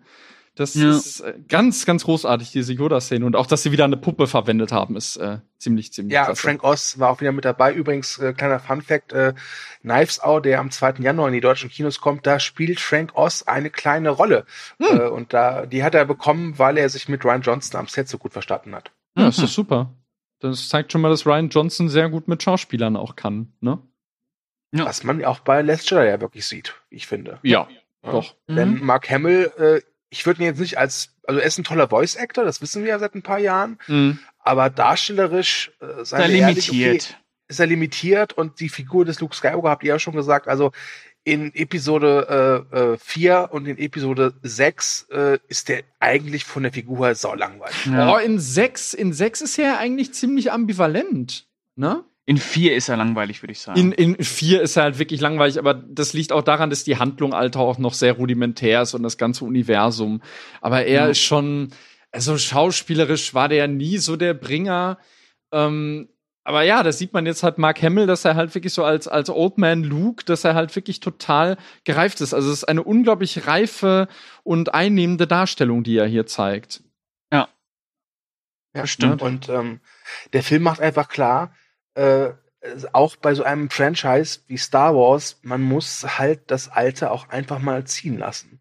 Das 0.56 0.74
Ja. 0.74 0.90
ist 0.90 1.20
äh, 1.20 1.34
ganz, 1.48 1.84
ganz 1.84 2.04
großartig, 2.04 2.50
diese 2.50 2.72
Yoda-Szene. 2.72 3.26
Und 3.26 3.36
auch, 3.36 3.46
dass 3.46 3.62
sie 3.62 3.72
wieder 3.72 3.84
eine 3.84 3.98
Puppe 3.98 4.26
verwendet 4.26 4.72
haben, 4.72 4.96
ist 4.96 5.16
äh, 5.18 5.38
ziemlich, 5.58 5.92
ziemlich 5.92 6.14
Ja, 6.14 6.24
klasse. 6.24 6.40
Frank 6.42 6.64
Oz 6.64 6.98
war 6.98 7.10
auch 7.10 7.20
wieder 7.20 7.32
mit 7.32 7.44
dabei. 7.44 7.72
Übrigens, 7.74 8.18
äh, 8.18 8.32
kleiner 8.32 8.58
Fun 8.58 8.80
Fact, 8.80 9.12
äh, 9.12 9.34
Knives 9.82 10.18
Out, 10.20 10.46
der 10.46 10.58
am 10.60 10.70
2. 10.70 10.94
Januar 11.02 11.28
in 11.28 11.34
die 11.34 11.40
deutschen 11.42 11.68
Kinos 11.68 12.00
kommt, 12.00 12.26
da 12.26 12.40
spielt 12.40 12.80
Frank 12.80 13.12
Oz 13.16 13.42
eine 13.42 13.68
kleine 13.68 14.08
Rolle. 14.10 14.46
Hm. 14.82 14.98
Äh, 14.98 15.02
und 15.08 15.34
da, 15.34 15.66
die 15.66 15.84
hat 15.84 15.94
er 15.94 16.06
bekommen, 16.06 16.58
weil 16.58 16.78
er 16.78 16.88
sich 16.88 17.06
mit 17.08 17.22
Ryan 17.24 17.42
Johnson 17.42 17.78
am 17.78 17.86
Set 17.86 18.08
so 18.08 18.16
gut 18.16 18.32
verstanden 18.32 18.74
hat. 18.74 18.90
Ja, 19.16 19.28
ist 19.28 19.36
Mhm. 19.38 19.42
doch 19.42 19.48
super. 19.50 19.92
Das 20.40 20.68
zeigt 20.70 20.90
schon 20.90 21.02
mal, 21.02 21.10
dass 21.10 21.26
Ryan 21.26 21.50
Johnson 21.50 21.88
sehr 21.90 22.08
gut 22.08 22.28
mit 22.28 22.42
Schauspielern 22.42 22.96
auch 22.96 23.14
kann, 23.14 23.52
ne? 23.60 23.78
Ja. 24.72 24.86
Was 24.86 25.04
man 25.04 25.24
auch 25.24 25.40
bei 25.40 25.60
Last 25.62 25.90
Jedi 25.90 26.06
ja 26.06 26.20
wirklich 26.20 26.46
sieht, 26.46 26.74
ich 26.90 27.06
finde. 27.06 27.38
Ja, 27.42 27.68
Ja. 28.02 28.10
doch. 28.10 28.34
Denn 28.48 28.82
Mark 28.84 29.08
Hamill, 29.10 29.50
äh, 29.58 29.80
ich 30.10 30.24
würde 30.26 30.40
ihn 30.42 30.46
jetzt 30.46 30.60
nicht 30.60 30.78
als, 30.78 31.10
also 31.26 31.40
er 31.40 31.46
ist 31.46 31.58
ein 31.58 31.64
toller 31.64 31.88
Voice-Actor, 31.88 32.44
das 32.44 32.60
wissen 32.62 32.82
wir 32.82 32.90
ja 32.90 32.98
seit 32.98 33.14
ein 33.14 33.22
paar 33.22 33.38
Jahren, 33.38 33.78
Mhm. 33.88 34.18
aber 34.38 34.70
darstellerisch 34.70 35.72
äh, 35.80 36.04
seine 36.04 36.32
ehrlich, 36.36 36.68
limitiert. 36.70 37.04
okay, 37.10 37.14
ist 37.48 37.60
er 37.60 37.66
limitiert 37.66 38.32
und 38.32 38.58
die 38.60 38.68
Figur 38.68 39.04
des 39.04 39.20
Luke 39.20 39.34
Skywalker 39.36 39.70
habt 39.70 39.82
ihr 39.84 39.90
ja 39.90 39.98
schon 39.98 40.14
gesagt, 40.14 40.48
also 40.48 40.72
in 41.24 41.52
Episode 41.56 42.64
äh, 42.72 42.76
äh, 42.94 42.98
4 42.98 43.48
und 43.50 43.66
in 43.66 43.78
Episode 43.78 44.34
6 44.42 45.08
äh, 45.10 45.38
ist 45.48 45.68
der 45.68 45.82
eigentlich 45.98 46.44
von 46.44 46.62
der 46.62 46.72
Figur 46.72 47.04
her 47.06 47.14
sau 47.16 47.34
langweilig. 47.34 47.86
Ja. 47.86 48.14
Oh, 48.14 48.18
in 48.18 48.38
sechs, 48.38 48.94
in 48.94 49.12
sechs 49.12 49.40
ist 49.40 49.58
er 49.58 49.78
eigentlich 49.78 50.14
ziemlich 50.14 50.52
ambivalent, 50.52 51.46
ne? 51.74 52.04
In 52.28 52.38
vier 52.38 52.74
ist 52.74 52.88
er 52.88 52.96
langweilig, 52.96 53.40
würde 53.42 53.52
ich 53.52 53.60
sagen. 53.60 53.78
In, 53.78 53.92
in 53.92 54.24
vier 54.24 54.60
ist 54.60 54.76
er 54.76 54.82
halt 54.82 54.98
wirklich 54.98 55.20
langweilig, 55.20 55.58
aber 55.60 55.74
das 55.74 56.12
liegt 56.12 56.32
auch 56.32 56.42
daran, 56.42 56.70
dass 56.70 56.82
die 56.82 56.98
Handlung 56.98 57.32
Alter 57.32 57.60
auch 57.60 57.78
noch 57.78 57.94
sehr 57.94 58.14
rudimentär 58.14 58.82
ist 58.82 58.94
und 58.94 59.04
das 59.04 59.16
ganze 59.16 59.44
Universum. 59.44 60.20
Aber 60.60 60.84
er 60.84 61.04
Ja. 61.04 61.06
ist 61.06 61.20
schon, 61.20 61.68
also 62.10 62.36
schauspielerisch 62.36 63.32
war 63.32 63.48
der 63.48 63.68
nie 63.68 63.98
so 63.98 64.16
der 64.16 64.34
Bringer. 64.34 64.98
Ähm, 65.52 66.08
aber 66.42 66.62
ja, 66.62 66.82
das 66.82 66.98
sieht 66.98 67.12
man 67.12 67.26
jetzt 67.26 67.44
halt 67.44 67.58
Mark 67.58 67.80
Hamill, 67.80 68.06
dass 68.06 68.24
er 68.24 68.34
halt 68.34 68.54
wirklich 68.56 68.72
so 68.72 68.84
als, 68.84 69.06
als 69.06 69.30
Old 69.30 69.58
Man 69.58 69.84
Luke, 69.84 70.24
dass 70.24 70.42
er 70.44 70.54
halt 70.54 70.74
wirklich 70.74 70.98
total 70.98 71.56
gereift 71.84 72.20
ist. 72.20 72.34
Also 72.34 72.50
es 72.50 72.58
ist 72.58 72.64
eine 72.64 72.82
unglaublich 72.82 73.46
reife 73.46 74.08
und 74.42 74.74
einnehmende 74.74 75.28
Darstellung, 75.28 75.84
die 75.84 75.96
er 75.96 76.06
hier 76.06 76.26
zeigt. 76.26 76.82
Ja, 77.32 77.48
Bestimmt. 78.82 79.22
Und 79.22 79.48
ähm, 79.48 79.80
der 80.34 80.42
Film 80.42 80.62
macht 80.62 80.80
einfach 80.80 81.08
klar, 81.08 81.54
äh, 81.96 82.30
auch 82.92 83.16
bei 83.16 83.34
so 83.34 83.42
einem 83.44 83.70
Franchise 83.70 84.40
wie 84.48 84.56
Star 84.56 84.94
Wars, 84.94 85.38
man 85.42 85.62
muss 85.62 86.18
halt 86.18 86.50
das 86.50 86.68
Alte 86.68 87.10
auch 87.10 87.28
einfach 87.28 87.58
mal 87.60 87.84
ziehen 87.84 88.18
lassen. 88.18 88.60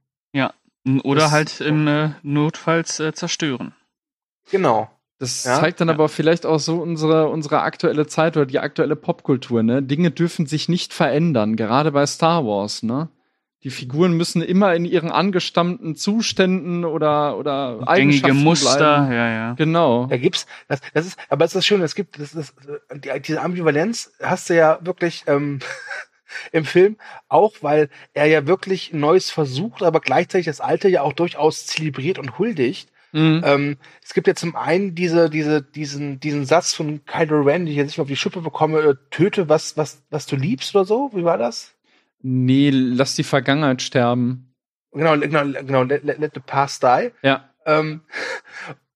Oder 1.03 1.21
Das- 1.21 1.31
halt 1.31 1.61
im 1.61 1.87
äh, 1.87 2.09
Notfalls 2.21 2.99
äh, 2.99 3.11
zerstören. 3.11 3.73
Genau. 4.51 4.87
Das 5.17 5.43
Ja? 5.43 5.59
zeigt 5.59 5.81
dann 5.81 5.87
Ja. 5.87 5.95
aber 5.95 6.09
vielleicht 6.09 6.45
auch 6.45 6.59
so 6.59 6.79
unsere, 6.79 7.29
unsere 7.29 7.61
aktuelle 7.61 8.05
Zeit 8.05 8.37
oder 8.37 8.45
die 8.45 8.59
aktuelle 8.59 8.95
Popkultur, 8.95 9.63
ne? 9.63 9.81
Dinge 9.81 10.11
dürfen 10.11 10.45
sich 10.45 10.69
nicht 10.69 10.93
verändern, 10.93 11.55
gerade 11.55 11.91
bei 11.91 12.05
Star 12.05 12.45
Wars, 12.45 12.83
ne? 12.83 13.09
Die 13.65 13.71
Figuren 13.71 14.15
müssen 14.15 14.43
immer 14.43 14.75
in 14.75 14.85
ihren 14.85 15.09
angestammten 15.09 15.95
Zuständen 15.95 16.85
oder, 16.85 17.35
oder 17.35 17.83
Gängige 17.95 18.35
Muster, 18.35 18.77
bleiben. 18.77 19.11
ja, 19.11 19.29
ja. 19.31 19.53
Genau. 19.53 20.05
Da 20.05 20.17
gibt's, 20.17 20.45
das, 20.67 20.81
das 20.93 21.07
ist, 21.07 21.17
aber 21.29 21.45
es 21.45 21.49
ist 21.49 21.55
das 21.55 21.65
Schöne, 21.65 21.83
es 21.83 21.95
gibt, 21.95 22.19
das, 22.19 22.33
das, 22.33 22.53
die, 22.93 23.09
diese 23.21 23.41
Ambivalenz 23.41 24.11
hast 24.21 24.51
du 24.51 24.55
ja 24.55 24.77
wirklich 24.83 25.23
ähm, 25.25 25.61
im 26.51 26.63
Film 26.63 26.97
auch, 27.27 27.53
weil 27.61 27.89
er 28.13 28.27
ja 28.27 28.45
wirklich 28.45 28.93
Neues 28.93 29.31
versucht, 29.31 29.81
aber 29.81 29.99
gleichzeitig 29.99 30.45
das 30.45 30.61
Alte 30.61 30.87
ja 30.87 31.01
auch 31.01 31.13
durchaus 31.13 31.65
zelebriert 31.65 32.19
und 32.19 32.37
huldigt. 32.37 32.91
Mhm. 33.13 33.41
Ähm, 33.43 33.77
es 34.03 34.13
gibt 34.13 34.27
ja 34.27 34.35
zum 34.35 34.55
einen 34.55 34.93
diese, 34.93 35.31
diese, 35.31 35.63
diesen, 35.63 36.19
diesen 36.19 36.45
Satz 36.45 36.75
von 36.75 37.03
Kylo 37.05 37.41
Ren, 37.41 37.65
den 37.65 37.71
ich 37.71 37.77
jetzt 37.77 37.87
nicht 37.87 37.97
mehr 37.97 38.03
auf 38.03 38.09
die 38.09 38.15
Schippe 38.15 38.41
bekomme, 38.41 38.79
äh, 38.81 38.95
töte 39.09 39.49
was, 39.49 39.75
was, 39.75 40.03
was 40.11 40.27
du 40.27 40.35
liebst 40.35 40.75
oder 40.75 40.85
so. 40.85 41.09
Wie 41.15 41.23
war 41.23 41.39
das? 41.39 41.74
Nee, 42.27 42.71
lass 42.71 43.13
die 43.13 43.23
Vergangenheit 43.23 43.83
sterben. 43.83 44.51
Genau, 44.91 45.15
genau, 45.19 45.43
genau, 45.43 45.83
let, 45.83 46.03
let, 46.03 46.17
let 46.17 46.33
the 46.33 46.39
past 46.39 46.81
die. 46.81 47.11
Ja. 47.21 47.51
Ähm, 47.67 48.01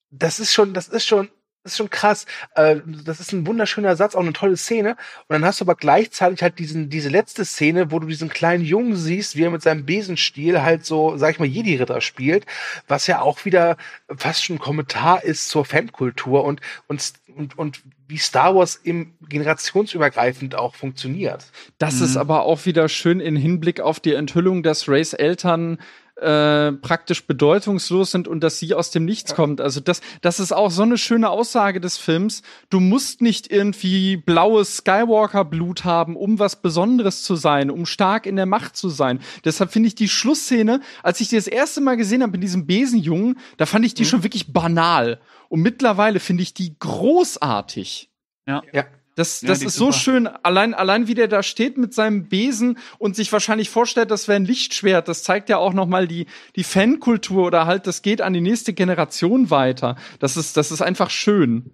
das 0.10 0.40
ist 0.40 0.52
schon, 0.52 0.74
das 0.74 0.88
ist 0.88 1.06
schon, 1.06 1.30
das 1.64 1.74
ist 1.74 1.78
schon 1.78 1.90
krass. 1.90 2.26
Äh, 2.56 2.78
das 2.86 3.20
ist 3.20 3.34
ein 3.34 3.46
wunderschöner 3.46 3.96
Satz, 3.96 4.16
auch 4.16 4.22
eine 4.22 4.34
tolle 4.34 4.58
Szene. 4.58 4.92
Und 4.92 5.34
dann 5.34 5.46
hast 5.46 5.60
du 5.60 5.66
aber 5.66 5.76
gleichzeitig 5.76 6.42
halt 6.42 6.58
diesen, 6.58 6.90
diese 6.90 7.10
letzte 7.10 7.44
Szene, 7.46 7.92
wo 7.92 8.00
du 8.00 8.08
diesen 8.08 8.30
kleinen 8.30 8.64
Jungen 8.64 8.96
siehst, 8.96 9.36
wie 9.36 9.44
er 9.44 9.52
mit 9.52 9.62
seinem 9.62 9.86
Besenstiel 9.86 10.62
halt 10.62 10.86
so, 10.86 11.18
sag 11.18 11.32
ich 11.32 11.40
mal, 11.40 11.46
Jedi-Ritter 11.48 12.02
spielt, 12.02 12.46
was 12.88 13.08
ja 13.08 13.22
auch 13.22 13.46
wieder 13.46 13.78
fast 14.16 14.46
schon 14.46 14.56
ein 14.56 14.60
Kommentar 14.60 15.24
ist 15.24 15.50
zur 15.50 15.66
Fankultur 15.66 16.44
und, 16.46 16.62
und, 16.88 17.14
und, 17.36 17.58
und 17.58 17.82
wie 18.08 18.18
Star 18.18 18.56
Wars 18.56 18.76
im 18.76 19.14
generationsübergreifend 19.28 20.56
auch 20.56 20.76
funktioniert. 20.76 21.46
Das 21.78 21.96
Mhm. 21.96 22.06
ist 22.06 22.18
aber 22.18 22.44
auch 22.44 22.66
wieder 22.66 22.90
schön 22.90 23.20
in 23.20 23.36
Hinblick 23.36 23.82
auf 23.82 24.00
die 24.00 24.14
Enthüllung, 24.14 24.64
dass 24.64 24.88
Rays 24.88 25.14
Eltern 25.14 25.78
äh, 26.22 26.72
praktisch 26.74 27.26
bedeutungslos 27.26 28.12
sind 28.12 28.28
und 28.28 28.42
dass 28.42 28.60
sie 28.60 28.74
aus 28.74 28.92
dem 28.92 29.06
Nichts 29.06 29.36
kommt. 29.36 29.62
Also 29.62 29.80
das, 29.80 30.02
das 30.22 30.40
ist 30.40 30.52
auch 30.52 30.72
so 30.72 30.84
eine 30.84 30.98
schöne 30.98 31.30
Aussage 31.30 31.80
des 31.80 31.98
Films. 31.98 32.42
Du 32.70 32.80
musst 32.80 33.22
nicht 33.22 33.52
irgendwie 33.52 34.18
blaues 34.18 34.78
Skywalker-Blut 34.78 35.86
haben, 35.86 36.16
um 36.16 36.40
was 36.40 36.62
Besonderes 36.62 37.24
zu 37.24 37.36
sein, 37.36 37.72
um 37.72 37.86
stark 37.86 38.26
in 38.26 38.36
der 38.36 38.46
Macht 38.46 38.76
zu 38.76 38.90
sein. 38.90 39.20
Deshalb 39.46 39.72
finde 39.72 39.88
ich 39.88 39.96
die 39.96 40.10
Schlussszene, 40.10 40.82
als 41.04 41.22
ich 41.22 41.30
die 41.30 41.36
das 41.36 41.48
erste 41.48 41.82
Mal 41.82 41.96
gesehen 41.98 42.24
habe 42.24 42.36
in 42.36 42.42
diesem 42.42 42.66
Besenjungen, 42.68 43.38
da 43.58 43.66
fand 43.66 43.86
ich 43.86 43.94
die 43.94 44.06
schon 44.06 44.24
wirklich 44.24 44.54
banal. 44.54 45.20
Und 45.48 45.62
mittlerweile 45.62 46.20
finde 46.20 46.44
ich 46.44 46.54
die 46.54 46.78
großartig. 46.78 48.10
Ja. 48.48 48.62
Ja. 48.74 48.86
Das, 49.20 49.42
Ja, 49.42 49.50
das 49.50 49.60
ist 49.60 49.66
ist 49.68 49.76
so 49.76 49.92
super. 49.92 49.98
schön. 49.98 50.28
Allein, 50.28 50.74
allein 50.74 51.08
wie 51.08 51.14
der 51.14 51.28
da 51.28 51.44
steht 51.44 51.78
mit 51.78 51.94
seinem 51.94 52.28
Besen 52.30 52.78
und 52.98 53.16
sich 53.16 53.32
wahrscheinlich 53.32 53.70
vorstellt, 53.70 54.10
das 54.12 54.28
wäre 54.28 54.38
ein 54.38 54.46
Lichtschwert. 54.46 55.08
Das 55.08 55.24
zeigt 55.24 55.50
ja 55.50 55.58
auch 55.58 55.74
noch 55.74 55.86
mal 55.88 56.08
die, 56.08 56.26
die 56.56 56.64
Fankultur 56.64 57.46
oder 57.48 57.66
halt, 57.66 57.86
das 57.86 58.02
geht 58.02 58.22
an 58.22 58.34
die 58.34 58.42
nächste 58.42 58.74
Generation 58.74 59.50
weiter. 59.52 59.96
Das 60.20 60.38
ist, 60.38 60.58
das 60.58 60.72
ist 60.72 60.82
einfach 60.82 61.10
schön. 61.10 61.72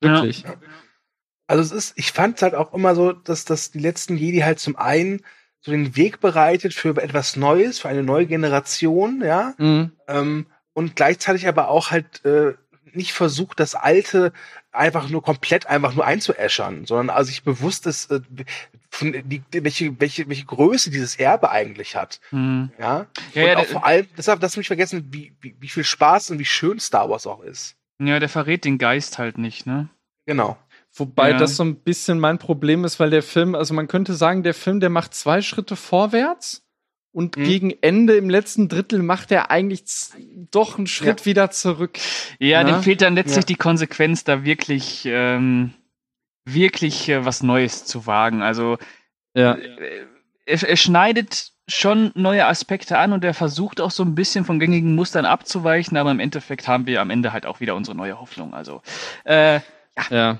Wirklich. 0.00 0.44
Also 1.46 1.62
es 1.62 1.72
ist, 1.72 1.92
ich 1.96 2.12
fand 2.12 2.42
halt 2.42 2.54
auch 2.54 2.74
immer 2.74 2.94
so, 2.94 3.12
dass, 3.12 3.44
dass 3.44 3.70
die 3.70 3.78
letzten 3.78 4.16
Jedi 4.16 4.40
halt 4.40 4.58
zum 4.58 4.76
einen 4.76 5.22
so 5.60 5.70
den 5.72 5.96
Weg 5.96 6.20
bereitet 6.20 6.74
für 6.74 6.96
etwas 7.02 7.36
Neues, 7.36 7.78
für 7.78 7.88
eine 7.88 8.02
neue 8.02 8.26
Generation, 8.26 9.22
ja, 9.24 9.54
Mhm. 9.58 9.92
ähm, 10.06 10.46
und 10.74 10.94
gleichzeitig 10.94 11.48
aber 11.48 11.68
auch 11.68 11.90
halt 11.90 12.24
äh, 12.24 12.54
nicht 12.94 13.12
versucht, 13.12 13.60
das 13.60 13.74
Alte 13.74 14.32
einfach 14.72 15.08
nur 15.08 15.22
komplett 15.22 15.66
einfach 15.66 15.94
nur 15.94 16.04
einzuäschern, 16.04 16.84
sondern 16.86 17.10
also 17.10 17.28
sich 17.28 17.42
bewusst 17.42 17.86
ist, 17.86 18.10
äh, 18.10 18.20
von, 18.90 19.12
die, 19.24 19.42
welche, 19.52 19.98
welche, 20.00 20.28
welche 20.28 20.44
Größe 20.44 20.90
dieses 20.90 21.16
Erbe 21.16 21.50
eigentlich 21.50 21.96
hat. 21.96 22.20
Mhm. 22.30 22.70
Ja, 22.78 23.06
Ja, 23.34 23.42
und 23.42 23.48
ja, 23.48 23.58
auch 23.58 23.66
vor 23.66 23.86
allem, 23.86 24.06
deshalb 24.16 24.40
du 24.40 24.46
nicht 24.56 24.66
vergessen, 24.66 25.08
wie, 25.10 25.34
wie, 25.40 25.56
wie 25.58 25.68
viel 25.68 25.84
Spaß 25.84 26.30
und 26.30 26.38
wie 26.38 26.44
schön 26.44 26.80
Star 26.80 27.08
Wars 27.10 27.26
auch 27.26 27.42
ist. 27.42 27.76
Ja, 28.00 28.20
der 28.20 28.28
verrät 28.28 28.64
den 28.64 28.78
Geist 28.78 29.18
halt 29.18 29.38
nicht, 29.38 29.66
ne? 29.66 29.88
Genau. 30.26 30.56
Wobei 30.94 31.30
Ja. 31.30 31.36
das 31.38 31.56
so 31.56 31.64
ein 31.64 31.76
bisschen 31.76 32.18
mein 32.18 32.38
Problem 32.38 32.84
ist, 32.84 32.98
weil 33.00 33.10
der 33.10 33.22
Film, 33.22 33.54
also 33.54 33.74
man 33.74 33.88
könnte 33.88 34.14
sagen, 34.14 34.42
der 34.42 34.54
Film, 34.54 34.80
der 34.80 34.90
macht 34.90 35.14
zwei 35.14 35.42
Schritte 35.42 35.76
vorwärts 35.76 36.64
und 37.18 37.36
Mhm. 37.36 37.42
gegen 37.44 37.74
Ende 37.80 38.16
im 38.16 38.30
letzten 38.30 38.68
Drittel 38.68 39.02
macht 39.02 39.32
er 39.32 39.50
eigentlich 39.50 39.82
doch 40.52 40.78
einen 40.78 40.86
Schritt 40.86 41.26
wieder 41.26 41.50
zurück. 41.50 41.98
Ja, 42.38 42.62
Na? 42.62 42.70
dem 42.70 42.82
fehlt 42.84 43.02
dann 43.02 43.16
letztlich 43.16 43.42
Ja. 43.42 43.46
die 43.46 43.56
Konsequenz, 43.56 44.22
da 44.22 44.44
wirklich, 44.44 45.02
ähm, 45.04 45.72
wirklich 46.44 47.08
äh, 47.08 47.24
was 47.24 47.42
Neues 47.42 47.84
zu 47.84 48.06
wagen. 48.06 48.40
Also 48.42 48.78
Ja. 49.34 49.54
äh, 49.54 50.06
er, 50.46 50.62
er 50.62 50.76
schneidet 50.76 51.50
schon 51.66 52.12
neue 52.14 52.46
Aspekte 52.46 52.96
an 52.98 53.12
und 53.12 53.24
er 53.24 53.34
versucht 53.34 53.80
auch 53.80 53.90
so 53.90 54.04
ein 54.04 54.14
bisschen 54.14 54.44
von 54.44 54.60
gängigen 54.60 54.94
Mustern 54.94 55.24
abzuweichen, 55.26 55.96
aber 55.98 56.12
im 56.12 56.20
Endeffekt 56.20 56.68
haben 56.68 56.86
wir 56.86 57.00
am 57.02 57.10
Ende 57.10 57.32
halt 57.32 57.46
auch 57.46 57.58
wieder 57.58 57.74
unsere 57.74 57.96
neue 57.96 58.20
Hoffnung. 58.20 58.54
Also 58.54 58.80
äh, 59.24 59.58
Ja. 60.10 60.38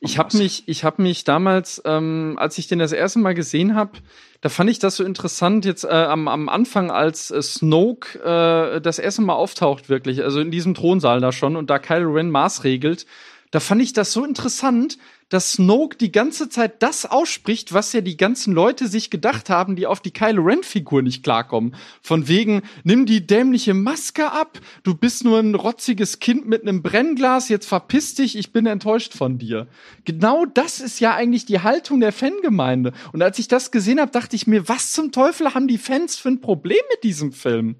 Ich 0.00 0.18
habe 0.18 0.36
mich, 0.36 0.64
ich 0.66 0.84
habe 0.84 1.02
mich 1.02 1.24
damals, 1.24 1.82
ähm, 1.84 2.36
als 2.38 2.58
ich 2.58 2.68
den 2.68 2.78
das 2.78 2.92
erste 2.92 3.18
Mal 3.18 3.34
gesehen 3.34 3.74
habe, 3.74 3.98
da 4.40 4.48
fand 4.48 4.70
ich 4.70 4.78
das 4.78 4.96
so 4.96 5.04
interessant 5.04 5.64
jetzt 5.64 5.84
äh, 5.84 5.88
am, 5.88 6.28
am 6.28 6.48
Anfang, 6.48 6.90
als 6.90 7.30
äh, 7.30 7.42
Snoke 7.42 8.18
äh, 8.20 8.80
das 8.80 8.98
erste 8.98 9.22
Mal 9.22 9.34
auftaucht 9.34 9.88
wirklich, 9.88 10.22
also 10.22 10.40
in 10.40 10.50
diesem 10.50 10.74
Thronsaal 10.74 11.20
da 11.20 11.32
schon 11.32 11.56
und 11.56 11.68
da 11.68 11.78
Kylo 11.78 12.12
Ren 12.12 12.30
maßregelt, 12.30 13.06
da 13.50 13.60
fand 13.60 13.82
ich 13.82 13.92
das 13.92 14.12
so 14.12 14.24
interessant, 14.24 14.96
dass 15.30 15.52
Snoke 15.52 15.96
die 15.96 16.12
ganze 16.12 16.50
Zeit 16.50 16.82
das 16.82 17.06
ausspricht, 17.06 17.72
was 17.72 17.92
ja 17.94 18.02
die 18.02 18.18
ganzen 18.18 18.52
Leute 18.52 18.88
sich 18.88 19.08
gedacht 19.08 19.48
haben, 19.48 19.76
die 19.76 19.86
auf 19.86 20.00
die 20.00 20.10
Kylo 20.10 20.42
Ren-Figur 20.42 21.00
nicht 21.02 21.22
klarkommen. 21.22 21.74
Von 22.02 22.28
wegen, 22.28 22.62
nimm 22.84 23.06
die 23.06 23.26
dämliche 23.26 23.72
Maske 23.72 24.30
ab, 24.32 24.58
du 24.82 24.94
bist 24.94 25.24
nur 25.24 25.38
ein 25.38 25.54
rotziges 25.54 26.18
Kind 26.18 26.46
mit 26.46 26.62
einem 26.62 26.82
Brennglas, 26.82 27.48
jetzt 27.48 27.66
verpiss 27.66 28.14
dich, 28.16 28.36
ich 28.36 28.52
bin 28.52 28.66
enttäuscht 28.66 29.14
von 29.14 29.38
dir. 29.38 29.68
Genau 30.04 30.44
das 30.44 30.80
ist 30.80 31.00
ja 31.00 31.14
eigentlich 31.14 31.46
die 31.46 31.60
Haltung 31.60 32.00
der 32.00 32.12
Fangemeinde. 32.12 32.92
Und 33.12 33.22
als 33.22 33.38
ich 33.38 33.48
das 33.48 33.70
gesehen 33.70 34.00
habe, 34.00 34.10
dachte 34.10 34.34
ich 34.36 34.46
mir, 34.46 34.68
was 34.68 34.92
zum 34.92 35.12
Teufel 35.12 35.54
haben 35.54 35.68
die 35.68 35.78
Fans 35.78 36.16
für 36.16 36.28
ein 36.28 36.40
Problem 36.40 36.80
mit 36.90 37.04
diesem 37.04 37.32
Film? 37.32 37.76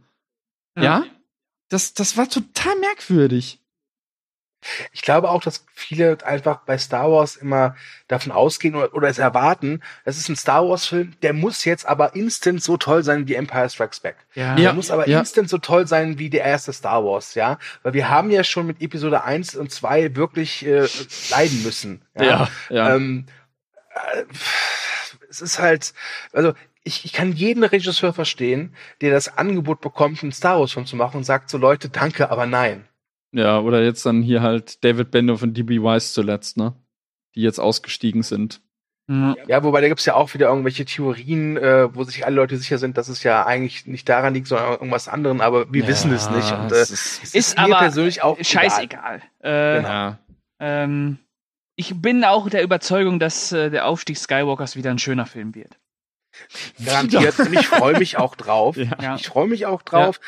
Ja? 0.79 1.05
Das, 1.69 1.95
das 1.95 2.17
war 2.17 2.29
total 2.29 2.77
merkwürdig. 2.79 3.60
Ich 4.93 5.03
glaube 5.03 5.31
auch, 5.31 5.43
dass 5.43 5.65
viele 5.75 6.19
einfach 6.25 6.61
bei 6.67 6.77
Star 6.79 7.11
Wars 7.11 7.37
immer 7.37 7.77
davon 8.09 8.33
ausgehen 8.33 8.75
oder, 8.75 8.95
oder 8.95 9.09
es 9.09 9.19
erwarten, 9.19 9.81
das 10.05 10.19
ist 10.19 10.29
ein 10.29 10.37
Star 10.37 10.69
Wars-Film, 10.69 11.15
der 11.23 11.33
muss 11.33 11.65
jetzt 11.65 11.87
aber 11.87 12.15
instant 12.15 12.63
so 12.63 12.77
toll 12.77 13.03
sein 13.03 13.27
wie 13.29 13.35
Empire 13.35 13.69
Strikes 13.71 14.01
Back. 14.01 14.17
ja. 14.35 14.55
Der 14.55 14.65
Ja. 14.67 14.73
muss 14.73 14.91
aber 14.91 15.09
ja. 15.09 15.21
instant 15.21 15.49
so 15.49 15.59
toll 15.59 15.87
sein 15.87 16.19
wie 16.19 16.31
der 16.31 16.45
erste 16.45 16.73
Star 16.73 17.05
Wars, 17.05 17.35
ja. 17.35 17.59
Weil 17.83 17.95
wir 17.95 18.09
haben 18.11 18.31
ja 18.31 18.45
schon 18.45 18.67
mit 18.67 18.83
Episode 18.83 19.25
1 19.25 19.55
und 19.57 19.71
2 19.73 20.17
wirklich 20.17 20.65
äh, 20.67 20.87
leiden 21.31 21.63
müssen. 21.63 22.03
ja. 22.19 22.49
Ähm, 22.71 23.27
äh, 24.15 24.25
es 25.31 25.41
ist 25.41 25.59
halt, 25.59 25.95
also 26.33 26.53
ich, 26.83 27.05
ich 27.05 27.13
kann 27.13 27.33
jeden 27.33 27.63
Regisseur 27.63 28.13
verstehen, 28.13 28.75
der 29.01 29.13
das 29.13 29.37
Angebot 29.39 29.81
bekommt, 29.81 30.23
einen 30.23 30.33
Star 30.33 30.59
Wars-Film 30.59 30.87
zu 30.87 30.97
machen 30.97 31.19
und 31.19 31.25
sagt 31.25 31.51
so, 31.51 31.59
Leute, 31.59 31.89
danke, 31.89 32.31
aber 32.31 32.47
nein. 32.47 32.87
Ja, 33.33 33.61
oder 33.61 33.83
jetzt 33.83 34.05
dann 34.07 34.23
hier 34.23 34.43
halt 34.43 34.83
David 34.85 35.11
Benioff 35.11 35.43
und 35.43 35.55
DB 35.57 35.83
Weiss 35.83 36.13
zuletzt, 36.13 36.57
ne? 36.57 36.75
Die 37.35 37.43
jetzt 37.43 37.61
ausgestiegen 37.61 38.23
sind. 38.23 38.61
Ja. 39.09 39.35
Ja, 39.49 39.65
wobei 39.65 39.81
da 39.81 39.89
gibt's 39.89 40.07
ja 40.07 40.15
auch 40.15 40.35
wieder 40.35 40.49
irgendwelche 40.49 40.85
Theorien, 40.85 41.57
äh, 41.57 41.93
wo 41.95 42.05
sich 42.05 42.25
alle 42.27 42.37
Leute 42.37 42.57
sicher 42.57 42.79
sind, 42.79 42.97
dass 42.97 43.09
es 43.09 43.25
ja 43.25 43.45
eigentlich 43.45 43.87
nicht 43.87 44.09
daran 44.09 44.35
liegt, 44.35 44.47
sondern 44.47 44.73
irgendwas 44.73 45.09
anderem, 45.09 45.41
aber 45.41 45.73
wir 45.73 45.89
wissen 45.89 46.13
es 46.13 46.31
nicht. 46.31 46.53
Und, 46.53 46.71
äh, 46.71 46.77
es 46.77 46.91
es 46.91 47.19
ist, 47.23 47.35
Ist 47.35 47.57
mir 47.59 47.65
aber 47.65 47.79
persönlich 47.79 48.23
auch 48.23 48.39
scheißegal. 48.41 49.21
Äh, 49.41 49.77
Genau. 49.77 49.89
ja. 49.89 50.19
ähm, 50.61 51.19
ich 51.75 52.01
bin 52.01 52.25
auch 52.25 52.49
der 52.51 52.63
Überzeugung, 52.63 53.19
dass 53.19 53.51
äh, 53.51 53.71
der 53.71 53.87
Aufstieg 53.87 54.17
Skywalkers 54.17 54.77
wieder 54.77 54.91
ein 54.93 54.99
schöner 54.99 55.27
Film 55.27 55.55
wird. 55.57 55.79
Garantiert. 56.85 57.39
Und 57.39 57.53
ich 57.53 57.67
freue 57.67 57.99
mich 57.99 58.17
auch 58.17 58.37
drauf. 58.37 58.77
Ja. 58.77 58.97
Ja. 59.01 59.15
Ich 59.17 59.27
freue 59.27 59.49
mich 59.49 59.67
auch 59.67 59.83
drauf. 59.83 60.21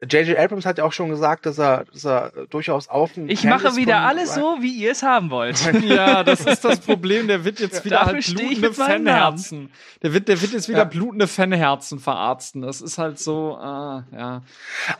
J.J. 0.00 0.38
Abrams 0.38 0.64
hat 0.64 0.78
ja 0.78 0.84
auch 0.84 0.92
schon 0.92 1.08
gesagt, 1.08 1.44
dass 1.44 1.58
er, 1.58 1.84
dass 1.92 2.04
er 2.04 2.30
durchaus 2.50 2.88
auf 2.88 3.14
dem 3.14 3.28
Ich 3.28 3.40
Fan 3.40 3.50
mache 3.50 3.66
ist 3.68 3.76
wieder 3.76 3.98
alles 4.00 4.34
so, 4.34 4.58
wie 4.60 4.70
ihr 4.72 4.92
es 4.92 5.02
haben 5.02 5.30
wollt. 5.30 5.60
ja, 5.82 6.22
das 6.22 6.42
ist 6.46 6.64
das 6.64 6.78
Problem. 6.78 7.26
Der 7.26 7.44
wird 7.44 7.58
jetzt 7.58 7.84
wieder 7.84 8.02
halt 8.06 8.24
blutende 8.24 8.72
Fanherzen. 8.72 9.70
Der 10.02 10.14
wird, 10.14 10.28
der 10.28 10.40
wird 10.40 10.52
jetzt 10.52 10.68
wieder 10.68 10.78
Ja. 10.78 10.84
blutende 10.84 11.26
Fanherzen 11.26 11.98
verarzten. 11.98 12.62
Das 12.62 12.80
ist 12.80 12.96
halt 12.98 13.18
so, 13.18 13.56
ah, 13.56 14.04
ja. 14.12 14.42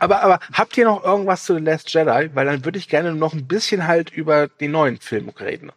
Aber, 0.00 0.22
aber 0.22 0.40
habt 0.52 0.76
ihr 0.76 0.86
noch 0.86 1.04
irgendwas 1.04 1.44
zu 1.44 1.54
The 1.54 1.60
Last 1.62 1.94
Jedi? 1.94 2.30
Weil 2.34 2.46
dann 2.46 2.64
würde 2.64 2.78
ich 2.78 2.88
gerne 2.88 3.14
noch 3.14 3.34
ein 3.34 3.46
bisschen 3.46 3.86
halt 3.86 4.10
über 4.10 4.48
den 4.48 4.72
neuen 4.72 4.96
Film 4.98 5.28
reden. 5.28 5.70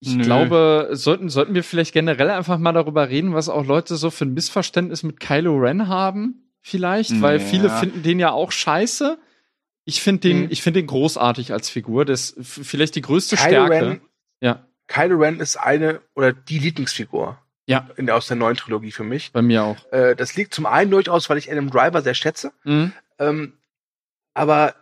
Ich 0.00 0.14
Nö. 0.14 0.22
glaube, 0.24 0.88
sollten, 0.92 1.28
sollten 1.28 1.54
wir 1.54 1.64
vielleicht 1.64 1.92
generell 1.92 2.30
einfach 2.30 2.56
mal 2.56 2.72
darüber 2.72 3.08
reden, 3.10 3.34
was 3.34 3.48
auch 3.50 3.66
Leute 3.66 3.96
so 3.96 4.10
für 4.10 4.24
ein 4.24 4.32
Missverständnis 4.34 5.02
mit 5.02 5.20
Kylo 5.20 5.56
Ren 5.56 5.88
haben, 5.88 6.45
vielleicht, 6.66 7.20
weil 7.22 7.38
Ja. 7.40 7.44
viele 7.46 7.70
finden 7.70 8.02
den 8.02 8.18
ja 8.18 8.30
auch 8.32 8.50
scheiße. 8.52 9.18
Ich 9.84 10.02
finde 10.02 10.20
den, 10.28 10.40
Mhm. 10.42 10.46
ich 10.50 10.62
finde 10.62 10.80
den 10.80 10.88
großartig 10.88 11.52
als 11.52 11.70
Figur. 11.70 12.04
Das 12.04 12.30
ist 12.30 12.48
vielleicht 12.66 12.96
die 12.96 13.02
größte 13.02 13.36
Kylo 13.36 13.48
Stärke. 13.66 13.70
Ren, 13.86 14.00
Ja, 14.40 14.66
Kylo 14.88 15.16
Ren 15.18 15.38
ist 15.40 15.56
eine 15.56 16.00
oder 16.14 16.32
die 16.32 16.58
Lieblingsfigur 16.58 17.38
ja, 17.66 17.88
in 17.96 18.06
der, 18.06 18.16
aus 18.16 18.26
der 18.26 18.36
neuen 18.36 18.56
Trilogie 18.56 18.90
für 18.92 19.04
mich. 19.04 19.32
bei 19.32 19.42
mir 19.42 19.62
auch. 19.64 19.92
Äh, 19.92 20.14
das 20.16 20.34
liegt 20.36 20.54
zum 20.54 20.66
einen 20.66 20.90
durchaus, 20.90 21.30
weil 21.30 21.38
ich 21.38 21.50
Adam 21.50 21.70
Driver 21.70 22.02
sehr 22.02 22.14
schätze. 22.14 22.52
Mhm. 22.64 22.92
Ähm, 23.18 23.52
aber 24.34 24.74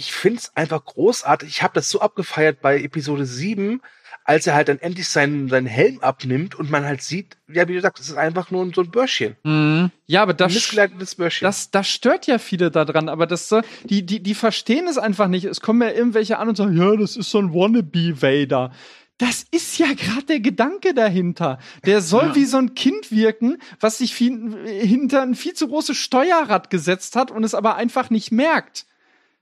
ich 0.00 0.12
find's 0.12 0.50
einfach 0.56 0.82
großartig. 0.84 1.48
Ich 1.48 1.62
habe 1.62 1.74
das 1.74 1.90
so 1.90 2.00
abgefeiert 2.00 2.60
bei 2.62 2.80
Episode 2.80 3.26
7, 3.26 3.82
als 4.24 4.46
er 4.46 4.54
halt 4.54 4.68
dann 4.68 4.78
endlich 4.78 5.08
seinen, 5.08 5.48
seinen 5.48 5.66
Helm 5.66 6.00
abnimmt 6.00 6.54
und 6.54 6.70
man 6.70 6.84
halt 6.84 7.02
sieht, 7.02 7.36
ja, 7.52 7.68
wie 7.68 7.74
du 7.74 7.80
sagst, 7.82 8.02
es 8.02 8.08
ist 8.10 8.16
einfach 8.16 8.50
nur 8.50 8.70
so 8.74 8.80
ein 8.80 8.90
Börschchen. 8.90 9.36
Mhm. 9.44 9.90
Ja, 10.06 10.22
aber 10.22 10.32
Ein 10.32 10.38
das, 10.38 10.54
missgeleitetes 10.54 11.14
Börschchen. 11.16 11.44
das, 11.46 11.70
das 11.70 11.88
stört 11.88 12.26
ja 12.26 12.38
viele 12.38 12.70
daran, 12.70 13.08
aber 13.10 13.26
das, 13.26 13.54
die, 13.84 14.04
die, 14.06 14.22
die 14.22 14.34
verstehen 14.34 14.88
es 14.88 14.96
einfach 14.98 15.28
nicht. 15.28 15.44
Es 15.44 15.60
kommen 15.60 15.82
ja 15.82 15.90
irgendwelche 15.94 16.38
an 16.38 16.48
und 16.48 16.56
sagen, 16.56 16.76
ja, 16.76 16.96
das 16.96 17.16
ist 17.16 17.30
so 17.30 17.38
ein 17.38 17.52
Wannabe-Vader. 17.52 18.72
Das 19.18 19.44
ist 19.50 19.78
ja 19.78 19.88
gerade 19.92 20.24
der 20.28 20.40
Gedanke 20.40 20.94
dahinter. 20.94 21.58
Der 21.84 22.00
soll 22.00 22.28
Ja. 22.28 22.34
wie 22.36 22.46
so 22.46 22.56
ein 22.56 22.74
Kind 22.74 23.10
wirken, 23.10 23.58
was 23.78 23.98
sich 23.98 24.14
viel, 24.14 24.56
hinter 24.66 25.20
ein 25.20 25.34
viel 25.34 25.52
zu 25.52 25.68
großes 25.68 25.96
Steuerrad 25.98 26.70
gesetzt 26.70 27.16
hat 27.16 27.30
und 27.30 27.44
es 27.44 27.54
aber 27.54 27.76
einfach 27.76 28.08
nicht 28.08 28.32
merkt. 28.32 28.86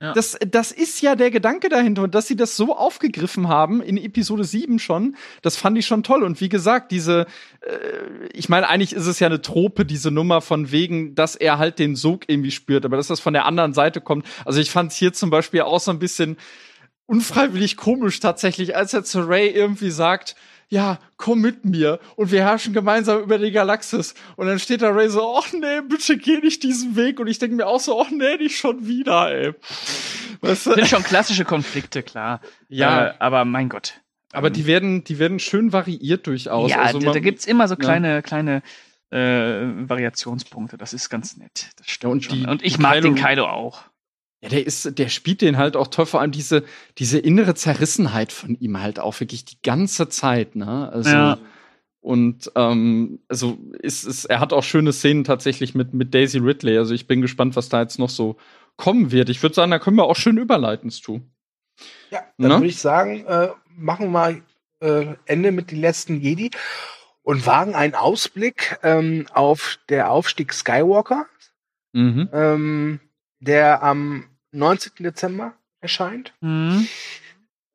Ja. 0.01 0.13
Das, 0.13 0.39
das 0.49 0.71
ist 0.71 1.01
ja 1.03 1.17
der 1.17 1.31
Gedanke 1.33 1.69
dahinter. 1.69 2.03
Und 2.03 2.15
dass 2.15 2.29
sie 2.29 2.37
das 2.37 2.57
so 2.57 2.77
aufgegriffen 2.77 3.49
haben 3.49 3.83
in 3.83 3.97
Episode 3.97 4.45
7 4.45 4.79
schon, 4.79 5.17
das 5.43 5.57
fand 5.57 5.77
ich 5.77 5.87
schon 5.87 6.05
toll. 6.05 6.23
Und 6.23 6.41
wie 6.41 6.49
gesagt, 6.49 6.93
diese, 6.93 7.27
äh, 7.63 8.29
ich 8.33 8.49
meine, 8.49 8.69
eigentlich 8.69 8.93
ist 8.93 9.07
es 9.07 9.19
ja 9.19 9.27
eine 9.27 9.43
Trope, 9.43 9.85
diese 9.85 10.13
Nummer 10.13 10.41
von 10.41 10.71
wegen, 10.71 11.17
dass 11.17 11.35
er 11.35 11.59
halt 11.59 11.81
den 11.81 11.97
Sog 11.97 12.29
irgendwie 12.29 12.53
spürt, 12.53 12.85
aber 12.85 12.97
dass 12.97 13.09
das 13.09 13.19
von 13.19 13.33
der 13.33 13.47
anderen 13.47 13.75
Seite 13.75 14.01
kommt. 14.01 14.25
Also 14.45 14.61
ich 14.61 14.71
fand 14.71 14.93
es 14.93 14.99
hier 14.99 15.13
zum 15.13 15.31
Beispiel 15.31 15.63
auch 15.63 15.81
so 15.81 15.91
ein 15.91 15.99
bisschen 15.99 16.37
unfreiwillig 17.07 17.77
komisch 17.77 18.21
tatsächlich, 18.21 18.77
als 18.77 18.95
er 18.95 19.03
zu 19.03 19.21
Ray 19.21 19.49
irgendwie 19.49 19.91
sagt, 19.91 20.37
ja, 20.71 20.99
komm 21.17 21.41
mit 21.41 21.65
mir 21.65 21.99
und 22.17 22.31
wir 22.31 22.43
herrschen 22.43 22.73
gemeinsam 22.75 23.23
über 23.23 23.39
die 23.39 23.51
Galaxis. 23.51 24.15
Und 24.37 24.47
dann 24.49 24.59
steht 24.59 24.83
da 24.83 24.91
Ray 24.91 25.09
so, 25.09 25.37
ach 25.39 25.53
nee, 25.53 25.81
bitte 25.89 26.17
geh 26.19 26.39
nicht 26.39 26.63
diesen 26.63 26.95
Weg. 26.97 27.21
Und 27.21 27.27
ich 27.27 27.39
denke 27.39 27.57
mir 27.57 27.67
auch 27.67 27.81
so, 27.81 28.01
ach 28.01 28.11
nee, 28.11 28.37
nicht 28.37 28.59
schon 28.59 28.87
wieder, 28.87 29.33
ey. 29.35 29.55
Du? 30.43 30.55
Sind 30.55 30.87
schon 30.87 31.03
klassische 31.03 31.45
Konflikte, 31.45 32.03
klar. 32.03 32.41
Ja. 32.69 33.09
Äh, 33.09 33.15
aber 33.19 33.45
mein 33.45 33.69
Gott. 33.69 33.95
Aber 34.33 34.51
die 34.51 34.67
werden, 34.67 35.05
die 35.05 35.19
werden 35.19 35.39
schön 35.39 35.73
variiert 35.73 36.27
durchaus. 36.27 36.71
ja, 36.71 36.83
also 36.83 36.99
da, 36.99 37.07
man- 37.07 37.15
da 37.15 37.21
gibt's 37.21 37.47
immer 37.47 37.67
so 37.67 37.75
Ja. 37.75 37.81
kleine, 37.81 38.23
kleine 38.23 38.63
äh, 39.11 39.19
Variationspunkte. 39.89 40.77
Das 40.77 40.93
ist 40.93 41.09
ganz 41.09 41.37
nett. 41.39 41.71
Das 41.79 41.89
stimmt 41.89 42.13
und 42.13 42.25
schon. 42.25 42.39
die- 42.41 42.47
und 42.47 42.63
ich 42.63 42.79
mag 42.79 42.97
Kylo- 42.97 43.01
den 43.03 43.15
Kylo 43.15 43.47
auch. 43.47 43.83
Ja, 44.41 44.49
der 44.51 44.65
ist, 44.67 44.99
der 44.99 45.09
spielt 45.09 45.41
den 45.43 45.57
halt 45.57 45.77
auch 45.77 45.89
toll, 45.89 46.07
vor 46.07 46.21
allem 46.21 46.31
diese, 46.31 46.63
diese 46.99 47.19
innere 47.19 47.55
Zerrissenheit 47.55 48.33
von 48.33 48.55
ihm 48.61 48.81
halt 48.81 49.01
auch 49.01 49.19
wirklich 49.19 49.45
die 49.45 49.61
ganze 49.63 50.09
Zeit, 50.09 50.55
ne? 50.55 50.91
Also, 50.93 51.11
Ja. 51.11 51.39
und 52.01 52.53
ähm, 52.55 53.19
also 53.29 53.59
ist, 53.81 54.05
ist, 54.05 54.27
er 54.27 54.39
hat 54.39 54.53
auch 54.53 54.63
schöne 54.63 54.93
Szenen 54.93 55.25
tatsächlich 55.25 55.75
mit, 55.75 55.93
mit 55.93 56.15
Daisy 56.15 56.39
Ridley. 56.39 56.79
Also 56.79 56.95
ich 56.95 57.09
bin 57.09 57.21
gespannt, 57.21 57.57
was 57.57 57.69
da 57.69 57.81
jetzt 57.83 57.99
noch 57.99 58.11
so 58.11 58.37
kommen 58.77 59.11
wird. 59.11 59.29
Ich 59.29 59.43
würde 59.43 59.57
sagen, 59.57 59.73
da 59.73 59.81
können 59.81 59.97
wir 59.97 60.05
auch 60.05 60.15
schön 60.15 60.39
überleiten, 60.39 60.93
Stu. 60.93 61.21
Ja, 62.11 62.21
dann 62.39 62.49
Ne? 62.49 62.55
würde 62.59 62.67
ich 62.69 62.79
sagen, 62.79 63.25
äh, 63.27 63.49
machen 63.77 64.07
wir 64.07 64.11
mal 64.11 64.43
äh, 64.81 65.15
Ende 65.27 65.51
mit 65.51 65.73
den 65.73 65.81
letzten 65.81 66.21
Jedi 66.21 66.53
und 67.23 67.45
wagen 67.45 67.75
einen 67.75 67.97
Ausblick 67.97 68.79
ähm, 68.85 69.27
auf 69.35 69.81
der 69.89 70.13
Aufstieg 70.13 70.53
Skywalker, 70.55 71.27
Mhm. 71.93 72.29
ähm, 72.33 73.01
der 73.41 73.83
am 73.83 74.25
19. 74.53 74.93
Dezember 75.01 75.55
erscheint. 75.81 76.33
Mhm. 76.41 76.89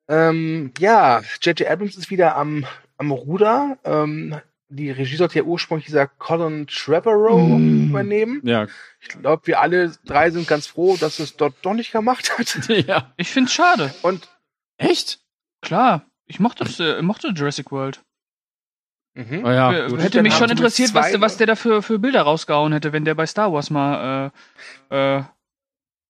Ähm, 0.08 0.72
ja, 0.78 1.20
J.J. 1.40 1.66
Abrams 1.68 1.96
ist 1.96 2.10
wieder 2.10 2.36
am, 2.36 2.66
am 2.98 3.10
Ruder. 3.10 3.78
Ähm, 3.84 4.38
die 4.68 4.90
Regie 4.90 5.16
sollte 5.16 5.38
ja 5.38 5.44
ursprünglich 5.44 5.86
dieser 5.86 6.06
Colin 6.06 6.66
Trevorrow 6.66 7.58
Mm. 7.58 7.88
übernehmen. 7.90 8.40
Ja. 8.44 8.66
Ich 9.00 9.08
glaube, 9.08 9.46
wir 9.46 9.60
alle 9.60 9.92
drei 10.04 10.30
sind 10.30 10.48
ganz 10.48 10.66
froh, 10.66 10.96
dass 10.98 11.18
es 11.20 11.36
dort 11.36 11.54
doch 11.62 11.74
nicht 11.74 11.92
gemacht 11.92 12.36
hat. 12.38 12.68
ja. 12.86 13.12
Ich 13.16 13.30
find's 13.30 13.52
schade. 13.54 13.94
Und 14.02 14.28
Echt? 14.76 15.20
Klar. 15.62 16.04
Ich 16.26 16.40
mochte, 16.40 16.64
das, 16.64 16.80
äh, 16.80 17.00
mochte 17.02 17.28
Jurassic 17.28 17.70
World. 17.70 18.02
mhm. 19.14 19.44
Oh 19.44 19.50
ja, 19.50 19.72
Äh, 19.72 19.88
gut. 19.88 20.00
hätte 20.00 20.18
Dann 20.18 20.22
mich 20.24 20.34
schon 20.34 20.48
sie 20.48 20.52
interessiert, 20.52 20.92
was, 20.94 21.18
was 21.20 21.36
der 21.36 21.46
da 21.46 21.54
für, 21.54 21.80
für 21.82 21.98
Bilder 21.98 22.22
rausgehauen 22.22 22.72
hätte, 22.72 22.92
wenn 22.92 23.04
der 23.04 23.14
bei 23.14 23.26
Star 23.26 23.52
Wars 23.52 23.70
mal, 23.70 24.32
äh, 24.90 25.18
äh, 25.18 25.22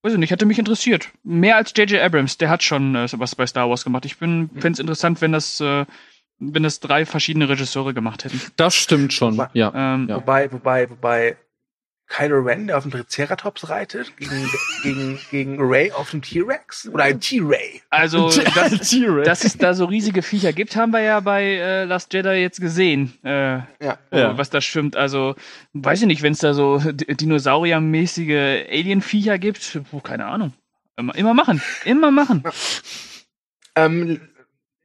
weiß 0.05 0.13
ich 0.13 0.19
nicht, 0.19 0.31
hätte 0.31 0.47
mich 0.47 0.59
interessiert. 0.59 1.09
Mehr 1.25 1.57
als 1.57 1.73
J.J. 1.77 2.01
Abrams, 2.03 2.37
der 2.39 2.51
hat 2.51 2.63
schon 2.63 2.95
äh, 2.95 3.09
was 3.15 3.35
bei 3.35 3.47
Star 3.47 3.69
Wars 3.71 3.83
gemacht. 3.85 4.05
Ich 4.05 4.19
bin, 4.19 4.51
fände 4.55 4.73
es 4.73 4.79
interessant, 4.79 5.21
wenn 5.23 5.33
das, 5.33 5.61
äh, 5.61 5.87
wenn 6.39 6.63
das 6.63 6.81
drei 6.81 7.07
verschiedene 7.07 7.49
Regisseure 7.49 7.95
gemacht 7.95 8.25
hätten. 8.25 8.41
Das 8.57 8.75
stimmt 8.75 9.13
schon. 9.13 9.39
Wa- 9.39 9.51
Ja. 9.55 9.73
Ähm, 9.75 10.07
Ja. 10.09 10.17
Wobei, 10.17 10.53
wobei, 10.53 10.91
wobei 10.91 11.37
Kylo 12.07 12.41
Ren, 12.41 12.67
der 12.67 12.77
auf 12.77 12.83
dem 12.85 12.93
Triceratops 12.93 13.69
reitet, 13.71 14.17
gegen, 14.17 14.49
gegen, 14.83 15.19
gegen 15.31 15.57
Ray 15.59 15.91
auf 15.93 16.11
dem 16.11 16.21
T-Rex? 16.23 16.89
Oder 16.89 17.05
ein 17.05 17.21
T-Ray? 17.21 17.81
Also, 17.91 18.29
das, 18.55 18.91
T-Rex. 18.91 19.27
dass 19.27 19.45
es 19.45 19.57
da 19.57 19.75
so 19.75 19.87
riesige 19.87 20.23
Viecher 20.23 20.53
gibt, 20.53 20.77
haben 20.77 20.93
wir 20.93 21.01
ja 21.01 21.21
bei 21.21 21.43
äh, 21.43 21.85
Last 21.85 22.13
Jedi 22.13 22.35
jetzt 22.41 22.61
gesehen. 22.61 23.15
Äh, 23.25 23.59
Ja. 23.81 23.99
Ja. 24.13 24.37
was 24.39 24.51
da 24.51 24.61
schwimmt. 24.61 24.97
Also, 24.97 25.35
weiß 25.73 26.03
ich 26.03 26.07
nicht, 26.07 26.23
wenn 26.23 26.35
es 26.35 26.41
da 26.41 26.53
so 26.55 26.79
Dinosauriermäßige 26.85 28.67
Alien-Viecher 28.71 29.39
gibt, 29.39 29.81
puh, 29.91 30.01
keine 30.01 30.27
Ahnung. 30.27 30.53
Immer, 30.97 31.15
immer 31.17 31.35
machen, 31.35 31.61
immer 31.85 32.11
machen. 32.13 32.45
Ähm, 33.75 34.21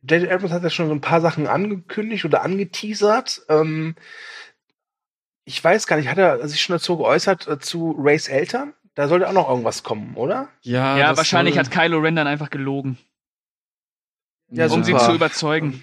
J.J. 0.02 0.32
Abrams 0.32 0.52
hat 0.54 0.64
ja 0.64 0.70
schon 0.70 0.88
so 0.88 0.94
ein 0.94 1.02
paar 1.02 1.22
Sachen 1.22 1.46
angekündigt 1.48 2.26
oder 2.26 2.42
angeteasert. 2.42 3.42
Ähm, 3.50 3.96
ich 5.50 5.64
weiß 5.64 5.88
gar 5.88 5.98
nicht, 5.98 6.08
hat 6.10 6.18
er 6.20 6.48
sich 6.48 6.62
schon 6.62 6.76
dazu 6.76 6.98
geäußert, 6.98 7.48
äh, 7.48 7.60
zu 7.60 7.92
Rays 8.00 8.28
Eltern? 8.28 8.74
Da 8.94 9.08
sollte 9.08 9.28
auch 9.28 9.34
noch 9.34 9.50
irgendwas 9.50 9.82
kommen, 9.84 10.14
oder? 10.16 10.50
ja, 10.62 10.98
ja, 10.98 11.18
wahrscheinlich 11.18 11.56
soll- 11.56 11.64
hat 11.64 11.72
Kylo 11.72 11.98
Ren 12.00 12.16
dann 12.16 12.28
einfach 12.28 12.50
gelogen, 12.50 12.98
Ja, 14.52 14.68
um 14.68 14.84
sie 14.84 14.96
zu 14.96 15.14
überzeugen. 15.14 15.82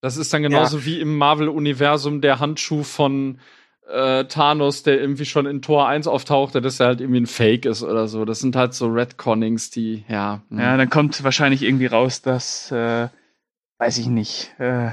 Das 0.00 0.16
ist 0.16 0.32
dann 0.32 0.42
genauso 0.42 0.84
wie 0.84 1.00
im 1.00 1.16
Marvel-Universum 1.16 2.20
der 2.20 2.38
Handschuh 2.40 2.82
von 2.82 3.40
äh, 3.88 4.24
Thanos, 4.24 4.82
der 4.82 5.00
irgendwie 5.00 5.24
schon 5.26 5.46
in 5.46 5.60
Tor 5.62 5.88
1 5.88 6.06
auftauchte, 6.06 6.60
dass 6.62 6.80
er 6.80 6.86
halt 6.86 7.00
irgendwie 7.00 7.20
ein 7.20 7.26
Fake 7.26 7.66
ist 7.66 7.82
oder 7.82 8.08
so. 8.08 8.24
Das 8.24 8.40
sind 8.40 8.56
halt 8.56 8.72
so 8.74 8.86
Redconnings, 8.88 9.70
die, 9.70 10.04
ja. 10.08 10.42
hm. 10.48 10.58
Ja, 10.58 10.76
dann 10.78 10.88
kommt 10.90 11.22
wahrscheinlich 11.24 11.62
irgendwie 11.62 11.86
raus, 11.86 12.22
dass, 12.22 12.70
äh, 12.70 13.08
weiß 13.78 13.98
ich 13.98 14.06
nicht. 14.06 14.54
Äh, 14.58 14.90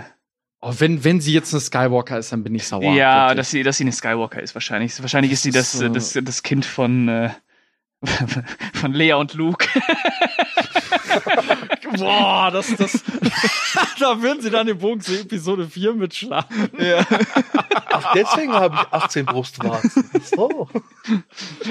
Oh, 0.64 0.74
wenn, 0.78 1.04
wenn 1.04 1.20
sie 1.22 1.34
jetzt 1.34 1.54
eine 1.54 1.60
Skywalker 1.62 2.20
ist, 2.20 2.32
dann 2.32 2.44
bin 2.44 2.54
ich 2.54 2.68
sauer. 2.68 2.94
ja, 2.94 3.24
Wirklich. 3.30 3.38
dass 3.38 3.50
sie, 3.52 3.64
dass 3.64 3.78
sie 3.78 3.84
eine 3.84 3.92
Skywalker 3.92 4.42
ist, 4.42 4.54
wahrscheinlich. 4.54 5.02
Wahrscheinlich 5.02 5.32
ist 5.32 5.42
sie 5.44 5.52
das, 5.52 5.72
So. 5.72 5.90
das, 5.90 6.18
das 6.22 6.44
Kind 6.44 6.66
von, 6.66 7.08
äh, 7.08 7.30
von 8.76 8.94
Lea 8.94 9.14
und 9.14 9.34
Luke. 9.34 9.68
Boah, 11.98 12.52
das, 12.52 12.76
das. 12.76 13.04
da 14.00 14.22
würden 14.22 14.42
sie 14.42 14.50
dann 14.50 14.68
den 14.68 14.78
Bogen 14.78 15.02
zu 15.02 15.20
Episode 15.20 15.68
4 15.68 15.94
mitschlagen. 15.94 16.70
Ach, 17.94 18.14
deswegen 18.14 18.54
habe 18.54 18.76
ich 18.76 18.94
18 18.94 19.26
Brustwarzen. 19.26 20.10
So. 20.24 20.70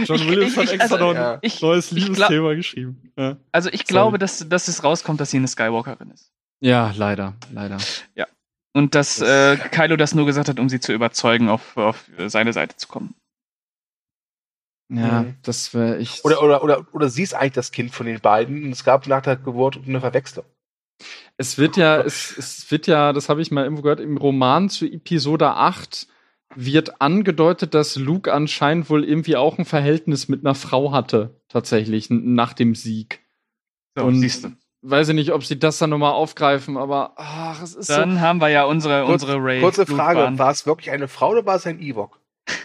John 0.04 0.16
Ich- 0.16 0.28
Williams 0.28 0.52
ich- 0.52 0.58
hat 0.58 0.68
extra 0.70 0.82
also, 0.82 0.98
noch 0.98 1.10
ein 1.10 1.16
ja. 1.16 1.38
ich- 1.42 1.62
neues 1.62 1.90
Liebesthema 1.90 2.54
geschrieben. 2.54 3.12
Ja. 3.16 3.36
Also 3.52 3.70
ich 3.72 3.84
glaube, 3.84 4.18
dass, 4.18 4.46
dass 4.48 4.68
es 4.68 4.84
rauskommt, 4.84 5.20
dass 5.20 5.30
sie 5.30 5.38
eine 5.38 5.48
Skywalkerin 5.48 6.10
ist. 6.10 6.30
ja, 6.60 6.92
leider, 6.96 7.34
leider. 7.52 7.78
Und 8.72 8.94
dass 8.94 9.20
äh, 9.20 9.56
Kylo 9.56 9.96
das 9.96 10.14
nur 10.14 10.26
gesagt 10.26 10.48
hat, 10.48 10.60
um 10.60 10.68
sie 10.68 10.80
zu 10.80 10.92
überzeugen, 10.92 11.48
auf, 11.48 11.76
auf 11.76 12.08
seine 12.26 12.52
Seite 12.52 12.76
zu 12.76 12.88
kommen. 12.88 13.14
Ja, 14.92 15.22
Mhm. 15.22 15.36
das 15.42 15.72
wäre 15.72 15.98
echt. 15.98 16.24
Oder, 16.24 16.42
oder, 16.42 16.64
oder, 16.64 16.84
oder 16.92 17.08
sie 17.08 17.22
ist 17.22 17.34
eigentlich 17.34 17.52
das 17.52 17.70
Kind 17.70 17.92
von 17.92 18.06
den 18.06 18.20
beiden 18.20 18.64
und 18.64 18.72
es 18.72 18.82
gab 18.82 19.06
nach 19.06 19.22
der 19.22 19.36
Geburt 19.36 19.78
eine 19.86 20.00
Verwechslung. 20.00 20.44
Es 21.36 21.58
wird 21.58 21.76
ja, 21.76 22.00
es, 22.00 22.36
es 22.36 22.70
wird 22.70 22.86
ja, 22.86 23.12
das 23.12 23.28
habe 23.28 23.40
ich 23.40 23.50
mal 23.50 23.62
irgendwo 23.64 23.82
gehört, 23.82 24.00
im 24.00 24.16
Roman 24.16 24.68
zu 24.68 24.86
Episode 24.86 25.50
8 25.52 26.08
wird 26.56 27.00
angedeutet, 27.00 27.74
dass 27.74 27.94
Luke 27.96 28.32
anscheinend 28.32 28.90
wohl 28.90 29.04
irgendwie 29.04 29.36
auch 29.36 29.58
ein 29.58 29.64
Verhältnis 29.64 30.28
mit 30.28 30.44
einer 30.44 30.56
Frau 30.56 30.90
hatte, 30.90 31.40
tatsächlich, 31.48 32.10
nach 32.10 32.52
dem 32.52 32.74
Sieg. 32.74 33.20
So, 33.96 34.04
Und 34.04 34.20
siehst 34.20 34.44
du. 34.44 34.48
Weiß 34.82 35.08
ich 35.10 35.14
nicht, 35.14 35.32
ob 35.32 35.44
sie 35.44 35.58
das 35.58 35.78
dann 35.78 35.90
nochmal 35.90 36.12
aufgreifen, 36.12 36.76
aber 36.78 37.12
ach, 37.16 37.62
es 37.62 37.74
ist 37.74 37.90
Dann 37.90 38.20
haben 38.20 38.40
wir 38.40 38.48
ja 38.48 38.64
unsere, 38.64 39.04
Kurz- 39.04 39.22
unsere 39.22 39.38
Ray. 39.42 39.60
Kurze 39.60 39.84
Frage, 39.84 40.38
war 40.38 40.50
es 40.50 40.64
wirklich 40.64 40.90
eine 40.90 41.06
Frau 41.06 41.30
oder 41.30 41.44
war 41.44 41.56
es 41.56 41.66
ein 41.66 41.80
Ewok? 41.80 42.18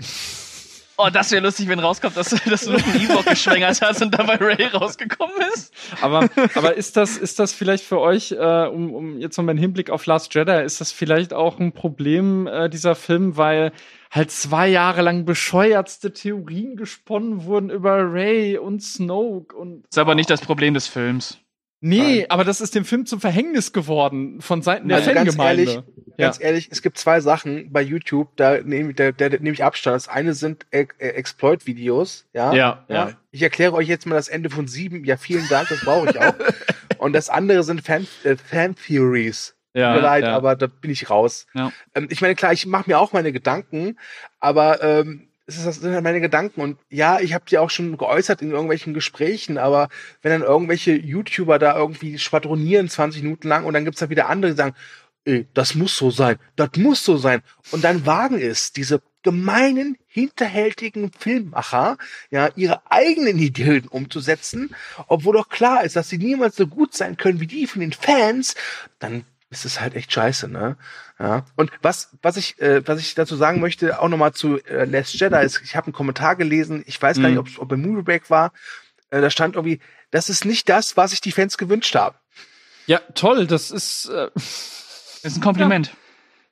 Oh, 0.98 1.10
das 1.12 1.30
wäre 1.32 1.44
lustig, 1.44 1.68
wenn 1.68 1.80
rauskommt, 1.80 2.16
dass, 2.16 2.30
dass 2.30 2.62
du 2.62 2.72
einen 2.72 3.02
Ewok 3.02 3.26
geschwängert 3.26 3.82
hast 3.82 4.02
und 4.02 4.18
dabei 4.18 4.36
Ray 4.36 4.68
rausgekommen 4.68 5.36
ist. 5.54 5.74
so. 5.90 6.06
Aber, 6.06 6.30
aber 6.56 6.76
ist 6.76 6.96
das, 6.96 7.18
ist 7.18 7.38
das 7.38 7.52
vielleicht 7.52 7.84
für 7.84 8.00
euch, 8.00 8.32
äh, 8.32 8.68
um, 8.68 8.94
um 8.94 9.20
jetzt 9.20 9.38
nochmal 9.38 9.52
einen 9.52 9.60
Hinblick 9.60 9.90
auf 9.90 10.06
Last 10.06 10.34
Jedi, 10.34 10.64
ist 10.64 10.80
das 10.80 10.94
vielleicht 10.94 11.34
auch 11.34 11.60
ein 11.60 11.74
Problem, 11.74 12.48
äh, 12.48 12.70
dieser 12.70 12.96
Film, 12.96 13.36
weil 13.36 13.74
halt 14.10 14.32
zwei 14.32 14.70
Jahre 14.70 15.02
lang 15.02 15.26
bescheuertste 15.26 16.14
Theorien 16.14 16.78
gesponnen 16.78 17.44
wurden 17.44 17.70
über 17.72 17.98
Ray 18.10 18.58
und 18.58 18.82
Snoke 18.82 19.54
und 19.54 19.86
Ist 19.88 19.98
aber 19.98 20.16
nicht 20.16 20.30
das 20.30 20.40
Problem 20.40 20.74
des 20.74 20.88
Films. 20.88 21.40
Nee, 21.88 22.22
Nein. 22.22 22.26
aber 22.30 22.44
das 22.44 22.62
ist 22.62 22.74
dem 22.74 22.84
Film 22.84 23.06
zum 23.06 23.22
Verhängnis 23.22 23.72
geworden 23.72 24.42
von 24.42 24.64
Seiten 24.64 24.88
der 24.88 24.98
Also 24.98 25.14
ganz 25.14 25.36
Fangemeinde. 25.36 25.72
ehrlich, 25.72 25.84
Ganz 26.18 26.42
ehrlich, 26.42 26.70
es 26.72 26.82
gibt 26.82 26.98
zwei 26.98 27.20
Sachen 27.20 27.72
bei 27.72 27.82
YouTube, 27.84 28.30
da 28.38 28.60
nehme 28.62 28.96
da, 28.96 29.12
da, 29.12 29.30
nehme 29.30 29.52
ich 29.52 29.64
Abstand. 29.64 29.96
Das 29.96 30.08
eine 30.08 30.34
sind 30.34 30.66
äh, 30.72 30.88
äh, 30.98 31.10
Exploit-Videos, 31.10 32.26
ja? 32.34 32.54
ja, 32.54 32.86
ja. 32.88 33.12
Ich 33.30 33.44
erkläre 33.44 33.74
euch 33.74 33.88
jetzt 33.88 34.08
mal 34.08 34.16
das 34.16 34.30
Ende 34.30 34.50
von 34.50 34.68
sieben. 34.68 35.04
Ja, 35.04 35.18
vielen 35.18 35.48
Dank, 35.48 35.70
das 35.70 35.82
brauche 35.82 36.10
ich 36.10 36.20
auch. 36.20 36.34
Und 36.98 37.14
das 37.14 37.30
andere 37.30 37.64
sind 37.64 37.82
Fan, 37.82 38.08
äh, 38.24 38.36
Fan-Theories. 38.36 39.56
ja, 39.76 39.94
Tut 39.94 40.02
mir 40.02 40.08
leid, 40.08 40.24
ja. 40.24 40.36
aber 40.36 40.56
da 40.56 40.66
bin 40.66 40.90
ich 40.90 41.12
raus. 41.12 41.46
Ja. 41.54 41.72
Ähm, 41.94 42.08
ich 42.10 42.20
meine, 42.22 42.34
klar, 42.34 42.52
ich 42.52 42.66
mache 42.66 42.90
mir 42.90 42.98
auch 42.98 43.14
meine 43.14 43.32
Gedanken, 43.32 44.00
aber 44.40 44.82
ähm, 44.82 45.28
das 45.46 45.76
sind 45.76 45.94
halt 45.94 46.04
meine 46.04 46.22
Gedanken. 46.22 46.62
Und 46.62 46.80
ja, 46.90 47.20
ich 47.20 47.34
habe 47.34 47.46
die 47.48 47.58
auch 47.58 47.70
schon 47.70 47.98
geäußert 47.98 48.42
in 48.42 48.52
irgendwelchen 48.52 48.94
Gesprächen, 48.94 49.58
aber 49.58 49.90
wenn 50.22 50.32
dann 50.32 50.42
irgendwelche 50.42 50.94
YouTuber 50.94 51.60
da 51.60 51.78
irgendwie 51.78 52.18
schwadronieren 52.18 52.90
20 52.90 53.24
Minuten 53.24 53.48
lang 53.48 53.66
und 53.66 53.74
dann 53.74 53.86
gibt's 53.86 54.00
da 54.00 54.10
wieder 54.10 54.28
andere, 54.28 54.52
die 54.52 54.58
sagen, 54.58 54.76
ey, 55.26 55.48
das 55.54 55.76
muss 55.76 55.98
so 55.98 56.10
sein, 56.12 56.38
das 56.56 56.70
muss 56.78 57.04
so 57.04 57.18
sein. 57.18 57.42
Und 57.72 57.84
dann 57.84 58.06
wagen 58.06 58.40
es 58.40 58.72
diese 58.72 59.02
gemeinen, 59.24 59.98
hinterhältigen 60.08 61.12
Filmmacher, 61.12 61.98
ja, 62.30 62.50
ihre 62.56 62.92
eigenen 62.92 63.40
Ideen 63.40 63.88
umzusetzen, 63.88 64.76
obwohl 65.08 65.36
doch 65.36 65.50
klar 65.50 65.84
ist, 65.84 65.96
dass 65.96 66.10
sie 66.10 66.20
niemals 66.20 66.56
so 66.56 66.68
gut 66.68 66.94
sein 66.94 67.18
können 67.18 67.40
wie 67.40 67.48
die 67.48 67.66
von 67.66 67.82
den 67.82 67.92
Fans, 67.92 68.56
dann 69.00 69.26
ist 69.50 69.66
es 69.66 69.82
halt 69.82 69.96
echt 69.96 70.12
scheiße, 70.12 70.48
ne? 70.48 70.78
Ja. 71.20 71.46
Und 71.56 71.72
was, 71.82 72.18
was 72.22 72.36
ich, 72.38 72.60
äh, 72.60 72.86
was 72.88 73.00
ich 73.00 73.16
dazu 73.16 73.36
sagen 73.36 73.62
möchte, 73.62 74.02
auch 74.02 74.10
nochmal 74.10 74.34
zu 74.34 74.58
äh, 74.66 74.84
Last 74.86 75.14
Jedi, 75.20 75.44
ist, 75.46 75.62
ich 75.64 75.76
habe 75.76 75.88
einen 75.88 75.94
Kommentar 75.94 76.36
gelesen, 76.36 76.84
ich 76.88 77.02
weiß 77.02 77.18
gar 77.18 77.24
Mhm. 77.30 77.30
nicht, 77.36 77.40
ob 77.40 77.48
es 77.48 77.60
ob 77.60 77.70
bei 77.70 77.78
Movie 77.78 78.02
Break 78.04 78.30
war, 78.30 78.52
äh, 79.12 79.22
da 79.22 79.30
stand 79.30 79.56
irgendwie, 79.56 79.80
das 80.12 80.30
ist 80.30 80.44
nicht 80.46 80.68
das, 80.68 80.98
was 80.98 81.12
sich 81.12 81.22
die 81.22 81.32
Fans 81.32 81.58
gewünscht 81.58 81.96
haben. 81.96 82.16
ja, 82.88 83.00
toll, 83.16 83.48
das 83.48 83.72
ist 83.72 84.08
äh, 84.10 84.30
Das 84.36 85.24
ist 85.24 85.38
ein 85.38 85.42
Kompliment. 85.42 85.96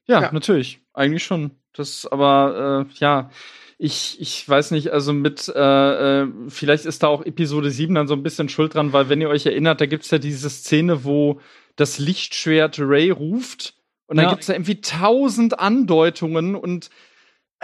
ja, 0.06 0.22
Ja. 0.22 0.32
natürlich, 0.32 0.80
eigentlich 0.94 1.24
schon. 1.26 1.52
Das 1.74 2.06
aber 2.06 2.88
äh, 2.90 2.94
ja, 3.00 3.30
ich, 3.78 4.22
ich 4.22 4.48
weiß 4.48 4.72
nicht, 4.72 4.92
also 4.92 5.12
mit 5.12 5.50
äh, 5.54 6.22
äh, 6.22 6.28
vielleicht 6.48 6.86
ist 6.86 7.04
da 7.04 7.08
auch 7.08 7.26
Episode 7.26 7.70
7 7.72 7.96
dann 7.96 8.08
so 8.08 8.14
ein 8.14 8.24
bisschen 8.24 8.48
schuld 8.48 8.76
dran, 8.76 8.94
weil 8.94 9.10
wenn 9.10 9.20
ihr 9.20 9.30
euch 9.30 9.46
erinnert, 9.46 9.82
da 9.82 9.88
gibt's 9.88 10.10
ja 10.12 10.20
diese 10.20 10.50
Szene, 10.50 11.04
wo 11.04 11.42
das 11.76 11.98
Lichtschwert 12.00 12.78
Ray 12.80 13.10
ruft 13.10 13.74
und 14.08 14.18
dann 14.18 14.26
Ja. 14.26 14.32
gibt's 14.32 14.48
da 14.48 14.54
irgendwie 14.54 14.82
tausend 14.82 15.60
Andeutungen 15.60 16.56
und 16.56 16.90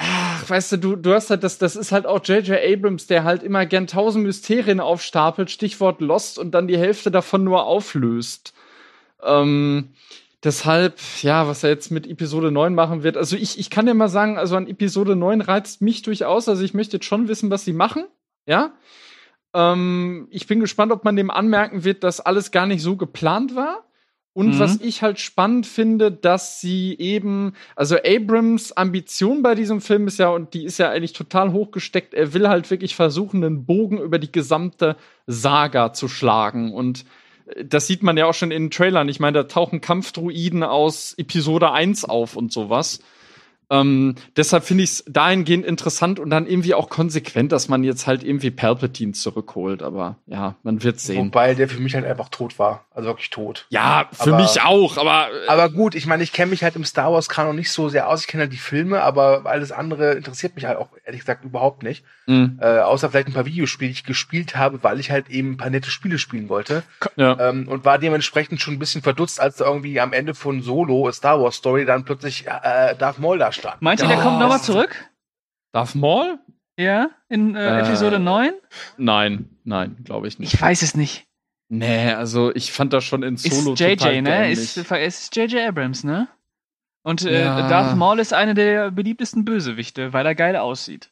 Ach, 0.01 0.49
weißt 0.49 0.71
du, 0.71 0.77
du, 0.77 0.95
du 0.95 1.13
hast 1.13 1.29
halt 1.29 1.43
das, 1.43 1.57
das 1.57 1.75
ist 1.75 1.91
halt 1.91 2.05
auch 2.05 2.23
J.J. 2.25 2.57
Abrams, 2.57 3.07
der 3.07 3.25
halt 3.25 3.43
immer 3.43 3.65
gern 3.65 3.85
tausend 3.85 4.23
Mysterien 4.25 4.79
aufstapelt, 4.79 5.51
Stichwort 5.51 5.99
Lost 5.99 6.39
und 6.39 6.51
dann 6.51 6.69
die 6.69 6.77
Hälfte 6.77 7.11
davon 7.11 7.43
nur 7.43 7.65
auflöst. 7.65 8.53
Ähm, 9.21 9.89
deshalb, 10.41 10.99
ja, 11.21 11.47
was 11.49 11.65
er 11.65 11.71
jetzt 11.71 11.91
mit 11.91 12.07
Episode 12.07 12.49
9 12.49 12.73
machen 12.73 13.03
wird. 13.03 13.17
Also 13.17 13.35
ich, 13.35 13.59
ich 13.59 13.69
kann 13.69 13.87
dir 13.87 13.93
mal 13.93 14.07
sagen, 14.07 14.37
also 14.37 14.55
an 14.55 14.67
Episode 14.67 15.17
9 15.17 15.41
reizt 15.41 15.81
mich 15.81 16.01
durchaus. 16.01 16.47
Also 16.47 16.63
ich 16.63 16.73
möchte 16.73 16.95
jetzt 16.95 17.05
schon 17.05 17.27
wissen, 17.27 17.49
was 17.49 17.65
sie 17.65 17.73
machen. 17.73 18.05
Ja. 18.45 18.71
Ähm, 19.53 20.29
ich 20.31 20.47
bin 20.47 20.61
gespannt, 20.61 20.93
ob 20.93 21.03
man 21.03 21.17
dem 21.17 21.29
anmerken 21.29 21.83
wird, 21.83 22.05
dass 22.05 22.21
alles 22.21 22.51
gar 22.51 22.67
nicht 22.67 22.81
so 22.81 22.95
geplant 22.95 23.53
war. 23.53 23.83
Und 24.33 24.55
Mhm. 24.55 24.59
was 24.59 24.79
ich 24.79 25.01
halt 25.01 25.19
spannend 25.19 25.65
finde, 25.65 26.11
dass 26.11 26.61
sie 26.61 26.95
eben, 26.97 27.53
also 27.75 27.97
Abrams 27.97 28.71
Ambition 28.71 29.41
bei 29.41 29.55
diesem 29.55 29.81
Film 29.81 30.07
ist 30.07 30.19
ja, 30.19 30.29
und 30.29 30.53
die 30.53 30.63
ist 30.65 30.77
ja 30.77 30.89
eigentlich 30.91 31.13
total 31.13 31.51
hochgesteckt, 31.51 32.13
er 32.13 32.33
will 32.33 32.47
halt 32.47 32.69
wirklich 32.69 32.95
versuchen, 32.95 33.43
einen 33.43 33.65
Bogen 33.65 33.97
über 33.99 34.19
die 34.19 34.31
gesamte 34.31 34.95
Saga 35.27 35.93
zu 35.93 36.07
schlagen. 36.07 36.71
Und 36.73 37.05
äh, 37.47 37.65
das 37.65 37.87
sieht 37.87 38.03
man 38.03 38.17
ja 38.17 38.27
auch 38.27 38.33
schon 38.33 38.51
in 38.51 38.65
den 38.65 38.71
Trailern. 38.71 39.09
Ich 39.09 39.19
meine, 39.19 39.39
da 39.39 39.43
tauchen 39.43 39.81
Kampfdruiden 39.81 40.63
aus 40.63 41.15
Episode 41.17 41.71
1 41.71 42.05
auf 42.05 42.35
und 42.35 42.53
sowas. 42.53 42.99
Ähm, 43.71 44.15
deshalb 44.35 44.63
finde 44.63 44.83
ich 44.83 44.89
es 44.91 45.03
dahingehend 45.07 45.65
interessant 45.65 46.19
und 46.19 46.29
dann 46.29 46.47
irgendwie 46.47 46.73
auch 46.73 46.89
konsequent, 46.89 47.51
dass 47.51 47.67
man 47.67 47.83
jetzt 47.83 48.07
halt 48.07 48.23
irgendwie 48.23 48.51
Palpatine 48.51 49.11
zurückholt. 49.13 49.83
Aber 49.83 50.15
ja, 50.27 50.55
man 50.63 50.81
wird 50.83 50.99
sehen. 50.99 51.27
Wobei 51.27 51.53
der 51.53 51.69
für 51.69 51.79
mich 51.79 51.93
halt 51.95 52.05
einfach 52.05 52.29
tot 52.29 52.57
war. 52.57 52.85
Also 52.93 53.09
wirklich 53.09 53.29
tot. 53.29 53.65
Ja, 53.69 54.07
für 54.11 54.33
Aber- 54.33 54.41
mich 54.41 54.61
auch, 54.61 54.97
aber 54.97 55.27
äh, 55.45 55.47
Aber 55.47 55.69
gut, 55.69 55.95
ich 55.95 56.05
meine, 56.05 56.23
ich 56.23 56.33
kenne 56.33 56.49
mich 56.51 56.63
halt 56.63 56.75
im 56.75 56.83
Star 56.85 57.13
Wars 57.13 57.29
Kanon 57.29 57.55
nicht 57.55 57.71
so 57.71 57.89
sehr 57.89 58.09
aus. 58.09 58.21
Ich 58.21 58.27
kenne 58.27 58.43
halt 58.43 58.53
die 58.53 58.57
Filme, 58.57 59.01
aber 59.01 59.43
alles 59.45 59.71
andere 59.71 60.13
interessiert 60.13 60.55
mich 60.55 60.65
halt 60.65 60.77
auch 60.77 60.89
ehrlich 61.05 61.21
gesagt 61.21 61.45
überhaupt 61.45 61.83
nicht. 61.83 62.03
mh, 62.27 62.49
Äh, 62.61 62.79
außer 62.79 63.09
vielleicht 63.09 63.27
ein 63.27 63.33
paar 63.33 63.45
Videospiele, 63.45 63.89
die 63.89 63.93
ich 63.93 64.03
gespielt 64.03 64.55
habe, 64.55 64.83
weil 64.83 64.99
ich 64.99 65.11
halt 65.11 65.29
eben 65.29 65.51
ein 65.51 65.57
paar 65.57 65.69
nette 65.69 65.91
Spiele 65.91 66.17
spielen 66.17 66.49
wollte. 66.49 66.83
ja. 67.15 67.37
Ähm, 67.49 67.67
und 67.67 67.85
war 67.85 67.97
dementsprechend 67.99 68.59
schon 68.61 68.73
ein 68.73 68.79
bisschen 68.79 69.01
verdutzt, 69.01 69.39
als 69.39 69.57
da 69.57 69.65
irgendwie 69.65 69.99
am 69.99 70.11
Ende 70.13 70.33
von 70.33 70.61
Solo, 70.61 71.07
a 71.07 71.11
Star 71.13 71.41
Wars 71.41 71.55
Story, 71.55 71.85
dann 71.85 72.03
plötzlich 72.03 72.45
äh, 72.47 72.95
Darth 72.97 73.19
Maul 73.19 73.37
da 73.37 73.51
stand. 73.59 73.81
Meint 73.81 74.01
ihr, 74.01 74.07
der 74.07 74.17
Ja. 74.17 74.23
kommt 74.23 74.39
nochmal 74.39 74.61
zurück? 74.61 75.09
Darth 75.71 75.95
Maul? 75.95 76.39
Ja, 76.79 77.09
in 77.27 77.55
äh, 77.55 77.79
Äh, 77.79 77.79
Episode 77.81 78.19
9? 78.19 78.53
Nein, 78.97 79.49
nein, 79.65 79.97
glaube 80.03 80.27
ich 80.27 80.39
nicht. 80.39 80.53
Ich 80.53 80.61
weiß 80.61 80.81
es 80.81 80.95
nicht. 80.95 81.25
Nee, 81.67 82.13
also 82.13 82.53
ich 82.55 82.71
fand 82.71 82.93
das 82.93 83.03
schon 83.03 83.21
in 83.21 83.37
Solo 83.37 83.73
Ist 83.73 83.79
JJ, 83.79 83.95
total 83.97 84.21
ne? 84.23 84.51
Ist, 84.51 84.77
ist 84.77 85.35
JJ 85.35 85.59
Abrams, 85.67 86.03
ne? 86.03 86.27
Und 87.03 87.23
äh, 87.25 87.43
Ja. 87.45 87.67
Darth 87.69 87.95
Maul 87.95 88.19
ist 88.19 88.33
einer 88.33 88.53
der 88.55 88.91
beliebtesten 88.91 89.45
Bösewichte, 89.45 90.11
weil 90.13 90.25
er 90.25 90.35
geil 90.35 90.55
aussieht. 90.55 91.11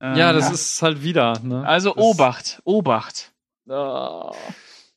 Ähm, 0.00 0.16
ja, 0.16 0.32
das 0.32 0.50
ist 0.50 0.80
halt 0.82 1.02
wieder, 1.02 1.38
ne? 1.42 1.66
Also 1.66 1.92
das, 1.92 2.02
Obacht, 2.02 2.62
Obacht. 2.64 3.32
Ah. 3.68 4.32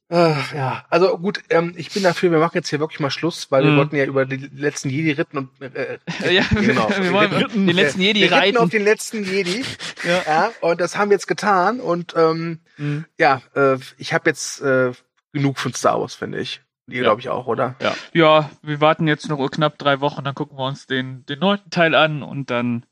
Äh, 0.10 0.34
ja, 0.56 0.86
also 0.90 1.18
gut, 1.18 1.42
ähm, 1.50 1.74
ich 1.76 1.92
bin 1.92 2.02
dafür, 2.02 2.32
wir 2.32 2.40
machen 2.40 2.56
jetzt 2.56 2.70
hier 2.70 2.80
wirklich 2.80 3.02
mal 3.02 3.10
Schluss, 3.10 3.52
weil 3.52 3.64
wir 3.66 3.72
Mhm. 3.72 3.78
wollten 3.78 3.96
ja 3.98 4.06
über 4.06 4.26
die 4.26 4.38
letzten 4.56 4.90
Jedi 4.90 5.12
ritten 5.12 5.38
und 5.38 5.62
äh, 5.62 5.98
Ja, 6.34 6.44
genau. 6.50 6.90
wir 6.90 7.12
wollen 7.12 7.34
ritten, 7.34 7.68
den 7.68 7.76
letzten 7.76 8.00
äh, 8.00 8.06
Jedi 8.06 8.22
wir 8.22 8.32
ritten 8.32 8.56
auf 8.56 8.62
reiten. 8.64 8.70
den 8.70 8.84
letzten 8.84 9.24
Jedi. 9.26 9.66
Ja. 10.04 10.24
Ja, 10.26 10.52
und 10.62 10.80
das 10.80 10.96
haben 10.98 11.10
wir 11.10 11.16
jetzt 11.16 11.28
getan 11.28 11.82
und 11.82 12.14
ähm, 12.16 12.60
Mhm. 12.78 13.06
ja, 13.20 13.42
äh, 13.56 13.78
ich 13.98 14.14
habe 14.14 14.30
jetzt 14.30 14.62
äh, 14.62 14.92
genug 15.34 15.58
von 15.60 15.74
Star 15.74 16.00
Wars, 16.00 16.16
finde 16.16 16.40
ich. 16.40 16.62
Ihr 16.88 16.98
Ja. 16.98 17.02
glaube 17.04 17.20
ich 17.20 17.28
auch, 17.28 17.48
oder? 17.48 17.76
Ja, 18.14 18.50
wir 18.62 18.80
warten 18.80 19.08
jetzt 19.08 19.28
noch 19.28 19.46
knapp 19.52 19.78
drei 19.78 20.00
Wochen, 20.00 20.24
dann 20.24 20.36
gucken 20.36 20.58
wir 20.58 20.66
uns 20.68 20.88
den, 20.88 21.26
den 21.26 21.40
neunten 21.40 21.70
Teil 21.70 21.94
an 21.96 22.24
und 22.24 22.50
dann. 22.50 22.86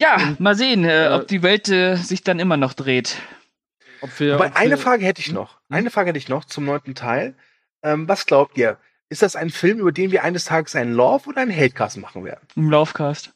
Ja, 0.00 0.36
mal 0.38 0.54
sehen, 0.54 0.84
äh, 0.84 1.06
äh, 1.08 1.12
ob 1.14 1.26
die 1.26 1.42
Welt 1.42 1.68
äh, 1.68 1.96
sich 1.96 2.22
dann 2.22 2.38
immer 2.38 2.56
noch 2.56 2.72
dreht. 2.74 3.16
Ob 4.00 4.20
wir, 4.20 4.34
Aber 4.36 4.46
ob 4.46 4.54
eine 4.56 4.70
wir, 4.70 4.78
Frage 4.78 5.04
hätte 5.04 5.20
ich 5.20 5.32
noch. 5.32 5.57
Eine 5.68 5.90
Frage 5.90 6.08
hätte 6.08 6.18
ich 6.18 6.28
noch 6.28 6.44
zum 6.44 6.64
neunten 6.64 6.94
Teil. 6.94 7.34
Ähm, 7.82 8.08
was 8.08 8.26
glaubt 8.26 8.56
ihr? 8.56 8.78
Ist 9.10 9.22
das 9.22 9.36
ein 9.36 9.50
Film, 9.50 9.78
über 9.78 9.92
den 9.92 10.10
wir 10.10 10.22
eines 10.22 10.44
Tages 10.44 10.76
einen 10.76 10.92
Love 10.92 11.28
oder 11.28 11.42
einen 11.42 11.54
Hatecast 11.54 11.98
machen 11.98 12.24
werden? 12.24 12.46
Im 12.56 12.70
Laufcast. 12.70 13.32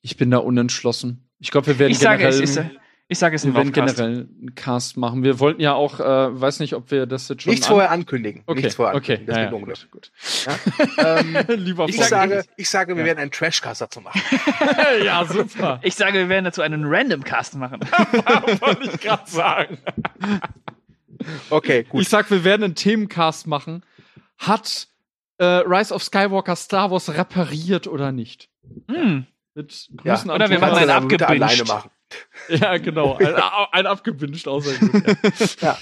Ich 0.00 0.16
bin 0.16 0.30
da 0.30 0.38
unentschlossen. 0.38 1.28
Ich 1.38 1.50
glaube, 1.50 1.68
wir 1.68 1.78
werden 1.78 1.92
Ich 1.92 1.98
sage 1.98 2.22
generell, 2.22 2.42
es, 2.42 2.56
ich, 2.56 2.64
ich 3.10 3.18
sage 3.18 3.36
es 3.36 3.44
im 3.44 3.52
wir 3.54 3.58
werden 3.64 3.74
Laufcast. 3.74 3.96
generell 3.96 4.16
einen 4.40 4.54
Cast 4.54 4.96
machen. 4.98 5.22
Wir 5.22 5.40
wollten 5.40 5.60
ja 5.62 5.72
auch, 5.72 5.98
äh, 5.98 6.40
weiß 6.40 6.60
nicht, 6.60 6.74
ob 6.74 6.90
wir 6.90 7.06
das 7.06 7.28
jetzt 7.28 7.42
schon 7.42 7.50
Nichts 7.52 7.66
an- 7.66 7.72
vorher 7.72 7.90
ankündigen. 7.90 8.42
Okay, 8.46 8.60
Nichts 8.60 8.74
vorher 8.74 8.94
okay, 8.94 9.12
ankündigen. 9.18 9.26
Das 9.26 9.36
ja, 9.36 9.50
geht 9.50 9.68
ja, 9.68 9.74
gut, 9.74 9.90
gut. 9.90 10.12
Ja? 10.98 11.18
ähm, 11.20 11.60
Lieber 11.64 11.88
ich, 11.88 11.96
sag- 11.96 12.08
sage, 12.08 12.44
ich 12.56 12.68
sage, 12.68 12.94
wir 12.96 13.02
Ja. 13.02 13.06
werden 13.06 13.18
einen 13.20 13.30
Trashcast 13.30 13.80
dazu 13.80 14.00
machen. 14.02 14.20
ja, 15.04 15.24
super. 15.24 15.80
Ich 15.82 15.94
sage, 15.94 16.14
wir 16.18 16.28
werden 16.28 16.44
dazu 16.44 16.60
einen 16.62 16.84
Randomcast 16.84 17.56
machen. 17.56 17.80
Wollte 18.60 18.84
ich 18.92 19.00
gerade 19.00 19.28
sagen. 19.30 19.78
Okay, 21.50 21.84
gut. 21.88 22.02
Ich 22.02 22.08
sag, 22.08 22.30
wir 22.30 22.44
werden 22.44 22.62
einen 22.64 22.74
Themencast 22.74 23.46
machen. 23.46 23.82
Hat 24.38 24.88
äh, 25.38 25.44
Rise 25.44 25.94
of 25.94 26.02
Skywalker 26.02 26.56
Star 26.56 26.90
Wars 26.90 27.08
repariert 27.12 27.86
oder 27.86 28.12
nicht? 28.12 28.48
Hm. 28.88 29.26
Mit 29.54 29.88
ja. 30.04 30.14
Grüßen 30.14 30.30
Oder 30.30 30.44
an 30.44 30.50
wir 30.50 30.58
machen 30.60 30.78
einen 30.78 30.90
abgebinged. 30.90 31.28
alleine 31.42 31.64
machen. 31.64 31.90
Ja, 32.48 32.78
genau. 32.78 33.16
Ein, 33.16 33.34
ein 33.72 33.86
abgewünscht, 33.86 34.48
außer 34.48 34.72
ja. 35.60 35.76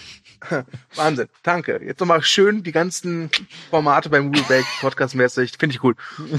Wahnsinn. 0.94 1.28
Danke. 1.42 1.80
Jetzt 1.84 2.00
nochmal 2.00 2.22
schön 2.22 2.62
die 2.62 2.72
ganzen 2.72 3.30
Formate 3.70 4.10
beim 4.10 4.26
Google 4.26 4.44
Back 4.48 4.64
Podcast-mäßig. 4.80 5.52
Finde 5.58 5.74
ich 5.74 5.80
gut. 5.80 5.96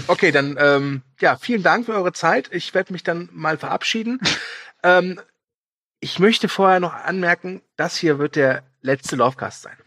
Okay, 0.07 0.31
dann, 0.31 0.55
ähm, 0.59 1.01
ja, 1.19 1.35
vielen 1.37 1.63
Dank 1.63 1.85
für 1.85 1.93
eure 1.93 2.13
Zeit. 2.13 2.49
Ich 2.51 2.73
werde 2.73 2.93
mich 2.93 3.03
dann 3.03 3.29
mal 3.31 3.57
verabschieden. 3.57 4.19
ähm, 4.83 5.19
ich 5.99 6.19
möchte 6.19 6.47
vorher 6.47 6.79
noch 6.79 6.93
anmerken, 6.93 7.61
das 7.75 7.97
hier 7.97 8.19
wird 8.19 8.35
der 8.35 8.63
letzte 8.81 9.15
Lovecast 9.15 9.63
sein. 9.63 9.77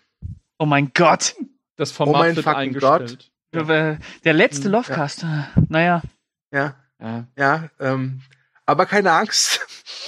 Oh 0.58 0.66
mein 0.66 0.92
Gott. 0.92 1.36
Das 1.76 1.92
Oh 1.92 1.94
Format 2.04 2.20
mein 2.20 2.36
wird 2.36 2.46
eingestellt. 2.46 3.30
Äh, 3.52 3.96
Der 4.24 4.32
letzte 4.32 4.64
Hm, 4.64 4.72
Lovecast. 4.72 5.24
Naja. 5.68 6.02
Ja, 6.52 6.74
Ja. 7.00 7.26
ja, 7.36 7.68
ähm, 7.78 8.22
aber 8.70 8.86
keine 8.86 9.12
Angst. 9.12 9.60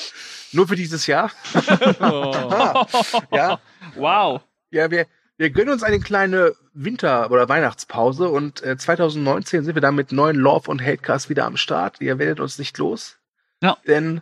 Nur 0.52 0.68
für 0.68 0.76
dieses 0.76 1.06
Jahr. 1.06 1.30
Oh. 2.00 2.84
Ja, 3.32 3.60
Wow. 3.94 4.42
ja, 4.70 4.90
wir, 4.90 5.06
wir 5.38 5.50
gönnen 5.50 5.72
uns 5.72 5.82
eine 5.82 5.98
kleine 6.00 6.54
Winter- 6.74 7.30
oder 7.30 7.48
Weihnachtspause 7.48 8.28
und 8.28 8.62
äh, 8.62 8.76
2019 8.76 9.64
sind 9.64 9.74
wir 9.74 9.82
dann 9.82 9.94
mit 9.94 10.12
neuen 10.12 10.36
Love 10.36 10.70
und 10.70 10.82
Hatecast 10.82 11.28
wieder 11.30 11.44
am 11.46 11.56
Start. 11.56 12.00
Ihr 12.00 12.18
werdet 12.18 12.40
uns 12.40 12.58
nicht 12.58 12.76
los. 12.78 13.18
Ja. 13.62 13.76
Denn 13.86 14.20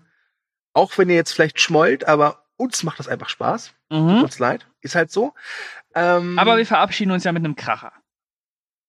auch 0.73 0.97
wenn 0.99 1.09
ihr 1.11 1.17
jetzt 1.17 1.33
vielleicht 1.33 1.61
schmollt, 1.61 2.07
aber 2.07 2.45
uns 2.57 2.83
macht 2.85 2.99
das 3.01 3.09
einfach 3.09 3.29
Spaß. 3.29 3.73
Tut 3.91 3.99
Mhm. 4.01 4.23
uns 4.23 4.39
leid. 4.39 4.67
Ist 4.83 4.95
halt 4.95 5.11
so. 5.11 5.35
Ähm, 5.97 6.39
Aber 6.39 6.57
wir 6.57 6.67
verabschieden 6.67 7.11
uns 7.11 7.25
ja 7.25 7.33
mit 7.33 7.45
einem 7.45 7.57
Kracher. 7.57 7.93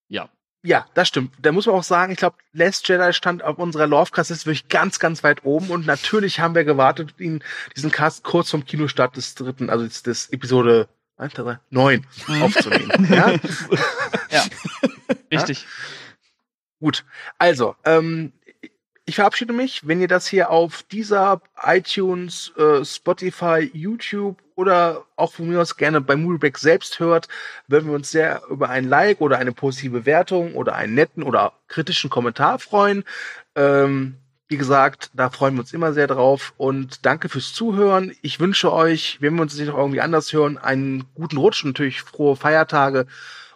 Ja. 0.08 0.30
Ja, 0.64 0.86
das 0.94 1.08
stimmt. 1.08 1.34
Da 1.42 1.52
muss 1.52 1.66
man 1.66 1.76
auch 1.76 1.84
sagen, 1.84 2.12
ich 2.12 2.20
glaube, 2.20 2.38
Last 2.54 2.88
Jedi 2.88 3.14
stand 3.14 3.44
auf 3.44 3.58
unserer 3.58 3.88
Lovecast-Liste 3.88 4.46
wirklich 4.46 4.68
ganz, 4.68 5.00
ganz 5.00 5.24
weit 5.24 5.44
oben. 5.44 5.70
Und 5.70 5.86
natürlich 5.86 6.40
haben 6.40 6.54
wir 6.56 6.64
gewartet, 6.64 7.16
ihn, 7.18 7.44
diesen 7.76 7.92
Cast 7.92 8.24
kurz 8.24 8.52
vom 8.52 8.66
Kinostart 8.66 9.18
des 9.18 9.34
dritten, 9.36 9.70
also 9.70 9.86
des, 9.86 10.04
des 10.04 10.30
Episode 10.30 10.88
9 11.70 12.06
Mhm. 12.28 12.42
aufzunehmen. 12.44 13.08
ja? 14.30 14.44
Richtig. 15.32 15.66
Gut, 16.80 17.06
also, 17.38 17.76
ähm, 17.86 18.34
ich 19.06 19.16
verabschiede 19.16 19.54
mich. 19.54 19.88
Wenn 19.88 20.02
ihr 20.02 20.08
das 20.08 20.28
hier 20.28 20.50
auf 20.50 20.84
dieser 20.84 21.42
iTunes, 21.62 22.52
äh, 22.58 22.84
Spotify, 22.86 23.70
YouTube 23.74 24.42
oder 24.62 25.06
auch 25.16 25.34
von 25.34 25.50
mir 25.50 25.60
aus 25.60 25.76
gerne 25.76 26.00
bei 26.00 26.16
Movieback 26.16 26.58
selbst 26.58 27.00
hört, 27.00 27.28
würden 27.68 27.90
wir 27.90 27.96
uns 27.96 28.12
sehr 28.12 28.42
über 28.50 28.70
ein 28.70 28.88
Like 28.88 29.20
oder 29.20 29.38
eine 29.38 29.52
positive 29.52 30.00
Bewertung 30.00 30.54
oder 30.56 30.76
einen 30.76 30.94
netten 30.94 31.24
oder 31.24 31.54
kritischen 31.68 32.10
Kommentar 32.10 32.60
freuen. 32.60 33.04
Ähm, 33.56 34.16
wie 34.48 34.58
gesagt, 34.58 35.12
da 35.14 35.30
freuen 35.30 35.56
wir 35.56 35.62
uns 35.62 35.74
immer 35.74 35.94
sehr 35.94 36.08
drauf 36.08 36.54
und 36.58 37.06
danke 37.06 37.30
fürs 37.30 37.54
Zuhören. 37.54 38.14
Ich 38.22 38.40
wünsche 38.40 38.72
euch, 38.72 39.18
wenn 39.20 39.36
wir 39.36 39.42
uns 39.42 39.58
nicht 39.58 39.68
noch 39.68 39.78
irgendwie 39.78 40.02
anders 40.02 40.32
hören, 40.32 40.58
einen 40.58 41.06
guten 41.16 41.38
Rutsch 41.38 41.64
natürlich 41.66 42.02
frohe 42.02 42.36
Feiertage 42.36 43.08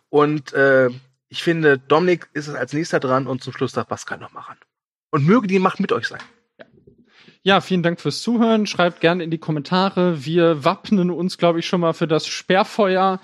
und 0.10 0.54
äh, 0.54 0.90
ich 1.28 1.44
finde, 1.44 1.78
Dominik 1.78 2.30
ist 2.34 2.48
es 2.48 2.56
als 2.56 2.74
nächster 2.74 3.00
dran 3.00 3.28
und 3.28 3.44
zum 3.44 3.54
Schluss 3.54 3.74
darf 3.74 3.88
Pascal 3.88 4.20
noch 4.20 4.32
machen. 4.32 4.56
Und 5.12 5.26
möge 5.26 5.48
die 5.48 5.60
Macht 5.60 5.80
mit 5.80 5.92
euch 5.92 6.08
sein. 6.08 6.22
Ja, 7.46 7.62
vielen 7.62 7.84
Dank 7.84 8.02
fürs 8.02 8.24
Zuhören. 8.24 8.66
Schreibt 8.66 9.02
gerne 9.02 9.24
in 9.24 9.30
die 9.30 9.38
Kommentare. 9.38 10.26
Wir 10.26 10.66
wappnen 10.66 11.12
uns, 11.12 11.38
glaube 11.38 11.60
ich, 11.60 11.68
schon 11.68 11.82
mal 11.82 11.94
für 11.94 12.08
das 12.08 12.26
Sperrfeuer. 12.26 13.20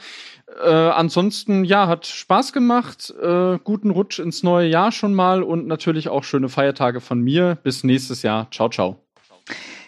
Äh, 0.64 0.70
ansonsten, 0.70 1.66
ja, 1.66 1.88
hat 1.88 2.06
Spaß 2.06 2.54
gemacht. 2.54 3.12
Äh, 3.20 3.58
guten 3.64 3.90
Rutsch 3.90 4.20
ins 4.20 4.44
neue 4.44 4.70
Jahr 4.70 4.92
schon 4.92 5.16
mal 5.16 5.42
und 5.42 5.66
natürlich 5.66 6.08
auch 6.08 6.24
schöne 6.24 6.50
Feiertage 6.50 7.02
von 7.02 7.20
mir. 7.20 7.58
Bis 7.64 7.84
nächstes 7.84 8.22
Jahr. 8.22 8.46
Ciao, 8.52 8.70
ciao. 8.70 9.04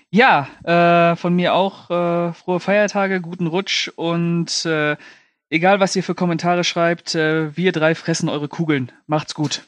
Ja, 0.10 0.48
äh, 0.64 1.16
von 1.16 1.36
mir 1.36 1.54
auch 1.54 1.92
äh, 1.92 2.34
frohe 2.34 2.60
Feiertage, 2.60 3.22
guten 3.22 3.46
Rutsch 3.46 3.92
und 3.96 4.66
äh, 4.66 4.98
egal 5.52 5.80
was 5.80 5.96
ihr 5.96 6.02
für 6.02 6.16
Kommentare 6.16 6.64
schreibt, 6.64 7.14
äh, 7.14 7.56
wir 7.56 7.72
drei 7.72 7.94
fressen 7.94 8.30
eure 8.30 8.48
Kugeln. 8.48 8.92
Macht's 9.06 9.36
gut. 9.36 9.62